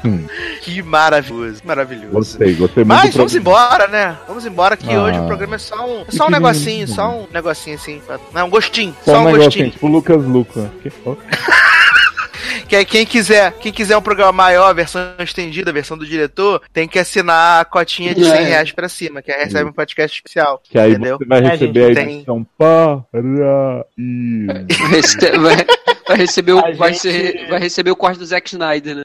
Hum. 0.04 0.26
que 0.60 0.82
maravilhoso, 0.82 1.62
maravilhoso. 1.64 2.10
Gostei, 2.12 2.54
gostei 2.54 2.84
muito 2.84 2.98
Mas 3.04 3.14
vamos 3.16 3.34
embora, 3.34 3.88
né? 3.88 4.16
Vamos 4.28 4.44
embora 4.44 4.76
que 4.76 4.92
Ah. 4.92 5.02
hoje 5.02 5.18
o 5.18 5.26
programa 5.26 5.54
é 5.54 5.58
só 5.58 5.86
um, 5.86 6.02
é 6.02 6.10
só 6.10 6.26
um 6.26 6.30
negocinho, 6.30 6.86
só 6.86 7.08
um 7.10 7.26
negocinho 7.32 7.76
assim. 7.76 8.02
pra- 8.06 8.18
Não, 8.34 8.46
um 8.46 8.50
gostinho, 8.50 8.94
Só 9.04 9.12
só, 9.12 9.18
um 9.18 9.20
um 9.22 9.24
negocinho, 9.24 9.44
gostinho. 9.46 9.70
tipo 9.70 9.86
Lucas 9.88 10.24
Luca. 10.24 10.70
Que- 10.82 10.92
Que 12.68 12.76
aí 12.76 12.84
quem 12.84 13.04
quiser, 13.06 13.52
quem 13.58 13.72
quiser 13.72 13.96
um 13.96 14.02
programa 14.02 14.32
maior, 14.32 14.74
versão 14.74 15.00
estendida, 15.20 15.72
versão 15.72 15.96
do 15.98 16.06
diretor, 16.06 16.62
tem 16.72 16.88
que 16.88 16.98
assinar 16.98 17.60
a 17.60 17.64
cotinha 17.64 18.14
de 18.14 18.24
100 18.24 18.32
É. 18.32 18.42
reais 18.44 18.72
pra 18.72 18.88
cima, 18.88 19.22
que 19.22 19.30
aí 19.30 19.44
recebe 19.44 19.68
um 19.70 19.72
podcast 19.72 20.16
especial. 20.16 20.60
Que 20.62 20.78
aí 20.78 20.92
entendeu? 20.92 21.18
você 21.18 21.24
vai 21.24 21.38
É, 21.40 21.48
receber 21.50 21.86
gente, 21.88 21.98
a 21.98 22.04
tem- 22.04 22.14
edição 22.16 22.46
paraíso. 22.58 23.84
Vai, 24.46 24.64
rece- 24.90 25.38
vai- 25.38 25.66
vai 26.06 26.16
receber 26.16 26.52
o, 26.52 26.58
A 26.58 26.70
vai, 26.72 26.92
gente- 26.92 27.00
ser, 27.02 27.46
vai 27.48 27.58
receber 27.58 27.90
o 27.90 27.96
corte 27.96 28.18
do 28.18 28.26
Zack 28.26 28.48
Snyder, 28.48 28.96
né? 28.96 29.02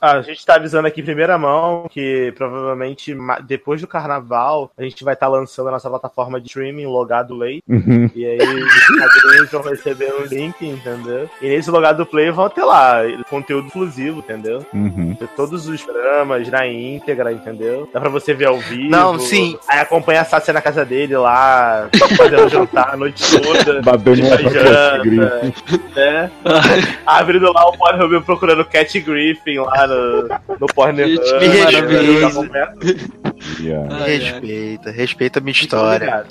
A, 0.00 0.12
a 0.18 0.22
gente 0.22 0.44
tá 0.44 0.56
avisando 0.56 0.88
aqui 0.88 1.00
em 1.00 1.04
primeira 1.04 1.36
mão 1.38 1.86
que 1.90 2.32
provavelmente 2.36 3.16
depois 3.46 3.80
do 3.80 3.86
carnaval 3.86 4.70
a 4.76 4.82
gente 4.82 5.04
vai 5.04 5.14
estar 5.14 5.28
lançando 5.28 5.68
a 5.68 5.72
nossa 5.72 5.88
plataforma 5.88 6.40
de 6.40 6.46
streaming 6.48 6.86
logado 6.86 7.36
Play. 7.36 7.62
Uhum. 7.68 8.10
E 8.14 8.24
aí 8.26 8.38
os 8.38 8.86
padrinhos 8.98 9.50
vão 9.50 9.62
receber 9.62 10.12
um 10.14 10.24
link, 10.26 10.66
entendeu? 10.66 11.28
E 11.40 11.48
nesse 11.48 11.70
logado 11.70 12.04
Play 12.06 12.30
vão 12.30 12.48
ter 12.48 12.64
lá 12.64 12.91
conteúdo 13.28 13.66
exclusivo, 13.66 14.18
entendeu? 14.18 14.64
Uhum. 14.72 15.16
Todos 15.36 15.66
os 15.66 15.82
programas 15.82 16.48
na 16.48 16.66
íntegra, 16.66 17.32
entendeu? 17.32 17.88
Dá 17.92 18.00
pra 18.00 18.10
você 18.10 18.34
ver 18.34 18.46
ao 18.46 18.58
vivo. 18.58 18.90
Não, 18.90 19.18
sim. 19.18 19.58
Aí 19.68 19.80
acompanha 19.80 20.22
a 20.22 20.24
Sácia 20.24 20.52
na 20.52 20.60
casa 20.60 20.84
dele 20.84 21.16
lá, 21.16 21.88
fazendo 22.16 22.48
jantar 22.48 22.94
a 22.94 22.96
noite 22.96 23.22
toda. 23.40 23.82
Paquete 23.82 24.22
grife. 24.22 24.50
janta, 24.50 25.02
né? 25.94 26.30
Abrindo 27.06 27.52
lá 27.52 27.68
o 27.68 27.76
Pornhub 27.76 28.24
procurando 28.24 28.64
Cat 28.64 29.00
Griffin 29.00 29.58
lá 29.58 29.86
no, 29.86 30.28
no 30.60 30.66
Pornhub. 30.74 31.18
Que 31.18 31.64
maravilhoso. 31.64 32.48
Yeah. 33.60 34.04
Respeita, 34.04 34.90
respeita 34.90 35.38
a 35.38 35.42
minha 35.42 35.52
história. 35.52 36.24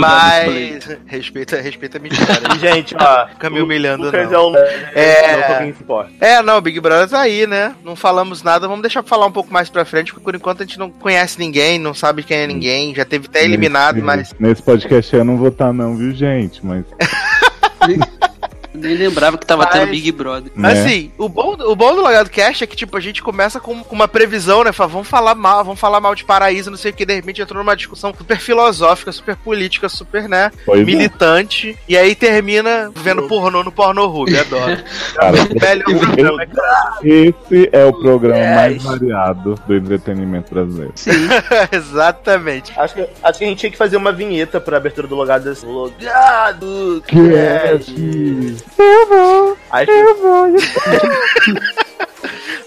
Mas 0.00 0.84
respeita, 1.06 1.60
respeita 1.60 1.98
a 1.98 2.00
minha 2.00 2.12
história. 2.14 2.48
E, 2.54 2.58
gente, 2.58 2.94
ó. 2.98 3.26
Fica 3.28 3.50
me 3.50 3.60
humilhando, 3.60 4.04
Lucas 4.04 4.30
não. 4.30 4.40
é 4.40 4.46
um. 4.46 4.56
É. 4.56 5.74
Importa. 5.86 6.10
É, 6.20 6.42
não, 6.42 6.58
o 6.58 6.60
Big 6.60 6.80
Brother 6.80 7.08
tá 7.08 7.20
aí, 7.20 7.46
né? 7.46 7.72
Não 7.84 7.94
falamos 7.94 8.42
nada, 8.42 8.66
vamos 8.66 8.82
deixar 8.82 9.04
pra 9.04 9.08
falar 9.08 9.26
um 9.26 9.30
pouco 9.30 9.52
mais 9.52 9.70
pra 9.70 9.84
frente, 9.84 10.12
porque 10.12 10.24
por 10.24 10.34
enquanto 10.34 10.62
a 10.62 10.66
gente 10.66 10.80
não 10.80 10.90
conhece 10.90 11.38
ninguém, 11.38 11.78
não 11.78 11.94
sabe 11.94 12.24
quem 12.24 12.38
é 12.38 12.46
ninguém, 12.48 12.92
já 12.92 13.04
teve 13.04 13.28
até 13.28 13.44
eliminado, 13.44 13.94
Nesse- 13.94 14.04
mas. 14.04 14.34
Nesse 14.40 14.62
podcast 14.64 15.14
eu 15.14 15.24
não 15.24 15.36
vou 15.36 15.46
estar, 15.48 15.72
não, 15.72 15.96
viu, 15.96 16.12
gente? 16.12 16.60
Mas 16.66 16.84
Nem 18.76 18.94
lembrava 18.96 19.38
que 19.38 19.46
tava 19.46 19.64
Mas- 19.64 19.72
tendo 19.72 19.90
Big 19.90 20.12
Brother. 20.12 20.52
né? 20.54 20.72
Assim, 20.72 21.10
o 21.18 21.28
bom, 21.28 21.56
o 21.58 21.74
bom 21.76 21.94
do 21.94 22.02
Logado 22.02 22.30
Cast 22.30 22.62
é 22.62 22.66
que, 22.66 22.76
tipo, 22.76 22.96
a 22.96 23.00
gente 23.00 23.22
começa 23.22 23.58
com, 23.60 23.82
com 23.82 23.94
uma 23.94 24.08
previsão, 24.08 24.62
né? 24.64 24.72
Fala, 24.72 24.88
vamos 24.90 25.08
falar 25.08 25.34
mal, 25.34 25.64
vamos 25.64 25.80
falar 25.80 26.00
mal 26.00 26.14
de 26.14 26.24
paraíso, 26.24 26.70
não 26.70 26.76
sei 26.78 26.90
o 26.90 26.94
que, 26.94 27.04
de 27.06 27.14
repente 27.14 27.40
entrou 27.42 27.62
numa 27.62 27.76
discussão 27.76 28.12
super 28.16 28.38
filosófica, 28.38 29.10
super 29.12 29.36
política, 29.36 29.88
super, 29.88 30.28
né? 30.28 30.50
Pois 30.64 30.80
é. 30.80 30.84
militante. 30.84 31.76
E 31.88 31.96
aí 31.96 32.14
termina 32.14 32.90
vendo 32.94 33.26
pornô 33.28 33.62
no 33.62 33.72
porno 33.72 34.06
Ruby, 34.06 34.38
adoro. 34.38 34.82
Cara, 35.14 35.36
programa, 35.84 36.46
cara. 36.46 36.98
esse 37.02 37.68
é 37.72 37.84
o 37.84 37.92
programa 37.92 38.54
mais 38.54 38.82
variado 38.82 39.54
do 39.66 39.74
entretenimento 39.74 40.52
brasileiro. 40.54 40.92
Exatamente. 41.72 42.72
Acho 42.78 42.94
que, 42.94 43.08
acho 43.22 43.38
que 43.38 43.44
a 43.44 43.48
gente 43.48 43.58
tinha 43.58 43.70
que 43.70 43.78
fazer 43.78 43.96
uma 43.96 44.12
vinheta 44.12 44.60
pra 44.60 44.76
abertura 44.76 45.06
do 45.06 45.14
logado 45.14 45.48
assim. 45.48 45.66
Logado! 45.66 47.02
Cast. 47.06 47.92
Que 47.94 48.56
eu 48.78 49.06
vou. 49.08 49.56
Aí, 49.70 49.86
eu 49.88 50.16
vou. 50.18 50.46
Eu 50.48 50.52
vou. 50.58 51.85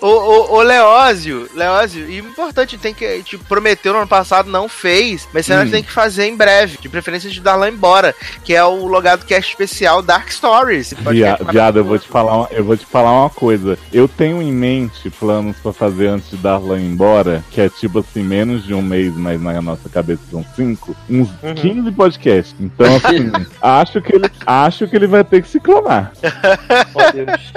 Ô, 0.01 0.07
ô, 0.07 0.53
ô 0.57 0.61
Leózio, 0.61 1.49
Leózio, 1.53 2.09
e 2.09 2.19
importante, 2.19 2.77
tem 2.77 2.93
que. 2.93 3.05
A 3.05 3.15
gente 3.17 3.37
prometeu 3.37 3.91
no 3.91 3.99
ano 3.99 4.07
passado, 4.07 4.49
não 4.49 4.69
fez, 4.69 5.27
mas 5.33 5.45
você 5.45 5.53
Hum. 5.55 5.69
tem 5.69 5.83
que 5.83 5.91
fazer 5.91 6.25
em 6.25 6.35
breve, 6.37 6.77
de 6.79 6.87
preferência 6.87 7.29
de 7.29 7.41
Darlan 7.41 7.69
embora, 7.69 8.15
que 8.45 8.53
é 8.55 8.63
o 8.63 8.85
Logado 8.87 9.25
Cast 9.25 9.49
especial 9.51 10.01
Dark 10.01 10.29
Stories. 10.31 10.91
Esse 10.91 10.95
Via- 10.95 11.03
podcast 11.35 11.51
Viado, 11.51 11.79
eu 11.79 11.83
vou 11.83 11.99
te 11.99 12.07
falar, 12.07 12.37
uma- 12.37 12.47
eu 12.51 12.63
vou 12.63 12.77
te 12.77 12.85
falar 12.85 13.11
uma 13.11 13.29
coisa. 13.29 13.77
Eu 13.91 14.07
tenho 14.07 14.41
em 14.41 14.51
mente 14.51 15.09
planos 15.09 15.57
pra 15.57 15.73
fazer 15.73 16.07
antes 16.07 16.29
de 16.29 16.37
Darlan 16.37 16.79
ir 16.79 16.85
embora, 16.85 17.43
que 17.51 17.59
é 17.59 17.67
tipo 17.69 17.99
assim, 17.99 18.23
menos 18.23 18.63
de 18.65 18.73
um 18.73 18.81
mês, 18.81 19.13
mas 19.15 19.41
na 19.41 19.61
nossa 19.61 19.89
cabeça 19.89 20.21
são 20.31 20.45
cinco, 20.55 20.95
uns 21.09 21.29
Uhum. 21.43 21.55
15 21.55 21.91
podcasts. 21.91 22.55
Então, 22.59 22.95
assim, 22.95 23.31
acho 23.61 24.01
que 24.01 24.15
ele 24.15 24.29
acho 24.45 24.87
que 24.87 24.95
ele 24.95 25.07
vai 25.07 25.23
ter 25.23 25.41
que 25.41 25.49
se 25.49 25.59
clonar. 25.59 26.13
Meu 26.95 27.25
Deus. 27.25 27.53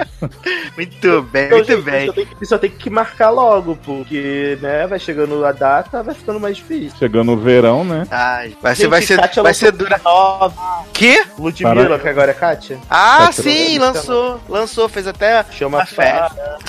Muito 0.76 1.22
bem, 1.30 1.46
Então, 1.46 1.58
muito 1.58 1.72
gente, 1.72 1.82
bem. 1.84 2.06
Só 2.06 2.12
tem, 2.12 2.26
que, 2.38 2.46
só 2.46 2.58
tem 2.58 2.70
que 2.70 2.90
marcar 2.90 3.30
logo, 3.30 3.76
porque, 3.84 4.58
né, 4.60 4.86
vai 4.86 4.98
chegando 4.98 5.44
a 5.44 5.52
data, 5.52 6.02
vai 6.02 6.14
ficando 6.14 6.40
mais 6.40 6.56
difícil. 6.56 6.96
Chegando 6.98 7.32
o 7.32 7.36
verão, 7.36 7.84
né? 7.84 8.06
Ai, 8.10 8.56
vai 8.60 8.74
ser, 8.74 8.82
Gente, 8.82 8.90
vai 8.90 9.02
ser, 9.02 9.20
Kátia 9.20 9.42
vai 9.42 9.54
ser 9.54 9.72
dura. 9.72 10.00
Nova. 10.04 10.84
Que? 10.92 11.22
Ludmilla, 11.38 11.86
Para- 11.86 11.98
que 11.98 12.08
agora 12.08 12.30
é 12.30 12.34
Kátia. 12.34 12.78
Ah, 12.90 13.26
Kátia 13.26 13.42
sim, 13.42 13.78
Lançou. 13.78 14.22
lançou, 14.22 14.40
lançou, 14.48 14.88
fez 14.88 15.06
até 15.06 15.44
Chama 15.50 15.82
a 15.82 15.86
festa. 15.86 16.58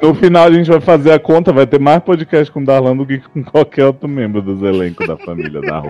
No 0.00 0.14
final 0.14 0.46
a 0.46 0.50
gente 0.50 0.70
vai 0.70 0.80
fazer 0.80 1.12
a 1.12 1.18
conta, 1.18 1.52
vai 1.58 1.66
ter 1.66 1.80
mais 1.80 2.00
podcast 2.04 2.52
com 2.52 2.60
o 2.60 2.64
Darlan 2.64 2.96
do 2.96 3.04
que 3.04 3.18
com 3.18 3.42
qualquer 3.42 3.86
outro 3.86 4.08
membro 4.08 4.40
dos 4.40 4.62
elencos 4.62 5.06
da 5.08 5.16
família 5.16 5.60
da 5.60 5.82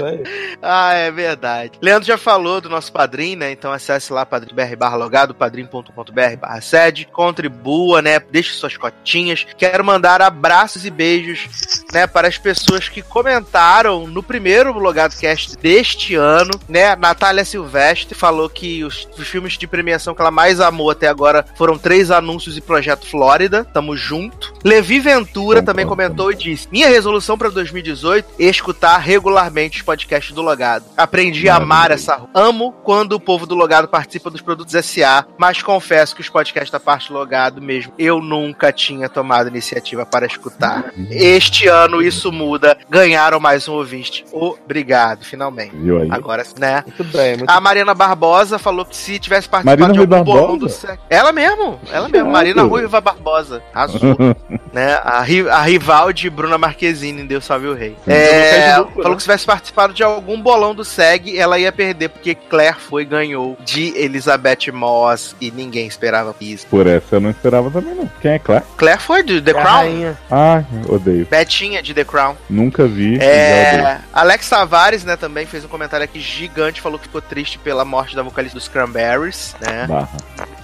aí. 0.00 0.22
ah, 0.62 0.92
é 0.94 1.10
verdade. 1.10 1.72
Leandro 1.82 2.06
já 2.06 2.16
falou 2.16 2.60
do 2.60 2.68
nosso 2.68 2.92
padrinho, 2.92 3.38
né? 3.38 3.52
Então 3.52 3.72
acesse 3.72 4.12
lá 4.12 4.24
padrim.br 4.24 4.76
barra 4.76 4.96
logado, 4.96 5.34
padrim.com.br 5.34 6.36
barra 6.40 6.60
sede, 6.60 7.08
contribua, 7.12 8.00
né? 8.00 8.20
Deixe 8.20 8.54
suas 8.54 8.76
cotinhas. 8.76 9.46
Quero 9.56 9.84
mandar 9.84 10.22
abraços 10.22 10.86
e 10.86 10.90
beijos, 10.90 11.84
né? 11.92 12.06
Para 12.06 12.28
as 12.28 12.38
pessoas 12.38 12.88
que 12.88 13.02
comentaram 13.02 14.06
no 14.06 14.22
primeiro 14.22 14.72
Logado 14.78 15.18
Cast 15.18 15.56
deste 15.58 16.14
ano, 16.14 16.52
né? 16.68 16.94
Natália 16.96 17.44
Silvestre 17.44 18.14
falou 18.14 18.48
que 18.48 18.84
os, 18.84 19.08
os 19.18 19.28
filmes 19.28 19.54
de 19.54 19.66
premiação 19.66 20.14
que 20.14 20.20
ela 20.20 20.30
mais 20.30 20.60
amou 20.60 20.90
até 20.90 21.08
agora 21.08 21.44
foram 21.56 21.76
três 21.76 22.10
anúncios 22.10 22.56
e 22.56 22.60
Projeto 22.60 23.06
Flórida. 23.06 23.64
Tamo 23.64 23.96
junto. 23.96 24.54
Levi 24.64 24.91
Davi 24.92 25.00
Ventura 25.00 25.60
Concordo. 25.60 25.66
também 25.66 25.86
comentou 25.86 26.30
e 26.30 26.34
disse: 26.34 26.68
Minha 26.70 26.88
resolução 26.88 27.38
para 27.38 27.48
2018 27.48 28.34
é 28.38 28.44
escutar 28.44 28.98
regularmente 28.98 29.78
os 29.78 29.82
podcasts 29.82 30.34
do 30.34 30.42
Logado. 30.42 30.84
Aprendi 30.96 31.48
a 31.48 31.56
amar 31.56 31.90
essa. 31.90 32.22
Amo 32.34 32.72
quando 32.84 33.12
o 33.12 33.20
povo 33.20 33.46
do 33.46 33.54
Logado 33.54 33.88
participa 33.88 34.28
dos 34.28 34.42
produtos 34.42 34.74
SA, 34.84 35.24
mas 35.38 35.62
confesso 35.62 36.14
que 36.14 36.20
os 36.20 36.28
podcasts 36.28 36.70
da 36.70 36.80
parte 36.80 37.08
do 37.08 37.14
Logado 37.14 37.62
mesmo, 37.62 37.92
eu 37.98 38.20
nunca 38.20 38.72
tinha 38.72 39.08
tomado 39.08 39.48
iniciativa 39.48 40.04
para 40.04 40.26
escutar. 40.26 40.92
Este 41.10 41.68
ano 41.68 42.02
isso 42.02 42.30
muda. 42.30 42.76
Ganharam 42.90 43.40
mais 43.40 43.68
um 43.68 43.74
ouvinte. 43.74 44.24
Obrigado, 44.30 45.24
finalmente. 45.24 45.74
Viu 45.74 46.02
aí? 46.02 46.08
Agora, 46.10 46.42
né? 46.58 46.84
Muito 46.86 47.04
bem, 47.04 47.36
muito 47.38 47.50
A 47.50 47.60
Mariana 47.60 47.94
Barbosa 47.94 48.58
falou 48.58 48.84
que 48.84 48.96
se 48.96 49.18
tivesse 49.18 49.48
participado 49.48 49.80
Marina 49.80 50.06
de 50.06 50.14
algum 50.14 50.24
bolão 50.24 50.58
do 50.58 50.68
sexo. 50.68 51.02
Ela 51.08 51.32
mesmo, 51.32 51.80
ela 51.90 52.08
mesmo. 52.08 52.30
Marina 52.30 52.62
Ruiva 52.62 53.00
Barbosa. 53.00 53.62
Azul. 53.72 54.16
né? 54.72 54.98
A, 55.04 55.20
ri- 55.22 55.48
a 55.48 55.60
rival 55.62 56.12
de 56.12 56.28
Bruna 56.30 56.56
Marquezine 56.58 57.22
em 57.22 57.26
Deus 57.26 57.44
Salve 57.44 57.66
o 57.66 57.74
Rei. 57.74 57.96
É, 58.06 58.76
Luco, 58.78 58.92
falou 58.94 59.10
né? 59.10 59.16
que 59.16 59.22
se 59.22 59.26
tivesse 59.28 59.46
participado 59.46 59.92
de 59.92 60.02
algum 60.02 60.40
bolão 60.40 60.74
do 60.74 60.84
SEG, 60.84 61.38
ela 61.38 61.58
ia 61.58 61.70
perder, 61.72 62.08
porque 62.08 62.34
Claire 62.34 62.76
foi 62.78 63.02
e 63.02 63.04
ganhou 63.04 63.56
de 63.64 63.92
Elizabeth 63.96 64.70
Moss 64.72 65.34
e 65.40 65.50
ninguém 65.50 65.86
esperava 65.86 66.34
isso. 66.40 66.66
Por 66.68 66.86
essa 66.86 67.16
eu 67.16 67.20
não 67.20 67.30
esperava 67.30 67.70
também, 67.70 67.94
não. 67.94 68.10
Quem 68.20 68.32
é 68.32 68.38
Claire? 68.38 68.64
Claire 68.76 69.00
foi 69.00 69.22
de 69.22 69.40
The 69.42 69.50
É 69.50 69.54
Crown. 69.54 69.66
rainha. 69.66 70.18
Ah, 70.30 70.62
odeio. 70.88 71.26
Betinha 71.30 71.82
de 71.82 71.92
The 71.94 72.04
Crown. 72.04 72.36
Nunca 72.48 72.86
vi. 72.86 73.18
É, 73.20 73.98
Alex 74.12 74.48
Tavares, 74.48 75.04
né, 75.04 75.16
também 75.16 75.46
fez 75.46 75.64
um 75.64 75.68
comentário 75.68 76.04
aqui 76.04 76.20
gigante, 76.20 76.80
falou 76.80 76.98
que 76.98 77.06
ficou 77.06 77.20
triste 77.20 77.58
pela 77.58 77.84
morte 77.84 78.16
da 78.16 78.22
vocalista 78.22 78.56
dos 78.58 78.68
Cranberries, 78.68 79.54
né? 79.60 79.86
Barra. 79.86 80.08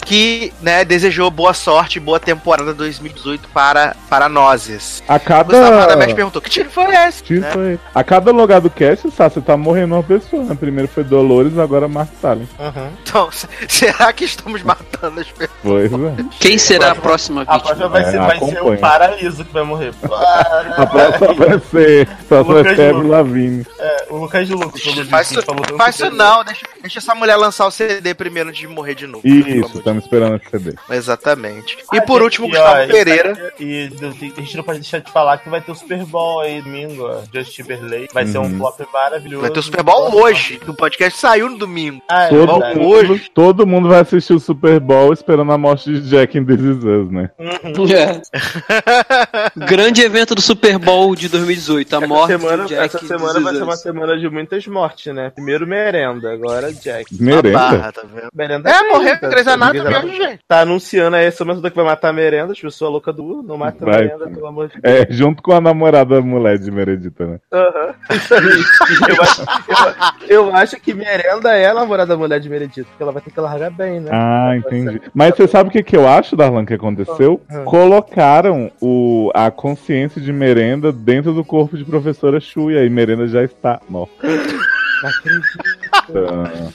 Que 0.09 0.53
né, 0.63 0.85
desejou 0.87 1.31
boa 1.31 1.53
sorte 1.53 1.97
e 1.97 2.01
boa 2.01 2.19
temporada 2.19 2.73
2018 2.73 3.49
para, 3.53 3.95
para 4.09 4.27
nós. 4.29 4.59
A 5.07 5.19
Gustavo 5.19 5.25
cada. 5.45 5.81
Radamés 5.81 6.13
perguntou: 6.15 6.41
que 6.41 6.49
tiro 6.49 6.71
foi 6.71 6.87
esse? 6.95 7.23
Tiro 7.23 7.43
Né? 7.43 7.51
foi- 7.53 7.79
A 7.95 8.03
cada 8.03 8.33
logado 8.33 8.71
cast, 8.71 9.11
Sá, 9.11 9.29
você 9.29 9.41
tá 9.41 9.57
morrendo 9.57 9.95
uma 9.95 10.03
pessoa. 10.03 10.43
Né? 10.45 10.57
Primeiro 10.59 10.89
foi 10.89 11.05
Dolores, 11.05 11.59
agora 11.59 11.87
Mark 11.87 12.11
Stalin. 12.15 12.49
Uhum. 12.59 12.91
Então, 13.03 13.31
se- 13.31 13.47
será 13.69 14.11
que 14.13 14.25
estamos 14.25 14.63
matando 14.63 15.21
as 15.21 15.31
pessoas? 15.31 15.51
Pois 15.63 15.93
é. 15.93 16.25
Quem 16.41 16.57
será 16.57 16.93
a 16.93 16.95
próxima 16.95 17.43
A 17.47 17.59
vítima? 17.59 17.61
próxima 17.61 17.89
vai, 17.89 18.03
É, 18.03 18.11
ser, 18.11 18.19
vai 18.19 18.39
ser 18.39 18.63
o 18.63 18.79
Paraíso 18.79 19.45
que 19.45 19.53
vai 19.53 19.63
morrer. 19.63 19.93
A 20.79 20.87
próxima 20.87 21.35
vai 21.35 21.61
ser. 21.71 22.09
A 22.09 22.75
ser 22.77 22.93
Luco. 22.95 23.09
Lavigne. 23.09 23.67
É, 23.79 24.07
o 24.11 24.17
Lucas 24.17 24.47
de 24.47 24.55
Lucas, 24.55 24.83
Faz 25.11 25.31
isso, 25.31 25.43
faz 25.77 25.95
isso 25.97 26.11
não, 26.11 26.43
deixa, 26.45 26.67
deixa 26.81 26.99
essa 26.99 27.15
mulher 27.15 27.37
lançar 27.37 27.67
o 27.67 27.71
CD 27.71 28.15
primeiro 28.15 28.49
antes 28.49 28.61
de 28.61 28.67
morrer 28.69 28.95
de 28.95 29.07
novo. 29.07 29.23
pelo 29.23 29.49
Isso, 29.49 29.83
amor 29.87 29.98
de 29.99 30.05
estamos 30.05 30.05
esperando 30.05 30.37
esse 30.37 30.51
CD. 30.51 30.77
Exatamente. 30.91 31.79
E 31.93 31.99
Ah, 31.99 32.03
por 32.03 32.15
gente, 32.15 32.25
último, 32.41 32.47
e, 32.47 32.51
Gustavo 32.51 32.79
ó, 32.81 32.83
e- 32.85 32.89
Pereira. 32.89 33.53
E, 33.61 33.91
a 34.37 34.41
gente 34.41 34.57
não 34.57 34.65
pode 34.65 34.79
deixar 34.81 35.01
de 35.01 35.11
falar 35.13 35.39
que 35.39 35.49
vai 35.49 35.61
ter 35.61 35.73
o 35.73 35.75
Super 35.75 36.05
Bowl 36.05 36.41
aí 36.41 36.61
domingo, 36.63 37.05
ó. 37.07 37.21
Justin 37.33 37.63
Timberlake. 37.63 38.13
Vai 38.15 38.27
ser 38.27 38.39
um 38.39 38.43
Uhum. 38.43 38.59
flop 38.59 38.81
maravilhoso. 38.93 39.43
Vai 39.43 39.51
ter 39.51 39.59
o 39.61 39.63
Super 39.63 39.83
Bowl 39.83 40.15
hoje, 40.23 40.59
que 40.59 40.71
o 40.71 40.75
podcast 40.75 41.19
saiu 41.19 41.49
no 41.51 41.59
domingo. 41.59 42.03
Ah, 42.09 42.25
é 42.25 42.29
Todo 42.29 42.61
verdade. 42.61 42.81
hoje. 42.81 43.31
Todo 43.35 43.67
mundo 43.67 43.89
vai 43.89 44.01
assistir 44.01 44.33
o 44.35 44.41
Super 44.41 44.81
Bowl 44.81 45.13
esperando 45.13 45.53
a 45.53 45.59
morte 45.59 45.91
de 45.93 46.01
Jack 46.09 46.37
em 46.39 46.45
This 46.45 46.61
Is 46.61 46.85
Us, 46.85 47.11
né? 47.11 47.31
É. 47.39 48.19
Grande 49.67 50.03
evento 50.03 50.35
do 50.35 50.41
Super 50.41 50.79
Bowl 50.79 51.15
de 51.15 51.29
2018, 51.29 51.95
a 51.95 51.99
Essa 51.99 52.07
morte 52.07 52.27
semana, 52.39 52.63
do 52.65 52.69
Jack 52.69 52.85
essa 52.97 53.07
semana 53.07 53.41
vai 53.41 53.55
ser 53.55 53.63
uma 53.63 53.77
semana 53.77 54.19
de 54.19 54.29
muitas 54.29 54.67
mortes, 54.67 55.15
né? 55.15 55.31
Primeiro 55.35 55.67
merenda, 55.67 56.33
agora 56.33 56.73
Jack. 56.73 57.07
Merenda. 57.21 57.59
Barra, 57.59 57.93
tá 57.93 58.03
vendo? 58.03 58.29
Merenda 58.35 58.71
É, 58.71 58.83
morreu 58.89 59.19
tá? 59.19 59.27
em 59.27 59.31
Grey's 59.31 59.49
Anatomy 59.49 59.88
Gente. 59.91 60.41
Tá 60.47 60.61
anunciando 60.61 61.17
aí 61.17 61.27
essa 61.27 61.39
semana 61.39 61.61
que 61.61 61.77
vai 61.77 61.85
matar 61.85 62.09
a 62.09 62.13
merenda, 62.13 62.53
as 62.53 62.61
pessoas 62.61 62.91
loucas 62.91 63.15
do 63.15 63.43
não 63.43 63.57
mata 63.57 63.85
a 63.85 63.91
Vai. 63.91 64.03
merenda, 64.03 64.29
pelo 64.29 64.47
amor 64.47 64.69
de 64.69 64.81
Deus. 64.81 64.95
É, 64.95 65.07
junto 65.11 65.43
com 65.43 65.53
a 65.53 65.61
namorada 65.61 66.21
mulher 66.21 66.59
de 66.59 66.71
Meredita, 66.71 67.27
né? 67.27 67.39
Aham, 67.53 67.95
isso 68.11 68.35
aí. 68.35 68.65
Eu 69.09 69.23
acho, 69.23 69.45
eu, 70.29 70.45
eu 70.49 70.57
acho 70.57 70.81
que 70.81 70.95
merenda 70.95 71.57
é 71.57 71.67
a 71.67 71.75
namorada 71.75 72.15
da 72.15 72.17
mulher 72.17 72.41
de 72.41 72.49
Meredith, 72.49 72.85
porque 72.85 73.03
ela 73.03 73.13
vai 73.13 73.23
ter 73.23 73.31
que 73.31 73.41
largar 73.41 73.71
bem, 73.71 74.01
né? 74.01 74.11
Ah, 74.13 74.57
entendi. 74.57 75.01
Mas 75.15 75.35
você 75.35 75.47
sabe 75.47 75.69
o 75.69 75.73
que, 75.73 75.83
que 75.83 75.97
eu 75.97 76.07
acho, 76.09 76.37
Darlan, 76.37 76.65
que 76.65 76.75
aconteceu? 76.75 77.41
Ah. 77.51 77.61
Colocaram 77.65 78.71
o, 78.81 79.31
a 79.35 79.51
consciência 79.51 80.21
de 80.21 80.33
merenda 80.33 80.93
dentro 80.93 81.33
do 81.33 81.45
corpo 81.45 81.77
de 81.77 81.85
professora 81.85 82.41
Chu, 82.41 82.71
e 82.71 82.79
aí 82.79 82.89
merenda 82.89 83.27
já 83.27 83.43
está 83.43 83.81
morta. 83.89 84.27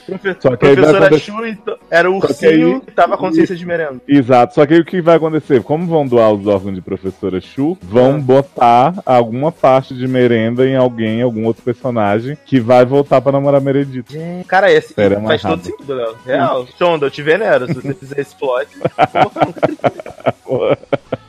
Profe- 0.05 0.35
Só 0.39 0.51
que 0.51 0.57
Professora 0.57 0.97
acontecer- 1.07 1.19
Chu 1.31 1.45
então, 1.45 1.77
era 1.89 2.09
o 2.09 2.13
Só 2.21 2.27
que 2.27 2.33
ursinho 2.33 2.75
aí- 2.75 2.81
que 2.81 2.91
tava 2.91 3.17
com 3.17 3.25
consciência 3.27 3.55
de 3.55 3.65
merenda. 3.65 4.01
Exato, 4.07 4.53
só 4.55 4.65
que 4.65 4.73
aí 4.75 4.79
o 4.79 4.85
que 4.85 5.01
vai 5.01 5.15
acontecer? 5.17 5.61
Como 5.63 5.87
vão 5.87 6.05
doar 6.05 6.31
os 6.31 6.45
órgãos 6.47 6.75
de 6.75 6.81
professora 6.81 7.39
Chu, 7.41 7.77
vão 7.81 8.15
Ah. 8.15 8.19
botar 8.19 8.93
alguma 9.05 9.51
parte 9.51 9.93
de 9.93 10.07
merenda 10.07 10.65
em 10.67 10.75
alguém, 10.75 11.21
algum 11.21 11.45
outro 11.45 11.63
personagem, 11.63 12.37
que 12.45 12.59
vai 12.59 12.85
voltar 12.85 13.21
pra 13.21 13.31
namorar 13.31 13.61
Meredith. 13.61 14.05
Cara, 14.47 14.71
esse 14.71 14.87
Espera 14.89 15.19
faz 15.21 15.43
amarrado. 15.43 15.61
todo 15.63 15.71
sentido, 15.71 15.93
Léo. 15.95 16.15
Real. 16.25 16.67
Shonda, 16.77 17.05
eu 17.07 17.11
te 17.11 17.21
venero. 17.21 17.67
Se 17.67 17.73
você 17.73 17.93
fizer 17.93 18.19
esse 18.21 18.35
plot. 18.35 18.67
Porra. 20.43 20.77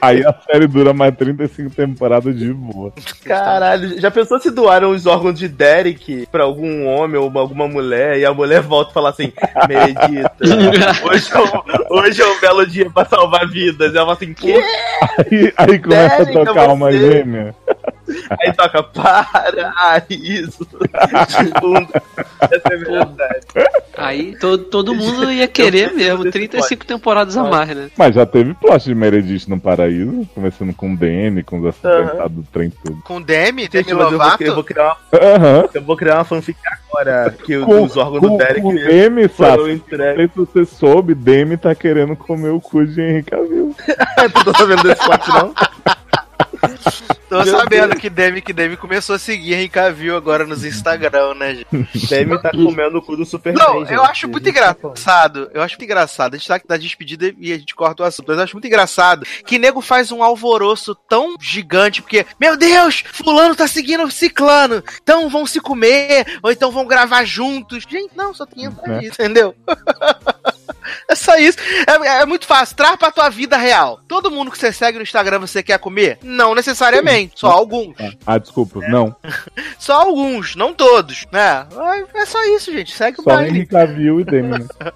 Aí 0.00 0.24
a 0.24 0.34
série 0.46 0.66
dura 0.66 0.92
mais 0.92 1.16
35 1.16 1.70
temporadas 1.70 2.36
de 2.36 2.52
boa. 2.52 2.92
Caralho, 3.24 4.00
já 4.00 4.10
pensou 4.10 4.38
se 4.38 4.50
doaram 4.50 4.90
os 4.90 5.06
órgãos 5.06 5.38
de 5.38 5.48
Derek 5.48 6.26
pra 6.30 6.44
algum 6.44 6.86
homem 6.86 7.20
ou 7.20 7.30
alguma 7.38 7.66
mulher 7.66 8.18
e 8.18 8.24
a 8.24 8.32
mulher 8.32 8.60
volta 8.60 8.90
e 8.90 8.94
fala 8.94 9.10
assim: 9.10 9.32
Medita, 9.68 10.32
hoje 11.04 11.30
é, 11.32 11.38
um, 11.38 11.98
hoje 11.98 12.22
é 12.22 12.26
um 12.26 12.40
belo 12.40 12.66
dia 12.66 12.90
pra 12.90 13.04
salvar 13.04 13.48
vidas. 13.48 13.92
E 13.92 13.96
ela 13.96 14.06
fala 14.06 14.12
assim: 14.16 14.34
que? 14.34 14.52
Aí, 14.52 15.52
aí 15.56 15.78
começa 15.78 16.24
Derek, 16.24 16.38
a 16.38 16.44
tocar 16.44 16.68
é 16.68 16.72
uma 16.72 16.92
gêmea. 16.92 17.54
Aí 18.40 18.52
toca: 18.52 18.82
para, 18.82 20.04
isso. 20.08 20.66
De 20.66 21.60
fundo. 21.60 21.88
Essa 22.40 22.72
é 22.72 22.76
verdade. 22.76 23.46
Aí 23.98 24.36
todo, 24.38 24.64
todo 24.64 24.94
mundo 24.94 25.30
ia 25.30 25.46
querer 25.48 25.92
mesmo, 25.92 26.30
35 26.30 26.86
temporadas 26.86 27.36
a 27.36 27.44
mais, 27.44 27.68
né? 27.68 27.90
Mas 27.96 28.14
já 28.14 28.24
teve 28.24 28.54
plot 28.54 28.84
de 28.84 28.94
Meredith 28.94 29.48
no 29.48 29.58
Paraíso, 29.60 30.26
começando 30.34 30.72
com 30.74 30.92
o 30.92 30.96
Demi, 30.96 31.42
com 31.42 31.58
os 31.60 31.66
acidentados 31.66 32.32
do 32.36 32.42
trem 32.44 32.70
tudo. 32.84 33.00
Com 33.02 33.20
Demi, 33.20 33.62
Gente, 33.62 33.84
Demi 33.86 33.92
vou, 33.94 34.10
Lovato. 34.10 34.42
eu 34.42 34.54
vou 34.54 34.64
criar 34.64 34.96
uma, 35.12 35.68
eu 35.74 35.82
vou 35.82 35.96
criar 35.96 36.14
uma 36.16 36.24
fanfic 36.24 36.58
agora. 36.90 37.34
Que 37.44 37.56
o- 37.56 37.64
Com, 37.66 37.82
os 37.82 37.96
órgãos 37.96 38.20
com, 38.20 38.28
do 38.32 38.38
Derek 38.38 38.60
com 38.62 38.68
o 38.68 38.74
Demi, 38.74 39.28
foram 39.28 39.50
sabe? 39.56 39.82
Não 39.90 40.14
sei 40.16 40.28
se 40.28 40.36
você 40.36 40.64
soube, 40.64 41.14
Demi 41.14 41.56
tá 41.56 41.74
querendo 41.74 42.14
comer 42.16 42.50
o 42.50 42.60
cu 42.60 42.86
de 42.86 43.00
Henrique 43.00 43.30
Cavill. 43.30 43.74
Tu 43.86 44.46
não 44.46 44.52
tá 44.52 44.64
vendo 44.64 44.82
desse 44.82 45.04
plot, 45.04 45.28
não? 45.28 45.54
Tô 47.28 47.42
Meu 47.44 47.58
sabendo 47.58 47.88
Deus. 47.90 48.00
que 48.00 48.08
Demi, 48.08 48.40
que 48.40 48.52
Demi 48.54 48.76
começou 48.76 49.14
a 49.14 49.18
seguir 49.18 49.52
Henry 49.52 49.68
Cavill 49.68 50.16
agora 50.16 50.46
nos 50.46 50.64
Instagram, 50.64 51.34
né, 51.34 51.56
gente? 51.56 52.08
Demi 52.08 52.40
tá 52.40 52.50
comendo 52.50 52.96
o 52.98 53.02
cu 53.02 53.16
do 53.16 53.26
Superman. 53.26 53.62
Não, 53.62 53.80
gente. 53.80 53.92
eu 53.92 54.02
acho 54.02 54.26
muito 54.28 54.48
engraçado. 54.48 55.50
Eu 55.52 55.60
acho 55.62 55.74
muito 55.74 55.84
engraçado. 55.84 56.34
A 56.34 56.38
gente 56.38 56.48
tá 56.48 56.58
na 56.66 56.76
despedida 56.78 57.34
e 57.38 57.52
a 57.52 57.58
gente 57.58 57.74
corta 57.74 58.02
o 58.02 58.06
assunto. 58.06 58.26
Mas 58.28 58.38
eu 58.38 58.44
acho 58.44 58.54
muito 58.54 58.66
engraçado 58.66 59.26
que 59.44 59.58
nego 59.58 59.82
faz 59.82 60.10
um 60.10 60.22
alvoroço 60.22 60.94
tão 61.08 61.36
gigante, 61.38 62.00
porque, 62.00 62.24
meu 62.40 62.56
Deus, 62.56 63.04
fulano 63.12 63.54
tá 63.54 63.66
seguindo 63.68 64.04
o 64.04 64.10
ciclano. 64.10 64.82
Então 65.02 65.28
vão 65.28 65.46
se 65.46 65.60
comer, 65.60 66.38
ou 66.42 66.50
então 66.50 66.70
vão 66.70 66.86
gravar 66.86 67.24
juntos. 67.24 67.84
Gente, 67.88 68.16
não, 68.16 68.32
só 68.32 68.46
tem 68.46 68.68
Né? 68.68 69.00
isso, 69.02 69.20
entendeu? 69.20 69.54
É 71.10 71.14
só 71.14 71.36
isso. 71.38 71.56
É, 71.86 72.20
é 72.22 72.26
muito 72.26 72.46
fácil. 72.46 72.76
Traz 72.76 72.96
pra 72.96 73.10
tua 73.10 73.28
vida 73.30 73.56
real. 73.56 73.98
Todo 74.06 74.30
mundo 74.30 74.50
que 74.50 74.58
você 74.58 74.70
segue 74.72 74.98
no 74.98 75.02
Instagram 75.02 75.38
você 75.38 75.62
quer 75.62 75.78
comer? 75.78 76.18
Não 76.22 76.54
necessariamente. 76.54 77.32
Só 77.40 77.48
alguns. 77.50 77.96
Ah, 78.26 78.36
desculpa, 78.38 78.80
não. 78.88 79.16
Só 79.78 79.94
alguns, 80.02 80.54
não 80.54 80.74
todos, 80.74 81.24
né? 81.32 81.66
É 82.14 82.26
só 82.26 82.44
isso, 82.54 82.70
gente. 82.72 82.92
Segue 82.92 83.20
o 83.20 83.22
Só 83.22 83.30
baile. 83.30 83.50
Henrique 83.50 83.72
Cavill 83.72 84.20
e 84.20 84.24
Demi. 84.24 84.50
né? 84.58 84.66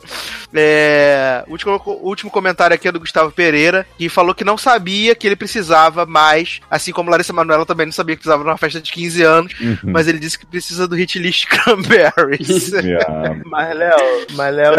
É, 0.55 1.45
o 1.49 1.53
último, 1.53 1.81
o 1.87 2.09
último 2.09 2.31
comentário 2.31 2.75
aqui 2.75 2.87
é 2.87 2.93
do 2.93 3.01
Gustavo 3.01 3.33
Pereira, 3.33 3.87
que 3.97 4.09
falou 4.11 4.35
que 4.35 4.45
não 4.45 4.59
sabia 4.59 5.15
que 5.15 5.27
ele 5.27 5.35
precisava 5.35 6.05
mais, 6.05 6.61
assim 6.71 6.93
como 6.93 7.11
Larissa 7.11 7.33
Manoela 7.33 7.65
também 7.65 7.87
não 7.87 7.93
sabia 7.93 8.15
que 8.15 8.21
precisava 8.21 8.43
de 8.45 8.51
uma 8.51 8.59
festa 8.59 8.79
de 8.79 8.93
15 8.93 9.23
anos, 9.23 9.53
Uhum. 9.61 9.79
mas 9.85 10.07
ele 10.09 10.19
disse 10.19 10.39
que 10.39 10.45
precisa 10.45 10.87
do 10.87 10.95
hit 10.95 11.19
list 11.19 11.47
Cranberries. 11.49 12.69
Yeah. 12.71 13.41
Mas, 13.47 13.75
Léo, 13.77 14.27
mas, 14.33 14.55
Léo, 14.55 14.73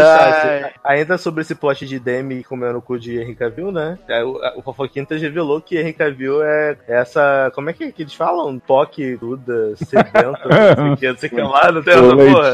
ainda 0.84 1.18
sobre 1.23 1.41
esse 1.41 1.55
plot 1.55 1.85
de 1.85 1.97
Demi 1.99 2.43
comendo 2.43 2.77
o 2.77 2.81
cu 2.81 2.99
de 2.99 3.17
Henry 3.19 3.35
Cavill, 3.35 3.71
né? 3.71 3.97
É, 4.07 4.23
O, 4.23 4.39
o 4.57 4.61
Fofoquintas 4.61 5.21
revelou 5.21 5.61
que 5.61 5.77
Henry 5.79 5.93
Cavill 5.93 6.43
é 6.43 6.77
essa. 6.87 7.51
Como 7.55 7.69
é 7.69 7.73
que, 7.73 7.91
que 7.91 8.03
eles 8.03 8.13
falam? 8.13 8.59
POC, 8.59 9.17
Duda, 9.17 9.75
sedenta, 9.77 10.21
não 10.27 10.35
sei 10.35 10.91
o 10.93 10.97
que, 10.97 11.07
não 11.07 11.17
sei 11.17 11.29
o 11.29 11.31
que 11.35 11.41
lá, 11.41 11.71
não 11.71 11.81
tem 11.81 11.93
essa 11.93 12.15
porra. 12.15 12.49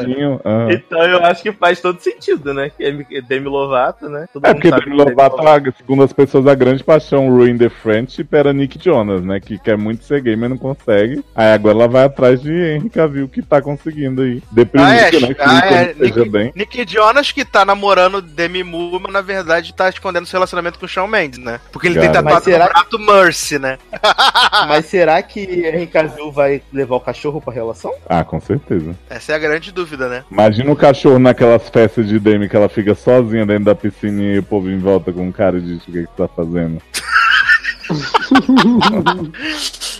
aham. 0.45 0.71
Então 0.71 1.03
eu 1.03 1.25
acho 1.25 1.41
que 1.43 1.51
faz 1.51 1.81
todo 1.81 1.99
sentido, 1.99 2.53
né? 2.53 2.69
Que 2.69 2.83
é 2.85 3.21
Demi 3.21 3.47
Lovato, 3.47 4.07
né? 4.09 4.25
Todo 4.31 4.45
É 4.45 4.49
mundo 4.49 4.55
porque 4.57 4.69
sabe 4.69 4.85
Demi 4.85 4.95
Lovato, 4.97 5.47
a- 5.47 5.71
segundo 5.77 6.03
as 6.03 6.13
pessoas, 6.13 6.47
a 6.47 6.55
grande 6.55 6.83
paixão 6.83 7.29
Ruin 7.29 7.57
the 7.57 7.69
Friendship 7.69 8.27
era 8.31 8.53
Nick 8.53 8.79
Jonas, 8.83 9.23
né? 9.23 9.39
Que 9.39 9.57
quer 9.57 9.77
muito 9.77 10.03
ser 10.03 10.21
gay, 10.21 10.35
mas 10.35 10.49
não 10.49 10.57
consegue. 10.57 11.23
Aí 11.35 11.53
agora 11.53 11.75
ela 11.75 11.87
vai 11.87 12.03
atrás 12.05 12.41
de 12.41 12.51
Henry 12.53 12.89
Cavill, 12.89 13.27
que 13.27 13.41
tá 13.41 13.61
conseguindo 13.61 14.21
aí. 14.21 14.41
Deprimido, 14.51 14.89
Ah, 14.89 14.95
é, 14.95 15.11
né? 15.19 15.33
Que 15.33 15.41
ah, 15.41 15.61
é, 15.71 15.93
Nick- 15.97 16.29
bem. 16.29 16.51
Nick 16.55 16.85
Jonas 16.87 17.31
que 17.31 17.43
tá 17.45 17.65
namorando 17.65 18.21
Demi 18.21 18.58
Moore, 18.63 19.01
mas 19.03 19.13
na 19.13 19.21
verdade 19.21 19.73
tá 19.73 19.89
escondendo 19.89 20.25
seu 20.25 20.37
relacionamento 20.37 20.79
com 20.79 20.85
o 20.85 20.89
Shawn 20.89 21.07
Mendes, 21.07 21.39
né? 21.39 21.59
Porque 21.71 21.87
ele 21.87 21.95
Cara. 21.95 22.07
tem 22.07 22.13
tatuado 22.13 22.45
será 22.45 22.65
no 22.65 22.71
prato 22.71 22.99
Mercy, 22.99 23.59
né? 23.59 23.77
Mas 24.67 24.85
será 24.85 25.21
que 25.21 25.39
Henry 25.39 25.87
Cavill 25.87 26.31
vai 26.31 26.61
levar 26.71 26.95
o 26.95 26.99
cachorro 26.99 27.41
pra 27.41 27.53
relação? 27.53 27.93
Ah, 28.07 28.23
com 28.23 28.39
certeza. 28.39 28.95
Essa 29.09 29.33
é 29.33 29.35
a 29.35 29.39
grande 29.39 29.71
dúvida, 29.71 30.07
né? 30.07 30.23
Imagina 30.29 30.71
o 30.71 30.75
cachorro 30.75 31.19
naquelas 31.19 31.67
festas 31.69 32.07
de 32.07 32.19
Demi 32.19 32.49
que 32.49 32.55
ela 32.55 32.69
fica 32.69 32.93
sozinha 32.95 33.45
dentro 33.45 33.65
da 33.65 33.75
piscina 33.75 34.21
e 34.21 34.39
o 34.39 34.43
povo 34.43 34.69
em 34.69 34.79
volta 34.79 35.11
com 35.11 35.31
cara 35.31 35.57
e 35.57 35.61
diz 35.61 35.81
o 35.83 35.91
que, 35.91 36.05
que 36.05 36.17
tá 36.17 36.27
fazendo. 36.27 36.81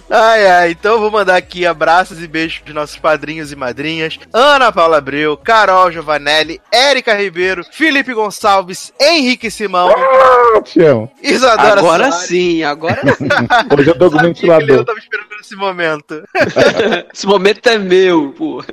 Ai, 0.10 0.48
ai, 0.48 0.72
então 0.72 0.94
eu 0.94 1.00
vou 1.00 1.12
mandar 1.12 1.36
aqui 1.36 1.66
abraços 1.66 2.22
e 2.24 2.28
beijos 2.28 2.60
pros 2.60 2.74
nossos 2.74 2.98
padrinhos 2.98 3.52
e 3.52 3.56
madrinhas: 3.56 4.18
Ana 4.34 4.72
Paula 4.72 4.98
Abreu, 4.98 5.38
Carol 5.38 5.92
Giovanelli, 5.92 6.60
Érica 6.72 7.14
Ribeiro, 7.16 7.64
Felipe 7.72 8.14
Gonçalves, 8.14 8.92
Henrique 9.00 9.52
Simão, 9.52 9.90
Ah, 9.90 10.62
te 10.62 10.82
amo. 10.84 11.12
Isadora 11.22 11.80
Agora 11.80 12.12
Soares. 12.12 12.28
sim, 12.28 12.64
agora 12.64 13.00
sim. 13.18 13.28
Hoje 13.78 13.90
eu 13.90 13.98
tô 13.98 14.06
com 14.10 14.18
que 14.18 14.24
eu 14.26 14.28
ventilador. 14.30 14.86
tava 14.86 15.00
esperando 15.00 15.29
esse 15.40 15.56
momento. 15.56 16.24
Esse 17.14 17.26
momento 17.26 17.68
é 17.68 17.78
meu, 17.78 18.34
pô. 18.38 18.64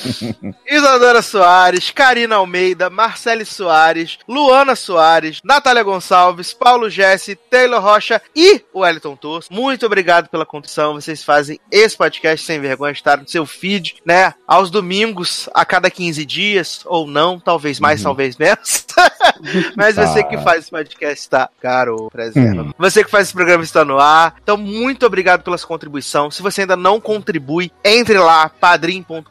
Isadora 0.68 1.22
Soares, 1.22 1.90
Karina 1.90 2.36
Almeida, 2.36 2.90
Marcele 2.90 3.44
Soares, 3.44 4.18
Luana 4.28 4.74
Soares, 4.76 5.40
Natália 5.44 5.82
Gonçalves, 5.82 6.52
Paulo 6.52 6.88
Jesse, 6.88 7.34
Taylor 7.34 7.80
Rocha 7.80 8.20
e 8.34 8.62
o 8.72 8.80
Wellington 8.80 9.16
Torres. 9.16 9.48
Muito 9.50 9.86
obrigado 9.86 10.28
pela 10.28 10.46
contribuição. 10.46 10.94
Vocês 10.94 11.22
fazem 11.24 11.58
esse 11.70 11.96
podcast 11.96 12.44
sem 12.44 12.60
vergonha 12.60 12.92
estar 12.92 13.18
no 13.18 13.28
seu 13.28 13.46
feed, 13.46 13.96
né? 14.04 14.34
Aos 14.46 14.70
domingos, 14.70 15.48
a 15.54 15.64
cada 15.64 15.90
15 15.90 16.24
dias, 16.24 16.80
ou 16.84 17.06
não, 17.06 17.38
talvez 17.38 17.80
mais, 17.80 18.02
talvez 18.02 18.36
menos. 18.36 18.86
Mas 19.76 19.96
você 19.96 20.22
que 20.24 20.38
faz 20.38 20.60
esse 20.60 20.70
podcast 20.70 21.28
tá, 21.28 21.48
caro, 21.60 22.08
preserva. 22.10 22.62
Hum. 22.62 22.72
Você 22.78 23.04
que 23.04 23.10
faz 23.10 23.28
esse 23.28 23.34
programa 23.34 23.64
está 23.64 23.84
no 23.84 23.98
ar. 23.98 24.36
Então, 24.42 24.56
muito 24.56 25.06
obrigado 25.06 25.42
pela 25.42 25.58
sua 25.58 25.68
contribuição. 26.02 26.30
Se 26.30 26.42
você 26.42 26.62
ainda 26.62 26.76
não 26.76 27.00
contribui, 27.00 27.70
entre 27.84 28.18
lá, 28.18 28.48
padrim.com.br. 28.48 29.26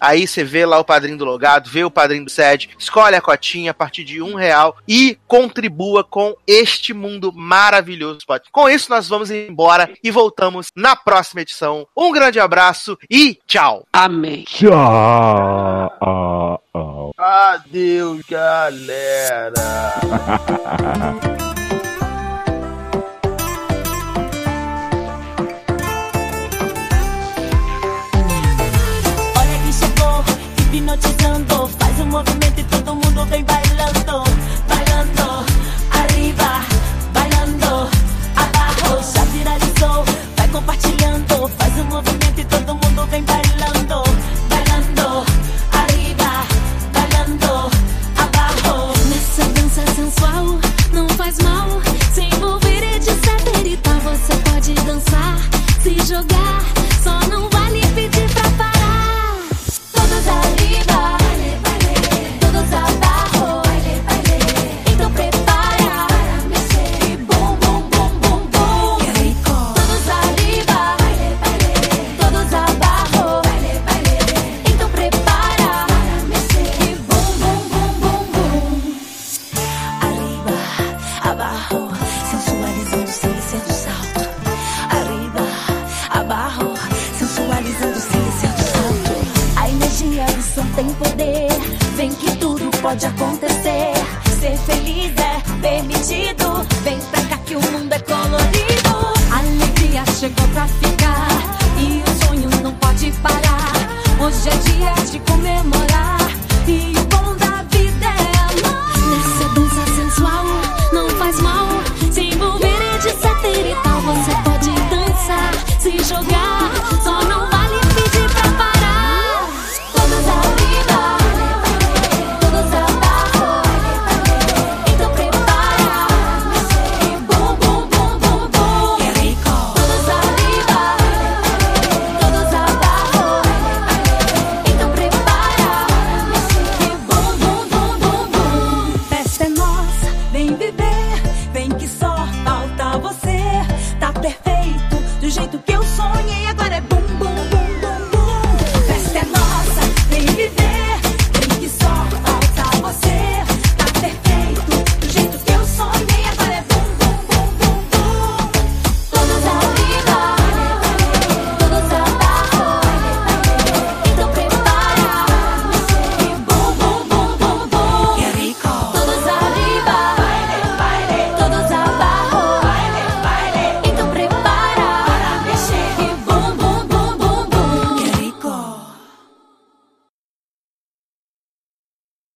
Aí 0.00 0.26
você 0.26 0.42
vê 0.42 0.64
lá 0.66 0.78
o 0.78 0.84
padrinho 0.84 1.18
do 1.18 1.24
logado, 1.24 1.70
vê 1.70 1.84
o 1.84 1.90
padrinho 1.90 2.24
do 2.24 2.30
SED, 2.30 2.70
escolhe 2.78 3.14
a 3.14 3.20
cotinha 3.20 3.70
a 3.70 3.74
partir 3.74 4.02
de 4.04 4.22
um 4.22 4.34
real 4.34 4.76
e 4.88 5.18
contribua 5.28 6.02
com 6.02 6.34
este 6.46 6.94
mundo 6.94 7.32
maravilhoso. 7.32 8.20
Com 8.50 8.68
isso, 8.68 8.90
nós 8.90 9.08
vamos 9.08 9.30
embora 9.30 9.90
e 10.02 10.10
voltamos 10.10 10.68
na 10.74 10.96
próxima 10.96 11.42
edição. 11.42 11.86
Um 11.96 12.10
grande 12.10 12.40
abraço 12.40 12.98
e 13.08 13.38
tchau! 13.46 13.86
Amém. 13.92 14.44
Tchau. 14.44 14.70
Adeus, 17.18 18.22
galera. 18.22 19.52